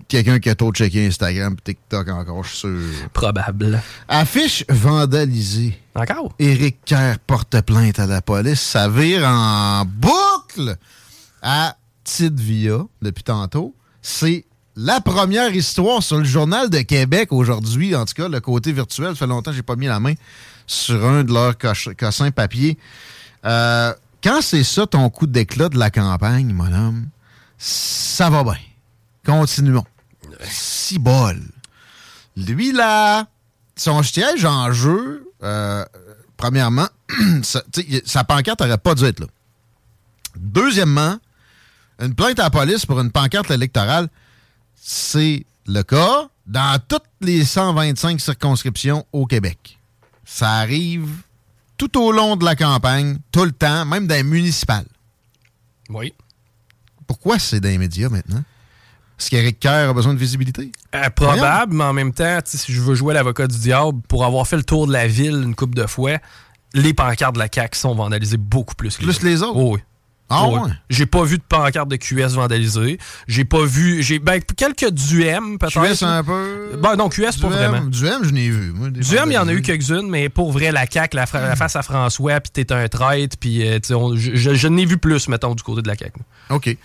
Quelqu'un 0.08 0.40
qui 0.40 0.50
a 0.50 0.56
trop 0.56 0.72
checké 0.72 1.06
Instagram 1.06 1.56
et 1.60 1.62
TikTok 1.62 2.08
encore, 2.10 2.44
je 2.44 2.50
suis 2.50 2.58
sûr. 2.60 3.10
Probable. 3.12 3.82
Affiche 4.08 4.64
vandalisée. 4.70 5.78
Encore? 5.94 6.34
Éric 6.40 6.78
Kerr 6.86 7.20
porte 7.28 7.60
plainte 7.62 8.00
à 8.00 8.08
la 8.08 8.22
police. 8.22 8.62
Ça 8.62 8.88
vire 8.88 9.28
en 9.28 9.84
boucle 9.86 10.78
à 11.42 11.76
Tidvia 12.06 12.86
depuis 13.02 13.24
tantôt. 13.24 13.76
C'est 14.02 14.46
la 14.76 15.02
première 15.02 15.54
histoire 15.54 16.02
sur 16.02 16.18
le 16.18 16.24
Journal 16.24 16.70
de 16.70 16.80
Québec 16.80 17.32
aujourd'hui. 17.32 17.94
En 17.96 18.06
tout 18.06 18.14
cas, 18.14 18.30
le 18.30 18.40
côté 18.40 18.72
virtuel, 18.72 19.10
ça 19.10 19.16
fait 19.16 19.28
longtemps 19.28 19.52
que 19.52 19.58
j'ai 19.58 19.64
pas 19.64 19.76
mis 19.76 19.88
la 19.88 20.00
main 20.00 20.14
sur 20.66 21.06
un 21.06 21.24
de 21.24 21.34
leurs 21.34 21.58
cossins 21.58 22.32
papier. 22.32 22.78
Euh, 23.46 23.94
quand 24.24 24.42
c'est 24.42 24.64
ça 24.64 24.88
ton 24.88 25.10
coup 25.10 25.28
d'éclat 25.28 25.68
de 25.68 25.78
la 25.78 25.92
campagne, 25.92 26.54
mon 26.54 26.72
homme, 26.74 27.08
ça 27.58 28.30
va 28.30 28.44
bien. 28.44 28.54
Continuons. 29.26 29.86
Si 30.42 31.00
bol. 31.00 31.40
Lui, 32.36 32.72
là, 32.72 33.26
son 33.76 34.04
siège 34.04 34.44
en 34.46 34.72
jeu, 34.72 35.32
euh, 35.44 35.86
premièrement, 36.38 36.88
ça- 37.44 37.64
sa 38.06 38.24
pancarte 38.24 38.62
n'aurait 38.62 38.78
pas 38.78 38.96
dû 38.96 39.06
être 39.06 39.20
là. 39.20 39.28
Deuxièmement, 40.36 41.18
une 42.00 42.16
plainte 42.16 42.40
à 42.40 42.44
la 42.44 42.50
police 42.50 42.86
pour 42.86 43.00
une 43.00 43.12
pancarte 43.12 43.52
électorale, 43.52 44.10
c'est 44.76 45.46
le 45.68 45.84
cas 45.84 46.28
dans 46.48 46.80
toutes 46.88 47.04
les 47.22 47.46
125 47.46 48.20
circonscriptions 48.20 49.06
au 49.14 49.26
Québec. 49.26 49.80
Ça 50.26 50.50
arrive 50.56 51.08
tout 51.78 51.98
au 52.02 52.12
long 52.12 52.36
de 52.36 52.44
la 52.44 52.56
campagne, 52.56 53.18
tout 53.32 53.46
le 53.46 53.52
temps, 53.52 53.86
même 53.86 54.08
dans 54.08 54.16
les 54.16 54.24
municipales. 54.24 54.88
Oui. 55.90 56.14
Pourquoi 57.08 57.40
c'est 57.40 57.60
dans 57.60 57.70
les 57.70 57.78
médias 57.78 58.10
maintenant? 58.10 58.44
Est-ce 59.20 59.30
qu'Éric 59.30 59.60
Kerr 59.60 59.90
a 59.90 59.94
besoin 59.94 60.14
de 60.14 60.20
visibilité? 60.20 60.72
Euh, 60.96 61.10
probable, 61.12 61.74
mais 61.76 61.84
en 61.84 61.94
même 61.94 62.14
temps, 62.14 62.40
si 62.46 62.72
je 62.72 62.82
veux 62.82 62.96
jouer 62.96 63.14
l'avocat 63.14 63.48
du 63.48 63.58
diable, 63.58 64.00
pour 64.08 64.26
avoir 64.26 64.48
fait 64.48 64.58
le 64.58 64.64
tour 64.64 64.88
de 64.88 64.94
la 64.94 65.08
ville 65.08 65.42
une 65.44 65.56
couple 65.56 65.76
de 65.76 65.86
fois, 65.88 66.18
les 66.74 66.94
pancartes 66.94 67.36
de 67.36 67.40
la 67.40 67.48
CAQ 67.54 67.78
sont 67.78 67.96
vandalisées 67.96 68.38
beaucoup 68.38 68.76
plus 68.76 68.98
que 68.98 69.04
Plus 69.04 69.22
les 69.22 69.44
autres? 69.44 69.56
Oh 69.56 69.76
oui. 69.76 69.80
Ah 70.30 70.48
Ouais. 70.48 70.60
ouais? 70.62 70.72
J'ai 70.90 71.06
pas 71.06 71.24
vu 71.26 71.38
de 71.38 71.44
pancarte 71.44 71.90
de 71.90 71.96
QS 71.96 72.30
vandalisée. 72.34 72.98
J'ai 73.28 73.46
pas 73.46 73.64
vu. 73.66 74.02
J'ai 74.02 74.18
ben, 74.18 74.42
quelques 74.42 74.90
du 74.90 75.24
M, 75.26 75.60
peut-être. 75.60 75.74
QS 76.00 76.02
un 76.04 76.24
peu? 76.24 76.72
Ben 76.82 76.96
non, 76.96 77.08
QS 77.10 77.20
pas 77.20 77.32
Du 77.32 77.44
M, 77.46 77.50
vraiment. 77.52 77.82
Du 77.86 78.08
M, 78.08 78.20
je 78.24 78.30
n'ai 78.32 78.50
vu. 78.50 78.72
moi, 78.74 78.90
Du 78.90 79.16
M, 79.16 79.26
il 79.28 79.34
y 79.34 79.38
en 79.38 79.48
a 79.48 79.54
eu 79.54 79.62
quelques-unes, 79.62 80.10
mais 80.10 80.30
pour 80.30 80.52
vrai, 80.52 80.72
la 80.72 80.88
CAQ, 80.90 81.16
la, 81.18 81.28
fra- 81.28 81.42
la 81.42 81.56
face 81.56 81.76
à 81.76 81.84
François, 81.84 82.40
puis 82.40 82.50
t'es 82.52 82.74
un 82.74 82.88
traître, 82.88 83.38
puis 83.38 83.68
euh, 83.68 83.78
on- 83.92 84.16
je- 84.16 84.34
je 84.56 84.68
n'ai 84.68 84.86
vu 84.86 84.98
plus, 84.98 85.28
mettons, 85.28 85.54
du 85.54 85.62
côté 85.62 85.84
de 85.84 85.88
la 85.88 85.96
CAQ. 85.96 86.20
OK. 86.50 86.78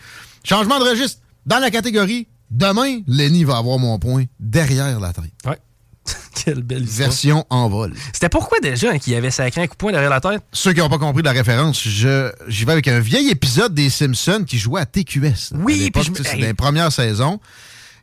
Changement 0.44 0.78
de 0.80 0.84
registre. 0.90 1.22
Dans 1.48 1.58
la 1.58 1.70
catégorie, 1.70 2.28
demain, 2.50 3.00
Lenny 3.08 3.42
va 3.42 3.56
avoir 3.56 3.78
mon 3.78 3.98
point 3.98 4.24
derrière 4.38 5.00
la 5.00 5.12
tête. 5.12 5.24
Ouais. 5.46 5.58
Quelle 6.44 6.62
belle 6.62 6.84
histoire. 6.84 7.08
Version 7.08 7.46
en 7.50 7.68
vol. 7.70 7.94
C'était 8.12 8.28
pourquoi 8.28 8.60
déjà 8.60 8.90
hein, 8.90 8.98
qu'il 8.98 9.14
y 9.14 9.16
avait 9.16 9.30
sacré 9.30 9.62
un 9.62 9.66
coup 9.66 9.72
de 9.74 9.78
poing 9.78 9.92
derrière 9.92 10.10
la 10.10 10.20
tête? 10.20 10.42
Ceux 10.52 10.72
qui 10.74 10.80
n'ont 10.80 10.88
pas 10.90 10.98
compris 10.98 11.22
la 11.22 11.32
référence, 11.32 11.82
je- 11.82 12.30
j'y 12.48 12.64
vais 12.66 12.72
avec 12.72 12.86
un 12.88 13.00
vieil 13.00 13.30
épisode 13.30 13.74
des 13.74 13.88
Simpsons 13.90 14.44
qui 14.46 14.58
jouait 14.58 14.80
à 14.82 14.86
TQS. 14.86 15.52
Oui, 15.54 15.86
À 15.86 15.90
puis 15.90 16.04
je 16.04 16.10
me- 16.10 16.16
tu 16.16 16.22
sais, 16.22 16.30
C'est 16.30 16.36
dans 16.36 16.46
les 16.46 16.54
premières 16.54 16.92
saisons. 16.92 17.40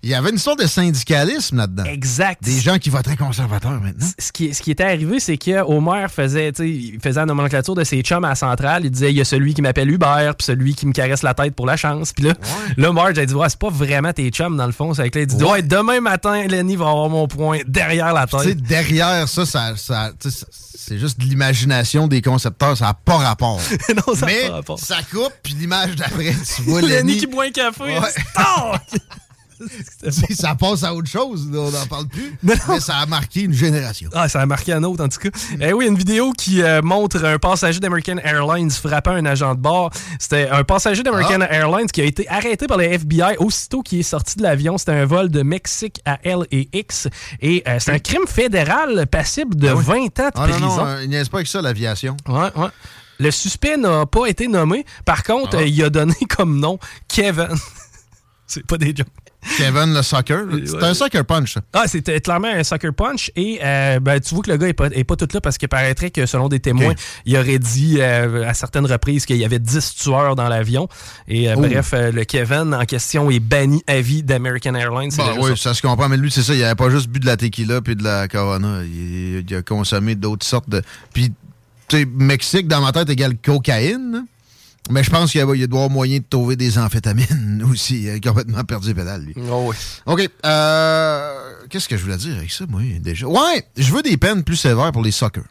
Il 0.06 0.12
y 0.12 0.14
avait 0.14 0.30
une 0.30 0.36
histoire 0.36 0.56
de 0.56 0.68
syndicalisme 0.68 1.58
là-dedans. 1.58 1.84
Exact. 1.86 2.44
Des 2.44 2.60
gens 2.60 2.78
qui 2.78 2.92
voteraient 2.92 3.18
conservateurs 3.18 3.82
maintenant. 3.82 4.06
Ce 4.20 4.32
qui, 4.32 4.54
ce 4.54 4.62
qui 4.62 4.70
était 4.70 4.84
arrivé, 4.84 5.20
c'est 5.20 5.36
que 5.36 5.64
Homer 5.64 6.06
faisait, 6.10 6.50
il 6.60 7.00
faisait 7.02 7.22
la 7.22 7.26
nomenclature 7.26 7.74
de 7.74 7.84
ses 7.84 8.02
chums 8.04 8.24
à 8.24 8.30
la 8.30 8.36
centrale. 8.36 8.86
Il 8.86 8.92
disait 8.92 9.10
il 9.10 9.18
y 9.18 9.22
a 9.22 9.26
celui 9.26 9.56
qui 9.56 9.64
m'appelle 9.64 9.90
Hubert, 9.90 10.36
puis 10.36 10.46
celui 10.46 10.76
qui 10.76 10.86
me 10.86 10.94
caresse 10.94 11.24
la 11.24 11.34
tête 11.34 11.56
pour 11.56 11.66
la 11.66 11.76
chance. 11.76 12.14
Puis 12.14 12.26
là, 12.26 12.36
là 12.78 12.94
Marge 12.94 13.18
a 13.18 13.26
dit 13.26 13.34
ouais, 13.34 13.50
c'est 13.50 13.58
pas 13.58 13.72
vraiment 13.72 14.14
tes 14.14 14.30
chums 14.30 14.56
dans 14.56 14.68
le 14.68 14.74
fond. 14.74 14.94
C'est 14.94 15.02
avec 15.02 15.16
là, 15.16 15.22
il 15.22 15.28
dit 15.28 15.44
ouais. 15.44 15.64
demain 15.64 16.00
matin, 16.02 16.46
Lenny 16.46 16.76
va 16.76 16.88
avoir 16.88 17.10
mon 17.10 17.28
point 17.28 17.62
derrière 17.66 18.14
la 18.14 18.28
Tu 18.28 18.38
sais, 18.38 18.46
tête. 18.50 18.62
derrière 18.62 19.28
ça, 19.28 19.44
ça, 19.48 19.74
c'est 20.20 21.00
juste 21.00 21.20
de 21.20 21.26
l'imagination 21.26 22.08
des 22.08 22.22
concepteurs, 22.22 22.78
ça 22.78 22.86
n'a 22.86 22.94
pas 22.94 23.18
rapport. 23.18 23.60
non, 23.96 24.14
ça 24.14 24.26
a 24.26 24.28
Mais 24.28 24.50
pas 24.50 24.54
rapport. 24.58 24.78
ça 24.78 24.98
coupe, 25.12 25.34
puis 25.42 25.56
l'image 25.56 25.96
d'après, 25.96 26.36
tu 26.56 26.62
vois 26.62 26.82
Lenny 26.84 26.94
Lenny. 26.94 27.18
qui 27.18 27.26
boit 27.26 27.46
un 27.46 27.50
café. 27.50 27.86
Ouais. 27.86 28.00
Ça 30.36 30.56
passe 30.56 30.84
à 30.84 30.94
autre 30.94 31.10
chose, 31.10 31.48
on 31.54 31.72
n'en 31.72 31.86
parle 31.88 32.08
plus. 32.08 32.38
Mais 32.44 32.56
ça 32.80 32.98
a 32.98 33.06
marqué 33.06 33.42
une 33.42 33.54
génération. 33.54 34.10
Ah, 34.14 34.28
ça 34.30 34.42
a 34.42 34.46
marqué 34.46 34.74
un 34.74 34.84
autre, 34.84 35.04
en 35.04 35.08
tout 35.10 35.20
cas. 35.20 35.30
Eh 35.60 35.74
oui, 35.74 35.88
une 35.88 35.98
vidéo 35.98 36.32
qui 36.34 36.62
euh, 36.62 36.82
montre 36.82 37.24
un 37.24 37.38
passager 37.40 37.80
d'American 37.80 38.18
Airlines 38.24 38.72
frappant 38.72 39.12
un 39.12 39.26
agent 39.26 39.56
de 39.56 39.60
bord. 39.60 39.92
C'était 40.20 40.50
un 40.50 40.64
passager 40.64 41.04
d'American 41.04 41.40
Ah. 41.42 41.54
Airlines 41.54 41.88
qui 41.88 42.02
a 42.02 42.06
été 42.06 42.28
arrêté 42.30 42.68
par 42.68 42.78
le 42.78 42.84
FBI 42.86 43.38
aussitôt 43.40 43.82
qu'il 43.82 44.00
est 44.00 44.04
sorti 44.04 44.38
de 44.38 44.44
l'avion. 44.44 44.78
C'était 44.78 44.92
un 44.94 45.06
vol 45.06 45.30
de 45.30 45.42
Mexique 45.44 46.02
à 46.06 46.20
LAX. 46.24 47.08
Et 47.42 47.64
euh, 47.68 47.78
c'est 47.80 47.92
un 47.92 48.00
crime 48.00 48.28
fédéral 48.28 49.08
passible 49.08 49.56
de 49.56 49.70
Ah 49.70 49.76
oui. 49.76 49.84
20 49.86 49.96
ans 49.98 50.28
de 50.28 50.32
Ah 50.36 50.48
non, 50.48 50.54
prison. 50.54 50.68
non, 50.78 50.86
euh, 50.88 51.04
il 51.04 51.10
n'y 51.10 51.18
a 51.18 51.26
pas 51.26 51.42
que 51.44 51.50
ça, 51.50 51.62
l'aviation. 51.62 52.18
Ouais, 52.28 52.52
ouais. 52.56 52.68
Le 53.20 53.32
suspect 53.32 53.78
n'a 53.78 54.06
pas 54.06 54.26
été 54.28 54.48
nommé. 54.48 54.86
Par 55.06 55.24
contre, 55.24 55.58
Ah. 55.58 55.62
euh, 55.62 55.68
il 55.68 55.82
a 55.84 55.90
donné 55.90 56.16
comme 56.30 56.60
nom 56.60 56.78
Kevin. 57.08 57.48
c'est 58.48 58.66
pas 58.66 58.78
des 58.78 58.88
jokes. 58.96 59.08
Kevin 59.58 59.94
le 59.94 60.02
soccer. 60.02 60.44
C'est 60.66 60.84
un 60.84 60.94
soccer 60.94 61.24
punch. 61.26 61.58
Ah, 61.74 61.84
c'était 61.88 62.20
clairement 62.22 62.48
un 62.48 62.64
sucker 62.64 62.92
punch. 62.92 63.32
Et 63.36 63.60
euh, 63.64 64.00
ben, 64.00 64.20
tu 64.20 64.34
vois 64.36 64.44
que 64.44 64.52
le 64.52 64.58
gars 64.58 64.68
est 64.68 64.74
pas, 64.74 64.88
est 64.88 65.04
pas 65.04 65.16
tout 65.16 65.28
là 65.34 65.42
parce 65.42 65.58
qu'il 65.58 65.68
paraîtrait 65.70 66.10
que, 66.12 66.26
selon 66.26 66.48
des 66.50 66.60
témoins, 66.60 66.94
il 67.26 67.38
aurait 67.38 67.60
dit 67.60 67.98
euh, 68.00 68.48
à 68.48 68.54
certaines 68.54 68.86
reprises 68.86 69.26
qu'il 69.26 69.38
y 69.38 69.46
avait 69.46 69.60
10 69.60 69.96
tueurs 69.96 70.36
dans 70.36 70.48
l'avion. 70.48 70.88
Et 71.28 71.50
euh, 71.50 71.54
Oh. 71.58 71.62
bref, 71.62 71.92
euh, 71.94 72.12
le 72.12 72.24
Kevin 72.26 72.74
en 72.74 72.84
question 72.86 73.30
est 73.32 73.40
banni 73.40 73.82
à 73.88 74.02
vie 74.02 74.24
d'American 74.24 74.76
Airlines. 74.76 75.12
Bah 75.18 75.34
oui, 75.40 75.52
ça. 75.52 75.70
ça 75.70 75.74
se 75.74 75.82
comprend, 75.82 76.10
mais 76.10 76.18
lui, 76.18 76.30
c'est 76.32 76.44
ça, 76.44 76.54
il 76.54 76.60
n'avait 76.60 76.76
pas 76.76 76.90
juste 76.90 77.08
bu 77.08 77.20
de 77.20 77.26
la 77.26 77.38
tequila 77.38 77.82
puis 77.82 77.96
de 77.96 78.04
la 78.04 78.28
Corona. 78.28 78.82
Il, 78.84 79.46
il 79.50 79.56
a 79.56 79.62
consommé 79.62 80.16
d'autres 80.16 80.46
sortes 80.46 80.70
de. 80.70 80.82
Puis, 81.14 81.32
tu 81.88 81.98
sais, 82.00 82.06
Mexique, 82.06 82.68
dans 82.68 82.82
ma 82.82 82.92
tête, 82.92 83.10
égale 83.10 83.36
cocaïne. 83.38 84.26
Mais 84.92 85.04
je 85.04 85.10
pense 85.10 85.32
qu'il 85.32 85.42
y 85.42 85.44
a- 85.44 85.56
y 85.56 85.64
avoir 85.64 85.90
moyen 85.90 86.20
de 86.20 86.26
trouver 86.30 86.56
des 86.56 86.78
amphétamines 86.78 87.64
aussi. 87.72 88.04
Il 88.04 88.10
a 88.12 88.20
complètement 88.20 88.64
perdu 88.64 88.90
les 88.90 88.94
pédales, 88.94 89.24
lui. 89.24 89.34
Oh 89.50 89.66
oui. 89.70 89.76
OK. 90.06 90.30
Euh, 90.46 91.34
Qu'est-ce 91.70 91.90
que 91.90 91.98
je 91.98 92.04
voulais 92.04 92.18
dire 92.18 92.36
avec 92.38 92.52
ça, 92.52 92.66
moi, 92.70 92.82
déjà? 93.00 93.26
Ouais, 93.28 93.66
je 93.76 93.92
veux 93.92 94.04
des 94.04 94.18
peines 94.18 94.44
plus 94.44 94.56
sévères 94.58 94.92
pour 94.92 95.02
les 95.02 95.12
soccer. 95.12 95.44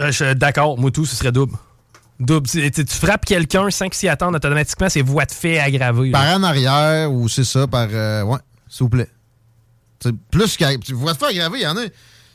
Euh, 0.00 0.08
je 0.08 0.24
suis 0.24 0.34
D'accord, 0.36 0.78
moi 0.78 0.90
tout, 0.90 1.06
ce 1.06 1.16
serait 1.16 1.32
double. 1.32 1.54
Double. 2.20 2.46
Tu, 2.48 2.70
tu- 2.70 2.84
tu 2.84 2.94
frappes 2.94 3.24
quelqu'un 3.24 3.70
sans 3.70 3.86
qu'il 3.86 3.94
s'y 3.94 4.08
attende, 4.08 4.34
automatiquement, 4.34 4.88
c'est 4.90 5.02
voie 5.02 5.24
de 5.24 5.32
fait 5.32 5.58
aggravée. 5.58 6.10
là. 6.10 6.18
Par 6.18 6.36
en 6.36 6.42
arrière, 6.42 7.10
ou 7.12 7.28
c'est 7.28 7.44
ça, 7.44 7.66
par. 7.66 7.88
euh, 7.90 8.22
ouais, 8.24 8.38
s'il 8.68 8.84
vous 8.84 8.88
plaît. 8.90 9.08
C'est 10.02 10.14
plus 10.30 10.56
qu'à. 10.56 10.76
Tu 10.76 10.92
vois 10.92 11.14
te 11.14 11.18
faire 11.18 11.28
aggraver, 11.28 11.58
il 11.60 11.62
y 11.62 11.66
en 11.66 11.76
a. 11.76 11.82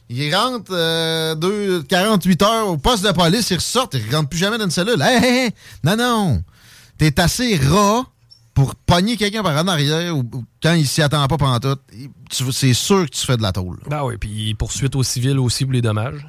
Ils 0.09 0.33
rentrent 0.35 0.71
euh, 0.71 1.33
deux- 1.35 1.83
48 1.83 2.41
heures 2.43 2.67
au 2.67 2.77
poste 2.77 3.05
de 3.05 3.11
police, 3.11 3.49
ils 3.49 3.55
ressortent, 3.55 3.95
ils 3.95 4.15
rentrent 4.15 4.29
plus 4.29 4.37
jamais 4.39 4.57
dans 4.57 4.65
une 4.65 4.71
cellule. 4.71 5.01
Hey, 5.01 5.23
hey, 5.23 5.45
hey! 5.45 5.51
Non, 5.83 5.95
non! 5.97 6.43
T'es 6.97 7.19
assez 7.19 7.57
ras 7.57 8.03
pour 8.53 8.75
pogner 8.75 9.17
quelqu'un 9.17 9.41
par 9.41 9.57
en 9.63 9.67
arrière 9.67 10.15
ou, 10.15 10.19
ou 10.19 10.43
quand 10.61 10.73
il 10.73 10.87
s'y 10.87 11.01
attend 11.01 11.25
pas 11.27 11.37
pendant 11.37 11.59
tout. 11.59 11.79
C'est 12.29 12.73
sûr 12.73 13.05
que 13.05 13.11
tu 13.11 13.25
fais 13.25 13.37
de 13.37 13.41
la 13.41 13.51
tôle. 13.51 13.79
Ben 13.89 14.03
oui, 14.03 14.17
puis 14.17 14.53
poursuite 14.53 14.95
au 14.95 15.01
civil 15.03 15.39
aussi 15.39 15.63
pour 15.65 15.73
les 15.73 15.81
dommages. 15.81 16.27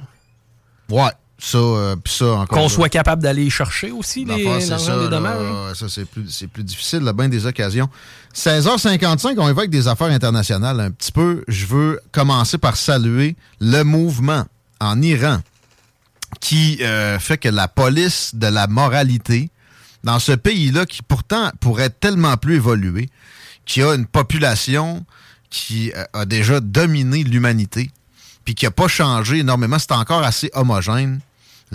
Ouais, 0.89 1.11
ça, 1.45 1.57
euh, 1.57 1.95
puis 1.95 2.13
ça 2.13 2.25
encore. 2.25 2.47
Qu'on 2.57 2.69
soit 2.69 2.89
capable 2.89 3.21
d'aller 3.21 3.49
chercher 3.49 3.91
aussi 3.91 4.25
les, 4.25 4.61
ça, 4.61 4.77
des 4.77 5.09
dommages. 5.09 5.37
hein. 5.41 5.73
ça, 5.75 5.87
c'est 5.89 6.05
plus, 6.05 6.27
c'est 6.29 6.47
plus 6.47 6.63
difficile, 6.63 6.99
là, 6.99 7.13
bien 7.13 7.29
des 7.29 7.45
occasions. 7.45 7.87
16h55, 8.33 9.35
on 9.37 9.47
évoque 9.49 9.69
des 9.69 9.87
affaires 9.87 10.07
internationales 10.07 10.79
un 10.79 10.91
petit 10.91 11.11
peu. 11.11 11.43
Je 11.47 11.65
veux 11.67 11.99
commencer 12.11 12.57
par 12.57 12.75
saluer 12.77 13.35
le 13.59 13.83
mouvement 13.83 14.45
en 14.79 15.01
Iran 15.01 15.39
qui 16.41 16.79
euh, 16.81 17.19
fait 17.19 17.37
que 17.37 17.49
la 17.49 17.67
police 17.67 18.35
de 18.35 18.47
la 18.47 18.67
moralité 18.67 19.49
dans 20.03 20.19
ce 20.19 20.31
pays-là, 20.33 20.85
qui 20.85 21.01
pourtant 21.01 21.51
pourrait 21.59 21.89
tellement 21.89 22.37
plus 22.37 22.55
évoluer, 22.55 23.09
qui 23.65 23.81
a 23.81 23.93
une 23.93 24.05
population 24.05 25.05
qui 25.49 25.91
euh, 25.95 26.03
a 26.13 26.25
déjà 26.25 26.59
dominé 26.59 27.23
l'humanité, 27.23 27.89
puis 28.43 28.55
qui 28.55 28.65
n'a 28.65 28.71
pas 28.71 28.87
changé 28.87 29.37
énormément, 29.39 29.79
c'est 29.79 29.91
encore 29.91 30.23
assez 30.23 30.49
homogène. 30.53 31.19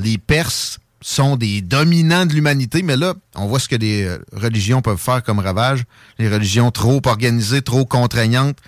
Les 0.03 0.19
Perses 0.19 0.79
sont 1.03 1.37
des 1.37 1.61
dominants 1.63 2.27
de 2.27 2.35
l'humanité, 2.35 2.83
mais 2.83 2.97
là, 2.97 3.15
on 3.35 3.47
voit 3.47 3.59
ce 3.59 3.69
que 3.69 3.77
les 3.77 4.05
euh, 4.05 4.19
religions 4.33 4.83
peuvent 4.83 4.99
faire 4.99 5.23
comme 5.23 5.39
ravage. 5.39 5.85
Les 6.19 6.29
religions 6.29 6.71
trop 6.71 7.01
organisées, 7.07 7.63
trop 7.63 7.87
contraignantes, 7.87 8.59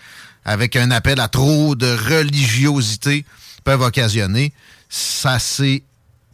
avec 0.44 0.76
un 0.76 0.90
appel 0.90 1.20
à 1.20 1.28
trop 1.28 1.74
de 1.76 1.86
religiosité, 1.86 3.24
peuvent 3.64 3.82
occasionner. 3.82 4.52
Ça 4.88 5.38
s'est 5.38 5.82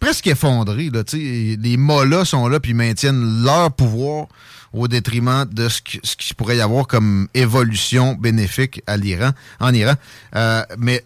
presque 0.00 0.26
effondré. 0.28 0.90
Là, 0.90 1.02
les 1.12 1.76
mollahs 1.76 2.24
sont 2.24 2.46
là 2.48 2.60
puis 2.60 2.74
maintiennent 2.74 3.42
leur 3.44 3.72
pouvoir 3.72 4.26
au 4.72 4.86
détriment 4.86 5.44
de 5.50 5.68
ce, 5.68 5.80
qui- 5.80 6.34
pourrait 6.34 6.58
y 6.58 6.60
avoir 6.60 6.86
comme 6.86 7.26
évolution 7.34 8.14
bénéfique 8.14 8.82
en 8.86 9.02
Iran. 9.02 9.94
Euh, 10.36 10.62
mais 10.78 11.04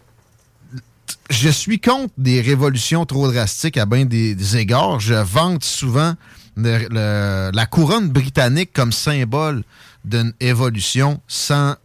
je 1.30 1.48
suis 1.48 1.80
contre 1.80 2.12
des 2.18 2.40
révolutions 2.40 3.06
trop 3.06 3.30
drastiques 3.30 3.76
à 3.76 3.86
bien 3.86 4.04
des, 4.04 4.56
égards. 4.56 5.00
Je 5.00 5.14
vante 5.14 5.64
souvent 5.64 6.14
la 6.56 7.66
couronne 7.66 8.10
britannique 8.10 8.72
comme 8.72 8.92
symbole 8.92 9.62
d'une 10.04 10.32
évolution 10.40 11.20
sans 11.28 11.76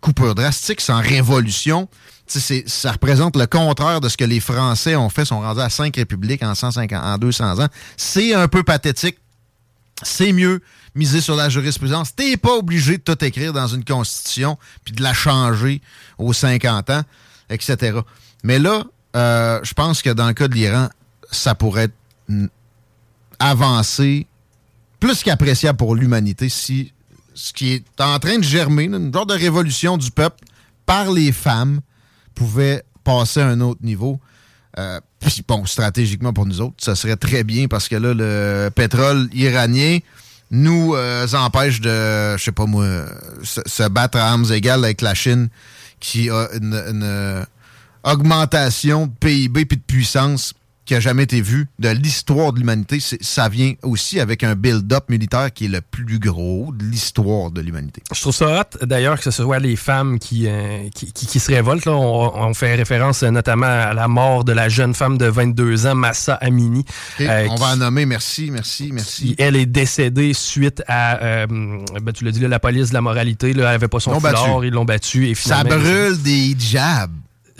coupure 0.00 0.34
drastique, 0.34 0.80
sans 0.80 1.00
révolution. 1.00 1.88
Ça 2.26 2.92
représente 2.92 3.36
le 3.36 3.46
contraire 3.46 4.00
de 4.00 4.08
ce 4.08 4.16
que 4.16 4.24
les 4.24 4.40
Français 4.40 4.96
ont 4.96 5.08
fait, 5.08 5.24
sont 5.24 5.40
rendus 5.40 5.60
à 5.60 5.70
cinq 5.70 5.96
républiques 5.96 6.42
en, 6.42 6.54
150, 6.54 7.04
en 7.04 7.18
200 7.18 7.60
ans. 7.60 7.68
C'est 7.96 8.34
un 8.34 8.48
peu 8.48 8.62
pathétique. 8.62 9.18
C'est 10.02 10.32
mieux 10.32 10.60
miser 10.96 11.20
sur 11.20 11.36
la 11.36 11.48
jurisprudence. 11.48 12.14
T'es 12.14 12.36
pas 12.36 12.56
obligé 12.56 12.98
de 12.98 13.02
tout 13.02 13.24
écrire 13.24 13.52
dans 13.52 13.68
une 13.68 13.84
constitution 13.84 14.58
puis 14.84 14.92
de 14.92 15.02
la 15.02 15.14
changer 15.14 15.80
aux 16.18 16.32
50 16.32 16.90
ans, 16.90 17.02
etc. 17.50 17.98
Mais 18.42 18.58
là, 18.58 18.84
euh, 19.16 19.60
je 19.62 19.74
pense 19.74 20.02
que 20.02 20.10
dans 20.10 20.26
le 20.28 20.34
cas 20.34 20.48
de 20.48 20.54
l'Iran, 20.54 20.88
ça 21.30 21.54
pourrait 21.54 21.88
avancé 23.38 24.26
plus 25.00 25.22
qu'appréciable 25.22 25.76
pour 25.76 25.94
l'humanité 25.94 26.48
si 26.48 26.92
ce 27.34 27.52
qui 27.52 27.72
est 27.74 28.00
en 28.00 28.18
train 28.18 28.38
de 28.38 28.44
germer, 28.44 28.84
une 28.84 29.12
genre 29.12 29.26
de 29.26 29.34
révolution 29.34 29.98
du 29.98 30.10
peuple 30.10 30.44
par 30.86 31.12
les 31.12 31.32
femmes, 31.32 31.80
pouvait 32.34 32.82
passer 33.04 33.40
à 33.40 33.48
un 33.48 33.60
autre 33.60 33.80
niveau. 33.82 34.18
Euh, 34.78 35.00
puis 35.20 35.44
bon, 35.46 35.64
stratégiquement 35.66 36.32
pour 36.32 36.46
nous 36.46 36.60
autres, 36.60 36.76
ça 36.78 36.94
serait 36.94 37.16
très 37.16 37.44
bien 37.44 37.66
parce 37.68 37.88
que 37.88 37.96
là, 37.96 38.14
le 38.14 38.70
pétrole 38.74 39.28
iranien 39.32 39.98
nous 40.50 40.94
euh, 40.94 41.26
empêche 41.32 41.80
de, 41.80 42.36
je 42.36 42.42
sais 42.42 42.52
pas 42.52 42.66
moi, 42.66 42.86
se, 43.42 43.60
se 43.66 43.88
battre 43.88 44.18
à 44.18 44.28
armes 44.28 44.50
égales 44.52 44.84
avec 44.84 45.00
la 45.00 45.14
Chine 45.14 45.48
qui 46.00 46.30
a 46.30 46.48
une, 46.54 46.74
une, 46.74 47.02
euh, 47.02 47.44
augmentation 48.04 49.06
de 49.06 49.12
PIB 49.18 49.64
puis 49.66 49.76
de 49.76 49.82
puissance 49.82 50.54
qui 50.86 50.94
a 50.94 51.00
jamais 51.00 51.24
été 51.24 51.40
vu 51.40 51.66
de 51.78 51.88
l'histoire 51.90 52.52
de 52.52 52.58
l'humanité. 52.60 52.98
Ça 53.20 53.48
vient 53.48 53.74
aussi 53.82 54.20
avec 54.20 54.42
un 54.44 54.54
build-up 54.54 55.04
militaire 55.10 55.52
qui 55.52 55.66
est 55.66 55.68
le 55.68 55.80
plus 55.80 56.18
gros 56.18 56.72
de 56.72 56.84
l'histoire 56.84 57.50
de 57.50 57.60
l'humanité. 57.60 58.02
Je 58.14 58.20
trouve 58.20 58.34
ça 58.34 58.60
hot, 58.60 58.86
d'ailleurs, 58.86 59.18
que 59.18 59.24
ce 59.24 59.30
soit 59.30 59.58
les 59.58 59.76
femmes 59.76 60.18
qui, 60.18 60.46
euh, 60.46 60.88
qui, 60.94 61.12
qui- 61.12 61.26
qui 61.26 61.40
se 61.40 61.50
révoltent. 61.52 61.84
Là. 61.86 61.92
On, 61.92 62.36
on 62.48 62.54
fait 62.54 62.74
référence 62.74 63.22
euh, 63.22 63.30
notamment 63.30 63.66
à 63.66 63.92
la 63.92 64.08
mort 64.08 64.44
de 64.44 64.52
la 64.52 64.68
jeune 64.68 64.94
femme 64.94 65.18
de 65.18 65.26
22 65.26 65.86
ans, 65.86 65.94
Massa 65.94 66.34
Amini. 66.34 66.80
OK, 66.80 67.20
euh, 67.26 67.46
on 67.50 67.54
qui- 67.56 67.60
va 67.60 67.66
en 67.72 67.76
nommer. 67.76 68.06
Merci, 68.06 68.50
merci, 68.50 68.90
merci. 68.92 69.34
elle 69.38 69.56
est 69.56 69.66
décédée 69.66 70.32
suite 70.34 70.82
à, 70.86 71.22
euh, 71.22 71.46
ben, 71.48 72.12
tu 72.14 72.24
l'as 72.24 72.30
dit, 72.30 72.40
là, 72.40 72.48
la 72.48 72.60
police 72.60 72.90
de 72.90 72.94
la 72.94 73.00
moralité. 73.00 73.52
Là, 73.52 73.70
elle 73.70 73.74
avait 73.74 73.88
pas 73.88 74.00
son 74.00 74.12
foulard, 74.20 74.64
ils 74.64 74.72
l'ont 74.72 74.84
battu. 74.84 75.28
Et 75.28 75.34
Ça 75.34 75.64
brûle 75.64 76.22
des 76.22 76.30
hijabs. 76.50 77.10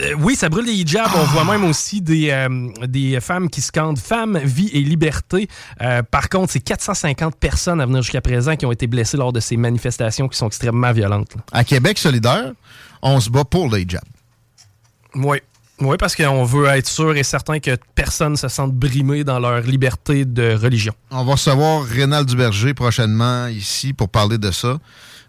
Euh, 0.00 0.14
oui, 0.18 0.36
ça 0.36 0.48
brûle 0.48 0.66
des 0.66 0.72
hijabs. 0.72 1.10
On 1.16 1.24
voit 1.24 1.44
même 1.44 1.64
aussi 1.64 2.00
des, 2.00 2.30
euh, 2.30 2.68
des 2.86 3.18
femmes 3.20 3.48
qui 3.48 3.60
scandent 3.62 3.98
Femmes, 3.98 4.38
vie 4.38 4.70
et 4.72 4.80
liberté. 4.80 5.48
Euh, 5.80 6.02
par 6.02 6.28
contre, 6.28 6.52
c'est 6.52 6.60
450 6.60 7.36
personnes 7.36 7.80
à 7.80 7.86
venir 7.86 8.02
jusqu'à 8.02 8.20
présent 8.20 8.56
qui 8.56 8.66
ont 8.66 8.72
été 8.72 8.86
blessées 8.86 9.16
lors 9.16 9.32
de 9.32 9.40
ces 9.40 9.56
manifestations 9.56 10.28
qui 10.28 10.36
sont 10.36 10.48
extrêmement 10.48 10.92
violentes. 10.92 11.34
là. 11.34 11.42
À 11.52 11.64
Québec 11.64 11.98
solidaire, 11.98 12.52
on 13.02 13.20
se 13.20 13.30
bat 13.30 13.44
pour 13.44 13.72
les 13.74 13.82
hijabs. 13.82 14.02
Oui. 15.14 15.38
Oui, 15.78 15.96
parce 15.98 16.16
qu'on 16.16 16.44
veut 16.44 16.66
être 16.68 16.88
sûr 16.88 17.14
et 17.16 17.22
certain 17.22 17.58
que 17.58 17.76
personne 17.94 18.32
ne 18.32 18.36
se 18.36 18.48
sente 18.48 18.72
brimé 18.72 19.24
dans 19.24 19.38
leur 19.38 19.60
liberté 19.60 20.24
de 20.24 20.54
religion. 20.54 20.94
On 21.10 21.22
va 21.22 21.32
recevoir 21.32 21.84
Rénal 21.84 22.24
Duberger 22.24 22.72
prochainement 22.72 23.46
ici 23.48 23.92
pour 23.92 24.08
parler 24.08 24.38
de 24.38 24.50
ça. 24.50 24.78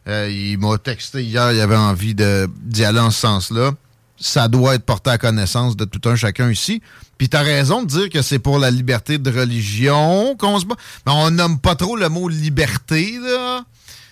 Il 0.07 0.57
m'a 0.57 0.77
texté 0.77 1.22
hier, 1.22 1.52
il 1.52 1.60
avait 1.60 1.76
envie 1.76 2.15
d'y 2.15 2.85
aller 2.85 2.99
en 2.99 3.11
ce 3.11 3.19
sens-là. 3.19 3.72
Ça 4.19 4.48
doit 4.48 4.76
être 4.76 4.85
porté 4.85 5.11
à 5.11 5.18
connaissance 5.18 5.77
de 5.77 5.85
tout 5.85 6.10
un 6.10 6.15
chacun 6.15 6.49
ici. 6.49 6.81
Puis 7.18 7.30
t'as 7.30 7.44
raison 7.44 7.84
de 7.84 7.88
dire 7.88 8.10
que 8.10 8.22
c'est 8.22 8.39
pour 8.39 8.60
la 8.60 8.72
liberté 8.72 9.18
de 9.18 9.31
religion 9.31 10.35
qu'on 10.38 10.60
se 10.60 10.65
bat. 10.65 10.76
Mais 11.06 11.11
on 11.11 11.31
nomme 11.31 11.60
pas 11.60 11.76
trop 11.76 11.95
le 11.95 12.10
mot 12.10 12.27
liberté, 12.27 13.19
là. 13.22 13.64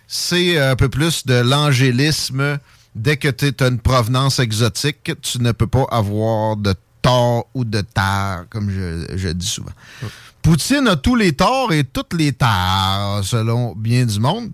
C'est 0.07 0.59
un 0.59 0.75
peu 0.75 0.89
plus 0.89 1.25
de 1.25 1.35
l'angélisme. 1.35 2.59
Dès 2.95 3.17
que 3.17 3.27
tu 3.27 3.51
as 3.59 3.67
une 3.67 3.79
provenance 3.79 4.39
exotique, 4.39 5.11
tu 5.21 5.41
ne 5.41 5.51
peux 5.51 5.67
pas 5.67 5.85
avoir 5.91 6.55
de 6.55 6.75
tort 7.01 7.47
ou 7.53 7.65
de 7.65 7.81
tard, 7.81 8.45
comme 8.49 8.69
je, 8.69 9.17
je 9.17 9.29
dis 9.29 9.47
souvent. 9.47 9.71
Poutine 10.41 10.87
a 10.87 10.95
tous 10.95 11.15
les 11.15 11.33
torts 11.33 11.73
et 11.73 11.83
toutes 11.83 12.13
les 12.13 12.31
tares, 12.31 13.23
selon 13.23 13.75
bien 13.75 14.05
du 14.05 14.19
monde. 14.19 14.51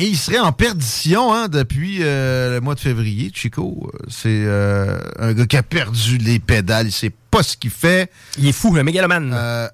Et 0.00 0.06
il 0.06 0.16
serait 0.16 0.38
en 0.38 0.52
perdition 0.52 1.32
hein, 1.34 1.48
depuis 1.48 1.98
euh, 2.02 2.54
le 2.54 2.60
mois 2.60 2.74
de 2.76 2.80
février, 2.80 3.32
Chico. 3.34 3.90
C'est 4.08 4.28
euh, 4.44 4.96
un 5.18 5.32
gars 5.32 5.46
qui 5.46 5.56
a 5.56 5.62
perdu 5.64 6.18
les 6.18 6.38
pédales, 6.38 6.86
il 6.86 6.92
sait 6.92 7.12
pas 7.30 7.42
ce 7.42 7.56
qu'il 7.56 7.70
fait. 7.70 8.10
Il 8.38 8.46
est 8.46 8.52
fou, 8.52 8.74
un 8.76 8.84
mégalomane. 8.84 9.32
Euh, 9.34 9.68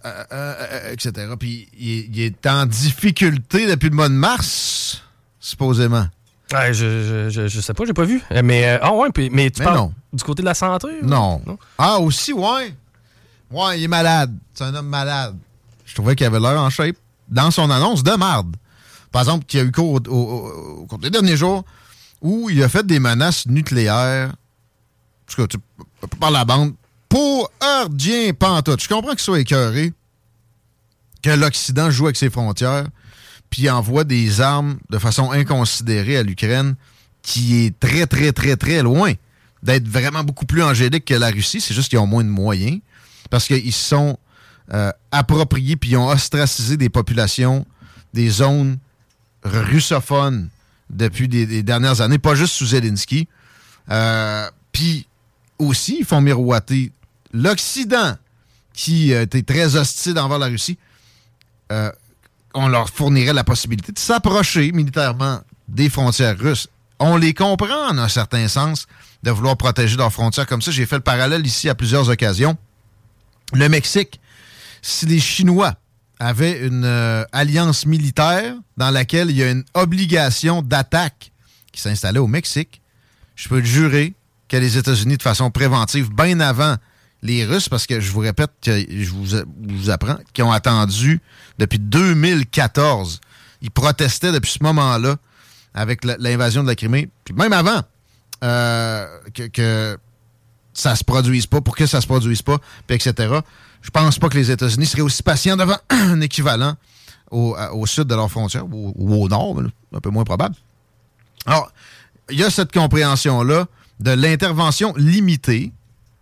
etc. 0.93 1.13
Puis 1.39 1.69
il, 1.79 1.91
est- 1.91 2.09
il 2.13 2.21
est 2.23 2.47
en 2.47 2.65
difficulté 2.67 3.67
depuis 3.67 3.91
le 3.91 3.97
mois 3.97 4.09
de 4.09 4.15
mars, 4.15 5.03
supposément. 5.41 6.07
Ouais, 6.53 6.73
je, 6.73 6.85
je, 6.85 7.31
je, 7.31 7.49
je 7.49 7.61
sais 7.61 7.75
pas, 7.75 7.85
j'ai 7.85 7.93
pas 7.95 8.05
vu. 8.05 8.23
Mais, 8.43 8.79
ah 8.81 8.93
ouais, 8.95 9.09
puis- 9.13 9.31
mais 9.31 9.51
tu 9.51 9.61
Mais 9.61 9.65
parles 9.67 9.77
non. 9.79 9.93
du 10.13 10.23
côté 10.25 10.43
de 10.43 10.47
la 10.47 10.55
santé? 10.55 10.89
ou- 11.03 11.07
Non? 11.07 11.43
Ah, 11.79 11.99
aussi, 11.99 12.33
ouais. 12.33 12.75
Ouais, 13.51 13.79
il 13.79 13.85
est 13.85 13.89
malade. 13.89 14.35
C'est 14.55 14.65
un 14.65 14.75
homme 14.75 14.89
malade. 14.89 15.37
Je 15.85 15.95
trouvais 15.95 16.15
qu'il 16.17 16.27
avait 16.27 16.41
l'air 16.41 16.59
en 16.61 16.71
shape. 16.71 16.97
Dans 17.29 17.51
son 17.51 17.71
annonce 17.71 18.03
de 18.03 18.13
marde. 18.13 18.57
Par 19.15 19.23
exemple, 19.23 19.45
qu'il 19.47 19.61
y 19.61 19.63
a 19.63 19.67
eu 19.67 19.71
cours 19.71 20.01
au, 20.09 20.87
cours 20.89 20.99
des 20.99 21.09
derniers 21.09 21.37
jours 21.37 21.65
où 22.21 22.51
il 22.51 22.61
a 22.65 22.69
fait 22.69 22.85
des 22.85 22.99
menaces 22.99 23.47
nucléaires. 23.47 24.35
Cas, 25.37 25.47
tu- 25.47 25.59
par 26.19 26.33
la 26.33 26.45
bande. 26.45 26.75
Pour 27.09 27.49
rien 27.61 28.33
pantoute. 28.33 28.83
Je 28.83 28.89
comprends 28.89 29.13
qu'il 29.13 29.21
soit 29.21 29.39
écœuré 29.39 29.93
que 31.23 31.31
l'Occident 31.31 31.93
joue 31.93 32.07
avec 32.07 32.17
ses 32.17 32.29
frontières 32.29 32.89
puis 33.51 33.71
envoie 33.71 34.03
des 34.03 34.41
armes 34.41 34.79
de 34.91 34.99
façon 34.99 35.31
inconsidérée 35.31 36.17
à 36.17 36.25
l'Ukraine 36.25 36.75
qui 37.23 37.67
est 37.67 37.79
très, 37.79 38.09
très, 38.09 38.33
très, 38.33 38.57
très 38.57 38.83
loin 38.83 39.13
d'être 39.63 39.87
vraiment 39.87 40.25
beaucoup 40.25 40.45
plus 40.45 40.65
angélique 40.65 41.05
que 41.05 41.15
la 41.15 41.31
Russie. 41.31 41.61
C'est 41.61 41.73
juste 41.73 41.89
qu'ils 41.89 42.01
ont 42.01 42.09
moins 42.09 42.25
de 42.25 42.29
moyens 42.31 42.81
parce 43.31 43.47
qu'ils 43.47 43.73
se 43.73 43.89
sont 43.91 44.19
euh, 44.73 44.91
appropriés 45.13 45.77
puis 45.77 45.91
ils 45.91 45.97
ont 45.99 46.09
ostracisé 46.09 46.77
des 46.77 46.89
populations, 46.89 47.65
des 48.13 48.29
zones 48.29 48.79
russophones 49.45 50.49
depuis 50.91 51.29
des, 51.29 51.63
dernières 51.63 52.01
années, 52.01 52.19
pas 52.19 52.35
juste 52.35 52.55
sous 52.55 52.67
Zelensky. 52.67 53.29
Euh, 53.91 54.51
puis 54.73 55.07
aussi, 55.59 55.99
ils 56.01 56.05
font 56.05 56.21
miroiter 56.21 56.93
l'Occident 57.33 58.17
qui 58.73 59.15
a 59.15 59.23
été 59.23 59.43
très 59.43 59.77
hostile 59.77 60.19
envers 60.19 60.39
la 60.39 60.47
Russie. 60.47 60.79
Euh, 61.73 61.91
on 62.55 62.69
leur 62.69 62.91
fournirait 62.91 63.33
la 63.33 63.45
possibilité 63.45 63.93
de 63.93 63.99
s'approcher 63.99 64.73
militairement 64.73 65.41
des 65.69 65.89
frontières 65.89 66.39
russes. 66.39 66.69
On 66.99 67.17
les 67.17 67.35
comprend 67.35 67.89
en 67.89 67.99
un 67.99 68.09
certain 68.09 68.47
sens 68.49 68.87
de 69.23 69.31
vouloir 69.31 69.57
protéger 69.57 69.97
leurs 69.97 70.13
frontières 70.13 70.47
comme 70.47 70.63
ça. 70.63 70.71
J'ai 70.71 70.87
fait 70.87 70.97
le 70.97 71.03
parallèle 71.03 71.47
ici 71.47 71.69
à 71.69 71.75
plusieurs 71.75 72.09
occasions. 72.09 72.57
Le 73.53 73.69
Mexique, 73.69 74.21
si 74.83 75.07
les 75.07 75.21
Chinois 75.21 75.75
avaient 76.25 76.67
une 76.67 76.85
euh, 76.85 77.25
alliance 77.33 77.85
militaire 77.85 78.55
dans 78.79 78.91
laquelle 78.91 79.31
il 79.31 79.37
y 79.37 79.43
a 79.43 79.51
une 79.51 79.65
obligation 79.75 80.63
d'attaque 80.63 81.33
qui 81.71 81.83
s'installait 81.83 82.19
au 82.19 82.27
Mexique, 82.27 82.81
je 83.37 83.49
peux 83.49 83.61
te 83.61 83.67
jurer 83.67 84.15
que 84.49 84.57
les 84.57 84.79
États-Unis, 84.79 85.19
de 85.19 85.23
façon 85.23 85.51
préventive, 85.51 86.11
bien 86.11 86.41
avant 86.41 86.77
les 87.23 87.45
Russes, 87.45 87.69
parce 87.69 87.87
que 87.87 88.01
je 88.01 88.11
vous 88.11 88.21
répète, 88.21 88.51
que 88.63 88.73
je 88.89 89.11
vous, 89.11 89.27
vous 89.69 89.91
apprends, 89.91 90.17
qui 90.33 90.43
ont 90.43 90.53
attendu 90.53 91.21
depuis 91.59 91.79
2014. 91.79 93.21
Ils 93.61 93.71
protestaient 93.71 94.33
depuis 94.33 94.53
ce 94.53 94.63
moment-là 94.63 95.17
avec 95.75 96.05
l'invasion 96.05 96.63
de 96.63 96.69
la 96.69 96.75
Crimée. 96.75 97.11
Puis 97.25 97.35
même 97.35 97.53
avant 97.53 97.83
euh, 98.43 99.07
que 99.53 99.99
ça 100.75 100.97
se 100.97 101.05
produise 101.05 101.47
pas, 101.47 101.61
pour 101.61 101.77
que 101.77 101.87
ça 101.87 102.01
se 102.01 102.07
produise 102.07 102.43
pas, 102.43 102.59
puis 102.87 102.97
etc. 102.97 103.39
Je 103.81 103.91
pense 103.91 104.19
pas 104.19 104.29
que 104.29 104.37
les 104.37 104.51
États-Unis 104.51 104.87
seraient 104.87 105.03
aussi 105.03 105.23
patients 105.23 105.57
devant 105.57 105.79
un 105.91 106.21
équivalent 106.21 106.75
au, 107.31 107.87
sud 107.87 108.05
de 108.05 108.15
leur 108.15 108.31
frontière, 108.31 108.65
ou, 108.67 108.93
ou 108.97 109.25
au 109.25 109.29
nord, 109.29 109.61
un 109.93 110.01
peu 110.01 110.11
moins 110.11 110.25
probable. 110.25 110.55
Alors, 111.47 111.71
il 112.31 112.39
y 112.39 112.45
a 112.45 112.51
cette 112.51 112.73
compréhension-là 112.73 113.67
de 114.01 114.11
l'intervention 114.11 114.95
limitée. 114.97 115.73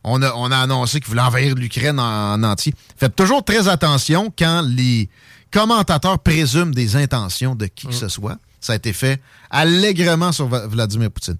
On 0.04 0.22
a, 0.22 0.32
on 0.34 0.50
a 0.50 0.58
annoncé 0.58 1.00
qu'il 1.00 1.10
voulait 1.10 1.22
envahir 1.22 1.54
l'Ukraine 1.54 2.00
en, 2.00 2.32
en 2.34 2.42
entier. 2.42 2.74
Faites 2.96 3.14
toujours 3.14 3.44
très 3.44 3.68
attention 3.68 4.32
quand 4.36 4.62
les 4.62 5.08
commentateurs 5.52 6.18
présument 6.18 6.72
des 6.72 6.96
intentions 6.96 7.54
de 7.54 7.66
qui 7.66 7.86
que 7.86 7.94
ce 7.94 8.08
soit. 8.08 8.38
Ça 8.60 8.72
a 8.72 8.76
été 8.76 8.92
fait 8.92 9.20
allègrement 9.50 10.32
sur 10.32 10.48
Vladimir 10.48 11.10
Poutine. 11.10 11.36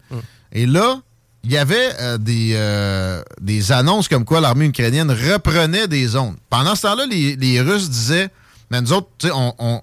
Et 0.52 0.66
là, 0.66 1.00
il 1.44 1.50
y 1.52 1.58
avait 1.58 1.90
euh, 2.00 2.18
des, 2.18 2.52
euh, 2.54 3.22
des 3.40 3.72
annonces 3.72 4.08
comme 4.08 4.24
quoi 4.24 4.40
l'armée 4.40 4.66
ukrainienne 4.66 5.10
reprenait 5.10 5.88
des 5.88 6.06
zones. 6.06 6.36
Pendant 6.50 6.74
ce 6.74 6.82
temps-là, 6.82 7.06
les, 7.06 7.36
les 7.36 7.60
Russes 7.60 7.90
disaient, 7.90 8.30
mais 8.70 8.80
nous 8.80 8.92
autres, 8.92 9.08
on, 9.32 9.52
on, 9.58 9.80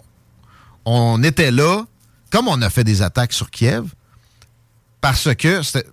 on 0.86 1.22
était 1.24 1.52
là, 1.52 1.84
comme 2.32 2.48
on 2.48 2.62
a 2.62 2.70
fait 2.70 2.84
des 2.84 3.02
attaques 3.02 3.34
sur 3.34 3.50
Kiev, 3.52 3.86
parce 5.02 5.34
que 5.36 5.62
c'était 5.62 5.88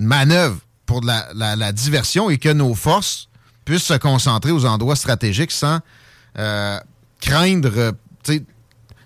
une 0.00 0.06
manœuvre 0.06 0.58
pour 0.84 1.02
la, 1.02 1.28
la- 1.34 1.72
diversion 1.72 2.30
et 2.30 2.38
que 2.38 2.50
nos 2.50 2.74
forces 2.74 3.28
puissent 3.64 3.84
se 3.84 3.94
concentrer 3.94 4.52
aux 4.52 4.64
endroits 4.64 4.96
stratégiques 4.96 5.50
sans 5.50 5.80
euh, 6.38 6.78
craindre, 7.20 7.92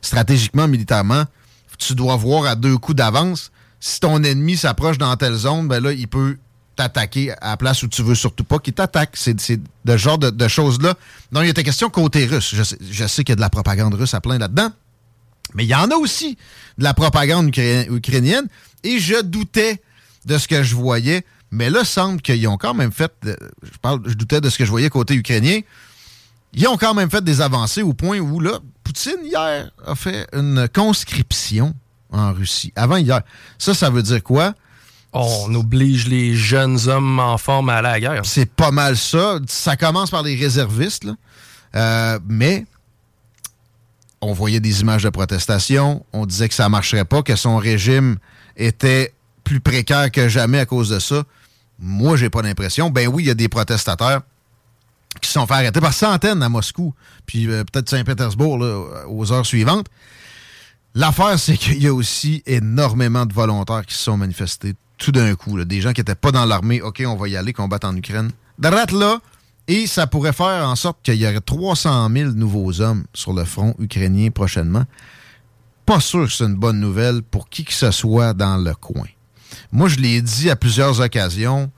stratégiquement, 0.02 0.68
militairement, 0.68 1.24
tu 1.78 1.94
dois 1.94 2.16
voir 2.16 2.44
à 2.46 2.54
deux 2.56 2.76
coups 2.76 2.96
d'avance. 2.96 3.50
Si 3.80 3.98
ton 3.98 4.22
ennemi 4.22 4.56
s'approche 4.56 4.98
dans 4.98 5.16
telle 5.16 5.34
zone, 5.34 5.66
ben 5.66 5.82
là, 5.82 5.92
il 5.92 6.06
peut 6.06 6.36
t'attaquer 6.76 7.32
à 7.40 7.50
la 7.50 7.56
place 7.56 7.82
où 7.82 7.88
tu 7.88 8.02
veux 8.02 8.14
surtout 8.14 8.44
pas 8.44 8.58
qu'il 8.58 8.74
t'attaque. 8.74 9.12
C'est 9.14 9.34
de 9.84 9.96
genre 9.96 10.18
de, 10.18 10.48
choses-là. 10.48 10.94
Donc, 11.32 11.44
il 11.44 11.48
était 11.48 11.64
question 11.64 11.88
côté 11.90 12.26
russe. 12.26 12.54
Je 12.54 13.06
sais, 13.06 13.24
qu'il 13.24 13.30
y 13.30 13.32
a 13.32 13.36
de 13.36 13.40
la 13.40 13.50
propagande 13.50 13.94
russe 13.94 14.14
à 14.14 14.20
plein 14.20 14.38
là-dedans. 14.38 14.70
Mais 15.54 15.64
il 15.64 15.68
y 15.68 15.74
en 15.74 15.90
a 15.90 15.94
aussi 15.96 16.36
de 16.78 16.84
la 16.84 16.94
propagande 16.94 17.48
ukrainienne. 17.48 18.46
Et 18.84 18.98
je 18.98 19.20
doutais 19.22 19.82
de 20.26 20.38
ce 20.38 20.46
que 20.46 20.62
je 20.62 20.74
voyais. 20.74 21.24
Mais 21.50 21.70
là, 21.70 21.84
semble 21.84 22.20
qu'ils 22.22 22.46
ont 22.48 22.56
quand 22.56 22.74
même 22.74 22.92
fait. 22.92 23.12
Je, 23.24 23.78
parle, 23.82 24.00
je 24.06 24.14
doutais 24.14 24.40
de 24.40 24.48
ce 24.50 24.58
que 24.58 24.64
je 24.64 24.70
voyais 24.70 24.88
côté 24.88 25.14
ukrainien. 25.14 25.60
Ils 26.52 26.68
ont 26.68 26.76
quand 26.76 26.94
même 26.94 27.10
fait 27.10 27.22
des 27.22 27.40
avancées 27.40 27.82
au 27.82 27.94
point 27.94 28.18
où, 28.18 28.40
là, 28.40 28.58
Poutine, 28.84 29.22
hier, 29.22 29.70
a 29.86 29.94
fait 29.94 30.26
une 30.32 30.68
conscription 30.72 31.74
en 32.12 32.32
Russie. 32.32 32.72
Avant 32.76 32.96
hier. 32.96 33.22
Ça, 33.58 33.74
ça 33.74 33.90
veut 33.90 34.02
dire 34.02 34.22
quoi? 34.22 34.54
On 35.12 35.52
oblige 35.54 36.06
les 36.06 36.36
jeunes 36.36 36.88
hommes 36.88 37.18
en 37.18 37.36
forme 37.36 37.68
à 37.68 37.76
aller 37.76 37.88
à 37.88 37.92
la 37.92 38.00
guerre. 38.00 38.22
C'est 38.24 38.50
pas 38.50 38.70
mal 38.70 38.96
ça. 38.96 39.40
Ça 39.48 39.76
commence 39.76 40.10
par 40.10 40.22
les 40.22 40.36
réservistes, 40.36 41.04
là. 41.04 41.16
Euh, 41.76 42.18
mais 42.28 42.66
on 44.20 44.32
voyait 44.32 44.60
des 44.60 44.80
images 44.80 45.02
de 45.02 45.08
protestation. 45.08 46.04
On 46.12 46.26
disait 46.26 46.48
que 46.48 46.54
ça 46.54 46.68
marcherait 46.68 47.04
pas, 47.04 47.22
que 47.22 47.36
son 47.36 47.56
régime 47.56 48.16
était 48.56 49.14
plus 49.44 49.60
précaire 49.60 50.10
que 50.10 50.28
jamais 50.28 50.58
à 50.58 50.66
cause 50.66 50.90
de 50.90 50.98
ça. 50.98 51.24
Moi, 51.78 52.16
j'ai 52.16 52.30
pas 52.30 52.42
l'impression. 52.42 52.90
Ben 52.90 53.08
oui, 53.08 53.24
il 53.24 53.26
y 53.26 53.30
a 53.30 53.34
des 53.34 53.48
protestateurs 53.48 54.22
qui 55.20 55.28
se 55.28 55.34
sont 55.34 55.46
fait 55.46 55.54
arrêter 55.54 55.80
par 55.80 55.92
centaines 55.92 56.42
à 56.42 56.48
Moscou, 56.48 56.94
puis 57.26 57.48
euh, 57.48 57.64
peut-être 57.64 57.88
Saint-Pétersbourg 57.88 58.60
aux 59.08 59.32
heures 59.32 59.46
suivantes. 59.46 59.86
L'affaire, 60.94 61.38
c'est 61.38 61.56
qu'il 61.56 61.82
y 61.82 61.86
a 61.86 61.94
aussi 61.94 62.42
énormément 62.46 63.24
de 63.24 63.32
volontaires 63.32 63.86
qui 63.86 63.94
se 63.94 64.02
sont 64.02 64.16
manifestés 64.16 64.74
tout 64.98 65.12
d'un 65.12 65.34
coup. 65.34 65.62
Des 65.64 65.80
gens 65.80 65.92
qui 65.92 66.00
n'étaient 66.00 66.14
pas 66.14 66.32
dans 66.32 66.44
l'armée. 66.44 66.82
OK, 66.82 67.02
on 67.06 67.16
va 67.16 67.28
y 67.28 67.36
aller 67.36 67.52
combattre 67.52 67.86
en 67.86 67.96
Ukraine. 67.96 68.30
Drate 68.58 68.92
là, 68.92 69.20
et 69.68 69.86
ça 69.86 70.06
pourrait 70.06 70.32
faire 70.32 70.68
en 70.68 70.74
sorte 70.74 70.98
qu'il 71.02 71.14
y 71.14 71.26
aurait 71.26 71.40
300 71.40 72.10
000 72.12 72.32
nouveaux 72.32 72.80
hommes 72.80 73.04
sur 73.14 73.32
le 73.32 73.44
front 73.44 73.74
ukrainien 73.78 74.30
prochainement. 74.30 74.84
Pas 75.86 76.00
sûr 76.00 76.26
que 76.26 76.32
c'est 76.32 76.44
une 76.44 76.56
bonne 76.56 76.80
nouvelle 76.80 77.22
pour 77.22 77.48
qui 77.48 77.64
que 77.64 77.72
ce 77.72 77.90
soit 77.90 78.34
dans 78.34 78.56
le 78.56 78.74
coin. 78.74 79.06
Moi, 79.72 79.88
je 79.88 79.96
l'ai 79.96 80.20
dit 80.22 80.50
à 80.50 80.56
plusieurs 80.56 81.00
occasions, 81.00 81.70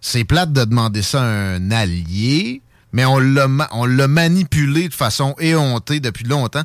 c'est 0.00 0.24
plate 0.24 0.52
de 0.52 0.64
demander 0.64 1.02
ça 1.02 1.22
à 1.22 1.26
un 1.26 1.70
allié, 1.70 2.62
mais 2.92 3.04
on 3.04 3.18
l'a 3.18 4.08
manipulé 4.08 4.88
de 4.88 4.94
façon 4.94 5.34
éhontée 5.38 6.00
depuis 6.00 6.24
longtemps. 6.24 6.64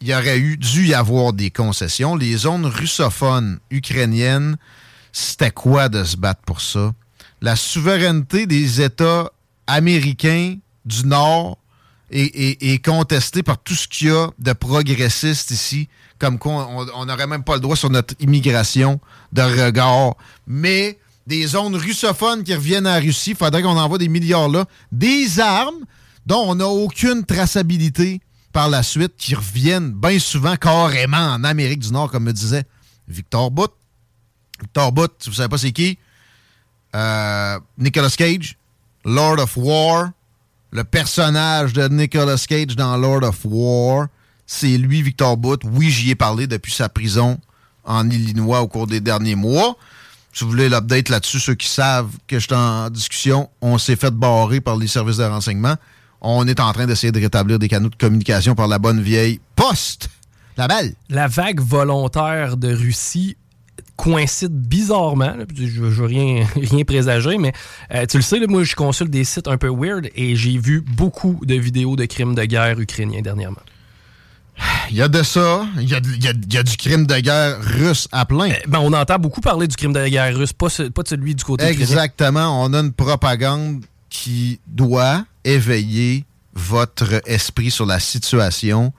Il 0.00 0.08
y 0.08 0.14
aurait 0.14 0.38
eu 0.38 0.56
dû 0.56 0.86
y 0.86 0.94
avoir 0.94 1.32
des 1.32 1.50
concessions. 1.50 2.16
Les 2.16 2.36
zones 2.36 2.64
russophones 2.66 3.58
ukrainiennes, 3.70 4.56
c'était 5.12 5.50
quoi 5.50 5.88
de 5.88 6.04
se 6.04 6.16
battre 6.16 6.40
pour 6.46 6.60
ça? 6.60 6.94
La 7.42 7.54
souveraineté 7.56 8.46
des 8.46 8.80
États 8.80 9.30
américains 9.66 10.56
du 10.84 11.04
Nord 11.06 11.58
est, 12.10 12.34
est- 12.34 12.62
est 12.72 12.84
contestée 12.84 13.42
par 13.42 13.58
tout 13.58 13.74
ce 13.74 13.86
qu'il 13.86 14.08
y 14.08 14.10
a 14.10 14.28
de 14.38 14.52
progressiste 14.52 15.50
ici, 15.50 15.88
comme 16.18 16.38
quoi 16.38 16.66
on- 16.70 16.86
on 16.94 17.06
n'aurait 17.06 17.26
même 17.26 17.44
pas 17.44 17.54
le 17.54 17.60
droit 17.60 17.76
sur 17.76 17.90
notre 17.90 18.14
immigration 18.20 19.00
de 19.32 19.42
regard. 19.42 20.14
Mais 20.46 20.98
des 21.26 21.46
zones 21.46 21.76
russophones 21.76 22.42
qui 22.42 22.54
reviennent 22.54 22.86
à 22.86 22.94
la 22.98 23.00
Russie, 23.04 23.30
il 23.30 23.36
faudrait 23.36 23.62
qu'on 23.62 23.76
envoie 23.78 23.98
des 23.98 24.08
milliards 24.08 24.48
là, 24.48 24.64
des 24.90 25.38
armes 25.40 25.84
dont 26.26 26.42
on 26.50 26.54
n'a 26.56 26.66
aucune 26.66 27.24
traçabilité 27.24 28.20
par 28.52 28.68
la 28.68 28.82
suite, 28.82 29.12
qui 29.16 29.34
reviennent 29.34 29.92
bien 29.92 30.18
souvent 30.18 30.56
carrément 30.56 31.16
en 31.16 31.44
Amérique 31.44 31.80
du 31.80 31.92
Nord, 31.92 32.10
comme 32.10 32.24
me 32.24 32.32
disait 32.32 32.64
Victor 33.08 33.50
Bout. 33.50 33.70
Victor 34.60 34.92
Bout, 34.92 35.10
si 35.18 35.30
vous 35.30 35.36
savez 35.36 35.48
pas 35.48 35.58
c'est 35.58 35.72
qui, 35.72 35.98
euh, 36.94 37.58
Nicolas 37.78 38.10
Cage, 38.10 38.56
Lord 39.04 39.38
of 39.38 39.56
War, 39.56 40.10
le 40.72 40.84
personnage 40.84 41.72
de 41.72 41.88
Nicolas 41.88 42.44
Cage 42.46 42.76
dans 42.76 42.96
Lord 42.96 43.22
of 43.22 43.40
War, 43.44 44.08
c'est 44.46 44.78
lui, 44.78 45.02
Victor 45.02 45.36
Bout. 45.36 45.60
Oui, 45.64 45.90
j'y 45.90 46.10
ai 46.10 46.14
parlé 46.16 46.46
depuis 46.46 46.72
sa 46.72 46.88
prison 46.88 47.38
en 47.84 48.10
Illinois 48.10 48.60
au 48.60 48.68
cours 48.68 48.86
des 48.86 49.00
derniers 49.00 49.36
mois. 49.36 49.76
Si 50.32 50.44
vous 50.44 50.50
voulez 50.50 50.68
l'update 50.68 51.08
là-dessus, 51.08 51.40
ceux 51.40 51.54
qui 51.54 51.68
savent 51.68 52.10
que 52.26 52.38
je 52.38 52.46
suis 52.46 52.54
en 52.54 52.90
discussion, 52.90 53.50
on 53.60 53.78
s'est 53.78 53.96
fait 53.96 54.12
barrer 54.12 54.60
par 54.60 54.76
les 54.76 54.88
services 54.88 55.16
de 55.16 55.24
renseignement. 55.24 55.76
On 56.20 56.46
est 56.46 56.60
en 56.60 56.72
train 56.72 56.86
d'essayer 56.86 57.12
de 57.12 57.20
rétablir 57.20 57.58
des 57.58 57.68
canaux 57.68 57.88
de 57.88 57.96
communication 57.96 58.54
par 58.54 58.68
la 58.68 58.78
bonne 58.78 59.00
vieille 59.00 59.40
poste. 59.56 60.08
La 60.56 60.68
belle. 60.68 60.94
La 61.08 61.28
vague 61.28 61.60
volontaire 61.60 62.56
de 62.56 62.74
Russie 62.74 63.36
coïncide 63.96 64.52
bizarrement, 64.52 65.34
là, 65.36 65.44
je 65.54 65.80
veux 65.82 66.06
rien, 66.06 66.46
rien 66.56 66.84
présager, 66.84 67.36
mais 67.38 67.52
euh, 67.94 68.06
tu 68.06 68.16
le 68.16 68.22
sais, 68.22 68.38
là, 68.38 68.46
moi 68.48 68.64
je 68.64 68.74
consulte 68.74 69.10
des 69.10 69.24
sites 69.24 69.46
un 69.48 69.58
peu 69.58 69.68
weird 69.70 70.08
et 70.14 70.36
j'ai 70.36 70.56
vu 70.58 70.80
beaucoup 70.80 71.38
de 71.44 71.54
vidéos 71.54 71.96
de 71.96 72.04
crimes 72.06 72.34
de 72.34 72.44
guerre 72.44 72.78
ukrainiens 72.80 73.20
dernièrement. 73.20 73.60
Il 74.90 74.96
y 74.96 75.02
a 75.02 75.08
de 75.08 75.22
ça. 75.22 75.64
Il 75.78 75.88
y 75.88 75.94
a, 75.94 76.00
il 76.04 76.22
y 76.24 76.28
a- 76.28 76.32
il 76.32 76.52
y 76.54 76.58
a 76.58 76.62
du 76.62 76.76
crime 76.76 77.06
de 77.06 77.18
guerre 77.18 77.56
russe 77.62 78.08
à 78.12 78.26
plein. 78.26 78.50
Ben, 78.68 78.78
on 78.80 78.92
entend 78.92 79.18
beaucoup 79.18 79.40
parler 79.40 79.66
du 79.68 79.76
crime 79.76 79.92
de 79.92 80.06
guerre 80.08 80.36
russe, 80.36 80.52
pas, 80.52 80.68
ce- 80.68 80.82
pas 80.84 81.02
de 81.02 81.08
celui 81.08 81.34
du 81.34 81.44
côté 81.44 81.64
ukrainien. 81.64 81.80
Exactement. 81.82 82.62
On 82.62 82.72
a 82.74 82.80
une 82.80 82.92
propagande 82.92 83.84
qui 84.10 84.60
doit 84.66 85.24
éveiller 85.44 86.24
votre 86.54 87.22
esprit 87.26 87.70
sur 87.70 87.86
la 87.86 88.00
situation 88.00 88.92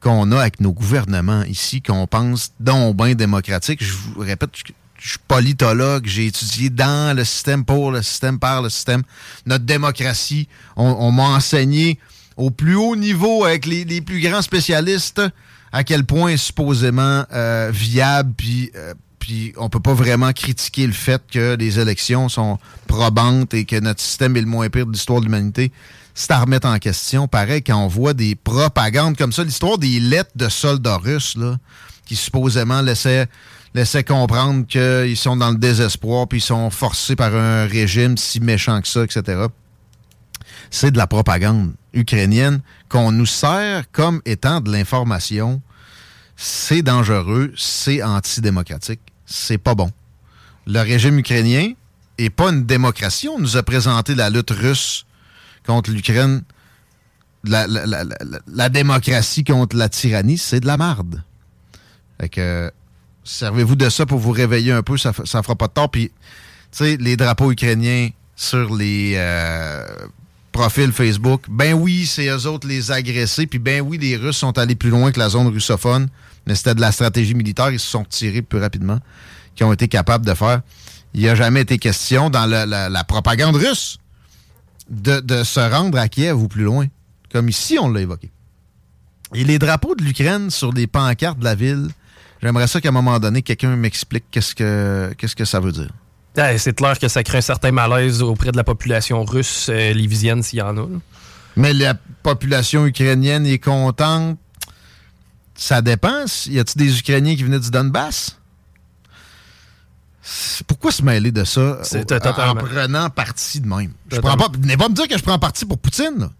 qu'on 0.00 0.32
a 0.32 0.40
avec 0.40 0.60
nos 0.60 0.72
gouvernements 0.72 1.44
ici, 1.44 1.80
qu'on 1.80 2.06
pense 2.06 2.52
donc 2.60 2.96
bien 2.96 3.14
démocratique. 3.14 3.82
Je 3.82 3.92
vous 3.92 4.20
répète, 4.20 4.50
je, 4.98 5.08
suis 5.08 5.18
politologue, 5.26 6.06
j'ai 6.06 6.26
étudié 6.26 6.70
dans 6.70 7.16
le 7.16 7.24
système, 7.24 7.64
pour 7.64 7.90
le 7.90 8.02
système, 8.02 8.38
par 8.38 8.62
le 8.62 8.68
système. 8.68 9.02
Notre 9.46 9.64
démocratie, 9.64 10.48
on, 10.76 11.10
m'a 11.12 11.24
enseigné 11.24 11.98
au 12.36 12.50
plus 12.50 12.74
haut 12.74 12.96
niveau 12.96 13.44
avec 13.44 13.66
les, 13.66 14.00
plus 14.00 14.20
grands 14.20 14.42
spécialistes 14.42 15.22
à 15.72 15.84
quel 15.84 16.04
point 16.04 16.36
supposément 16.36 17.24
euh, 17.32 17.70
viable, 17.72 18.34
puis 18.36 18.70
euh, 18.76 18.92
puis 19.22 19.52
on 19.56 19.68
peut 19.68 19.78
pas 19.78 19.94
vraiment 19.94 20.32
critiquer 20.32 20.84
le 20.84 20.92
fait 20.92 21.22
que 21.30 21.54
les 21.54 21.78
élections 21.78 22.28
sont 22.28 22.58
probantes 22.88 23.54
et 23.54 23.64
que 23.64 23.78
notre 23.78 24.00
système 24.00 24.36
est 24.36 24.40
le 24.40 24.48
moins 24.48 24.68
pire 24.68 24.84
de 24.84 24.90
l'histoire 24.90 25.20
de 25.20 25.26
l'humanité. 25.26 25.70
C'est 26.12 26.32
à 26.32 26.40
remettre 26.40 26.66
en 26.66 26.76
question. 26.80 27.28
Pareil, 27.28 27.62
quand 27.62 27.76
on 27.76 27.86
voit 27.86 28.14
des 28.14 28.34
propagandes 28.34 29.16
comme 29.16 29.30
ça, 29.30 29.44
l'histoire 29.44 29.78
des 29.78 30.00
lettres 30.00 30.32
de 30.34 30.48
soldats 30.48 30.96
russes, 30.96 31.36
là, 31.36 31.56
qui 32.04 32.16
supposément 32.16 32.82
laissaient, 32.82 33.28
laissaient 33.74 34.02
comprendre 34.02 34.66
qu'ils 34.66 35.16
sont 35.16 35.36
dans 35.36 35.52
le 35.52 35.58
désespoir, 35.58 36.26
puis 36.26 36.38
ils 36.38 36.42
sont 36.42 36.70
forcés 36.70 37.14
par 37.14 37.32
un 37.32 37.66
régime 37.66 38.18
si 38.18 38.40
méchant 38.40 38.80
que 38.80 38.88
ça, 38.88 39.04
etc. 39.04 39.42
C'est 40.68 40.90
de 40.90 40.98
la 40.98 41.06
propagande 41.06 41.74
ukrainienne 41.94 42.60
qu'on 42.88 43.12
nous 43.12 43.26
sert 43.26 43.84
comme 43.92 44.20
étant 44.24 44.60
de 44.60 44.72
l'information 44.72 45.62
c'est 46.36 46.82
dangereux, 46.82 47.52
c'est 47.56 48.02
antidémocratique, 48.02 49.00
c'est 49.32 49.58
pas 49.58 49.74
bon. 49.74 49.90
Le 50.66 50.80
régime 50.80 51.18
ukrainien 51.18 51.72
est 52.18 52.30
pas 52.30 52.50
une 52.50 52.64
démocratie. 52.64 53.28
On 53.28 53.38
nous 53.38 53.56
a 53.56 53.62
présenté 53.62 54.14
la 54.14 54.30
lutte 54.30 54.50
russe 54.50 55.06
contre 55.66 55.90
l'Ukraine. 55.90 56.42
La, 57.44 58.68
démocratie 58.68 59.42
contre 59.42 59.76
la 59.76 59.88
tyrannie, 59.88 60.38
c'est 60.38 60.60
de 60.60 60.66
la 60.66 60.76
marde. 60.76 61.22
Fait 62.20 62.28
que, 62.28 62.70
servez-vous 63.24 63.74
de 63.74 63.88
ça 63.88 64.06
pour 64.06 64.20
vous 64.20 64.30
réveiller 64.30 64.70
un 64.70 64.82
peu, 64.82 64.96
ça, 64.96 65.12
ça 65.24 65.42
fera 65.42 65.56
pas 65.56 65.66
de 65.66 65.72
tort. 65.72 65.90
Les 66.80 67.16
drapeaux 67.16 67.50
ukrainiens 67.50 68.10
sur 68.36 68.72
les 68.74 69.14
euh, 69.16 69.84
profils 70.52 70.92
Facebook, 70.92 71.46
ben 71.48 71.74
oui, 71.74 72.06
c'est 72.06 72.28
eux 72.28 72.46
autres 72.46 72.68
les 72.68 72.92
agressés, 72.92 73.46
puis 73.46 73.58
ben 73.58 73.80
oui, 73.80 73.98
les 73.98 74.16
Russes 74.16 74.36
sont 74.36 74.56
allés 74.56 74.76
plus 74.76 74.90
loin 74.90 75.10
que 75.10 75.18
la 75.18 75.28
zone 75.28 75.48
russophone, 75.48 76.08
mais 76.46 76.54
c'était 76.54 76.74
de 76.74 76.80
la 76.80 76.92
stratégie 76.92 77.34
militaire, 77.34 77.70
ils 77.70 77.80
se 77.80 77.86
sont 77.88 78.04
tirés 78.04 78.42
plus 78.42 78.60
rapidement, 78.60 78.98
qu'ils 79.54 79.66
ont 79.66 79.72
été 79.72 79.88
capables 79.88 80.26
de 80.26 80.34
faire. 80.34 80.60
Il 81.14 81.20
n'y 81.20 81.28
a 81.28 81.34
jamais 81.34 81.60
été 81.60 81.78
question 81.78 82.30
dans 82.30 82.46
la, 82.46 82.64
la- 82.66 82.88
la 82.88 83.04
propagande 83.04 83.56
russe 83.56 83.98
de, 84.90 85.20
de 85.20 85.44
se 85.44 85.60
rendre 85.60 85.98
à 85.98 86.08
Kiev 86.08 86.36
ou 86.40 86.48
plus 86.48 86.64
loin, 86.64 86.86
comme 87.32 87.48
ici 87.48 87.78
on 87.78 87.90
l'a 87.90 88.00
évoqué. 88.00 88.30
Et 89.34 89.44
les 89.44 89.58
drapeaux 89.58 89.94
de 89.94 90.02
l'Ukraine 90.04 90.50
sur 90.50 90.72
des 90.72 90.86
pancartes 90.86 91.38
de 91.38 91.44
la 91.44 91.54
ville, 91.54 91.88
j'aimerais 92.42 92.66
ça 92.66 92.80
qu'à 92.80 92.88
un 92.90 92.92
moment 92.92 93.18
donné, 93.18 93.42
quelqu'un 93.42 93.76
m'explique 93.76 94.24
qu'est-ce 94.30 94.54
que, 94.54 95.12
qu'est-ce 95.16 95.36
que 95.36 95.44
ça 95.44 95.60
veut 95.60 95.72
dire. 95.72 95.90
Ouais, 96.36 96.56
c'est 96.58 96.74
clair 96.74 96.98
que 96.98 97.08
ça 97.08 97.22
crée 97.22 97.38
un 97.38 97.42
certain 97.42 97.72
malaise 97.72 98.22
auprès 98.22 98.52
de 98.52 98.56
la 98.56 98.64
population 98.64 99.22
russe 99.24 99.68
euh, 99.70 99.92
lévisienne 99.92 100.42
s'il 100.42 100.58
y 100.60 100.62
en 100.62 100.68
a. 100.76 100.80
là. 100.80 100.86
Mais 101.56 101.74
la 101.74 101.92
population 102.22 102.86
ukrainienne 102.86 103.44
est 103.46 103.58
contente. 103.58 104.38
Ça 105.54 105.82
dépend. 105.82 106.24
Y 106.46 106.58
a-t-il 106.58 106.78
des 106.78 106.98
Ukrainiens 106.98 107.34
qui 107.36 107.42
venaient 107.44 107.60
du 107.60 107.70
Donbass? 107.70 108.38
Pourquoi 110.66 110.92
se 110.92 111.02
mêler 111.02 111.32
de 111.32 111.42
ça 111.44 111.80
en 111.82 112.54
prenant 112.54 113.10
parti 113.10 113.60
de 113.60 113.66
même? 113.66 113.92
Je 114.10 114.20
prends 114.20 114.36
pas, 114.36 114.48
venez 114.56 114.76
pas 114.76 114.88
me 114.88 114.94
dire 114.94 115.08
que 115.08 115.18
je 115.18 115.22
prends 115.22 115.38
parti 115.38 115.64
pour 115.66 115.78
Poutine. 115.78 116.18
là. 116.18 116.30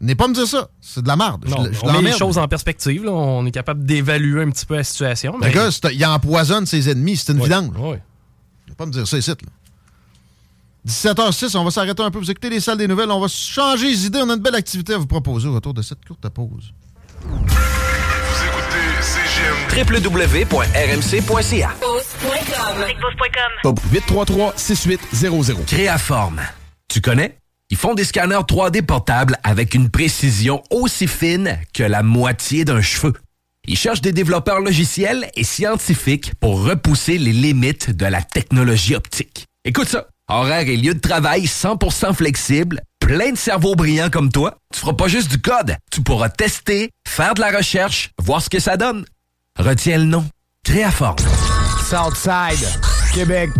Venez 0.00 0.14
pas 0.14 0.26
me 0.28 0.34
dire 0.34 0.46
ça. 0.46 0.68
C'est 0.80 1.02
de 1.02 1.08
la 1.08 1.14
merde. 1.16 1.44
Je 1.46 1.50
Non, 1.54 1.64
l- 1.66 1.72
je 1.74 1.80
on 1.82 1.92
met 1.92 2.10
les 2.10 2.16
choses 2.16 2.38
en 2.38 2.48
perspective. 2.48 3.04
là. 3.04 3.12
On 3.12 3.44
est 3.46 3.50
capable 3.50 3.84
d'évaluer 3.84 4.42
un 4.42 4.50
petit 4.50 4.64
peu 4.66 4.76
la 4.76 4.84
situation. 4.84 5.34
Le 5.38 5.46
Mais... 5.46 5.52
gars, 5.52 5.68
il 5.92 6.06
empoisonne 6.06 6.64
ses 6.66 6.88
ennemis. 6.88 7.18
C'est 7.18 7.32
une 7.32 7.38
Ouais, 7.38 7.44
vidange. 7.44 7.74
Faut 7.76 8.74
pas 8.76 8.86
me 8.86 8.92
dire 8.92 9.06
ça 9.06 9.18
ici. 9.18 9.30
Là. 9.30 9.36
17h06, 10.88 11.54
on 11.56 11.64
va 11.64 11.70
s'arrêter 11.70 12.02
un 12.02 12.10
peu. 12.10 12.18
Vous 12.18 12.30
écoutez 12.30 12.48
les 12.48 12.60
salles 12.60 12.78
des 12.78 12.88
nouvelles. 12.88 13.10
On 13.10 13.20
va 13.20 13.28
changer 13.28 13.88
les 13.90 14.06
idées. 14.06 14.20
On 14.22 14.30
a 14.30 14.34
une 14.34 14.40
belle 14.42 14.54
activité 14.54 14.94
à 14.94 14.98
vous 14.98 15.06
proposer 15.06 15.46
au 15.48 15.52
retour 15.54 15.74
de 15.74 15.82
cette 15.82 16.02
courte 16.04 16.26
pause. 16.30 16.72
www.rmc.ca 19.70 21.70
Top 23.62 23.80
833-6800. 23.92 25.64
Créaforme. 25.66 26.40
Tu 26.88 27.00
connais? 27.00 27.36
Ils 27.70 27.76
font 27.76 27.94
des 27.94 28.04
scanners 28.04 28.42
3D 28.48 28.82
portables 28.82 29.36
avec 29.44 29.74
une 29.74 29.90
précision 29.90 30.62
aussi 30.70 31.06
fine 31.06 31.58
que 31.72 31.84
la 31.84 32.02
moitié 32.02 32.64
d'un 32.64 32.82
cheveu. 32.82 33.12
Ils 33.68 33.76
cherchent 33.76 34.00
des 34.00 34.12
développeurs 34.12 34.60
logiciels 34.60 35.28
et 35.36 35.44
scientifiques 35.44 36.32
pour 36.40 36.64
repousser 36.64 37.18
les 37.18 37.32
limites 37.32 37.90
de 37.90 38.06
la 38.06 38.22
technologie 38.22 38.96
optique. 38.96 39.46
Écoute 39.64 39.88
ça. 39.88 40.08
Horaire 40.28 40.68
et 40.68 40.76
lieu 40.76 40.94
de 40.94 41.00
travail 41.00 41.44
100% 41.44 42.14
flexible, 42.14 42.80
plein 43.00 43.32
de 43.32 43.36
cerveaux 43.38 43.74
brillants 43.74 44.10
comme 44.10 44.30
toi. 44.30 44.56
Tu 44.72 44.80
feras 44.80 44.92
pas 44.94 45.08
juste 45.08 45.28
du 45.30 45.40
code. 45.40 45.76
Tu 45.90 46.02
pourras 46.02 46.28
tester, 46.28 46.90
faire 47.06 47.34
de 47.34 47.40
la 47.40 47.50
recherche, 47.56 48.10
voir 48.20 48.40
ce 48.40 48.48
que 48.48 48.60
ça 48.60 48.76
donne. 48.76 49.04
Retiens 49.60 49.98
le 49.98 50.04
nom. 50.04 50.24
Créaforme. 50.64 51.16
Southside, 51.84 52.66
Québec. 53.12 53.50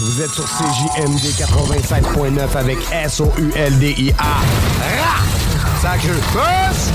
Vous 0.00 0.22
êtes 0.22 0.30
sur 0.30 0.44
CJMD 0.44 1.20
87.9 1.20 2.56
avec 2.56 2.78
S-O-U-L-D-I-A. 2.90 4.22
Ra! 4.22 5.18
Sacre 5.82 6.14
Puss! 6.32 6.90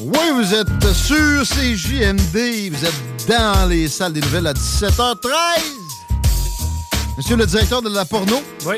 Oui, 0.00 0.18
vous 0.34 0.54
êtes 0.54 0.92
sur 0.94 1.42
CJMD. 1.44 2.70
Vous 2.70 2.84
êtes 2.84 3.28
dans 3.28 3.68
les 3.68 3.88
salles 3.88 4.12
des 4.12 4.20
nouvelles 4.20 4.46
à 4.46 4.52
17h13. 4.52 5.87
Monsieur 7.18 7.34
le 7.36 7.46
directeur 7.46 7.82
de 7.82 7.88
la 7.88 8.04
porno? 8.04 8.40
Oui. 8.64 8.76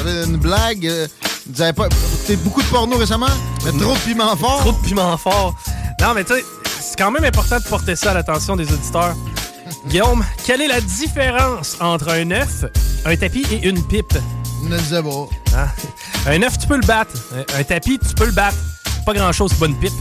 Avez 0.00 0.24
une 0.24 0.38
blague. 0.38 0.86
euh, 0.86 1.06
Vous 1.46 1.72
pas 1.74 1.86
écouté 1.88 2.36
beaucoup 2.36 2.62
de 2.62 2.66
porno 2.68 2.96
récemment? 2.96 3.26
Mais 3.64 3.70
trop 3.72 3.92
de 3.94 3.98
piment 4.00 4.34
fort? 4.34 4.60
Trop 4.60 4.72
de 4.72 4.78
piment 4.78 5.16
fort. 5.18 5.54
Non, 6.00 6.14
mais 6.14 6.24
tu 6.24 6.32
sais, 6.34 6.44
c'est 6.80 6.96
quand 6.98 7.10
même 7.10 7.24
important 7.24 7.58
de 7.58 7.64
porter 7.64 7.96
ça 7.96 8.12
à 8.12 8.14
l'attention 8.14 8.56
des 8.56 8.64
auditeurs. 8.72 9.14
Guillaume, 9.88 10.24
quelle 10.46 10.62
est 10.62 10.68
la 10.68 10.80
différence 10.80 11.76
entre 11.80 12.08
un 12.10 12.30
œuf, 12.30 12.64
un 13.04 13.14
tapis 13.16 13.44
et 13.50 13.68
une 13.68 13.82
pipe? 13.86 14.14
Ne 14.62 14.76
le 14.76 14.82
sais 14.82 15.02
pas. 15.02 15.26
Ah. 15.54 15.68
Un 16.30 16.42
œuf, 16.42 16.58
tu 16.58 16.66
peux 16.66 16.76
le 16.76 16.86
battre. 16.86 17.12
Un- 17.36 17.60
Un 17.60 17.64
tapis, 17.64 17.98
tu 17.98 18.14
peux 18.14 18.24
le 18.26 18.32
battre. 18.32 18.56
Pas 19.04 19.12
grand-chose, 19.12 19.52
une 19.62 19.78
pipe. 19.78 19.92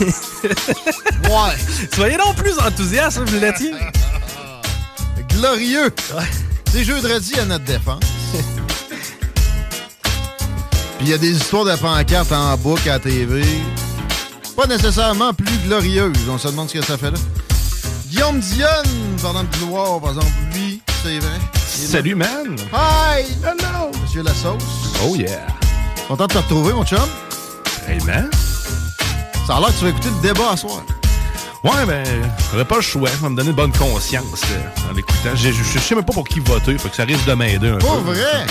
ouais. 0.00 1.56
Soyez 1.94 2.16
donc 2.16 2.36
plus 2.36 2.56
enthousiaste, 2.60 3.18
vous 3.18 3.40
l'étiez. 3.40 3.72
Glorieux. 5.40 5.90
C'est 6.70 6.84
jeudi 6.84 7.40
à 7.40 7.46
notre 7.46 7.64
défense. 7.64 8.02
Puis 10.98 11.06
il 11.06 11.08
y 11.08 11.14
a 11.14 11.18
des 11.18 11.30
histoires 11.30 11.64
de 11.64 11.74
pancartes 11.76 12.30
en 12.30 12.58
boucle 12.58 12.90
à 12.90 12.94
la 12.94 12.98
TV. 12.98 13.42
Pas 14.54 14.66
nécessairement 14.66 15.32
plus 15.32 15.56
glorieuses. 15.66 16.28
On 16.28 16.36
se 16.36 16.48
demande 16.48 16.68
ce 16.68 16.74
que 16.74 16.84
ça 16.84 16.98
fait 16.98 17.10
là. 17.10 17.16
Guillaume 18.10 18.38
Dionne, 18.40 19.16
parlant 19.22 19.44
de 19.44 19.56
gloire, 19.56 19.98
par 19.98 20.10
exemple, 20.10 20.30
lui, 20.52 20.82
c'est 21.02 21.18
vrai. 21.20 21.38
Salut, 21.64 22.14
man! 22.14 22.56
Hi! 22.74 23.24
Hello! 23.42 23.90
Monsieur 24.02 24.22
La 24.22 24.34
Sauce. 24.34 24.62
Oh 25.06 25.16
yeah! 25.16 25.46
Content 26.06 26.26
de 26.26 26.32
te 26.34 26.38
retrouver, 26.38 26.74
mon 26.74 26.84
chum. 26.84 26.98
Hey, 27.88 27.98
man! 28.04 28.28
Ça 29.46 29.56
a 29.56 29.60
l'air 29.60 29.68
que 29.68 29.78
tu 29.78 29.84
vas 29.84 29.90
écouter 29.90 30.10
le 30.22 30.28
débat 30.28 30.50
à 30.50 30.56
soir. 30.58 30.82
Ouais, 31.62 31.84
ben, 31.86 32.02
j'aurais 32.52 32.64
pas 32.64 32.76
le 32.76 32.80
choix. 32.82 33.08
Ça 33.10 33.16
va 33.20 33.28
me 33.28 33.36
donner 33.36 33.50
une 33.50 33.56
bonne 33.56 33.72
conscience 33.72 34.42
euh, 34.50 34.90
en 34.90 34.94
l'écoutant. 34.94 35.34
Je, 35.34 35.50
je, 35.52 35.62
je 35.62 35.78
sais 35.78 35.94
même 35.94 36.04
pas 36.04 36.14
pour 36.14 36.26
qui 36.26 36.40
voter, 36.40 36.78
fait 36.78 36.88
que 36.88 36.96
ça 36.96 37.04
risque 37.04 37.26
de 37.26 37.34
m'aider 37.34 37.68
un 37.68 37.76
Pas 37.78 37.86
peu. 37.96 38.12
vrai? 38.12 38.46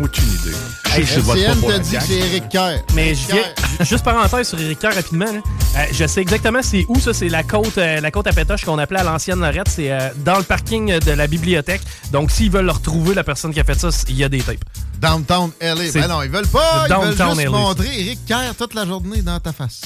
Aucune 0.00 0.24
idée. 0.28 0.56
Je 0.86 0.90
sais 0.90 1.00
que 1.00 1.06
je 1.06 1.20
pas 1.20 1.34
la 1.72 1.78
dit 1.80 1.96
que 1.96 2.02
c'est 2.02 2.14
Éric 2.18 2.48
Kerr. 2.48 2.78
Mais 2.94 3.14
je 3.16 3.26
viens, 3.26 3.42
ju- 3.42 3.84
juste 3.84 4.04
parenthèse 4.04 4.48
sur 4.48 4.60
Éric 4.60 4.78
Kerr 4.78 4.94
rapidement. 4.94 5.26
là. 5.26 5.40
Euh, 5.76 5.84
je 5.92 6.06
sais 6.06 6.20
exactement 6.22 6.60
c'est 6.62 6.86
où 6.88 6.98
ça. 7.00 7.12
C'est 7.12 7.28
la 7.28 7.42
côte, 7.42 7.76
euh, 7.78 8.00
la 8.00 8.10
côte 8.12 8.26
à 8.28 8.32
pétoche 8.32 8.64
qu'on 8.64 8.78
appelait 8.78 9.00
à 9.00 9.04
l'ancienne 9.04 9.40
Lorette. 9.40 9.68
C'est 9.68 9.90
euh, 9.90 10.10
dans 10.24 10.38
le 10.38 10.44
parking 10.44 10.98
de 11.00 11.10
la 11.12 11.26
bibliothèque. 11.26 11.82
Donc 12.12 12.30
s'ils 12.30 12.50
veulent 12.50 12.66
le 12.66 12.72
retrouver, 12.72 13.14
la 13.14 13.24
personne 13.24 13.52
qui 13.52 13.60
a 13.60 13.64
fait 13.64 13.78
ça, 13.78 13.88
il 14.08 14.16
y 14.16 14.24
a 14.24 14.28
des 14.28 14.40
tapes. 14.40 14.64
Downtown 15.00 15.50
LA. 15.60 15.74
Ben 15.94 16.06
non, 16.08 16.22
ils 16.22 16.30
veulent 16.30 16.46
pas. 16.46 16.86
Ils 16.88 16.94
veulent 16.94 17.08
juste 17.16 17.44
LA. 17.44 17.50
montrer 17.50 17.88
Éric 18.00 18.24
Kerr 18.24 18.54
toute 18.56 18.74
la 18.74 18.86
journée 18.86 19.20
dans 19.20 19.40
ta 19.40 19.52
face. 19.52 19.80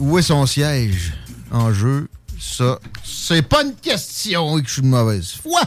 Où 0.00 0.18
est 0.18 0.22
son 0.22 0.44
siège 0.46 1.12
en 1.50 1.72
jeu? 1.72 2.08
Ça, 2.38 2.78
c'est 3.04 3.42
pas 3.42 3.62
une 3.62 3.74
question 3.74 4.60
que 4.60 4.66
je 4.68 4.72
suis 4.74 4.82
de 4.82 4.86
mauvaise 4.86 5.32
foi. 5.32 5.62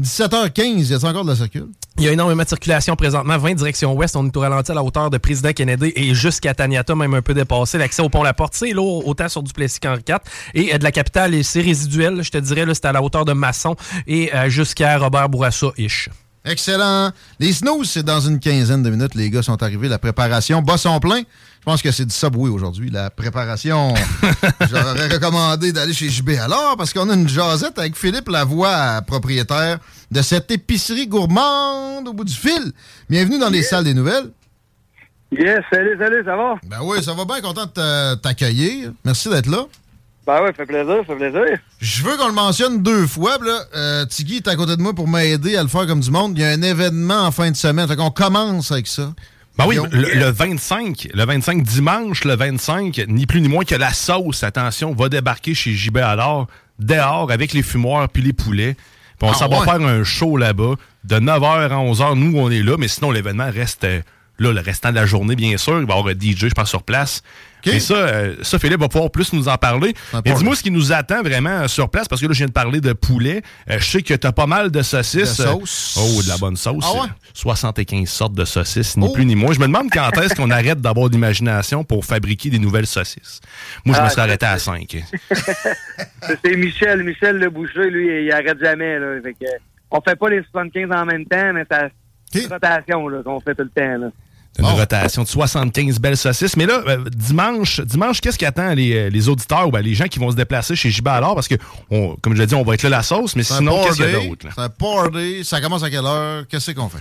17h15, 0.00 0.90
y 0.90 0.94
a 0.94 1.08
encore 1.08 1.24
de 1.24 1.30
la 1.30 1.36
circule? 1.36 1.66
Il 1.96 2.04
y 2.04 2.08
a 2.08 2.12
énormément 2.12 2.44
de 2.44 2.48
circulation 2.48 2.94
présentement, 2.94 3.36
20 3.36 3.54
direction 3.54 3.92
ouest. 3.94 4.14
On 4.14 4.24
est 4.26 4.36
au 4.36 4.40
ralenti 4.40 4.70
à 4.70 4.74
la 4.74 4.84
hauteur 4.84 5.10
de 5.10 5.18
Président 5.18 5.52
Kennedy 5.52 5.92
et 5.96 6.14
jusqu'à 6.14 6.54
Taniata, 6.54 6.94
même 6.94 7.14
un 7.14 7.22
peu 7.22 7.34
dépassé. 7.34 7.78
L'accès 7.78 8.02
au 8.02 8.08
pont 8.08 8.22
La 8.22 8.34
Porte, 8.34 8.54
c'est 8.54 8.70
lourd, 8.70 9.06
autant 9.08 9.28
sur 9.28 9.42
Duplessis 9.42 9.80
qu'Henri 9.80 10.02
IV. 10.08 10.18
Et 10.54 10.72
euh, 10.72 10.78
de 10.78 10.84
la 10.84 10.92
capitale, 10.92 11.34
et 11.34 11.42
c'est 11.42 11.60
résiduel. 11.60 12.22
Je 12.22 12.30
te 12.30 12.38
dirais, 12.38 12.64
c'est 12.72 12.84
à 12.84 12.92
la 12.92 13.02
hauteur 13.02 13.24
de 13.24 13.32
Masson 13.32 13.74
et 14.06 14.32
euh, 14.32 14.48
jusqu'à 14.48 14.98
Robert 14.98 15.28
Bourassa-ish. 15.28 16.08
Excellent. 16.44 17.10
Les 17.40 17.52
snooze, 17.52 17.90
c'est 17.90 18.04
dans 18.04 18.20
une 18.20 18.38
quinzaine 18.38 18.82
de 18.82 18.90
minutes. 18.90 19.16
Les 19.16 19.28
gars 19.28 19.42
sont 19.42 19.60
arrivés. 19.62 19.88
La 19.88 19.98
préparation 19.98 20.62
bat 20.62 20.78
son 20.78 21.00
plein. 21.00 21.22
Je 21.68 21.72
pense 21.74 21.82
que 21.82 21.90
c'est 21.92 22.06
du 22.06 22.14
Subway 22.14 22.48
aujourd'hui. 22.48 22.88
La 22.88 23.10
préparation, 23.10 23.92
j'aurais 24.70 25.06
recommandé 25.06 25.70
d'aller 25.70 25.92
chez 25.92 26.08
JB 26.08 26.30
alors 26.42 26.76
parce 26.78 26.94
qu'on 26.94 27.10
a 27.10 27.12
une 27.12 27.28
jasette 27.28 27.78
avec 27.78 27.94
Philippe 27.94 28.30
Lavoie, 28.30 29.02
propriétaire 29.06 29.78
de 30.10 30.22
cette 30.22 30.50
épicerie 30.50 31.06
gourmande 31.06 32.08
au 32.08 32.14
bout 32.14 32.24
du 32.24 32.32
fil. 32.32 32.72
Bienvenue 33.10 33.38
dans 33.38 33.50
les 33.50 33.60
salles 33.62 33.84
des 33.84 33.92
nouvelles. 33.92 34.30
Yes, 35.30 35.58
salut, 35.70 35.94
salut, 35.98 36.22
ça 36.24 36.36
va? 36.36 36.54
Ben 36.66 36.78
oui, 36.82 37.04
ça 37.04 37.12
va 37.12 37.26
bien. 37.26 37.42
Content 37.42 37.66
de 37.66 37.70
t'a- 37.70 38.16
t'accueillir. 38.16 38.92
Merci 39.04 39.28
d'être 39.28 39.44
là. 39.50 39.66
Ben 40.26 40.42
ouais, 40.42 40.54
fait 40.54 40.64
plaisir, 40.64 41.04
fait 41.06 41.16
plaisir. 41.16 41.58
Je 41.80 42.02
veux 42.02 42.16
qu'on 42.16 42.28
le 42.28 42.32
mentionne 42.32 42.82
deux 42.82 43.06
fois. 43.06 43.36
Là, 43.44 43.60
euh, 43.76 44.06
Tiggy 44.06 44.36
est 44.36 44.48
à 44.48 44.56
côté 44.56 44.74
de 44.74 44.80
moi 44.80 44.94
pour 44.94 45.06
m'aider 45.06 45.54
à 45.58 45.62
le 45.62 45.68
faire 45.68 45.86
comme 45.86 46.00
du 46.00 46.10
monde. 46.10 46.32
Il 46.34 46.40
y 46.40 46.44
a 46.46 46.48
un 46.48 46.62
événement 46.62 47.24
en 47.26 47.30
fin 47.30 47.50
de 47.50 47.56
semaine. 47.56 47.86
Fait 47.86 47.96
qu'on 47.96 48.10
commence 48.10 48.72
avec 48.72 48.86
ça. 48.86 49.12
Ben 49.58 49.66
oui, 49.66 49.76
le, 49.90 50.14
le 50.14 50.30
25, 50.30 51.08
le 51.12 51.24
25 51.24 51.62
dimanche, 51.64 52.24
le 52.24 52.36
25, 52.36 53.02
ni 53.08 53.26
plus 53.26 53.40
ni 53.40 53.48
moins 53.48 53.64
que 53.64 53.74
la 53.74 53.92
sauce, 53.92 54.44
attention, 54.44 54.94
va 54.94 55.08
débarquer 55.08 55.52
chez 55.52 55.72
JB 55.72 55.96
alors, 55.96 56.46
dehors, 56.78 57.32
avec 57.32 57.52
les 57.52 57.64
fumoirs 57.64 58.08
puis 58.08 58.22
les 58.22 58.32
poulets. 58.32 58.76
Puis 59.18 59.28
on 59.28 59.32
Ah 59.32 59.34
s'en 59.34 59.48
va 59.48 59.62
faire 59.62 59.84
un 59.84 60.04
show 60.04 60.36
là-bas, 60.36 60.74
de 61.02 61.16
9h 61.16 61.44
à 61.44 61.76
11h, 61.76 62.14
nous 62.14 62.38
on 62.38 62.50
est 62.50 62.62
là, 62.62 62.76
mais 62.78 62.86
sinon 62.86 63.10
l'événement 63.10 63.50
reste 63.50 63.82
euh, 63.82 64.00
là 64.38 64.52
le 64.52 64.60
restant 64.60 64.90
de 64.90 64.94
la 64.96 65.06
journée, 65.06 65.36
bien 65.36 65.56
sûr. 65.56 65.80
Il 65.80 65.86
va 65.86 65.94
y 65.94 65.98
avoir 65.98 66.06
un 66.14 66.18
DJ, 66.18 66.48
je 66.48 66.54
pense, 66.54 66.68
sur 66.68 66.82
place. 66.82 67.22
Et 67.64 67.80
ça, 67.80 67.94
euh, 67.94 68.36
ça, 68.42 68.58
Philippe 68.58 68.78
va 68.80 68.88
pouvoir 68.88 69.10
plus 69.10 69.32
nous 69.32 69.48
en 69.48 69.56
parler. 69.56 69.92
Mais 70.24 70.32
dis-moi 70.32 70.54
ce 70.54 70.62
qui 70.62 70.70
nous 70.70 70.92
attend 70.92 71.22
vraiment 71.22 71.50
euh, 71.64 71.68
sur 71.68 71.90
place, 71.90 72.06
parce 72.08 72.20
que 72.20 72.26
là, 72.26 72.32
je 72.32 72.38
viens 72.38 72.46
de 72.46 72.52
parler 72.52 72.80
de 72.80 72.92
poulet. 72.92 73.42
Euh, 73.68 73.78
je 73.80 73.84
sais 73.84 74.02
que 74.02 74.14
t'as 74.14 74.30
pas 74.32 74.46
mal 74.46 74.70
de 74.70 74.80
saucisses. 74.80 75.36
De 75.38 75.42
sauce. 75.44 75.98
Oh, 76.00 76.22
de 76.22 76.28
la 76.28 76.38
bonne 76.38 76.56
sauce. 76.56 76.84
Ah 76.86 77.02
ouais? 77.02 77.08
75 77.34 78.08
sortes 78.08 78.32
de 78.34 78.44
saucisses, 78.44 78.96
ni 78.96 79.06
Oh. 79.08 79.12
plus 79.12 79.26
ni 79.26 79.34
moins. 79.34 79.52
Je 79.52 79.58
me 79.58 79.66
demande 79.66 79.90
quand 79.92 80.10
est-ce 80.22 80.34
qu'on 80.36 80.50
arrête 80.50 80.80
d'avoir 80.80 81.10
d'imagination 81.10 81.82
pour 81.84 82.04
fabriquer 82.04 82.48
des 82.48 82.60
nouvelles 82.60 82.86
saucisses. 82.86 83.40
Moi, 83.84 83.96
je 83.96 84.00
me 84.02 84.06
Ah, 84.06 84.10
suis 84.10 84.20
arrêté 84.20 84.46
à 84.46 84.58
5. 84.58 84.96
C'est 86.44 86.56
Michel, 86.56 87.02
Michel 87.02 87.36
le 87.38 87.50
boucher, 87.50 87.90
lui, 87.90 88.24
il 88.24 88.32
arrête 88.32 88.58
jamais, 88.62 88.98
là. 88.98 89.20
Fait 89.22 89.32
que, 89.34 89.44
on 89.90 90.00
fait 90.00 90.16
pas 90.16 90.28
les 90.30 90.42
75 90.52 90.90
en 90.92 91.04
même 91.04 91.24
temps, 91.26 91.52
mais 91.52 91.64
ça, 91.70 91.88
c'est 92.32 92.44
une 92.44 92.52
rotation, 92.52 93.08
là, 93.08 93.22
qu'on 93.24 93.40
fait 93.40 93.54
tout 93.54 93.62
le 93.64 93.70
temps, 93.70 93.98
là. 93.98 94.10
Une 94.58 94.66
rotation 94.66 95.22
de 95.22 95.28
75 95.28 96.00
belles 96.00 96.16
saucisses. 96.16 96.56
Mais 96.56 96.66
là, 96.66 96.82
euh, 96.86 97.04
dimanche, 97.14 97.80
dimanche 97.80 98.20
qu'est-ce 98.20 98.38
qui 98.38 98.44
attend 98.46 98.74
les, 98.74 98.94
euh, 98.96 99.08
les 99.10 99.28
auditeurs 99.28 99.68
ou 99.68 99.70
ben, 99.70 99.80
les 99.80 99.94
gens 99.94 100.06
qui 100.06 100.18
vont 100.18 100.30
se 100.30 100.36
déplacer 100.36 100.74
chez 100.74 100.90
JB 100.90 101.06
alors? 101.08 101.34
Parce 101.34 101.46
que, 101.48 101.54
on- 101.90 102.16
comme 102.16 102.34
je 102.34 102.40
l'ai 102.40 102.46
dit, 102.46 102.54
on 102.54 102.62
va 102.64 102.74
être 102.74 102.82
là 102.82 102.88
la 102.90 103.02
sauce, 103.02 103.36
mais 103.36 103.42
sinon, 103.44 103.84
qu'est-ce 103.84 103.96
qu'il 104.02 104.04
y 104.10 104.14
a 104.14 104.28
d'autre? 104.28 104.46
là? 104.46 104.52
C'est 104.56 104.62
un 104.62 104.68
party. 104.68 105.44
Ça 105.44 105.60
commence 105.60 105.82
à 105.84 105.90
quelle 105.90 106.04
heure? 106.04 106.44
Qu'est-ce 106.48 106.72
qu'on 106.72 106.88
fait? 106.88 106.98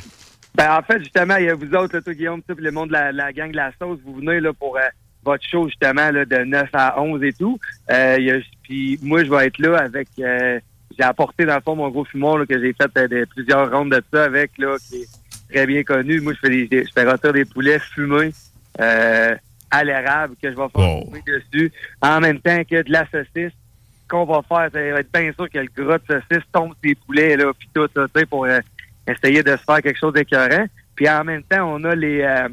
Ben, 0.56 0.78
en 0.78 0.82
fait, 0.84 1.00
justement, 1.00 1.36
il 1.38 1.46
y 1.46 1.50
a 1.50 1.56
vous 1.56 1.72
autres, 1.76 1.96
là, 1.96 2.02
toi, 2.02 2.14
Guillaume, 2.14 2.42
tout, 2.48 2.56
puis 2.56 2.64
le 2.64 2.72
monde 2.72 2.90
de 2.90 2.94
la, 2.94 3.12
la 3.12 3.32
gang 3.34 3.52
de 3.52 3.56
la 3.58 3.72
sauce, 3.80 4.00
vous 4.06 4.16
venez, 4.16 4.40
là, 4.40 4.54
pour 4.54 4.76
euh, 4.78 4.82
votre 5.26 5.44
show, 5.50 5.68
justement, 5.68 6.10
là, 6.12 6.26
de 6.26 6.38
9 6.46 6.70
à 6.74 7.02
11 7.02 7.22
et 7.24 7.34
tout. 7.34 7.60
Euh, 7.92 8.40
puis 8.64 9.00
moi, 9.02 9.24
je 9.24 9.30
vais 9.30 9.48
être 9.48 9.60
là 9.60 9.78
avec, 9.80 10.08
euh, 10.20 10.60
j'ai 10.98 11.04
apporté, 11.04 11.46
dans 11.46 11.56
le 11.56 11.62
fond, 11.62 11.76
mon 11.76 11.90
gros 11.90 12.06
fumoir, 12.06 12.38
là, 12.40 12.46
que 12.46 12.60
j'ai 12.60 12.74
fait 12.74 12.90
euh, 12.98 13.08
de- 13.08 13.28
plusieurs 13.36 13.72
rondes 13.72 13.92
de 13.92 14.02
ça 14.12 14.24
avec, 14.26 14.52
là, 14.58 14.76
qui 14.90 14.98
est 14.98 15.08
très 15.50 15.66
bien 15.66 15.84
connu. 15.84 16.20
Moi, 16.22 16.34
je 16.34 16.40
fais 16.40 16.68
des, 16.68 16.86
je 16.86 16.92
fais 16.94 17.10
rôtir 17.10 17.34
des 17.34 17.46
poulets 17.46 17.80
fumés, 17.80 18.32
euh, 18.80 19.36
à 19.72 19.84
l'érable, 19.84 20.36
que 20.42 20.50
je 20.50 20.56
vais 20.56 20.70
faire 20.76 21.04
fumer 21.06 21.24
dessus, 21.26 21.72
en 22.02 22.20
même 22.20 22.40
temps 22.40 22.64
que 22.64 22.82
de 22.82 22.92
la 22.92 23.06
saucisse. 23.10 23.54
qu'on 24.10 24.26
va 24.26 24.42
faire, 24.48 24.70
ça 24.72 24.80
va 24.80 25.00
être 25.00 25.12
bien 25.12 25.32
sûr 25.34 25.50
que 25.50 25.60
le 25.60 25.70
gras 25.76 25.98
de 25.98 26.04
saucisse 26.08 26.46
tombe 26.54 26.74
ses 26.84 26.96
poulets, 26.96 27.36
là, 27.36 27.52
puis 27.58 27.70
tout 27.74 27.88
ça, 27.94 28.06
tu 28.08 28.20
sais, 28.20 28.26
pour 28.26 28.46
euh, 28.46 28.60
essayer 29.08 29.44
de 29.44 29.52
se 29.52 29.64
faire 29.64 29.82
quelque 29.82 30.00
chose 30.00 30.14
d'écœurant. 30.14 30.66
Puis 30.96 31.10
en 31.10 31.24
même 31.24 31.44
temps, 31.44 31.74
on 31.74 31.84
a 31.84 31.96
les 31.96 32.22
euh, 32.22 32.50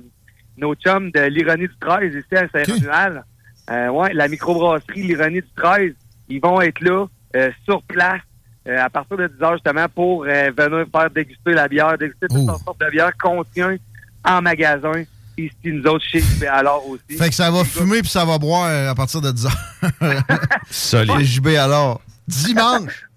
nos 0.56 0.74
chums 0.74 1.10
de 1.10 1.20
l'ironie 1.20 1.68
du 1.68 1.76
13 1.80 2.14
ici 2.14 2.36
à 2.36 2.48
Saint-Romuald. 2.48 3.22
Euh, 3.70 3.88
ouais, 3.88 4.12
la 4.12 4.28
microbrasserie 4.28 5.02
l'ironie 5.02 5.40
du 5.40 5.48
13, 5.56 5.94
ils 6.28 6.40
vont 6.40 6.60
être 6.60 6.80
là, 6.80 7.06
euh, 7.36 7.50
sur 7.64 7.82
place, 7.84 8.20
euh, 8.66 8.82
à 8.82 8.88
partir 8.88 9.16
de 9.16 9.26
10 9.26 9.42
heures 9.42 9.52
justement, 9.54 9.86
pour 9.94 10.24
euh, 10.24 10.50
venir 10.56 10.86
faire 10.90 11.10
déguster 11.10 11.52
la 11.52 11.68
bière, 11.68 11.98
déguster 11.98 12.26
toutes 12.28 12.46
sortes 12.46 12.80
de 12.80 12.90
bières 12.90 13.16
qu'on 13.16 13.44
tient 13.44 13.76
en 14.24 14.40
magasin, 14.40 15.04
ici, 15.36 15.54
nous 15.66 15.84
autres, 15.84 16.04
chez 16.04 16.20
JB 16.20 16.44
alors 16.44 16.86
aussi. 16.88 17.18
Fait 17.18 17.28
que 17.28 17.34
ça 17.34 17.50
va 17.50 17.64
fumer 17.64 18.00
puis 18.00 18.10
ça 18.10 18.24
va 18.24 18.38
boire 18.38 18.66
euh, 18.68 18.90
à 18.90 18.94
partir 18.94 19.20
de 19.20 19.30
10 19.30 19.46
heures. 19.46 19.90
Solide. 20.70 21.20
JB 21.20 21.48
alors. 21.48 22.00
Dimanche. 22.26 23.06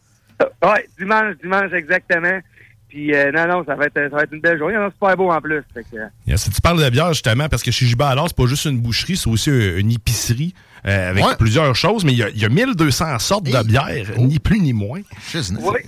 Ouais, 0.61 0.88
dimanche, 0.99 1.34
dimanche, 1.41 1.74
exactement. 1.74 2.40
Puis, 2.90 3.11
euh, 3.11 3.32
non, 3.32 3.48
non, 3.48 3.65
ça 3.65 3.74
va, 3.74 3.86
être, 3.86 3.95
ça 3.95 4.15
va 4.15 4.22
être 4.22 4.34
une 4.34 4.40
belle 4.40 4.60
journée. 4.60 4.76
Il 4.76 4.78
y 4.78 4.80
en 4.80 4.86
a 4.86 4.91
super 4.91 5.18
beau 5.18 5.32
en 5.32 5.41
plus. 5.41 5.64
Fait 5.74 5.82
que, 5.82 5.98
Yeah, 6.28 6.38
si 6.38 6.52
tu 6.52 6.61
parles 6.61 6.80
de 6.80 6.88
bière, 6.91 7.11
justement, 7.11 7.49
parce 7.49 7.64
que 7.64 7.72
chez 7.72 7.88
JB 7.88 8.03
alors, 8.03 8.28
c'est 8.28 8.38
pas 8.38 8.45
juste 8.45 8.65
une 8.65 8.80
boucherie, 8.80 9.18
c'est 9.18 9.32
aussi 9.32 9.49
une 9.49 9.91
épicerie 9.91 10.53
euh, 10.85 11.09
avec 11.11 11.25
Ouais. 11.25 11.35
plusieurs 11.37 11.75
choses, 11.75 12.03
mais 12.05 12.11
il 12.13 12.17
y, 12.19 12.23
a- 12.23 12.29
il 12.29 12.37
y 12.39 12.45
a 12.45 12.49
1200 12.49 13.17
sortes 13.19 13.45
de 13.45 13.63
bières, 13.63 14.11
ni 14.17 14.39
plus 14.39 14.59
ni 14.59 14.73
moins. 14.73 15.01
Oui. 15.33 15.79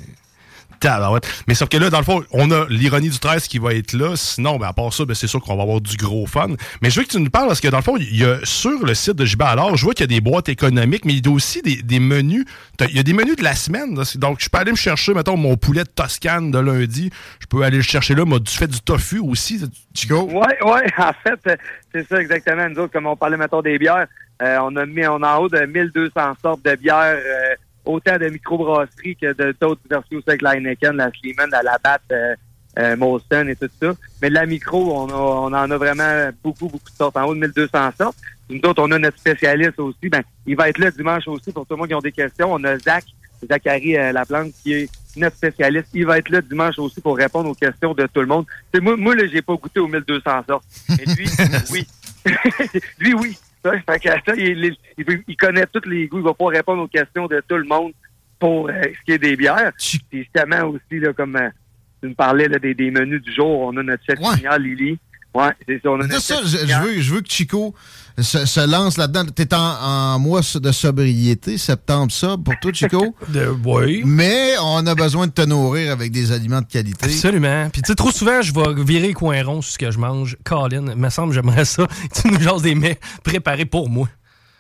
Tabarouette. 0.80 1.28
Mais 1.46 1.56
sauf 1.56 1.68
que 1.68 1.76
là, 1.76 1.90
dans 1.90 1.98
le 1.98 2.06
fond, 2.06 2.24
on 2.32 2.50
a 2.52 2.66
l'ironie 2.70 3.10
du 3.10 3.20
13 3.20 3.50
qui 3.50 3.60
va 3.60 3.74
être 3.74 3.92
là. 3.92 4.16
Sinon, 4.16 4.58
ben, 4.58 4.68
à 4.68 4.72
part 4.72 4.94
ça, 4.94 5.04
ben, 5.04 5.14
c'est 5.14 5.28
sûr 5.28 5.42
qu'on 5.42 5.58
va 5.58 5.64
avoir 5.64 5.82
du 5.82 5.98
gros 5.98 6.26
fun. 6.26 6.48
Mais 6.82 6.90
je 6.90 7.02
veux 7.02 7.06
que 7.06 7.12
tu 7.12 7.20
nous 7.20 7.30
parles 7.30 7.48
parce 7.48 7.60
que 7.60 7.68
dans 7.68 7.80
le 7.80 7.84
fond, 7.84 7.98
il 7.98 8.16
y 8.16 8.24
a 8.24 8.38
sur 8.46 8.86
le 8.86 8.94
site 8.94 9.16
de 9.18 9.26
JB 9.26 9.42
alors, 9.42 9.76
je 9.76 9.84
vois 9.84 9.94
qu'il 9.94 10.04
y 10.10 10.16
a 10.16 10.16
des 10.16 10.22
boîtes 10.22 10.48
économiques, 10.48 11.04
mais 11.04 11.16
il 11.16 11.26
y 11.26 11.30
a 11.30 11.34
aussi 11.34 11.62
des, 11.62 11.82
des 11.82 12.00
menus. 12.00 12.46
Il 12.80 12.96
y 12.96 13.00
a 13.00 13.04
des 13.04 13.12
menus 13.12 13.36
de 13.36 13.44
la 13.44 13.56
semaine. 13.56 13.94
là. 13.98 14.04
Donc, 14.16 14.38
je 14.40 14.48
peux 14.48 14.58
aller 14.58 14.72
me 14.72 14.78
chercher, 14.78 15.14
mettons, 15.14 15.36
mon 15.36 15.58
poulet 15.58 15.84
de 15.84 15.90
Toscane 15.90 16.50
de 16.50 16.60
lundi. 16.60 17.12
Je 17.42 17.48
peux 17.48 17.62
aller 17.64 17.76
le 17.78 17.84
chercher 17.84 18.16
là. 18.16 18.24
Moi, 18.24 18.40
du 18.40 18.50
fait 18.54 18.68
du 18.68 18.80
tofu 18.80 19.20
aussi, 19.20 19.62
Chico. 19.94 20.30
Ouais, 20.32 20.64
ouais, 20.64 20.86
en 20.98 21.12
fait, 21.24 21.40
euh, 21.48 21.56
c'est 21.94 22.08
ça 22.08 22.22
exactement. 22.22 22.70
Nous 22.70 22.78
autres, 22.80 22.94
comme 22.94 23.08
on 23.08 23.18
parlait, 23.18 23.36
mettons, 23.36 23.62
des 23.62 23.78
bières, 23.78 24.08
on 24.42 24.76
a 24.76 24.86
mis, 24.86 25.06
on 25.08 25.22
a 25.22 25.38
en 25.38 25.44
haut 25.44 25.50
de 25.50 25.66
1200 25.66 26.12
sortes 26.42 26.64
de 26.64 26.76
bières, 26.76 27.18
euh, 27.18 27.56
autant 27.86 28.18
de 28.18 28.30
microbrasseries 28.30 29.16
que 29.16 29.34
de 29.34 29.56
d'autres 29.60 29.82
aussi 30.12 30.24
avec 30.28 30.42
la 30.42 30.56
Heineken, 30.56 30.96
la 30.96 31.12
Sleeman, 31.12 31.50
la 31.50 31.64
Labatt, 31.64 32.02
euh, 32.12 32.36
euh, 32.78 32.96
Molson 32.96 33.48
et 33.48 33.56
tout 33.56 33.70
ça. 33.82 33.94
Mais 34.22 34.30
de 34.30 34.36
la 34.36 34.46
micro, 34.46 34.96
on, 34.96 35.10
a, 35.10 35.14
on 35.14 35.48
en 35.48 35.72
a 35.72 35.78
vraiment 35.78 36.30
beaucoup, 36.44 36.68
beaucoup 36.68 36.90
de 36.90 36.96
sortes. 36.96 37.18
En 37.18 37.26
haut 37.26 37.36
de 37.36 37.40
1200 37.40 37.92
sortes. 37.98 38.18
Nous 38.50 38.60
autres, 38.64 38.82
on 38.82 38.92
a 38.92 39.00
notre 39.00 39.18
spécialiste 39.18 39.80
aussi. 39.80 40.10
Ben, 40.10 40.22
il 40.46 40.56
va 40.56 40.70
être 40.70 40.80
là 40.80 40.90
dimanche 40.92 41.28
aussi 41.28 41.52
pour 41.52 41.66
tout 41.66 41.74
le 41.74 41.78
monde 41.78 41.88
qui 41.88 41.96
ont 41.96 42.00
des 42.00 42.12
questions. 42.12 42.52
On 42.52 42.64
a 42.64 42.78
Zach, 42.80 43.06
Zachary 43.48 43.98
euh, 43.98 44.12
Laplante, 44.12 44.54
qui 44.64 44.74
est 44.74 44.90
notre 45.18 45.38
spécialiste. 45.38 45.88
Il 45.94 46.06
va 46.06 46.18
être 46.18 46.30
là 46.30 46.42
dimanche 46.42 46.80
aussi 46.80 47.02
pour 47.02 47.18
répondre 47.18 47.50
aux 47.50 47.56
questions 47.56 47.94
de 47.94 48.08
tout 48.08 48.22
le 48.22 48.28
monde. 48.28 48.46
C'est 48.74 48.82
moi, 48.82 48.96
moi, 48.98 49.16
là, 49.16 49.24
j'ai 49.32 49.42
pas 49.42 49.56
goûté 49.56 49.80
aux 49.80 49.88
1200 49.88 50.44
sortes. 50.48 50.66
Mais 50.90 51.06
lui, 51.16 51.30
oui. 51.72 51.88
lui, 53.00 53.14
oui. 53.14 53.38
Ça, 53.64 53.72
fait 53.72 54.00
que 54.00 54.10
ça, 54.10 54.36
il, 54.38 54.66
il- 54.98 55.24
il- 55.28 55.36
connaît 55.38 55.66
tous 55.66 55.88
les 55.90 56.08
goûts. 56.08 56.20
Il 56.20 56.24
va 56.24 56.34
pouvoir 56.34 56.54
répondre 56.56 56.82
aux 56.84 56.88
questions 56.88 57.28
de 57.28 57.42
tout 57.48 57.58
le 57.58 57.66
monde 57.66 57.92
pour 58.40 58.70
euh, 58.70 58.74
ce 58.84 59.04
qui 59.06 59.12
est 59.12 59.18
des 59.18 59.36
bières. 59.36 59.72
Puis 59.78 60.02
justement 60.12 60.64
aussi, 60.66 61.00
là, 61.00 61.12
comme 61.14 61.36
euh, 61.36 61.50
tu 62.02 62.08
me 62.10 62.14
parlais 62.14 62.48
là, 62.48 62.58
des, 62.58 62.74
des 62.74 62.90
menus 62.90 63.22
du 63.22 63.34
jour, 63.34 63.60
on 63.62 63.76
a 63.78 63.84
notre 63.84 64.04
chef 64.06 64.18
cuisinière, 64.32 64.58
Lily. 64.60 64.98
Ouais, 65.36 65.52
c'est 65.68 65.80
ça. 65.82 65.92
On 65.92 66.00
a 66.00 66.10
ça, 66.20 66.42
je, 66.44 66.84
veux, 66.84 67.02
je 67.02 67.14
veux 67.14 67.22
que 67.22 67.30
Chico 67.30 67.76
se, 68.18 68.46
se 68.46 68.72
lance 68.72 68.98
là-dedans. 68.98 69.26
T'es 69.26 69.54
en, 69.54 69.58
en 69.58 70.20
mois 70.20 70.42
de 70.56 70.72
sobriété, 70.72 71.58
septembre 71.58 72.12
sobre 72.12 72.44
pour 72.46 72.60
toi, 72.60 72.72
Chico. 72.74 73.16
oui. 73.66 74.02
Mais 74.06 74.54
on 74.62 74.86
a 74.88 74.96
besoin 74.96 75.28
de 75.28 75.32
te 75.32 75.46
nourrir 75.46 75.92
avec 75.92 76.12
des 76.12 76.32
aliments 76.32 76.62
de 76.62 76.68
qualité. 76.68 77.06
Absolument. 77.06 77.70
Puis 77.72 77.84
tu 77.84 77.90
sais, 77.90 77.96
trop 77.96 78.12
souvent, 78.12 78.42
je 78.42 78.54
vais 78.54 78.84
virer 78.84 79.08
les 79.08 79.14
coins 79.14 79.44
ronds 79.44 79.62
sur 79.62 79.74
ce 79.74 79.78
que 79.78 79.92
je 79.92 80.00
mange. 80.00 80.36
Colin, 80.44 80.88
il 80.88 80.96
me 80.96 81.10
semble 81.10 81.34
j'aimerais 81.34 81.66
ça. 81.66 81.88
Tu 82.14 82.32
nous 82.32 82.40
jases 82.40 82.64
des 82.64 82.76
mets 82.76 83.00
préparés 83.24 83.66
pour 83.66 83.88
moi. 83.88 84.08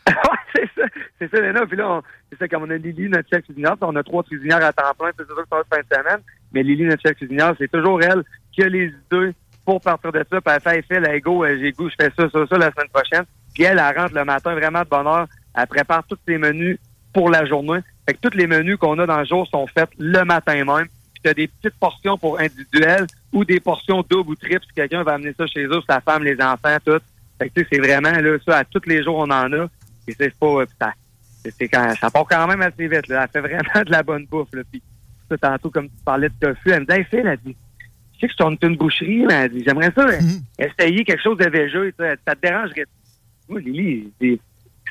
c'est 0.53 0.69
ça, 0.75 0.83
c'est 1.17 1.31
ça, 1.31 1.41
Léna. 1.41 1.65
Puis 1.65 1.77
là, 1.77 2.01
c'est 2.31 2.37
ça, 2.37 2.47
comme 2.47 2.63
on 2.63 2.69
a 2.69 2.77
Lily, 2.77 3.09
notre 3.09 3.27
chef 3.27 3.43
cuisinière, 3.43 3.75
on 3.81 3.95
a 3.95 4.03
trois 4.03 4.23
cuisinières 4.23 4.63
à 4.63 4.71
temps 4.71 4.83
plein, 4.97 5.09
c'est 5.17 5.25
sûr 5.25 5.35
que 5.35 5.43
ça 5.49 5.63
fin 5.69 5.81
de 5.81 5.95
semaine. 5.95 6.21
Mais 6.53 6.61
Lily, 6.61 6.83
notre 6.83 7.01
chef 7.01 7.17
cuisinière, 7.17 7.55
c'est 7.59 7.71
toujours 7.71 8.01
elle 8.03 8.23
qui 8.53 8.61
a 8.63 8.69
les 8.69 8.85
idées 8.85 9.33
pour 9.69 9.81
partir 9.81 10.11
de 10.11 10.25
ça. 10.29 10.41
Puis 10.41 10.55
elle 10.55 10.83
fait, 10.83 10.95
elle 10.95 11.21
go, 11.21 11.43
euh, 11.43 11.57
j'ai 11.61 11.71
goût, 11.71 11.89
je 11.89 11.95
fais 11.99 12.11
ça, 12.17 12.27
ça, 12.29 12.47
ça 12.47 12.57
la 12.57 12.71
semaine 12.71 12.89
prochaine. 12.91 13.23
Puis 13.53 13.63
elle, 13.63 13.77
elle 13.77 13.97
rentre 13.97 14.15
le 14.15 14.25
matin 14.25 14.55
vraiment 14.55 14.81
de 14.81 14.87
bonne 14.87 15.05
heure. 15.05 15.27
Elle 15.55 15.67
prépare 15.67 16.03
tous 16.07 16.17
ses 16.27 16.39
menus 16.39 16.79
pour 17.13 17.29
la 17.29 17.45
journée. 17.45 17.79
Fait 18.07 18.15
que 18.15 18.19
tous 18.27 18.35
les 18.35 18.47
menus 18.47 18.77
qu'on 18.77 18.97
a 18.97 19.05
dans 19.05 19.19
le 19.19 19.25
jour 19.25 19.47
sont 19.47 19.67
faits 19.67 19.89
le 19.99 20.23
matin 20.23 20.55
même. 20.55 20.87
Puis 21.13 21.21
t'as 21.23 21.33
des 21.35 21.47
petites 21.47 21.77
portions 21.79 22.17
pour 22.17 22.39
individuelles 22.39 23.05
ou 23.31 23.45
des 23.45 23.59
portions 23.59 24.03
doubles 24.09 24.31
ou 24.31 24.35
triples 24.35 24.65
si 24.67 24.73
quelqu'un 24.73 25.03
va 25.03 25.13
amener 25.13 25.33
ça 25.37 25.45
chez 25.45 25.65
eux, 25.65 25.81
sa 25.87 26.01
femme, 26.01 26.23
les 26.23 26.41
enfants, 26.41 26.77
tout. 26.83 26.99
Fait 27.37 27.49
que 27.49 27.61
tu 27.61 27.67
c'est 27.71 27.79
vraiment 27.79 28.11
là, 28.11 28.37
ça, 28.45 28.57
à 28.57 28.63
tous 28.63 28.81
les 28.87 29.03
jours 29.03 29.17
on 29.17 29.29
en 29.29 29.53
a. 29.53 29.67
Et 30.07 30.15
c'est 30.17 30.33
pas. 30.33 30.47
euh, 30.47 30.65
ça, 30.79 30.93
quand, 31.71 31.93
ça 31.95 32.09
part 32.09 32.25
quand 32.27 32.47
même 32.47 32.61
assez 32.63 32.87
vite. 32.87 33.07
Là. 33.07 33.23
Elle 33.23 33.29
fait 33.29 33.47
vraiment 33.47 33.83
de 33.85 33.91
la 33.91 34.01
bonne 34.01 34.25
bouffe. 34.25 34.53
Là. 34.53 34.63
Puis 34.71 34.81
ça, 35.29 35.37
tantôt, 35.37 35.69
comme 35.69 35.89
tu 35.89 36.03
parlais 36.03 36.29
de 36.29 36.33
tofu, 36.39 36.71
elle 36.71 36.81
me 36.81 36.85
dit 36.85 36.93
Hey 36.93 37.03
Phil, 37.03 37.27
elle 37.27 37.39
dit, 37.45 37.55
sais 38.19 38.27
que 38.27 38.35
tourne 38.35 38.57
une 38.61 38.75
boucherie, 38.75 39.25
mais 39.27 39.33
elle 39.33 39.51
dit, 39.51 39.63
j'aimerais 39.65 39.91
ça 39.95 40.07
euh, 40.07 40.19
essayer 40.57 41.03
quelque 41.03 41.21
chose 41.21 41.37
de 41.37 41.49
végé. 41.49 41.93
Ça, 41.97 42.09
ça 42.27 42.35
te 42.35 42.41
dérangerait. 42.41 42.85
Moi, 43.47 43.59
Lily, 43.61 44.11
si 44.21 44.39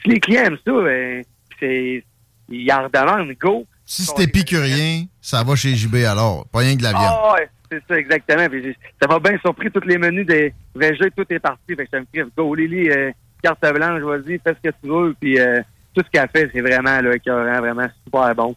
les 0.04 0.20
clients 0.20 0.44
aiment 0.44 0.58
ça, 0.64 0.72
euh, 0.72 1.22
c'est. 1.58 2.04
Ils 2.50 2.72
en 2.72 2.84
redemandent, 2.84 3.32
go. 3.38 3.66
Si 3.84 4.02
c'est 4.02 4.24
épicurien, 4.24 5.04
ça 5.20 5.42
va 5.42 5.54
chez 5.54 5.74
JB 5.74 5.96
alors. 6.06 6.46
Pas 6.48 6.60
rien 6.60 6.74
que 6.74 6.78
de 6.78 6.84
la 6.84 6.90
viande. 6.90 7.04
Ah 7.06 7.34
ouais, 7.34 7.48
c'est 7.70 7.82
ça, 7.88 7.98
exactement. 7.98 8.48
Puis 8.48 8.76
ça 9.00 9.08
m'a 9.08 9.18
bien 9.18 9.38
surpris, 9.38 9.70
tous 9.70 9.86
les 9.86 9.98
menus 9.98 10.26
des 10.26 10.54
végés, 10.74 11.10
tout 11.16 11.26
est 11.30 11.38
parti. 11.38 11.74
Fait 11.74 11.84
que 11.84 11.90
ça 11.90 12.00
me 12.00 12.06
crie, 12.12 12.30
go 12.36 12.54
Lily, 12.54 12.90
euh, 12.90 13.10
carte 13.42 13.60
blanche, 13.60 14.02
vas-y, 14.02 14.38
fais 14.38 14.54
ce 14.62 14.70
que 14.70 14.74
tu 14.82 14.88
veux. 14.88 15.14
Puis 15.20 15.38
euh, 15.38 15.60
tout 15.94 16.02
ce 16.04 16.10
qu'elle 16.10 16.28
fait, 16.28 16.50
c'est 16.52 16.60
vraiment 16.60 17.00
là, 17.00 17.14
écœurant, 17.14 17.60
vraiment 17.60 17.88
super 18.04 18.34
bon 18.34 18.54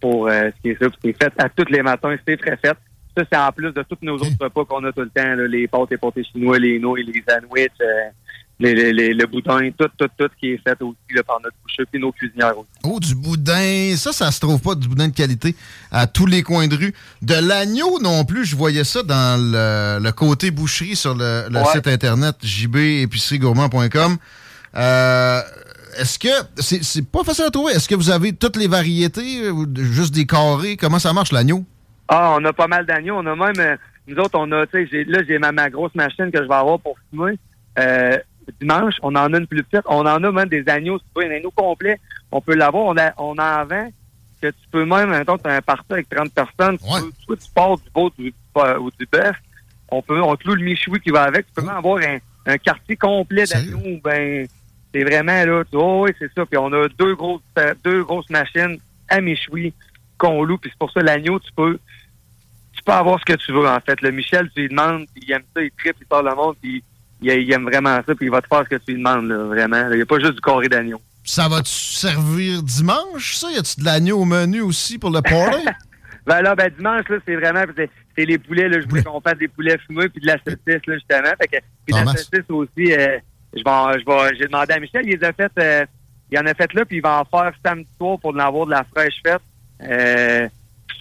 pour 0.00 0.28
euh, 0.28 0.50
ce 0.56 0.62
qui 0.62 0.70
est 0.70 0.82
ça. 0.82 0.90
Puis 0.90 0.98
c'est 1.02 1.22
fait 1.22 1.32
à 1.38 1.48
tous 1.48 1.70
les 1.70 1.82
matins, 1.82 2.14
c'est 2.26 2.36
très 2.36 2.56
fait. 2.56 2.76
Ça, 3.16 3.24
c'est 3.30 3.38
en 3.38 3.52
plus 3.52 3.72
de 3.72 3.82
tous 3.82 3.98
nos 4.02 4.14
autres 4.16 4.36
repas 4.40 4.64
qu'on 4.64 4.84
a 4.84 4.92
tout 4.92 5.00
le 5.02 5.10
temps, 5.10 5.34
là, 5.34 5.46
les 5.46 5.68
pâtes 5.68 5.92
et 5.92 5.96
pâtés 5.98 6.24
chinois, 6.24 6.58
les 6.58 6.78
nouilles, 6.78 7.04
les 7.04 7.22
sandwichs, 7.28 7.70
euh, 7.82 8.08
les, 8.58 8.74
les, 8.74 8.92
les- 8.92 9.12
le 9.14 9.26
boudin, 9.26 9.70
tout, 9.76 9.88
tout, 9.98 10.06
tout 10.16 10.28
qui 10.40 10.52
est 10.52 10.60
fait 10.66 10.80
aussi 10.80 10.96
là, 11.14 11.22
par 11.22 11.38
notre 11.42 11.56
boucher, 11.62 11.84
puis 11.90 12.00
nos 12.00 12.12
cuisinières 12.12 12.56
aussi. 12.56 12.68
Oh, 12.84 12.98
du 13.00 13.14
boudin. 13.14 13.94
Ça, 13.96 14.12
ça 14.12 14.30
se 14.30 14.40
trouve 14.40 14.60
pas, 14.60 14.74
du 14.74 14.88
boudin 14.88 15.08
de 15.08 15.14
qualité, 15.14 15.54
à 15.90 16.06
tous 16.06 16.26
les 16.26 16.42
coins 16.42 16.68
de 16.68 16.76
rue. 16.76 16.94
De 17.22 17.34
l'agneau 17.34 17.98
non 18.00 18.24
plus, 18.24 18.44
je 18.46 18.56
voyais 18.56 18.84
ça 18.84 19.02
dans 19.02 19.38
le, 19.40 20.02
le 20.02 20.12
côté 20.12 20.50
boucherie 20.50 20.96
sur 20.96 21.14
le, 21.14 21.48
le 21.50 21.58
Ouais. 21.58 21.64
site 21.74 21.88
internet 21.88 22.36
jbépiceriegourmand.com. 22.42 24.16
Euh, 24.76 25.40
Est-ce 25.98 26.18
que 26.18 26.28
c'est 26.56 26.82
c'est 26.82 27.06
pas 27.06 27.22
facile 27.24 27.44
à 27.44 27.50
trouver? 27.50 27.72
Est-ce 27.72 27.86
que 27.88 27.94
vous 27.94 28.10
avez 28.10 28.32
toutes 28.32 28.56
les 28.56 28.68
variétés 28.68 29.50
ou 29.50 29.66
de- 29.66 29.82
juste 29.82 30.14
des 30.14 30.24
carrés? 30.26 30.76
Comment 30.78 30.98
ça 30.98 31.12
marche 31.12 31.32
l'agneau? 31.32 31.64
Ah, 32.12 32.36
on 32.38 32.44
a 32.44 32.52
pas 32.52 32.66
mal 32.68 32.84
d'agneaux. 32.86 33.16
On 33.16 33.26
a 33.26 33.34
même, 33.34 33.58
euh, 33.58 33.76
nous 34.06 34.16
autres, 34.18 34.38
on 34.38 34.50
a, 34.52 34.66
tu 34.66 34.86
sais, 34.88 35.04
là, 35.04 35.20
j'ai 35.26 35.38
ma, 35.38 35.52
ma 35.52 35.70
grosse 35.70 35.94
machine 35.94 36.30
que 36.30 36.42
je 36.42 36.48
vais 36.48 36.54
avoir 36.54 36.78
pour 36.78 36.96
fumer. 37.10 37.38
Euh, 37.78 38.18
dimanche, 38.60 38.94
on 39.02 39.14
en 39.14 39.32
a 39.32 39.38
une 39.38 39.46
plus 39.46 39.62
petite. 39.62 39.84
On 39.86 40.00
en 40.06 40.22
a 40.22 40.32
même 40.32 40.48
des 40.48 40.68
agneaux, 40.68 40.98
si 40.98 41.04
tu 41.14 41.22
veux, 41.24 41.30
un 41.32 41.36
agneau 41.36 41.50
complet. 41.52 41.98
On 42.30 42.40
peut 42.40 42.54
l'avoir. 42.54 42.84
On, 42.86 42.96
a, 42.98 43.12
on 43.18 43.36
en 43.38 43.64
vend 43.64 43.88
que 44.40 44.48
tu 44.48 44.68
peux 44.70 44.84
même, 44.84 45.10
mettons, 45.10 45.38
tu 45.38 45.48
as 45.48 45.54
un 45.54 45.62
parti 45.62 45.92
avec 45.92 46.08
30 46.08 46.32
personnes. 46.32 46.78
Tu 46.78 47.26
peux- 47.26 47.36
tu 47.36 47.50
pars 47.54 47.76
du 47.76 47.84
veau 47.94 48.10
du, 48.18 48.34
euh, 48.58 48.78
ou 48.78 48.90
du 48.90 49.06
bœuf. 49.10 49.36
On 49.90 50.02
peut, 50.02 50.20
on 50.20 50.34
te 50.36 50.46
loue 50.48 50.54
le 50.56 50.64
michoui 50.64 51.00
qui 51.00 51.10
va 51.10 51.22
avec. 51.24 51.46
Tu 51.46 51.52
peux 51.54 51.62
même 51.62 51.76
avoir 51.76 51.98
un, 52.02 52.18
un 52.46 52.58
quartier 52.58 52.96
complet 52.96 53.44
d'agneaux. 53.46 54.00
Ben, 54.02 54.46
c'est 54.92 55.04
vraiment, 55.04 55.44
là, 55.44 55.62
tu 55.64 55.76
oh, 55.76 56.04
oui, 56.04 56.10
c'est 56.18 56.30
ça. 56.34 56.44
Puis 56.44 56.58
on 56.58 56.72
a 56.72 56.88
deux 56.98 57.14
grosses, 57.14 57.40
euh, 57.58 57.72
deux 57.84 58.02
grosses 58.02 58.28
machines 58.30 58.78
à 59.08 59.20
michoui 59.20 59.72
qu'on 60.18 60.42
loue. 60.42 60.58
Puis 60.58 60.70
c'est 60.72 60.78
pour 60.78 60.90
ça, 60.90 61.00
l'agneau, 61.00 61.38
tu 61.38 61.50
peux, 61.56 61.78
tu 62.82 62.86
peux 62.86 62.92
avoir 62.92 63.20
ce 63.20 63.24
que 63.24 63.38
tu 63.38 63.52
veux, 63.52 63.68
en 63.68 63.78
fait. 63.80 64.00
Le 64.00 64.10
Michel, 64.10 64.50
tu 64.54 64.62
lui 64.62 64.68
demandes, 64.68 65.06
puis 65.14 65.24
il 65.26 65.32
aime 65.32 65.42
ça, 65.54 65.62
il 65.62 65.70
tripe, 65.78 65.96
il 66.00 66.06
sort 66.10 66.22
le 66.22 66.34
monde, 66.34 66.56
puis 66.60 66.82
il, 67.20 67.30
il 67.30 67.52
aime 67.52 67.64
vraiment 67.64 68.00
ça, 68.04 68.14
puis 68.14 68.26
il 68.26 68.30
va 68.30 68.40
te 68.40 68.48
faire 68.48 68.64
ce 68.64 68.68
que 68.70 68.82
tu 68.84 68.92
lui 68.92 68.98
demandes, 68.98 69.28
là, 69.28 69.44
vraiment. 69.44 69.88
Il 69.90 69.96
n'y 69.96 70.02
a 70.02 70.06
pas 70.06 70.18
juste 70.18 70.34
du 70.34 70.40
carré 70.40 70.68
d'agneau. 70.68 71.00
Ça 71.24 71.48
va-tu 71.48 71.70
servir 71.70 72.62
dimanche, 72.62 73.36
ça? 73.36 73.50
Y 73.52 73.58
a-tu 73.58 73.80
de 73.80 73.84
l'agneau 73.84 74.18
au 74.18 74.24
menu 74.24 74.60
aussi 74.62 74.98
pour 74.98 75.10
le 75.10 75.22
party? 75.22 75.64
Ben 76.24 76.40
là, 76.40 76.54
ben 76.54 76.72
dimanche, 76.76 77.08
là, 77.08 77.16
c'est 77.26 77.34
vraiment, 77.34 77.64
c'est 77.76 78.24
les 78.24 78.38
poulets, 78.38 78.68
là, 78.68 78.80
je 78.80 78.86
voulais 78.86 79.02
qu'on 79.02 79.20
fasse 79.20 79.38
des 79.38 79.48
poulets 79.48 79.76
fumés, 79.78 80.08
puis 80.08 80.20
de 80.20 80.28
la 80.28 80.38
saucisse, 80.38 80.86
là, 80.86 80.94
justement. 80.94 81.34
Fait 81.40 81.48
que, 81.48 81.56
puis 81.84 81.92
de 81.92 81.94
la 81.94 82.00
Thomas. 82.02 82.16
saucisse 82.16 82.48
aussi, 82.48 82.92
euh, 82.92 83.18
je 83.52 83.62
vais, 83.64 84.00
je 84.00 84.06
vais, 84.06 84.36
j'ai 84.38 84.46
demandé 84.46 84.72
à 84.72 84.78
Michel, 84.78 85.02
il 85.04 85.18
les 85.18 85.24
a 85.24 85.32
fait, 85.32 85.50
euh, 85.58 85.84
il 86.30 86.38
en 86.38 86.46
a 86.46 86.54
fait 86.54 86.72
là, 86.74 86.84
puis 86.84 86.98
il 86.98 87.02
va 87.02 87.20
en 87.20 87.24
faire 87.24 87.52
samedi 87.64 87.88
soir 87.98 88.18
pour 88.20 88.34
en 88.34 88.38
avoir 88.38 88.66
de 88.66 88.70
la 88.70 88.84
fraîche 88.84 89.20
faite. 89.24 89.42
Euh, 89.82 90.48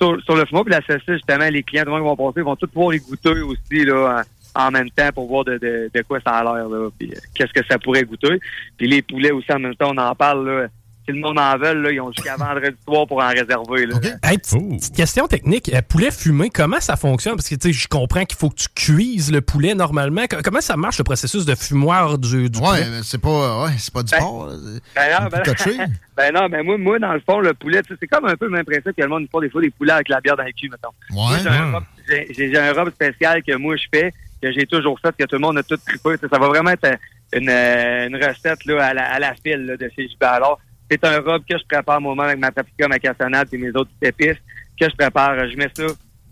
sur, 0.01 0.21
sur 0.23 0.35
le 0.35 0.45
fumeau, 0.45 0.63
puis 0.63 0.73
la 0.73 0.81
saucisse, 0.81 1.03
justement, 1.07 1.47
les 1.49 1.63
clients, 1.63 1.85
monde 1.87 1.99
qui 1.99 2.07
vont 2.07 2.31
passer, 2.31 2.41
vont 2.41 2.55
tous 2.55 2.67
pouvoir 2.67 2.93
y 2.93 2.99
goûter 2.99 3.41
aussi, 3.41 3.85
là, 3.85 4.23
en, 4.55 4.67
en 4.67 4.71
même 4.71 4.89
temps, 4.89 5.09
pour 5.13 5.27
voir 5.27 5.45
de, 5.45 5.57
de, 5.57 5.91
de 5.93 6.01
quoi 6.01 6.19
ça 6.25 6.31
a 6.31 6.43
l'air, 6.43 6.67
là, 6.67 6.89
puis 6.97 7.11
euh, 7.11 7.19
qu'est-ce 7.33 7.53
que 7.53 7.65
ça 7.67 7.77
pourrait 7.77 8.03
goûter. 8.03 8.39
Puis 8.77 8.87
les 8.87 9.01
poulets 9.01 9.31
aussi, 9.31 9.51
en 9.53 9.59
même 9.59 9.75
temps, 9.75 9.91
on 9.91 9.97
en 9.97 10.15
parle, 10.15 10.49
là. 10.49 10.67
Si 11.07 11.11
le 11.13 11.19
monde 11.19 11.39
en 11.39 11.57
veut, 11.57 11.73
là, 11.73 11.91
ils 11.91 11.99
ont 11.99 12.11
jusqu'à 12.11 12.35
vendredi 12.35 12.75
soir 12.87 13.07
pour 13.07 13.21
en 13.23 13.29
réserver, 13.29 13.87
là. 13.87 13.95
Hey, 14.23 14.37
petite, 14.37 14.95
question 14.95 15.27
technique. 15.27 15.71
Euh, 15.73 15.81
poulet 15.81 16.11
fumé, 16.11 16.51
comment 16.51 16.79
ça 16.79 16.95
fonctionne? 16.95 17.35
Parce 17.35 17.49
que 17.49 17.55
tu 17.55 17.73
sais, 17.73 17.73
je 17.73 17.87
comprends 17.87 18.23
qu'il 18.23 18.37
faut 18.37 18.49
que 18.49 18.55
tu 18.55 18.67
cuises 18.75 19.31
le 19.31 19.41
poulet 19.41 19.73
normalement. 19.73 20.27
Co- 20.29 20.37
Comment 20.43 20.61
ça 20.61 20.77
marche 20.77 20.99
le 20.99 21.03
processus 21.03 21.43
de 21.45 21.55
fumoir 21.55 22.19
du, 22.19 22.49
du 22.51 22.59
Ouais, 22.59 22.65
poulet? 22.67 22.85
mais 22.91 22.99
c'est 23.03 23.17
pas, 23.21 23.63
ouais, 23.63 23.71
c'est 23.79 23.91
pas 23.93 24.03
du 24.03 24.13
porc. 24.15 24.47
là. 24.47 24.53
Ben 24.95 25.19
non, 25.23 25.29
ben, 25.29 25.43
ben 26.17 26.33
non, 26.33 26.49
ben 26.49 26.63
moi, 26.63 26.77
moi, 26.77 26.99
dans 26.99 27.13
le 27.13 27.19
fond, 27.21 27.39
le 27.39 27.53
poulet, 27.55 27.81
c'est 27.99 28.07
comme 28.07 28.25
un 28.25 28.35
peu 28.35 28.45
le 28.45 28.51
même 28.51 28.65
principe 28.65 28.95
que 28.95 29.01
le 29.01 29.07
monde 29.07 29.25
fait 29.31 29.39
des 29.41 29.49
fois 29.49 29.61
des 29.61 29.71
poulets 29.71 29.93
avec 29.93 30.07
la 30.09 30.21
bière 30.21 30.37
dans 30.37 30.43
le 30.43 30.51
cul, 30.51 30.69
mettons. 30.69 30.89
Moi, 31.09 31.31
j'ai 31.39 32.57
un 32.59 32.73
robe- 32.73 32.91
spécial 32.91 33.41
que 33.41 33.55
moi 33.55 33.75
je 33.75 33.83
fais, 33.91 34.13
que 34.41 34.51
j'ai 34.51 34.65
toujours 34.67 34.99
fait, 34.99 35.15
que 35.17 35.23
tout 35.25 35.35
le 35.35 35.39
monde 35.41 35.57
a 35.57 35.63
tout 35.63 35.77
trippé. 35.77 36.09
Ça 36.29 36.37
va 36.37 36.47
vraiment 36.47 36.69
être 36.71 36.87
une, 37.33 37.49
euh, 37.49 38.07
une 38.07 38.15
recette 38.17 38.65
là, 38.65 38.85
à, 38.87 38.93
la, 38.93 39.13
à 39.13 39.19
la 39.19 39.33
file 39.35 39.65
là, 39.65 39.77
de 39.77 39.89
chez 39.95 40.07
JB. 40.07 40.21
Alors, 40.23 40.59
c'est 40.91 41.05
un 41.05 41.21
robe 41.21 41.43
que 41.49 41.57
je 41.57 41.63
prépare 41.63 42.01
moi-même 42.01 42.25
avec 42.25 42.39
ma 42.39 42.51
paprika, 42.51 42.87
ma 42.87 42.99
cassonade 42.99 43.47
et 43.53 43.57
mes 43.57 43.69
autres 43.69 43.91
épices, 44.01 44.37
que 44.79 44.89
je 44.89 44.95
prépare. 44.95 45.49
Je 45.49 45.55
mets 45.55 45.69
ça 45.73 45.85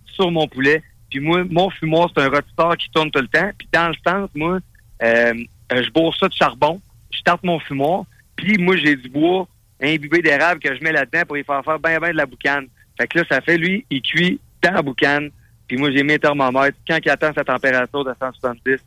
sur 0.06 0.30
mon 0.32 0.48
poulet. 0.48 0.84
Puis 1.10 1.22
moi, 1.22 1.44
mon 1.50 1.70
fumoir, 1.70 2.10
c'est 2.14 2.22
un 2.22 2.30
rôtisseur 2.30 2.76
qui 2.78 2.90
tourne 2.92 3.10
tout 3.10 3.22
le 3.22 3.28
temps. 3.28 3.50
Puis 3.58 3.68
dans 3.72 3.88
le 3.88 3.96
centre, 4.06 4.30
moi, 4.36 4.60
euh, 5.02 5.34
je 5.72 5.90
bourre 5.92 6.16
ça 6.18 6.28
de 6.28 6.34
charbon. 6.34 6.82
Je 7.12 7.22
tarte 7.22 7.44
mon 7.44 7.60
fumoir. 7.60 8.04
Puis 8.36 8.58
moi, 8.58 8.76
j'ai 8.76 8.96
du 8.98 9.10
bois 9.10 9.48
imbibé 9.82 10.22
d'érable 10.22 10.60
que 10.60 10.76
je 10.76 10.84
mets 10.84 10.92
là-dedans 10.92 11.22
pour 11.26 11.38
y 11.38 11.44
faire 11.44 11.64
faire 11.64 11.80
bien, 11.80 12.00
bien 12.00 12.12
de 12.12 12.18
la 12.18 12.26
boucane. 12.26 12.68
Fait 13.00 13.08
que 13.08 13.20
là, 13.20 13.26
ça 13.32 13.40
fait, 13.40 13.58
lui, 13.58 13.86
il 13.90 14.02
cuit 14.02 14.42
dans 14.62 14.74
la 14.74 14.82
boucane. 14.82 15.30
Puis 15.68 15.78
moi, 15.78 15.90
j'ai 15.92 16.04
mis 16.04 16.14
un 16.14 16.18
thermomètre. 16.18 16.78
Quand 16.86 16.98
il 17.04 17.10
atteint 17.10 17.32
sa 17.34 17.46
température 17.46 18.04
de 18.04 18.14
170, 18.20 18.80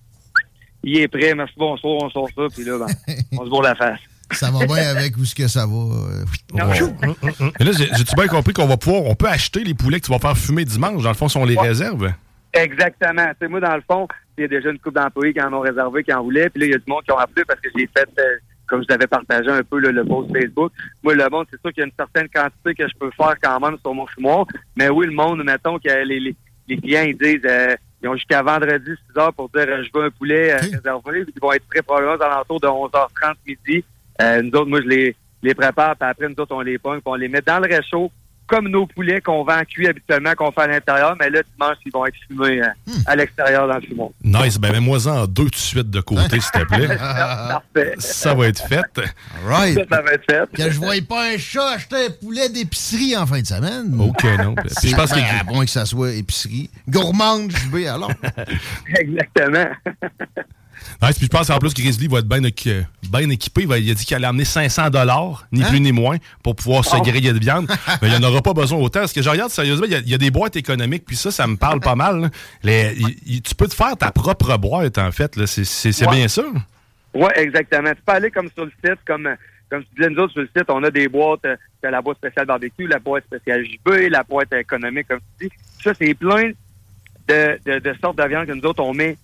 il 0.85 0.99
est 0.99 1.09
prêt. 1.09 1.35
Merci, 1.35 1.55
bonsoir, 1.57 2.03
on 2.03 2.11
sort 2.11 2.29
ça. 2.37 2.43
Puis 2.55 2.65
là, 2.65 2.79
ben, 2.79 3.15
on 3.39 3.45
se 3.45 3.49
bourre 3.49 3.63
la 3.63 3.75
face. 3.75 4.01
Ça 4.33 4.51
va 4.51 4.67
bien 4.67 4.77
avec 4.97 5.17
où 5.17 5.25
ce 5.25 5.35
que 5.35 5.47
ça 5.49 5.67
va. 5.67 5.73
euh, 5.75 6.25
Et 7.61 7.65
là, 7.65 7.73
j'ai- 7.77 7.89
j'ai-tu 7.95 8.15
bien 8.17 8.27
compris 8.29 8.53
qu'on 8.53 8.67
va 8.67 8.77
pouvoir, 8.77 9.05
on 9.05 9.15
peut 9.15 9.29
acheter 9.29 9.65
les 9.65 9.75
poulets 9.75 10.01
que 10.01 10.07
tu 10.07 10.13
vas 10.13 10.19
faire 10.19 10.37
fumer 10.37 10.65
dimanche? 10.65 11.03
Dans 11.03 11.09
le 11.11 11.15
fond, 11.15 11.29
si 11.29 11.37
on 11.37 11.45
les 11.45 11.57
Ouais. 11.57 11.69
réserve? 11.69 12.13
Exactement. 12.53 13.27
Tu 13.31 13.37
sais, 13.41 13.49
moi, 13.49 13.61
dans 13.61 13.75
le 13.75 13.83
fond, 13.91 14.07
il 14.37 14.43
y 14.43 14.45
a 14.45 14.49
déjà 14.49 14.71
une 14.71 14.79
couple 14.79 15.01
d'employés 15.01 15.33
qui 15.33 15.41
en 15.41 15.53
ont 15.53 15.61
réservé, 15.61 16.05
qui 16.05 16.13
en 16.13 16.23
voulaient. 16.23 16.51
Puis 16.51 16.61
là, 16.61 16.67
il 16.67 16.73
y 16.73 16.75
a 16.75 16.79
du 16.79 16.85
monde 16.87 17.03
qui 17.05 17.13
ont 17.13 17.19
appelé 17.19 17.45
parce 17.47 17.61
que 17.61 17.69
j'ai 17.77 17.89
fait, 17.97 18.09
euh, 18.19 18.37
comme 18.67 18.83
je 18.83 18.87
t'avais 18.89 19.07
partagé 19.07 19.49
un 19.51 19.63
peu 19.63 19.79
là, 19.79 19.91
le 19.91 20.05
post 20.05 20.31
Facebook. 20.33 20.73
Moi, 21.03 21.15
le 21.15 21.29
monde, 21.31 21.47
c'est 21.51 21.61
sûr 21.61 21.73
qu'il 21.73 21.81
y 21.81 21.85
a 21.85 21.87
une 21.87 21.93
certaine 21.99 22.29
quantité 22.29 22.75
que 22.75 22.89
je 22.89 22.95
peux 22.99 23.11
faire 23.17 23.35
quand 23.43 23.61
même 23.61 23.77
sur 23.81 23.95
mon 23.95 24.07
fumoir. 24.07 24.47
Mais 24.77 24.89
oui, 24.89 25.07
le 25.07 25.13
monde, 25.13 25.43
mettons 25.45 25.79
que 25.79 25.89
les, 26.05 26.21
les, 26.21 26.35
les 26.69 26.77
clients, 26.79 27.03
ils 27.07 27.17
disent, 27.17 27.41
euh, 27.45 27.75
ils 28.03 28.09
ont 28.09 28.15
jusqu'à 28.17 28.43
vendredi 28.43 28.91
6 29.15 29.19
heures 29.19 29.33
pour 29.33 29.49
dire, 29.51 29.65
euh, 29.69 29.83
je 29.85 29.91
veux 29.99 30.07
un 30.07 30.11
poulet 30.11 30.53
euh, 30.53 30.57
réservé. 30.59 31.25
Ils 31.35 31.41
vont 31.41 31.53
être 31.53 31.67
très 31.71 31.83
probablement 31.83 32.17
aux 32.17 32.23
alentours 32.23 32.61
de 32.61 32.67
11h30 32.67 33.35
midi. 33.47 33.85
Euh, 34.21 34.43
nous 34.43 34.51
autres, 34.59 34.69
moi, 34.69 34.81
je 34.83 34.89
les, 34.89 35.17
les 35.43 35.55
prépare, 35.55 35.97
puis 35.97 36.09
après, 36.09 36.29
nous 36.29 36.35
autres, 36.39 36.55
on 36.55 36.61
les 36.61 36.79
pogne, 36.79 37.01
puis 37.01 37.03
on 37.07 37.15
les 37.15 37.29
met 37.29 37.41
dans 37.41 37.59
le 37.59 37.75
réchaud, 37.75 38.11
comme 38.47 38.69
nos 38.69 38.87
poulets 38.87 39.21
qu'on 39.23 39.45
vend 39.45 39.63
cuits 39.65 39.87
habituellement, 39.89 40.33
qu'on 40.37 40.53
fait 40.53 40.63
à 40.63 40.67
l'intérieur. 40.67 41.17
Mais 41.19 41.31
là, 41.31 41.41
dimanche, 41.57 41.77
ils 41.87 41.93
vont 41.93 42.05
être 42.05 42.17
fumés 42.29 42.61
euh, 42.61 42.67
à 43.07 43.17
l'extérieur 43.17 43.67
dans 43.67 43.77
le 43.77 43.81
fumoir. 43.81 44.11
Nice, 44.23 44.59
ben 44.59 44.73
mets-moi-en 44.73 45.27
deux 45.27 45.45
tout 45.45 45.51
de 45.51 45.57
suite 45.57 45.89
de 45.91 46.01
côté, 46.03 46.39
s'il 46.39 46.51
te 46.61 46.65
plaît. 46.67 46.89
Parfait. 46.99 47.95
Ça 47.99 48.35
va 48.35 48.49
être 48.49 48.61
fait. 48.69 48.83
Right. 49.47 49.75
Ça, 49.79 49.85
ça 49.97 50.03
va 50.03 50.13
être 50.13 50.25
fait. 50.31 50.51
Que 50.55 50.71
je 50.71 50.79
voyais 50.79 51.01
pas 51.03 51.31
un 51.33 51.39
chat 51.39 51.67
acheter 51.71 51.97
un 51.97 52.11
poulet 52.11 52.49
d'épicerie 52.51 53.17
en 53.17 53.27
fin 53.27 53.41
de 53.41 53.47
semaine. 53.47 53.99
OK, 53.99 54.25
non. 54.43 54.55
Puis 54.57 54.91
je 54.91 54.97
pense 54.97 55.13
que- 55.13 55.17
ben, 55.17 55.25
à 55.41 55.45
moins 55.45 55.65
que 55.65 55.71
ça 55.71 55.87
soit 55.87 56.13
épicerie. 56.13 56.69
Gourmande, 56.89 57.51
JB, 57.53 57.87
alors. 57.87 58.11
Exactement. 58.99 59.71
Nice, 61.03 61.17
puis 61.17 61.27
je 61.27 61.31
pense 61.31 61.51
en 61.51 61.59
plus 61.59 61.75
que 61.75 61.81
Grizzly 61.83 62.07
va 62.09 62.19
être 62.21 62.29
bien 62.29 62.41
équi- 62.43 62.85
bien 63.11 63.29
équipé. 63.31 63.63
Il, 63.63 63.73
a 63.91 63.95
dit 63.95 64.05
qu'il 64.05 64.17
allait 64.17 64.27
amener 64.27 64.45
500 64.45 64.91
dollars, 64.91 65.47
ni 65.53 65.63
Hein? 65.63 65.69
plus 65.69 65.81
ni 65.81 65.93
moins, 65.93 66.17
pour 66.43 66.55
pouvoir 66.57 66.85
se 66.85 66.97
Oh. 66.97 67.03
griller 67.03 67.33
de 67.33 67.39
viande. 67.39 67.67
Mais 68.03 68.09
il 68.09 68.19
n'y 68.19 68.25
en 68.25 68.29
aura 68.29 68.43
pas 68.43 68.53
besoin 68.55 68.79
autant. 68.79 69.01
Parce 69.01 69.13
que 69.13 69.23
je 69.23 69.29
regarde 69.29 69.51
sérieusement, 69.51 69.87
il 69.87 69.93
y 69.93 69.97
a, 69.97 69.99
il 69.99 70.09
y 70.09 70.15
a 70.15 70.19
des 70.19 70.31
boîtes 70.31 70.57
économiques, 70.57 71.05
puis 71.07 71.17
ça, 71.17 71.31
ça 71.31 71.47
me 71.47 71.57
parle 71.57 71.81
pas 71.81 71.95
mal. 71.95 72.21
là. 72.21 72.31
Les- 72.63 72.95
il- 72.99 73.17
il- 73.27 73.43
tu 73.43 73.55
peux 73.55 73.69
te 73.69 73.75
faire 73.75 73.97
ta 73.97 74.11
propre 74.13 74.57
boîte, 74.59 74.99
en 74.99 75.11
fait. 75.13 75.45
C'est 75.47 76.07
Ouais. 76.07 76.13
bien 76.17 76.29
ça. 76.29 76.43
Oui, 77.15 77.29
exactement. 77.37 77.91
Tu 77.91 78.03
peux 78.07 78.13
aller 78.13 78.31
comme 78.31 78.49
sur 78.55 78.65
le 78.65 78.73
site, 78.85 78.99
comme, 79.07 79.29
comme 79.71 79.83
tu 79.85 79.89
disais, 79.97 80.11
nous 80.11 80.19
autres, 80.23 80.33
sur 80.33 80.43
le 80.43 80.49
site, 80.57 80.65
on 80.69 80.83
a 80.83 80.91
des 80.91 81.09
boîtes, 81.09 81.45
euh, 81.45 81.57
la 81.83 82.01
boîte 82.01 82.17
spéciale 82.19 82.47
barbecue, 82.47 82.87
la 82.87 82.99
boîte 82.99 83.25
spéciale 83.25 83.65
JB, 83.65 84.09
la 84.11 84.23
boîte 84.23 84.53
économique, 84.55 85.09
comme 85.09 85.21
tu 85.39 85.47
dis. 85.49 85.53
Ça, 85.83 85.93
c'est 85.99 86.15
plein 86.15 86.53
de, 87.29 87.59
de, 87.67 87.79
de 87.79 87.95
sortes 88.01 88.17
de 88.19 88.25
viande 88.29 88.47
que 88.47 88.53
nous 88.53 88.65
autres, 88.65 88.83
on 88.83 88.95
met 88.95 89.17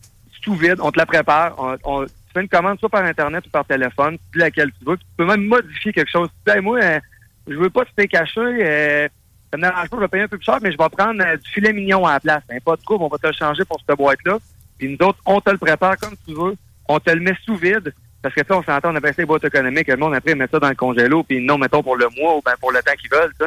vide, 0.54 0.76
on 0.80 0.90
te 0.90 0.98
la 0.98 1.06
prépare, 1.06 1.54
on, 1.58 1.76
on- 1.84 2.04
tu 2.04 2.10
fais 2.34 2.40
une 2.42 2.48
commande 2.48 2.78
soit 2.78 2.88
par 2.90 3.04
Internet 3.04 3.46
ou 3.46 3.50
par 3.50 3.64
téléphone, 3.64 4.16
tu 4.18 4.24
dis 4.34 4.38
laquelle 4.38 4.70
tu 4.78 4.84
veux, 4.84 4.96
puis 4.96 5.06
tu 5.06 5.16
peux 5.16 5.26
même 5.26 5.44
modifier 5.46 5.92
quelque 5.92 6.10
chose. 6.10 6.28
Tu 6.28 6.50
dis, 6.52 6.56
Hey, 6.58 6.62
moi, 6.62 6.78
euh, 6.82 7.00
je 7.48 7.54
veux 7.54 7.70
pas 7.70 7.84
steak 7.92 8.14
haché, 8.14 8.40
euh, 8.40 9.08
ça 9.50 9.56
me 9.56 9.62
dérange 9.62 9.88
pas, 9.88 9.96
je 9.96 10.00
vais 10.02 10.08
payer 10.08 10.24
un 10.24 10.28
peu 10.28 10.36
plus 10.36 10.44
cher, 10.44 10.58
mais 10.60 10.70
je 10.70 10.76
vais 10.76 10.88
prendre 10.90 11.22
euh, 11.24 11.36
du 11.36 11.48
filet 11.50 11.72
mignon 11.72 12.04
à 12.06 12.14
la 12.14 12.20
place. 12.20 12.42
Ben, 12.48 12.60
pas 12.60 12.76
de 12.76 12.82
trouble, 12.82 13.04
on 13.04 13.08
va 13.08 13.16
te 13.18 13.26
le 13.26 13.32
changer 13.32 13.64
pour 13.64 13.78
cette 13.86 13.96
boîte-là. 13.96 14.36
Puis 14.78 14.88
nous 15.00 15.06
autres, 15.06 15.18
on 15.24 15.40
te 15.40 15.50
le 15.50 15.56
prépare 15.58 15.96
comme 15.96 16.14
tu 16.26 16.34
veux, 16.34 16.54
on 16.86 17.00
te 17.00 17.10
le 17.10 17.20
met 17.20 17.34
sous 17.44 17.56
vide, 17.56 17.94
parce 18.22 18.34
que 18.34 18.42
ça, 18.46 18.56
on 18.58 18.62
s'entend, 18.62 18.92
on 18.92 18.96
appelle 18.96 19.14
ça 19.14 19.22
les 19.22 19.26
boîtes 19.26 19.44
économiques, 19.44 19.88
le 19.88 19.96
monde 19.96 20.14
après 20.14 20.34
met 20.34 20.46
ça 20.50 20.58
dans 20.58 20.68
le 20.68 20.74
congélo, 20.74 21.22
puis 21.22 21.40
non, 21.40 21.56
mettons 21.56 21.82
pour 21.82 21.96
le 21.96 22.08
mois 22.20 22.36
ou 22.36 22.42
ben 22.44 22.52
pour 22.60 22.72
le 22.72 22.80
temps 22.82 22.92
qu'ils 23.00 23.10
veulent, 23.10 23.32
ça. 23.40 23.46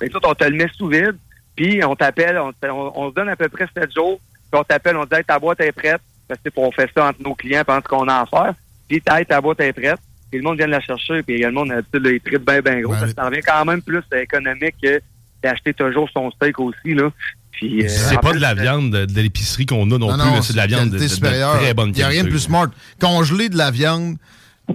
Ben, 0.00 0.08
nous 0.10 0.16
autres, 0.16 0.28
on 0.30 0.34
te 0.34 0.44
le 0.44 0.56
met 0.56 0.68
sous 0.76 0.88
vide, 0.88 1.16
puis 1.54 1.82
on 1.84 1.94
t'appelle, 1.94 2.38
on, 2.38 2.52
te- 2.52 2.66
on, 2.66 2.92
on 2.98 3.10
se 3.10 3.14
donne 3.14 3.28
à 3.28 3.36
peu 3.36 3.48
près 3.48 3.68
7 3.72 3.94
jours, 3.94 4.18
puis 4.50 4.60
on 4.60 4.64
t'appelle, 4.64 4.96
on 4.96 5.04
te 5.04 5.10
dit, 5.10 5.16
Hey, 5.16 5.24
ta 5.24 5.38
boîte 5.38 5.60
est 5.60 5.70
prête, 5.72 6.00
parce 6.28 6.40
que 6.44 6.50
on 6.56 6.70
fait 6.72 6.90
ça 6.96 7.08
entre 7.08 7.22
nos 7.22 7.34
clients 7.34 7.62
pendant 7.66 7.80
qu'on 7.82 8.08
a 8.08 8.20
à 8.22 8.26
faire, 8.26 8.54
puis 8.88 9.02
hey, 9.10 9.26
ta 9.26 9.40
boîte 9.40 9.60
est 9.60 9.72
prête, 9.72 9.98
puis 10.30 10.38
le 10.40 10.44
monde 10.44 10.56
vient 10.58 10.66
de 10.66 10.72
la 10.72 10.80
chercher, 10.80 11.22
puis 11.22 11.38
le 11.38 11.50
monde, 11.50 11.68
d'habitude, 11.68 12.04
là, 12.04 12.10
il 12.12 12.20
tripe 12.20 12.44
bien, 12.46 12.60
bien 12.60 12.80
gros, 12.80 12.92
parce 12.92 13.06
que 13.06 13.14
ça 13.14 13.24
revient 13.26 13.40
quand 13.46 13.64
même 13.64 13.82
plus 13.82 14.02
euh, 14.12 14.22
économique 14.22 14.74
que 14.82 15.00
d'acheter 15.42 15.74
toujours 15.74 16.08
son 16.12 16.30
steak 16.32 16.58
aussi, 16.58 16.94
là. 16.94 17.10
Puis, 17.52 17.84
euh, 17.84 17.88
C'est 17.88 18.20
pas 18.20 18.30
plus, 18.30 18.36
de 18.36 18.42
la 18.42 18.50
euh, 18.50 18.54
viande 18.54 18.90
de, 18.90 19.06
de 19.06 19.20
l'épicerie 19.20 19.64
qu'on 19.64 19.90
a 19.90 19.98
non, 19.98 20.12
plus. 20.12 20.42
C'est 20.42 20.52
de 20.52 20.58
la 20.58 20.66
viande 20.66 20.90
de, 20.90 20.98
qualité 20.98 21.20
de- 21.20 21.56
très 21.58 21.72
bonne 21.74 21.88
Il 21.88 21.92
n'y 21.94 22.02
a 22.02 22.04
qualité. 22.06 22.08
rien 22.20 22.24
de 22.24 22.28
plus 22.28 22.40
smart. 22.40 22.66
Congeler 23.00 23.48
de 23.48 23.56
la 23.56 23.70
viande, 23.70 24.16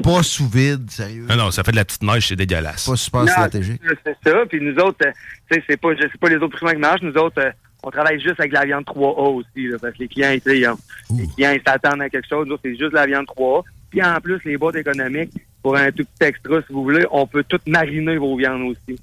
pas 0.02 0.24
sous 0.24 0.48
vide, 0.48 0.90
sérieux. 0.90 1.28
Ah 1.30 1.36
non, 1.36 1.52
ça 1.52 1.64
fait 1.64 1.72
de 1.72 1.76
la 1.76 1.86
petite 1.86 2.02
neige, 2.02 2.28
c'est 2.30 2.36
dégueulasse. 2.36 2.88
Pas 2.88 2.96
super 2.96 3.22
Non, 3.22 3.28
stratégique. 3.28 3.82
C'est 4.04 4.18
ça. 4.26 4.38
Puis 4.50 4.60
nous 4.62 4.74
autres, 4.82 4.98
euh, 5.06 5.12
tu 5.52 5.58
sais, 5.58 5.64
c'est 5.70 5.78
pas, 5.78 5.90
pas 6.20 6.30
les 6.30 6.38
autres 6.38 6.56
primeurs 6.58 6.74
qui 6.74 6.80
marchent. 6.80 7.02
Nous 7.04 7.14
autres, 7.22 7.40
euh, 7.40 7.52
on 7.84 7.90
travaille 7.92 8.20
juste 8.20 8.40
avec 8.40 8.52
la 8.52 8.66
viande 8.66 8.84
3A 8.86 9.34
aussi, 9.36 9.68
là, 9.68 9.78
parce 9.82 9.94
que 9.94 10.00
les 10.00 10.08
clients, 10.08 10.32
ils 10.32 10.42
les 10.46 11.28
clients, 11.36 11.52
ils 11.52 11.62
s'attendent 11.66 12.02
à 12.02 12.10
quelque 12.10 12.28
chose. 12.28 12.48
Nous, 12.48 12.58
c'est 12.64 12.76
juste 12.78 12.94
la 12.94 13.06
viande 13.06 13.26
3A. 13.26 13.64
Puis 13.90 14.04
en 14.04 14.20
plus, 14.22 14.40
les 14.46 14.56
boîtes 14.58 14.76
économiques, 14.76 15.34
pour 15.62 15.76
un 15.76 15.92
tout 15.92 16.04
petit 16.06 16.28
extra, 16.28 16.60
si 16.66 16.74
vous 16.74 16.82
voulez, 16.84 17.06
on 17.12 17.28
peut 17.28 17.44
tout 17.48 17.60
mariner 17.68 18.18
vos 18.18 18.36
viandes 18.36 18.62
aussi. 18.64 19.00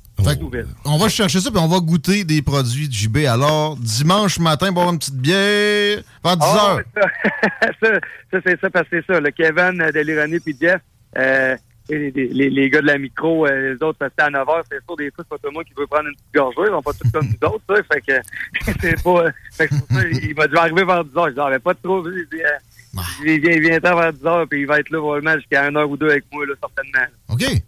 On 0.84 0.96
va 0.96 1.08
chercher 1.08 1.38
ça, 1.40 1.50
puis 1.50 1.60
on 1.60 1.68
va 1.68 1.78
goûter 1.78 2.24
des 2.24 2.42
produits 2.42 2.88
de 2.88 2.92
JB. 2.92 3.18
Alors, 3.28 3.76
dimanche 3.76 4.38
matin, 4.40 4.72
boire 4.72 4.90
une 4.90 4.98
petite 4.98 5.14
bière, 5.16 6.00
vers 6.24 6.36
10 6.36 6.42
Ah, 6.44 6.76
heures. 6.76 6.80
ça, 6.96 7.70
ça, 7.82 8.00
ça, 8.32 8.38
c'est 8.44 8.60
ça, 8.60 8.70
parce 8.70 8.88
que 8.88 9.00
c'est 9.00 9.12
ça. 9.12 9.20
Le 9.20 9.30
Kevin 9.30 9.80
euh, 9.80 9.92
de 9.92 10.00
l'Ironie 10.00 10.40
puis 10.40 10.56
Jeff, 10.60 10.80
euh, 11.16 11.56
les, 11.88 12.10
les, 12.10 12.50
les 12.50 12.70
gars 12.70 12.80
de 12.80 12.86
la 12.86 12.98
micro, 12.98 13.46
euh, 13.46 13.74
les 13.74 13.82
autres, 13.82 13.98
parce 13.98 14.12
que 14.16 14.22
à 14.22 14.30
9 14.30 14.46
h, 14.46 14.62
c'est 14.70 14.84
sûr, 14.84 14.96
des 14.96 15.10
fois, 15.10 15.24
c'est 15.24 15.28
pas 15.28 15.36
tout 15.36 15.48
le 15.48 15.52
monde 15.52 15.64
qui 15.64 15.74
veut 15.76 15.86
prendre 15.86 16.08
une 16.08 16.14
petite 16.14 16.34
gorgée. 16.34 16.62
Ils 16.66 16.74
sont 16.74 16.82
pas 16.82 16.92
tous 16.92 17.10
comme 17.10 17.26
nous 17.26 17.48
autres, 17.48 17.62
ça. 17.68 17.82
Fait 17.92 18.00
que, 18.00 18.72
c'est 18.80 19.02
pas, 19.02 19.24
euh, 19.24 19.30
fait 19.52 19.68
que 19.68 19.74
pour 19.74 19.88
ça, 19.88 20.08
il 20.08 20.34
va 20.34 20.46
devoir 20.46 20.64
arriver 20.64 20.84
vers 20.84 21.04
10 21.04 21.10
h. 21.12 21.34
Je 21.34 21.40
ah, 21.40 21.50
ben, 21.50 21.60
pas 21.60 21.74
trop. 21.74 22.06
Il 22.08 22.26
dit, 22.30 22.42
euh, 22.42 23.02
il 23.24 23.40
vient, 23.40 23.60
viens 23.60 23.78
vers 23.78 24.12
10 24.12 24.20
h, 24.22 24.46
puis 24.46 24.60
il 24.60 24.66
va 24.66 24.80
être 24.80 24.90
là 24.90 24.98
probablement 24.98 25.36
jusqu'à 25.36 25.64
1 25.64 25.76
heure 25.76 25.90
ou 25.90 25.96
deux 25.96 26.10
avec 26.10 26.24
moi, 26.32 26.46
là, 26.46 26.54
certainement. 26.60 27.06
OK. 27.28 27.62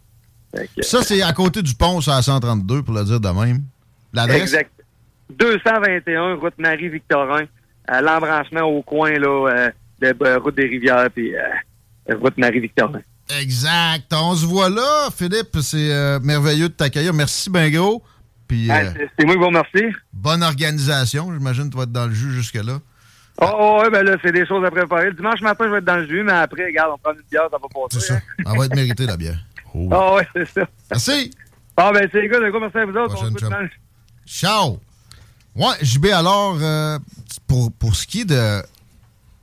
Que, 0.75 0.83
Ça, 0.83 1.01
c'est 1.01 1.21
à 1.21 1.33
côté 1.33 1.61
du 1.61 1.73
pont, 1.75 2.01
c'est 2.01 2.11
à 2.11 2.21
132, 2.21 2.83
pour 2.83 2.93
le 2.93 3.03
dire 3.05 3.19
de 3.19 3.29
même. 3.29 3.61
L'adresse? 4.13 4.41
Exact. 4.41 4.71
221 5.37 6.35
route 6.35 6.57
Marie-Victorin, 6.57 7.45
à 7.87 8.01
l'embranchement 8.01 8.61
au 8.61 8.81
coin 8.81 9.11
là, 9.11 9.49
euh, 9.49 9.69
de 10.01 10.15
euh, 10.23 10.39
route 10.39 10.55
des 10.55 10.67
Rivières 10.67 11.09
puis 11.13 11.35
euh, 11.35 12.15
route 12.15 12.37
Marie-Victorin. 12.37 13.01
Exact. 13.39 14.11
On 14.13 14.35
se 14.35 14.45
voit 14.45 14.69
là, 14.69 15.09
Philippe. 15.15 15.57
C'est 15.61 15.91
euh, 15.91 16.19
merveilleux 16.21 16.69
de 16.69 16.73
t'accueillir. 16.73 17.13
Merci, 17.13 17.49
ben 17.49 17.71
gros. 17.71 18.03
Puis, 18.47 18.69
euh, 18.69 18.91
c'est- 18.93 19.09
c'est 19.17 19.25
moi 19.25 19.35
qui 19.35 19.39
vous 19.39 19.47
remercie. 19.47 19.95
bonne 20.11 20.43
organisation. 20.43 21.31
J'imagine 21.33 21.65
que 21.65 21.69
tu 21.71 21.77
vas 21.77 21.83
être 21.83 21.91
dans 21.91 22.07
le 22.07 22.13
jus 22.13 22.33
jusque-là. 22.33 22.79
Oh, 23.43 23.45
oh, 23.57 23.79
ouais, 23.81 23.89
ben 23.89 24.03
là, 24.05 24.17
c'est 24.23 24.31
des 24.33 24.45
choses 24.45 24.63
à 24.65 24.69
préparer. 24.69 25.05
Le 25.05 25.13
dimanche 25.13 25.41
matin, 25.41 25.63
je 25.65 25.71
vais 25.71 25.77
être 25.77 25.85
dans 25.85 25.95
le 25.97 26.07
jus, 26.07 26.21
mais 26.23 26.33
après, 26.33 26.65
regarde, 26.65 26.91
on 26.93 26.97
prend 26.97 27.13
une 27.13 27.21
bière, 27.31 27.43
ça 27.49 27.57
va 27.57 27.87
passer. 27.89 28.13
hein. 28.13 28.19
Elle 28.39 28.57
va 28.57 28.65
être 28.65 28.75
méritée, 28.75 29.05
la 29.05 29.17
bière. 29.17 29.39
Ah 29.91 30.15
ouais, 30.15 30.27
c'est 30.35 30.45
ça. 30.49 30.67
Merci. 30.91 31.31
Ah 31.77 31.91
ben 31.93 32.05
c'est 32.11 32.21
les 32.21 32.27
gars, 32.27 32.39
le 32.39 32.51
gars, 32.51 32.59
merci 32.59 32.77
à 32.77 32.85
vous 32.85 32.91
autres. 32.97 33.15
Prochaine 33.15 33.53
On. 33.63 34.27
Ciao. 34.27 34.79
Ouais, 35.55 35.75
JB, 35.81 36.07
alors, 36.07 36.57
euh, 36.61 36.99
pour, 37.47 37.71
pour 37.71 37.95
ce 37.95 38.05
qui 38.05 38.21
est 38.21 38.25
de 38.25 38.61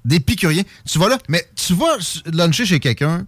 d'épicurien, 0.04 0.62
tu 0.86 0.98
vas 0.98 1.08
là, 1.08 1.16
mais 1.28 1.44
tu 1.56 1.72
vas 1.74 1.96
luncher 2.32 2.66
chez 2.66 2.78
quelqu'un, 2.78 3.26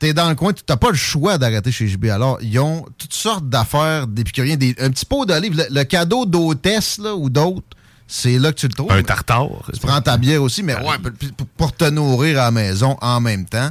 t'es 0.00 0.12
dans 0.12 0.28
le 0.28 0.34
coin, 0.34 0.52
tu 0.52 0.62
n'as 0.68 0.76
pas 0.76 0.90
le 0.90 0.96
choix 0.96 1.38
d'arrêter 1.38 1.70
chez 1.70 1.86
JB. 1.86 2.06
Alors, 2.06 2.38
ils 2.42 2.58
ont 2.58 2.84
toutes 2.98 3.14
sortes 3.14 3.48
d'affaires 3.48 4.08
d'épicuriens, 4.08 4.56
un 4.80 4.90
petit 4.90 5.06
pot 5.06 5.24
d'olive, 5.24 5.56
le, 5.56 5.66
le 5.70 5.84
cadeau 5.84 6.26
d'hôtesse 6.26 6.98
ou 6.98 7.30
d'autres, 7.30 7.76
c'est 8.10 8.40
là 8.40 8.50
que 8.50 8.58
tu 8.58 8.66
le 8.66 8.74
trouves. 8.74 8.90
Un 8.90 9.04
tartare. 9.04 9.48
Tu 9.72 9.78
prends 9.78 10.00
ta 10.00 10.18
bière 10.18 10.42
aussi, 10.42 10.64
mais 10.64 10.74
ouais, 10.74 10.96
pour, 11.56 11.72
te 11.72 11.88
nourrir 11.88 12.40
à 12.40 12.46
la 12.46 12.50
maison 12.50 12.96
en 13.00 13.20
même 13.20 13.44
temps. 13.44 13.70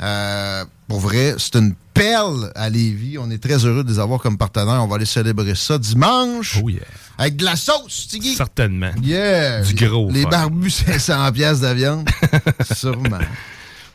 Euh, 0.00 0.64
pour 0.88 0.98
vrai, 0.98 1.36
c'est 1.38 1.54
une 1.56 1.74
perle 1.94 2.50
à 2.56 2.68
Lévis. 2.70 3.18
On 3.18 3.30
est 3.30 3.42
très 3.42 3.64
heureux 3.64 3.84
de 3.84 3.90
les 3.90 4.00
avoir 4.00 4.20
comme 4.20 4.36
partenaires. 4.36 4.82
On 4.82 4.88
va 4.88 4.96
aller 4.96 5.06
célébrer 5.06 5.54
ça 5.54 5.78
dimanche. 5.78 6.58
Oh 6.62 6.68
yeah. 6.68 6.80
Avec 7.18 7.36
de 7.36 7.44
la 7.44 7.54
sauce, 7.54 8.08
Tiggy. 8.08 8.34
Certainement. 8.34 8.90
Yeah. 9.00 9.62
Du 9.62 9.74
gros. 9.74 10.10
Les 10.10 10.22
fun. 10.22 10.28
barbus, 10.28 10.70
500 10.98 11.32
pièces 11.32 11.60
de 11.60 11.68
viande. 11.68 12.08
Sûrement. 12.74 13.18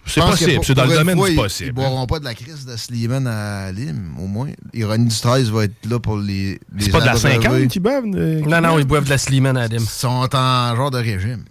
C'est 0.05 0.19
possible, 0.21 0.59
c'est 0.63 0.73
dans 0.73 0.85
le 0.85 0.95
domaine 0.97 1.17
fois, 1.17 1.27
du 1.27 1.33
ils- 1.33 1.37
possible. 1.37 1.69
Ils 1.69 1.73
boiront 1.73 2.05
pas 2.07 2.19
de 2.19 2.25
la 2.25 2.33
crise 2.33 2.65
de 2.65 2.75
Slimane 2.75 3.25
à 3.27 3.71
Lim, 3.71 4.15
au 4.19 4.27
moins. 4.27 4.49
Ironie 4.73 5.07
du 5.07 5.15
13 5.15 5.49
va 5.49 5.63
être 5.63 5.73
là 5.89 5.99
pour 5.99 6.17
les. 6.17 6.59
les 6.75 6.85
C'est 6.85 6.91
pas 6.91 6.99
de 6.99 7.05
la 7.05 7.11
abreuver. 7.13 7.41
50 7.41 7.67
qui 7.69 7.79
boivent? 7.79 8.05
Non, 8.05 8.61
non, 8.61 8.79
ils 8.79 8.85
boivent 8.85 9.05
de 9.05 9.09
la 9.09 9.17
Slimane 9.17 9.55
à 9.57 9.67
Dim. 9.69 9.77
Ils 9.79 9.85
sont 9.87 10.27
en 10.33 10.75
genre 10.75 10.91
de 10.91 10.97
régime. 10.97 11.45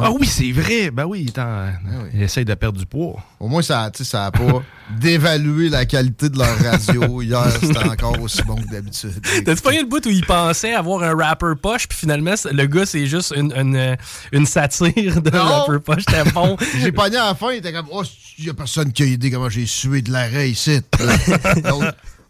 Ah 0.00 0.10
oui, 0.10 0.26
c'est 0.26 0.52
vrai. 0.52 0.90
Ben 0.90 1.04
oui, 1.04 1.22
il, 1.22 1.28
est 1.28 1.38
en- 1.38 1.68
il 2.14 2.22
essaye 2.22 2.44
de 2.44 2.54
perdre 2.54 2.78
du 2.78 2.86
poids. 2.86 3.16
Au 3.40 3.48
moins, 3.48 3.62
ça 3.62 3.90
n'a 3.98 4.04
ça 4.04 4.26
a 4.26 4.30
pas 4.30 4.62
dévalué 5.00 5.68
la 5.68 5.84
qualité 5.86 6.28
de 6.28 6.38
leur 6.38 6.56
radio. 6.58 7.20
Hier, 7.22 7.46
c'était 7.60 7.88
encore 7.88 8.20
aussi 8.20 8.42
bon 8.42 8.56
que 8.56 8.70
d'habitude. 8.70 9.12
T'as-tu 9.44 9.62
pas 9.62 9.74
eu 9.74 9.80
le 9.80 9.86
bout 9.86 10.04
où 10.06 10.10
il 10.10 10.24
pensait 10.24 10.74
avoir 10.74 11.02
un 11.02 11.14
rapper 11.16 11.52
poche, 11.60 11.88
puis 11.88 11.98
finalement, 11.98 12.34
le 12.50 12.66
gars, 12.66 12.86
c'est 12.86 13.06
juste 13.06 13.32
une, 13.36 13.52
une, 13.56 13.96
une 14.32 14.46
satire 14.46 15.20
de 15.22 15.30
Non. 15.30 15.42
rapper 15.44 15.78
poche? 15.80 16.04
C'était 16.08 16.30
bon. 16.30 16.56
J'ai 16.80 16.92
pogné 16.92 17.16
à 17.16 17.26
la 17.26 17.34
fin, 17.34 17.50
il 17.52 17.58
était 17.58 17.72
comme, 17.72 17.86
oh, 17.90 18.02
il 18.38 18.46
y 18.46 18.50
a 18.50 18.54
personne 18.54 18.92
qui 18.92 19.02
a 19.02 19.06
idée 19.06 19.30
comment 19.30 19.48
j'ai 19.48 19.66
sué 19.66 20.02
de 20.02 20.12
l'arrêt 20.12 20.50
ici. 20.50 20.80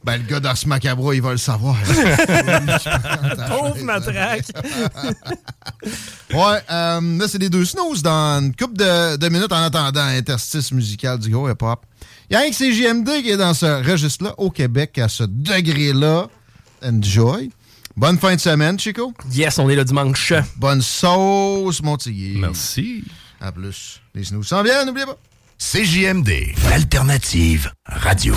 Ben, 0.06 0.18
le 0.18 0.22
gars 0.22 0.38
d'Ars 0.38 0.56
Macabra, 0.66 1.16
il 1.16 1.20
va 1.20 1.32
le 1.32 1.36
savoir. 1.36 1.76
Pauvre 3.48 3.82
matraque. 3.82 4.46
ouais, 6.32 6.60
euh, 6.70 7.18
là, 7.18 7.26
c'est 7.26 7.38
les 7.38 7.50
deux 7.50 7.64
snooze 7.64 8.02
dans 8.02 8.40
une 8.40 8.54
couple 8.54 8.76
de, 8.76 9.16
de 9.16 9.28
minutes 9.28 9.50
en 9.50 9.64
attendant 9.64 10.02
interstice 10.02 10.70
musical 10.70 11.18
du 11.18 11.28
gros 11.28 11.50
hip-hop. 11.50 11.84
Il 12.30 12.34
y 12.34 12.36
a 12.36 12.40
rien 12.42 12.50
que 12.50 12.54
c'est 12.54 12.72
JMD 12.72 13.20
qui 13.20 13.30
est 13.30 13.36
dans 13.36 13.52
ce 13.52 13.84
registre-là, 13.84 14.32
au 14.38 14.48
Québec, 14.48 14.96
à 14.98 15.08
ce 15.08 15.24
degré-là. 15.24 16.28
Enjoy. 16.84 17.50
Bonne 17.96 18.20
fin 18.20 18.36
de 18.36 18.40
semaine, 18.40 18.78
Chico. 18.78 19.12
Yes, 19.32 19.58
on 19.58 19.68
est 19.68 19.74
le 19.74 19.84
dimanche. 19.84 20.32
Bonne 20.56 20.82
sauce, 20.82 21.82
mon 21.82 21.96
tigre. 21.96 22.38
Merci. 22.42 23.02
À 23.40 23.50
plus. 23.50 24.00
Les 24.14 24.22
snooze 24.22 24.46
s'en 24.46 24.62
viennent, 24.62 24.86
n'oubliez 24.86 25.06
pas. 25.06 25.18
CJMD, 25.58 26.54
l'alternative 26.70 27.72
radio. 27.86 28.36